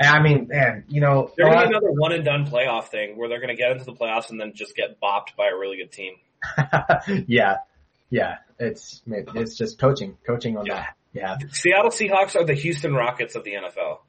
I 0.01 0.21
mean, 0.23 0.49
man, 0.49 0.85
you 0.89 1.01
know, 1.01 1.31
They're 1.37 1.47
a 1.47 1.51
going 1.51 1.57
lot- 1.57 1.63
to 1.65 1.69
be 1.71 1.77
another 1.77 1.93
one 1.93 2.13
and 2.13 2.25
done 2.25 2.47
playoff 2.47 2.89
thing 2.89 3.17
where 3.17 3.29
they're 3.29 3.41
going 3.41 3.55
to 3.55 3.61
get 3.61 3.73
into 3.73 3.85
the 3.85 3.93
playoffs 3.95 4.31
and 4.31 4.41
then 4.41 4.53
just 4.55 4.75
get 4.77 5.01
bopped 5.01 5.35
by 5.37 5.49
a 5.53 5.57
really 5.57 5.77
good 5.79 5.91
team. 5.93 6.15
yeah, 7.27 7.57
yeah. 8.11 8.37
It's 8.59 9.03
it's 9.07 9.57
just 9.57 9.79
coaching, 9.79 10.17
coaching 10.27 10.57
on 10.57 10.67
Yeah. 10.67 10.75
that. 10.75 10.95
Yeah, 11.13 11.37
Seattle 11.51 11.91
Seahawks 11.91 12.37
are 12.37 12.45
the 12.45 12.53
Houston 12.55 12.93
Rockets 12.93 13.37
of 13.37 13.45
the 13.45 13.53
NFL. 13.53 14.01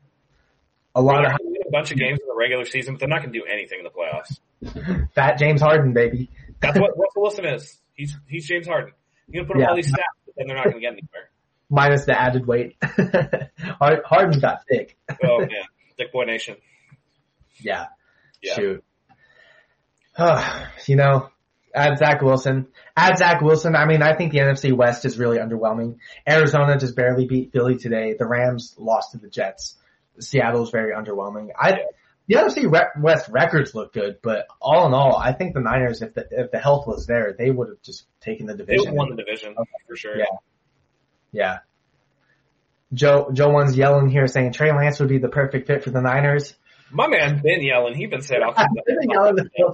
a 0.94 1.02
lot 1.02 1.24
of 1.26 1.32
a 1.32 1.72
bunch 1.72 1.92
of 1.92 1.98
games 1.98 2.20
in 2.22 2.28
the 2.28 2.36
regular 2.38 2.66
season, 2.66 2.96
but 2.96 3.00
they're 3.00 3.08
not 3.08 3.22
going 3.22 3.32
to 3.32 3.40
do 3.40 3.46
anything 3.46 3.80
in 3.80 3.86
the 3.86 3.90
playoffs. 3.92 5.08
Fat 5.16 5.38
James 5.40 5.62
Harden, 5.62 5.94
baby. 5.94 6.30
That's 6.60 6.78
what 6.78 6.92
Russell 6.98 7.22
Wilson 7.22 7.46
is. 7.46 7.80
He's 7.94 8.18
he's 8.28 8.46
James 8.46 8.68
Harden. 8.68 8.92
You're 9.30 9.44
gonna 9.44 9.54
put 9.54 9.58
up 9.58 9.62
Yeah. 9.62 9.70
all 9.70 9.76
these 9.78 9.88
stats, 9.92 10.02
but 10.26 10.34
then 10.38 10.48
they're 10.48 10.58
not 10.58 10.66
gonna 10.66 10.80
get 10.82 10.94
anywhere. 10.94 11.30
Minus 11.70 12.06
the 12.06 12.20
added 12.20 12.46
weight. 12.46 12.76
Hard- 12.82 14.04
Harden 14.06 14.40
got 14.40 14.64
thick. 14.70 14.98
Oh 15.24 15.40
man, 15.40 15.50
Dick 15.98 16.12
Boy 16.12 16.26
Nation. 16.26 16.58
Yeah. 17.60 17.88
Yeah. 18.42 18.54
Shoot. 18.56 18.84
Ah, 20.18 20.72
you 20.88 20.96
know, 20.96 21.30
add 21.74 21.98
Zach 22.00 22.22
Wilson. 22.22 22.68
Add 22.96 23.18
Zach 23.18 23.42
Wilson. 23.42 23.76
I 23.76 23.86
mean, 23.86 24.02
I 24.02 24.16
think 24.16 24.32
the 24.32 24.40
NFC 24.40 24.76
West 24.76 25.06
is 25.06 25.18
really 25.20 25.38
underwhelming. 25.38 25.98
Arizona 26.28 26.78
just 26.78 26.96
barely 26.96 27.26
beat 27.28 27.52
Philly 27.52 27.78
today. 27.78 28.16
The 28.18 28.28
Rams 28.28 28.76
lost 28.78 29.12
to 29.12 29.20
the 29.20 29.30
Jets. 29.30 29.76
Seattle 30.20 30.64
is 30.64 30.72
very 30.72 30.94
underwhelming. 30.94 31.50
I, 31.60 31.76
the 32.28 32.36
NFC 32.36 32.70
West 33.00 33.30
records 33.30 33.76
look 33.76 33.94
good, 33.94 34.18
but 34.24 34.48
all 34.60 34.88
in 34.88 34.94
all, 34.94 35.16
I 35.16 35.34
think 35.34 35.54
the 35.54 35.62
Niners, 35.62 36.02
if 36.02 36.14
the, 36.16 36.28
if 36.32 36.52
the 36.52 36.60
health 36.60 36.88
was 36.88 37.06
there, 37.06 37.36
they 37.38 37.52
would 37.52 37.70
have 37.70 37.82
just 37.84 38.06
taken 38.20 38.48
the 38.48 38.56
division. 38.56 38.92
They 38.92 38.98
won 38.98 39.10
the 39.12 39.24
division 39.24 39.56
for 39.88 39.96
sure. 39.96 40.18
Yeah. 40.18 40.26
Yeah. 41.32 41.58
Joe, 42.94 43.30
Joe 43.34 43.50
one's 43.50 43.78
yelling 43.78 44.10
here 44.10 44.28
saying 44.28 44.54
Trey 44.54 44.72
Lance 44.72 45.00
would 45.00 45.10
be 45.10 45.18
the 45.18 45.28
perfect 45.30 45.68
fit 45.68 45.84
for 45.84 45.90
the 45.90 46.02
Niners. 46.02 46.54
My 46.90 47.08
man 47.08 47.42
Ben 47.44 47.62
yelling. 47.62 47.96
He 47.96 48.06
been 48.06 48.22
saying 48.22 48.42
all 48.44 48.54
kinds 48.54 48.70
of 48.72 48.78
I've 48.80 48.86
been 49.02 49.10
yelling 49.10 49.38
in 49.38 49.50
the 49.56 49.74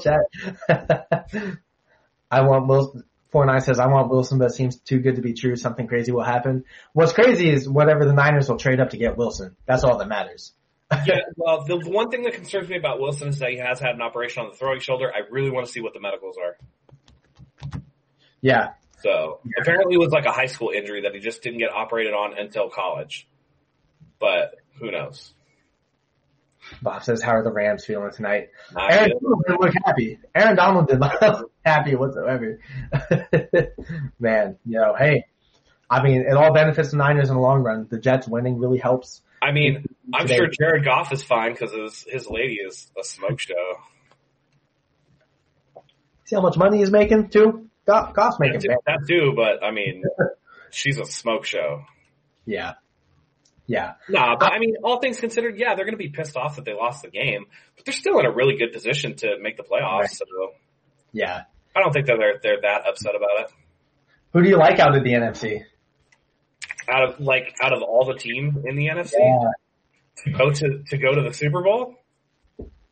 chat. 1.29 1.57
I 2.31 2.41
want 2.41 2.67
Wilson. 2.67 3.03
Four 3.31 3.45
nine 3.47 3.61
says 3.61 3.79
I 3.79 3.87
want 3.87 4.09
Wilson, 4.09 4.37
but 4.37 4.45
it 4.45 4.53
seems 4.53 4.77
too 4.77 4.99
good 4.99 5.15
to 5.15 5.21
be 5.21 5.33
true. 5.33 5.55
Something 5.55 5.87
crazy 5.87 6.11
will 6.11 6.23
happen. 6.23 6.65
What's 6.93 7.13
crazy 7.13 7.49
is 7.49 7.67
whatever 7.67 8.05
the 8.05 8.13
Niners 8.13 8.47
will 8.47 8.57
trade 8.57 8.79
up 8.79 8.91
to 8.91 8.97
get 8.97 9.17
Wilson. 9.17 9.55
That's 9.65 9.83
all 9.83 9.97
that 9.97 10.07
matters. 10.07 10.53
yeah, 11.05 11.21
well, 11.35 11.63
the 11.63 11.77
one 11.77 12.09
thing 12.09 12.23
that 12.23 12.33
concerns 12.33 12.69
me 12.69 12.77
about 12.77 12.99
Wilson 12.99 13.29
is 13.29 13.39
that 13.39 13.49
he 13.49 13.57
has 13.57 13.79
had 13.79 13.95
an 13.95 14.01
operation 14.01 14.43
on 14.43 14.49
the 14.51 14.55
throwing 14.55 14.79
shoulder. 14.79 15.11
I 15.11 15.21
really 15.31 15.49
want 15.49 15.65
to 15.65 15.71
see 15.71 15.81
what 15.81 15.93
the 15.93 15.99
medicals 15.99 16.37
are. 16.37 17.81
Yeah, 18.41 18.73
So 19.03 19.39
apparently 19.59 19.95
it 19.95 19.99
was 19.99 20.11
like 20.11 20.25
a 20.25 20.31
high 20.31 20.45
school 20.45 20.69
injury 20.69 21.01
that 21.01 21.13
he 21.13 21.19
just 21.19 21.43
didn't 21.43 21.59
get 21.59 21.71
operated 21.71 22.13
on 22.13 22.37
until 22.37 22.69
college. 22.69 23.27
But 24.19 24.55
who 24.79 24.91
knows? 24.91 25.33
Bob 26.81 27.03
says, 27.03 27.21
"How 27.21 27.33
are 27.33 27.43
the 27.43 27.51
Rams 27.51 27.83
feeling 27.83 28.11
tonight?" 28.13 28.49
Aaron. 28.77 29.11
Donald 29.21 29.43
didn't 29.45 29.61
look 29.61 29.73
happy. 29.85 30.19
Aaron 30.33 30.55
Donald 30.55 30.87
did 30.87 30.99
not 30.99 31.21
look 31.21 31.51
happy 31.65 31.95
whatsoever. 31.95 32.59
Man, 34.19 34.57
you 34.65 34.79
know, 34.79 34.95
hey, 34.97 35.25
I 35.89 36.01
mean, 36.01 36.21
it 36.21 36.37
all 36.37 36.53
benefits 36.53 36.91
the 36.91 36.97
Niners 36.97 37.27
in 37.27 37.35
the 37.35 37.41
long 37.41 37.63
run. 37.63 37.87
The 37.89 37.99
Jets 37.99 38.29
winning 38.29 38.57
really 38.59 38.79
helps. 38.79 39.21
I 39.41 39.51
mean, 39.51 39.85
I'm 40.13 40.27
sure 40.27 40.47
Jared 40.47 40.85
Goff 40.85 41.11
is 41.11 41.21
fine 41.21 41.51
because 41.51 41.73
his 41.73 42.05
his 42.09 42.29
lady 42.29 42.55
is 42.65 42.89
a 42.97 43.03
smoke 43.03 43.41
show. 43.41 43.73
See 46.23 46.37
how 46.37 46.41
much 46.41 46.55
money 46.55 46.77
he's 46.77 46.91
making 46.91 47.27
too. 47.27 47.69
Goff, 47.85 48.13
Goff's 48.13 48.39
making 48.39 48.61
That, 48.61 48.79
that 48.85 48.99
too, 49.07 49.33
but 49.35 49.63
I 49.63 49.71
mean, 49.71 50.03
she's 50.71 50.97
a 50.99 51.05
smoke 51.05 51.45
show. 51.45 51.83
Yeah, 52.45 52.73
yeah, 53.65 53.93
Nah, 54.09 54.35
but 54.37 54.51
uh, 54.51 54.55
I 54.55 54.59
mean, 54.59 54.75
all 54.83 54.99
things 54.99 55.19
considered, 55.19 55.57
yeah, 55.57 55.75
they're 55.75 55.85
going 55.85 55.97
to 55.97 56.03
be 56.03 56.09
pissed 56.09 56.35
off 56.35 56.57
that 56.57 56.65
they 56.65 56.73
lost 56.73 57.01
the 57.03 57.09
game, 57.09 57.45
but 57.75 57.85
they're 57.85 57.93
still 57.93 58.19
in 58.19 58.25
a 58.25 58.31
really 58.31 58.57
good 58.57 58.73
position 58.73 59.15
to 59.17 59.37
make 59.39 59.55
the 59.57 59.63
playoffs. 59.63 59.99
Right. 59.99 60.09
So 60.11 60.25
yeah. 61.13 61.43
I 61.75 61.79
don't 61.81 61.91
think 61.93 62.07
that 62.07 62.17
they're 62.19 62.39
they're 62.43 62.61
that 62.61 62.87
upset 62.87 63.15
about 63.15 63.39
it. 63.45 63.51
Who 64.33 64.43
do 64.43 64.49
you 64.49 64.57
like 64.57 64.79
out 64.79 64.95
of 64.95 65.03
the 65.03 65.11
NFC? 65.11 65.61
Out 66.89 67.09
of 67.09 67.19
like 67.19 67.55
out 67.61 67.71
of 67.73 67.81
all 67.81 68.05
the 68.05 68.15
teams 68.19 68.55
in 68.65 68.75
the 68.75 68.87
NFC, 68.87 69.11
to 70.25 70.31
go 70.31 70.51
to 70.51 70.83
to 70.89 70.97
go 70.97 71.15
to 71.15 71.21
the 71.21 71.33
Super 71.33 71.63
Bowl, 71.63 71.95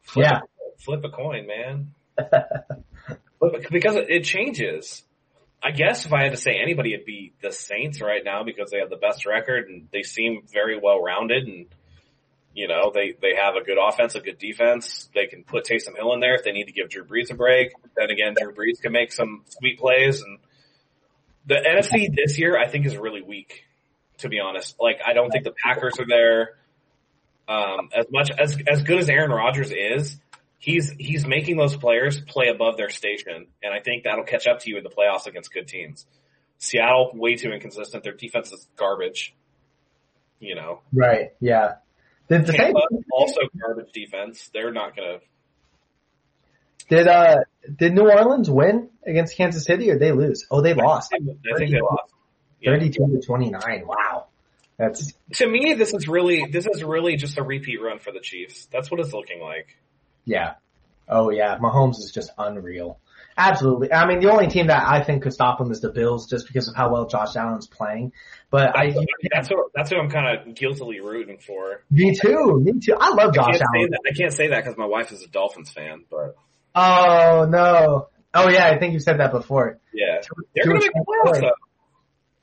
flip, 0.03 0.25
Yeah. 0.27 0.39
flip 0.79 1.03
a 1.03 1.09
coin, 1.09 1.45
man. 1.47 1.91
But- 3.41 3.69
because 3.71 3.95
it 3.95 4.23
changes. 4.23 5.03
I 5.63 5.71
guess 5.71 6.05
if 6.05 6.13
I 6.13 6.23
had 6.23 6.31
to 6.31 6.37
say 6.37 6.55
anybody, 6.59 6.93
it'd 6.93 7.05
be 7.05 7.33
the 7.41 7.51
Saints 7.51 8.01
right 8.01 8.23
now 8.23 8.43
because 8.43 8.71
they 8.71 8.79
have 8.79 8.89
the 8.89 8.95
best 8.95 9.25
record 9.25 9.67
and 9.69 9.87
they 9.91 10.03
seem 10.03 10.43
very 10.51 10.79
well 10.79 11.01
rounded 11.01 11.47
and 11.47 11.67
you 12.53 12.67
know 12.67 12.91
they 12.93 13.13
they 13.21 13.35
have 13.35 13.55
a 13.55 13.63
good 13.63 13.77
offense, 13.77 14.15
a 14.15 14.21
good 14.21 14.39
defense. 14.39 15.09
They 15.13 15.27
can 15.27 15.43
put 15.43 15.65
Taysom 15.65 15.95
Hill 15.95 16.13
in 16.13 16.19
there 16.19 16.35
if 16.35 16.43
they 16.43 16.51
need 16.51 16.65
to 16.65 16.71
give 16.71 16.89
Drew 16.89 17.03
Brees 17.03 17.31
a 17.31 17.35
break. 17.35 17.73
Then 17.95 18.09
again, 18.09 18.33
Drew 18.39 18.53
Brees 18.53 18.81
can 18.81 18.91
make 18.91 19.11
some 19.11 19.43
sweet 19.49 19.79
plays 19.79 20.21
and 20.21 20.39
the 21.45 21.55
NFC 21.55 22.13
this 22.15 22.37
year 22.39 22.57
I 22.57 22.67
think 22.67 22.85
is 22.85 22.97
really 22.97 23.21
weak. 23.21 23.65
To 24.19 24.29
be 24.29 24.39
honest, 24.39 24.75
like 24.79 24.99
I 25.05 25.13
don't 25.13 25.31
think 25.31 25.43
the 25.43 25.53
Packers 25.63 25.99
are 25.99 26.07
there. 26.07 26.55
Um, 27.47 27.89
as 27.95 28.05
much 28.11 28.31
as 28.31 28.57
as 28.67 28.83
good 28.83 28.99
as 28.99 29.09
Aaron 29.09 29.31
Rodgers 29.31 29.71
is, 29.71 30.17
he's 30.62 30.91
he's 30.97 31.26
making 31.28 31.57
those 31.57 31.76
players 31.76 32.22
play 32.22 32.47
above 32.47 32.78
their 32.78 32.89
station, 32.89 33.47
and 33.62 33.74
I 33.74 33.82
think 33.82 34.03
that'll 34.03 34.24
catch 34.24 34.47
up 34.47 34.59
to 34.59 34.70
you 34.70 34.78
in 34.78 34.84
the 34.84 34.89
playoffs 34.89 35.26
against 35.26 35.53
good 35.53 35.68
teams. 35.68 36.05
Seattle 36.59 37.12
way 37.14 37.36
too 37.36 37.49
inconsistent. 37.49 38.03
Their 38.03 38.14
defense 38.14 38.53
is 38.53 38.66
garbage. 38.78 39.36
You 40.39 40.55
know, 40.55 40.82
Right. 40.93 41.34
Yeah. 41.39 41.74
Did 42.30 42.45
the 42.45 42.53
Tampa 42.53 42.80
also 43.12 43.41
garbage 43.59 43.91
defense. 43.91 44.49
They're 44.53 44.72
not 44.72 44.95
gonna. 44.95 45.18
did 46.89 47.07
uh 47.07 47.39
did 47.76 47.93
New 47.93 48.09
Orleans 48.09 48.49
win 48.49 48.89
against 49.05 49.36
Kansas 49.36 49.66
City 49.66 49.91
or 49.91 49.99
they 49.99 50.12
lose? 50.12 50.45
Oh, 50.49 50.62
they 50.62 50.74
lost. 50.74 51.14
I 51.14 51.18
think 51.57 51.72
they 51.72 51.82
lost. 51.82 52.14
Yeah. 52.59 52.72
Thirty-two 52.72 53.07
to 53.07 53.26
twenty-nine. 53.26 53.84
Wow. 53.86 54.28
That's 54.78 55.14
To 55.34 55.47
me, 55.47 55.74
this 55.74 55.93
is 55.93 56.07
really 56.07 56.45
this 56.51 56.68
is 56.68 56.84
really 56.84 57.18
just 57.18 57.38
a 57.38 57.43
repeat 57.43 57.82
run 57.82 57.99
for 57.99 58.12
the 58.12 58.20
Chiefs. 58.20 58.68
That's 58.72 58.89
what 58.89 58.99
it's 58.99 59.14
looking 59.14 59.41
like. 59.41 59.78
Yeah. 60.26 60.53
Oh 61.07 61.30
yeah. 61.30 61.57
Mahomes 61.57 61.97
is 61.99 62.11
just 62.13 62.32
unreal. 62.38 62.99
Absolutely. 63.38 63.91
I 63.93 64.05
mean, 64.07 64.19
the 64.19 64.30
only 64.32 64.47
team 64.47 64.67
that 64.67 64.84
I 64.88 65.03
think 65.03 65.24
could 65.24 65.34
stop 65.34 65.59
him 65.59 65.72
is 65.72 65.80
the 65.80 65.89
Bills, 65.89 66.30
just 66.30 66.47
because 66.47 66.67
of 66.67 66.76
how 66.76 66.91
well 66.91 67.07
Josh 67.07 67.36
Allen's 67.36 67.65
playing. 67.67 68.11
But 68.49 68.78
I, 68.78 68.93
That's 69.34 69.49
what 69.49 69.72
that's 69.74 69.89
what 69.91 69.99
I'm 70.01 70.09
kind 70.09 70.38
of 70.49 70.55
guiltily 70.55 70.99
rooting 70.99 71.38
for. 71.39 71.84
me 71.89 72.13
too, 72.15 72.59
me 72.61 72.74
too. 72.80 72.95
I 72.99 73.13
love 73.13 73.34
Josh 73.34 73.57
can't 73.57 73.63
Allen. 73.76 73.89
I 74.09 74.13
can't 74.13 74.34
say 74.34 74.47
that 74.49 74.63
because 74.63 74.78
my 74.78 74.86
wife 74.86 75.11
is 75.11 75.24
a 75.24 75.28
Dolphins 75.28 75.72
fan, 75.72 76.03
but 76.09 76.36
Oh 76.76 77.47
no. 77.49 78.07
Oh 78.33 78.50
yeah, 78.50 78.67
I 78.70 78.78
think 78.79 78.93
you 78.93 79.00
said 79.00 79.20
that 79.20 79.32
before. 79.32 79.79
yeah, 79.93 80.21
they're 80.55 80.66
gonna 80.66 80.79
make 80.79 80.91
the 80.93 81.05
playoffs. 81.25 81.41
Though. 81.41 81.51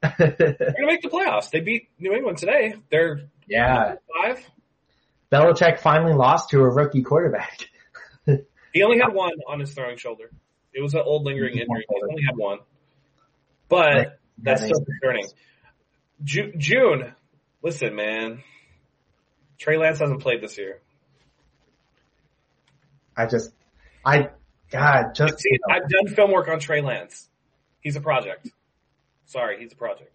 They're 0.19 0.74
gonna 0.77 0.86
make 0.86 1.02
the 1.02 1.09
playoffs. 1.09 1.51
They 1.51 1.61
beat 1.61 1.89
New 1.98 2.12
England 2.12 2.39
today. 2.39 2.74
They're 2.90 3.23
yeah 3.48 3.94
five. 4.23 4.39
Belichick 5.32 5.81
finally 5.81 6.15
lost 6.15 6.51
to 6.51 6.61
a 6.61 6.69
rookie 6.70 7.02
quarterback. 7.02 7.69
He 8.73 8.82
only 8.82 8.99
had 8.99 9.12
one 9.12 9.32
on 9.49 9.61
his 9.61 9.73
throwing 9.73 9.97
shoulder. 9.97 10.31
It 10.73 10.82
was 10.82 10.95
an 10.95 11.01
old 11.05 11.24
lingering 11.24 11.59
injury. 11.59 11.85
He 11.89 12.03
only 12.03 12.23
had 12.27 12.36
one, 12.36 12.59
but 13.69 14.19
that's 14.39 14.65
still 14.65 14.85
concerning. 14.85 15.27
Ju- 16.23 16.53
June, 16.57 17.15
listen, 17.62 17.95
man. 17.95 18.43
Trey 19.59 19.77
Lance 19.77 19.99
hasn't 19.99 20.20
played 20.20 20.40
this 20.40 20.57
year. 20.57 20.81
I 23.16 23.27
just, 23.27 23.51
I, 24.05 24.28
God, 24.70 25.15
just, 25.15 25.40
See, 25.40 25.59
I've 25.69 25.89
done 25.89 26.15
film 26.15 26.31
work 26.31 26.49
on 26.49 26.61
Trey 26.61 26.81
Lance. 26.81 27.28
He's 27.81 27.97
a 27.97 28.01
project. 28.01 28.49
Sorry, 29.27 29.59
he's 29.61 29.73
a 29.73 29.77
project. 29.77 30.12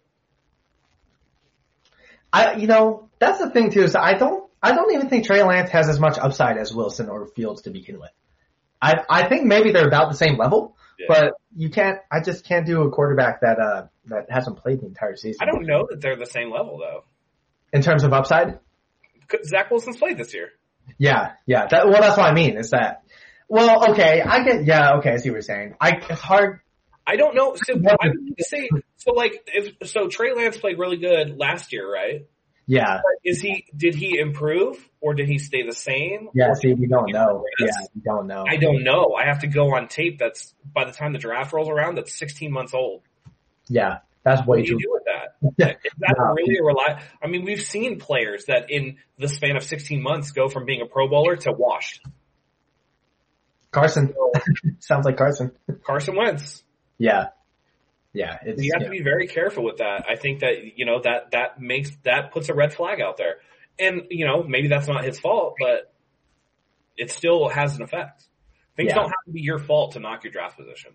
I, 2.32 2.54
you 2.56 2.66
know, 2.66 3.08
that's 3.18 3.38
the 3.38 3.50
thing 3.50 3.70
too. 3.70 3.82
Is 3.82 3.94
I 3.94 4.14
don't, 4.14 4.50
I 4.62 4.74
don't 4.74 4.92
even 4.94 5.08
think 5.08 5.26
Trey 5.26 5.42
Lance 5.42 5.70
has 5.70 5.88
as 5.88 6.00
much 6.00 6.18
upside 6.18 6.56
as 6.56 6.74
Wilson 6.74 7.08
or 7.08 7.26
Fields 7.26 7.62
to 7.62 7.70
begin 7.70 8.00
with. 8.00 8.10
I, 8.84 9.22
I 9.24 9.28
think 9.28 9.44
maybe 9.44 9.72
they're 9.72 9.86
about 9.88 10.10
the 10.10 10.16
same 10.16 10.36
level, 10.36 10.76
Yeah. 10.98 11.06
but 11.08 11.32
you 11.56 11.70
can't. 11.70 11.98
I 12.10 12.20
just 12.20 12.44
can't 12.44 12.66
do 12.66 12.82
a 12.82 12.90
quarterback 12.90 13.40
that 13.40 13.58
uh 13.58 13.86
that 14.06 14.26
hasn't 14.30 14.58
played 14.58 14.80
the 14.80 14.86
entire 14.86 15.16
season. 15.16 15.38
I 15.42 15.46
don't 15.46 15.66
know 15.66 15.86
that 15.90 16.00
they're 16.00 16.16
the 16.16 16.26
same 16.26 16.50
level 16.52 16.78
though. 16.78 17.04
In 17.72 17.82
terms 17.82 18.04
of 18.04 18.12
upside, 18.12 18.58
Zach 19.44 19.70
Wilson's 19.70 19.96
played 19.96 20.18
this 20.18 20.34
year. 20.34 20.50
yeah, 20.98 21.32
yeah. 21.46 21.66
That, 21.66 21.88
well, 21.88 22.00
that's 22.00 22.16
what 22.16 22.26
I 22.30 22.34
mean. 22.34 22.56
Is 22.58 22.70
that 22.70 23.02
well? 23.48 23.90
Okay, 23.92 24.20
I 24.20 24.44
get. 24.44 24.64
Yeah, 24.64 24.96
okay. 24.98 25.10
I 25.12 25.16
see 25.16 25.30
what 25.30 25.36
you're 25.36 25.42
saying. 25.42 25.74
I 25.80 25.92
it's 26.10 26.20
hard. 26.20 26.60
I 27.06 27.16
don't 27.16 27.34
know. 27.34 27.54
So 27.56 27.74
I 27.74 28.08
would 28.08 28.34
say 28.40 28.68
so. 28.96 29.12
Like, 29.12 29.48
if 29.52 29.88
so, 29.90 30.08
Trey 30.08 30.32
Lance 30.34 30.56
played 30.56 30.78
really 30.78 30.96
good 30.96 31.36
last 31.38 31.72
year, 31.72 31.90
right? 31.90 32.26
Yeah, 32.66 33.00
Is 33.22 33.40
he? 33.42 33.66
Did 33.76 33.94
he 33.94 34.18
improve 34.18 34.78
or 35.02 35.12
did 35.14 35.28
he 35.28 35.38
stay 35.38 35.62
the 35.66 35.74
same? 35.74 36.30
yeah. 36.34 36.54
See, 36.54 36.72
we 36.72 36.86
don't 36.86 37.12
know. 37.12 37.44
Yeah, 37.60 37.66
we 37.94 38.00
don't 38.02 38.26
know. 38.26 38.44
I 38.48 38.56
don't 38.56 38.82
know. 38.82 39.14
I 39.14 39.26
have 39.26 39.40
to 39.40 39.46
go 39.46 39.74
on 39.74 39.86
tape. 39.88 40.18
That's 40.18 40.54
by 40.72 40.84
the 40.86 40.92
time 40.92 41.12
the 41.12 41.18
draft 41.18 41.52
rolls 41.52 41.68
around, 41.68 41.96
that's 41.96 42.14
16 42.18 42.50
months 42.50 42.72
old. 42.72 43.02
Yeah, 43.68 43.98
that's 44.22 44.40
way 44.42 44.46
What 44.46 44.56
way 44.58 44.62
do 44.62 44.72
you 44.72 44.78
do 44.78 44.92
with 44.92 45.02
that? 45.58 45.76
Is 45.84 45.92
that 45.98 46.14
No. 46.18 46.32
really 46.32 46.58
rely? 46.62 47.02
I 47.22 47.26
mean, 47.26 47.44
we've 47.44 47.60
seen 47.60 47.98
players 48.00 48.46
that 48.46 48.70
in 48.70 48.96
the 49.18 49.28
span 49.28 49.56
of 49.56 49.62
16 49.62 50.00
months 50.02 50.30
go 50.32 50.48
from 50.48 50.64
being 50.64 50.80
a 50.80 50.86
Pro 50.86 51.06
Bowler 51.06 51.36
to 51.36 51.52
washed. 51.52 52.00
Carson 53.70 54.14
sounds 54.78 55.04
like 55.04 55.16
Carson. 55.16 55.52
Carson 55.84 56.16
Wentz. 56.16 56.62
Yeah, 56.96 57.26
yeah. 58.14 58.38
It's 58.42 58.62
You 58.62 58.70
have 58.72 58.82
yeah. 58.82 58.88
to 58.88 58.90
be 58.90 59.02
very 59.02 59.26
careful 59.26 59.64
with 59.64 59.78
that. 59.78 60.06
I 60.08 60.16
think 60.16 60.40
that 60.40 60.76
you 60.76 60.86
know 60.86 61.00
that 61.02 61.32
that 61.32 61.60
makes 61.60 61.90
that 62.04 62.32
puts 62.32 62.48
a 62.48 62.54
red 62.54 62.72
flag 62.72 63.00
out 63.00 63.16
there, 63.18 63.36
and 63.78 64.02
you 64.10 64.24
know 64.26 64.42
maybe 64.42 64.68
that's 64.68 64.88
not 64.88 65.04
his 65.04 65.18
fault, 65.20 65.56
but 65.60 65.92
it 66.96 67.10
still 67.10 67.48
has 67.48 67.76
an 67.76 67.82
effect. 67.82 68.24
Things 68.76 68.88
Yeah. 68.88 68.94
don't 68.94 69.04
have 69.10 69.24
to 69.26 69.32
be 69.32 69.40
your 69.42 69.58
fault 69.58 69.92
to 69.92 70.00
knock 70.00 70.24
your 70.24 70.32
draft 70.32 70.56
position. 70.56 70.92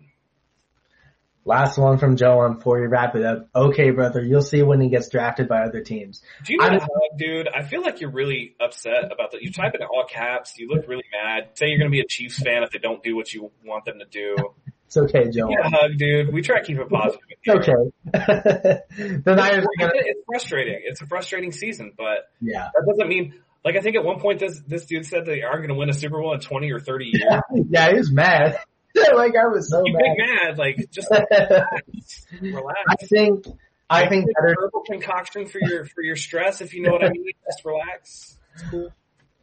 Last 1.46 1.78
one 1.78 1.96
from 1.96 2.16
Joe 2.16 2.40
on 2.40 2.56
before 2.56 2.80
we 2.80 2.86
wrap 2.86 3.16
it 3.16 3.24
up. 3.24 3.48
Okay, 3.54 3.90
brother, 3.92 4.22
you'll 4.22 4.42
see 4.42 4.62
when 4.62 4.78
he 4.80 4.90
gets 4.90 5.08
drafted 5.08 5.48
by 5.48 5.62
other 5.62 5.80
teams. 5.80 6.22
Do 6.44 6.52
you 6.52 6.60
I'm- 6.60 6.78
dude? 7.16 7.48
I 7.48 7.62
feel 7.62 7.80
like 7.80 8.00
you're 8.02 8.10
really 8.10 8.54
upset 8.60 9.10
about 9.10 9.30
that. 9.32 9.40
You 9.42 9.50
type 9.50 9.74
in 9.74 9.82
all 9.82 10.04
caps. 10.04 10.58
You 10.58 10.68
look 10.68 10.86
really 10.86 11.04
mad. 11.24 11.48
Say 11.54 11.68
you're 11.68 11.78
going 11.78 11.90
to 11.90 11.94
be 11.94 12.00
a 12.00 12.06
Chiefs 12.06 12.38
fan 12.38 12.62
if 12.62 12.70
they 12.70 12.78
don't 12.78 13.02
do 13.02 13.16
what 13.16 13.32
you 13.32 13.50
want 13.64 13.86
them 13.86 13.98
to 14.00 14.04
do. 14.04 14.36
It's 14.90 14.96
okay, 14.96 15.30
Joe. 15.30 15.48
A 15.48 15.70
hug, 15.70 15.98
dude. 15.98 16.32
We 16.32 16.42
try 16.42 16.58
to 16.58 16.64
keep 16.64 16.76
it 16.76 16.88
positive. 16.88 17.20
It's 17.44 17.68
okay. 17.68 17.92
the 19.24 19.34
Niners 19.36 19.64
gonna, 19.78 19.92
It's 19.94 20.20
frustrating. 20.26 20.80
It's 20.82 21.00
a 21.00 21.06
frustrating 21.06 21.52
season, 21.52 21.92
but 21.96 22.28
yeah. 22.40 22.70
that 22.74 22.84
doesn't 22.88 23.08
mean. 23.08 23.34
Like 23.64 23.76
I 23.76 23.82
think 23.82 23.94
at 23.94 24.04
one 24.04 24.18
point 24.18 24.40
this 24.40 24.60
this 24.66 24.86
dude 24.86 25.06
said 25.06 25.26
they 25.26 25.42
are 25.42 25.58
going 25.58 25.68
to 25.68 25.76
win 25.76 25.90
a 25.90 25.92
Super 25.92 26.18
Bowl 26.20 26.34
in 26.34 26.40
20 26.40 26.72
or 26.72 26.80
30 26.80 27.04
years. 27.04 27.22
Yeah, 27.70 27.90
he 27.90 27.98
was 27.98 28.10
mad. 28.10 28.58
like 28.96 29.36
I 29.36 29.46
was 29.46 29.70
so 29.70 29.80
You 29.86 29.92
mad. 29.92 30.16
mad, 30.18 30.58
like 30.58 30.90
just 30.90 31.08
relax. 31.08 32.26
relax. 32.40 32.80
I 32.88 32.96
think, 33.06 33.44
I 33.88 34.08
think 34.08 34.26
Take 34.26 34.34
a 34.38 34.42
better, 34.42 34.56
herbal 34.60 34.82
concoction 34.90 35.46
for 35.46 35.60
your 35.62 35.84
for 35.84 36.02
your 36.02 36.16
stress, 36.16 36.62
if 36.62 36.74
you 36.74 36.82
know 36.82 36.90
what 36.90 37.04
I 37.04 37.10
mean. 37.10 37.30
Just 37.46 37.64
relax. 37.64 38.38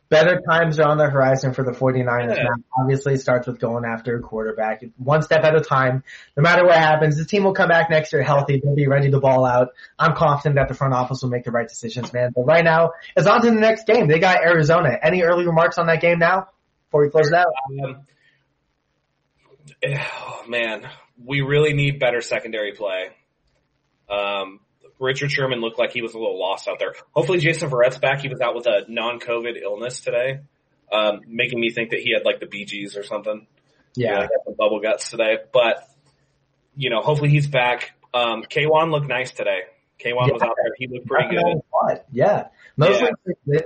Better 0.10 0.40
times 0.50 0.80
are 0.80 0.88
on 0.88 0.98
the 0.98 1.10
horizon 1.10 1.54
for 1.54 1.64
the 1.64 1.72
49ers 1.72 2.36
Yeah. 2.38 2.44
now. 2.44 2.50
Obviously 2.80 3.14
it 3.16 3.22
starts 3.22 3.46
with 3.48 3.60
going 3.60 3.84
after 3.86 4.16
a 4.18 4.22
quarterback 4.22 4.82
one 4.98 5.22
step 5.22 5.44
at 5.44 5.56
a 5.56 5.62
time. 5.62 6.04
No 6.36 6.44
matter 6.44 6.66
what 6.66 6.76
happens, 6.78 7.18
the 7.18 7.26
team 7.26 7.44
will 7.44 7.54
come 7.54 7.70
back 7.70 7.90
next 7.90 8.14
year 8.14 8.24
healthy. 8.24 8.62
They'll 8.64 8.76
be 8.76 8.88
ready 8.88 9.12
to 9.12 9.20
ball 9.20 9.46
out. 9.46 9.70
I'm 10.00 10.16
confident 10.16 10.56
that 10.56 10.68
the 10.70 10.74
front 10.74 10.94
office 10.94 11.22
will 11.22 11.30
make 11.30 11.44
the 11.44 11.52
right 11.52 11.68
decisions, 11.68 12.14
man. 12.14 12.32
But 12.36 12.44
right 12.46 12.64
now, 12.64 12.92
it's 13.16 13.28
on 13.28 13.42
to 13.42 13.48
the 13.52 13.60
next 13.60 13.86
game. 13.86 14.08
They 14.08 14.20
got 14.20 14.42
Arizona. 14.44 14.98
Any 15.02 15.24
early 15.24 15.46
remarks 15.46 15.78
on 15.78 15.88
that 15.88 16.00
game 16.02 16.20
now 16.20 16.48
before 16.88 17.04
we 17.04 17.10
close 17.10 17.28
it 17.28 17.34
out? 17.34 17.48
Um, 17.84 18.06
oh 19.86 20.44
man, 20.48 20.90
we 21.24 21.42
really 21.42 21.74
need 21.74 22.00
better 22.00 22.22
secondary 22.22 22.72
play. 22.74 23.10
Um, 24.10 24.60
Richard 25.00 25.32
Sherman 25.32 25.62
looked 25.62 25.78
like 25.78 25.92
he 25.92 26.02
was 26.02 26.14
a 26.14 26.18
little 26.18 26.40
lost 26.40 26.68
out 26.68 26.80
there. 26.80 26.94
Hopefully 27.12 27.40
Jason 27.40 27.70
Verrett's 27.70 27.98
back. 27.98 28.22
He 28.22 28.30
was 28.30 28.42
out 28.42 28.56
with 28.56 28.66
a 28.66 28.82
non-COVID 28.88 29.62
illness 29.62 30.00
today, 30.00 30.40
um, 30.92 31.22
making 31.28 31.60
me 31.60 31.70
think 31.70 31.92
that 31.92 32.00
he 32.00 32.14
had 32.14 32.26
like 32.26 32.40
the 32.40 32.48
BGs 32.48 32.98
or 32.98 33.04
something. 33.04 33.48
Yeah. 33.96 34.28
some 34.46 34.56
bubble 34.56 34.80
guts 34.80 35.10
today. 35.10 35.38
But 35.52 35.88
you 36.76 36.90
know, 36.90 37.02
hopefully 37.02 37.30
he's 37.30 37.48
back. 37.48 37.94
Um, 38.14 38.44
K1 38.44 38.92
looked 38.92 39.08
nice 39.08 39.32
today. 39.32 39.62
K1 40.00 40.32
was 40.32 40.42
out 40.42 40.56
there. 40.62 40.74
He 40.78 40.88
looked 40.88 41.08
pretty 41.08 41.36
good. 41.36 42.02
Yeah. 42.12 42.48
Moseley, 42.78 43.10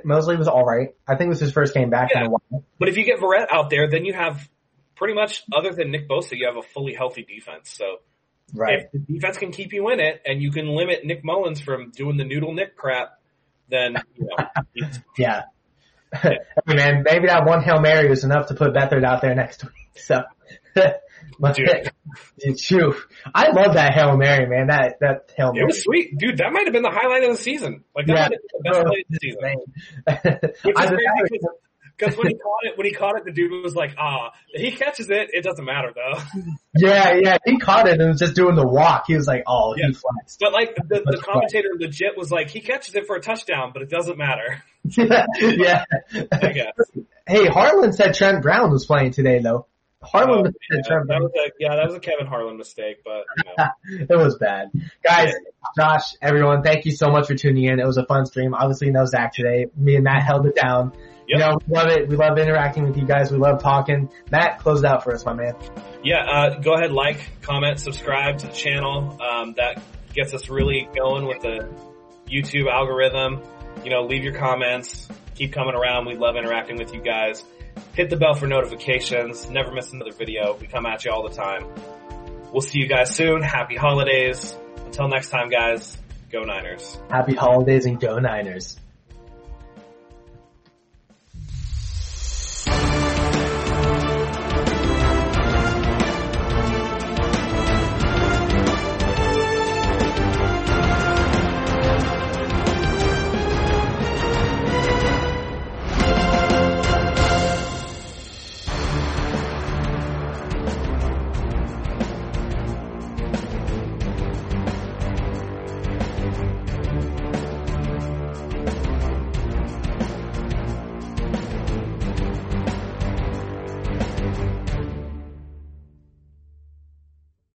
Moseley 0.05 0.37
was 0.37 0.47
alright. 0.47 0.95
I 1.05 1.15
think 1.15 1.27
it 1.27 1.29
was 1.29 1.41
his 1.41 1.51
first 1.51 1.73
game 1.73 1.89
back 1.89 2.11
in 2.15 2.23
a 2.23 2.29
while. 2.29 2.63
But 2.79 2.87
if 2.87 2.97
you 2.97 3.03
get 3.03 3.19
Verrett 3.19 3.47
out 3.51 3.69
there, 3.69 3.89
then 3.89 4.05
you 4.05 4.13
have 4.13 4.47
pretty 4.95 5.13
much, 5.13 5.43
other 5.53 5.73
than 5.73 5.91
Nick 5.91 6.07
Bosa, 6.07 6.37
you 6.37 6.47
have 6.47 6.55
a 6.55 6.61
fully 6.61 6.93
healthy 6.93 7.23
defense. 7.23 7.69
So 7.69 7.97
Right. 8.53 8.79
if 8.79 8.91
the 8.91 8.99
defense 8.99 9.37
can 9.37 9.51
keep 9.51 9.71
you 9.73 9.89
in 9.89 9.99
it 9.99 10.21
and 10.25 10.41
you 10.41 10.51
can 10.51 10.67
limit 10.67 11.05
Nick 11.05 11.23
Mullens 11.23 11.61
from 11.61 11.91
doing 11.91 12.17
the 12.17 12.25
noodle 12.25 12.53
Nick 12.53 12.75
crap, 12.75 13.19
then 13.69 13.95
you 14.15 14.25
know, 14.27 14.45
it's- 14.75 14.99
Yeah. 15.17 15.43
hey 16.13 16.37
man, 16.67 17.03
maybe 17.05 17.27
that 17.27 17.45
one 17.45 17.63
Hail 17.63 17.79
Mary 17.79 18.09
was 18.09 18.23
enough 18.23 18.47
to 18.47 18.55
put 18.55 18.73
Beathard 18.73 19.05
out 19.05 19.21
there 19.21 19.33
next 19.35 19.63
week. 19.63 19.73
So, 19.95 20.21
Dude. 21.53 22.59
Phew. 22.59 22.95
I 23.33 23.51
love 23.51 23.73
that 23.75 23.93
Hail 23.93 24.15
Mary, 24.17 24.47
man. 24.47 24.67
That, 24.67 24.95
that 25.01 25.31
Hail 25.35 25.53
Mary. 25.53 25.63
it 25.63 25.67
was 25.67 25.83
sweet, 25.83 26.17
dude. 26.17 26.37
That 26.37 26.51
might 26.51 26.65
have 26.65 26.73
been 26.73 26.81
the 26.83 26.89
highlight 26.91 27.23
of 27.23 27.35
the 27.37 27.41
season. 27.41 27.83
Like 27.95 28.07
that 28.07 28.13
Yeah. 28.13 28.21
might 28.21 28.31
have 28.31 28.39
been 28.41 28.61
the 28.63 28.69
best 28.69 28.85
play 28.87 28.99
of 29.01 29.07
the 29.09 29.19
season. 29.21 30.53
Which 30.63 30.75
I 30.77 30.83
is 30.83 30.89
just- 30.89 31.01
crazy 31.29 31.39
because 32.01 32.17
when 32.17 32.27
he 32.27 32.33
caught 32.35 32.59
it, 32.63 32.77
when 32.77 32.85
he 32.87 32.91
caught 32.93 33.15
it, 33.17 33.25
the 33.25 33.31
dude 33.31 33.63
was 33.63 33.75
like, 33.75 33.95
"Ah, 33.97 34.31
he 34.53 34.71
catches 34.71 35.09
it. 35.09 35.29
It 35.31 35.43
doesn't 35.43 35.63
matter 35.65 35.91
though." 35.93 36.21
yeah, 36.77 37.13
yeah, 37.21 37.37
he 37.45 37.59
caught 37.59 37.87
it 37.87 37.99
and 37.99 38.09
was 38.09 38.19
just 38.19 38.35
doing 38.35 38.55
the 38.55 38.65
walk. 38.67 39.03
He 39.07 39.15
was 39.15 39.27
like, 39.27 39.43
oh, 39.47 39.75
Yeah. 39.77 39.87
he 39.87 39.93
flexed. 39.93 40.39
But 40.39 40.53
like 40.53 40.75
the, 40.75 41.01
the 41.05 41.21
commentator 41.23 41.69
legit 41.79 42.17
was 42.17 42.31
like, 42.31 42.49
"He 42.49 42.61
catches 42.61 42.95
it 42.95 43.05
for 43.05 43.15
a 43.15 43.21
touchdown, 43.21 43.71
but 43.73 43.83
it 43.83 43.89
doesn't 43.89 44.17
matter." 44.17 44.63
yeah. 44.85 45.85
I 46.31 46.51
guess. 46.53 46.73
Hey, 47.27 47.45
Harlan 47.47 47.93
said 47.93 48.15
Trent 48.15 48.41
Brown 48.41 48.71
was 48.71 48.85
playing 48.85 49.11
today 49.11 49.39
though. 49.39 49.67
Harlan 50.03 50.39
Oh, 50.39 50.43
said 50.45 50.53
yeah, 50.71 50.81
Trent 50.87 51.07
that 51.07 51.07
Brown. 51.07 51.21
was 51.21 51.31
a 51.35 51.51
yeah, 51.59 51.75
that 51.75 51.85
was 51.85 51.93
a 51.95 51.99
Kevin 51.99 52.25
Harlan 52.25 52.57
mistake, 52.57 53.03
but 53.05 53.23
you 53.37 53.43
know. 53.55 54.07
it 54.09 54.17
was 54.17 54.35
bad. 54.39 54.71
Guys, 55.03 55.33
Josh, 55.77 56.13
everyone, 56.23 56.63
thank 56.63 56.85
you 56.85 56.91
so 56.91 57.11
much 57.11 57.27
for 57.27 57.35
tuning 57.35 57.65
in. 57.65 57.79
It 57.79 57.85
was 57.85 57.97
a 57.97 58.05
fun 58.07 58.25
stream. 58.25 58.55
Obviously, 58.55 58.89
no 58.89 59.05
Zach 59.05 59.33
today. 59.35 59.67
Me 59.77 59.93
and 59.95 60.03
Matt 60.03 60.23
held 60.23 60.47
it 60.47 60.55
down. 60.55 60.93
You 61.31 61.37
Yep. 61.39 61.49
know, 61.49 61.57
we 61.65 61.75
love 61.77 61.87
it. 61.87 62.09
We 62.09 62.15
love 62.17 62.37
interacting 62.37 62.83
with 62.83 62.97
you 62.97 63.05
guys. 63.05 63.31
We 63.31 63.37
love 63.37 63.61
talking. 63.63 64.09
Matt, 64.31 64.59
close 64.59 64.79
it 64.83 64.85
out 64.85 65.01
for 65.03 65.13
us, 65.13 65.25
my 65.25 65.33
man. 65.33 65.53
Yeah, 66.03 66.25
uh, 66.29 66.59
go 66.59 66.73
ahead, 66.73 66.91
like, 66.91 67.41
comment, 67.41 67.79
subscribe 67.79 68.39
to 68.39 68.47
the 68.47 68.53
channel. 68.53 69.17
Um, 69.21 69.53
that 69.53 69.81
gets 70.13 70.33
us 70.33 70.49
really 70.49 70.89
going 70.93 71.25
with 71.27 71.39
the 71.41 71.69
YouTube 72.29 72.69
algorithm. 72.69 73.41
You 73.85 73.91
know, 73.91 74.01
leave 74.01 74.25
your 74.25 74.33
comments. 74.33 75.07
Keep 75.35 75.53
coming 75.53 75.73
around. 75.73 76.05
We 76.05 76.15
love 76.17 76.35
interacting 76.35 76.75
with 76.77 76.93
you 76.93 76.99
guys. 77.01 77.45
Hit 77.93 78.09
the 78.09 78.17
bell 78.17 78.33
for 78.33 78.47
notifications. 78.47 79.49
Never 79.49 79.71
miss 79.71 79.93
another 79.93 80.11
video. 80.11 80.57
We 80.59 80.67
come 80.67 80.85
at 80.85 81.05
you 81.05 81.11
all 81.11 81.23
the 81.25 81.33
time. 81.33 81.65
We'll 82.51 82.59
see 82.59 82.79
you 82.79 82.87
guys 82.89 83.15
soon. 83.15 83.41
Happy 83.41 83.77
holidays. 83.77 84.57
Until 84.85 85.07
next 85.07 85.29
time, 85.29 85.47
guys. 85.49 85.97
Go 86.29 86.41
Niners. 86.43 86.99
Happy 87.09 87.35
holidays 87.35 87.85
and 87.85 87.97
go 88.01 88.17
Niners. 88.19 88.77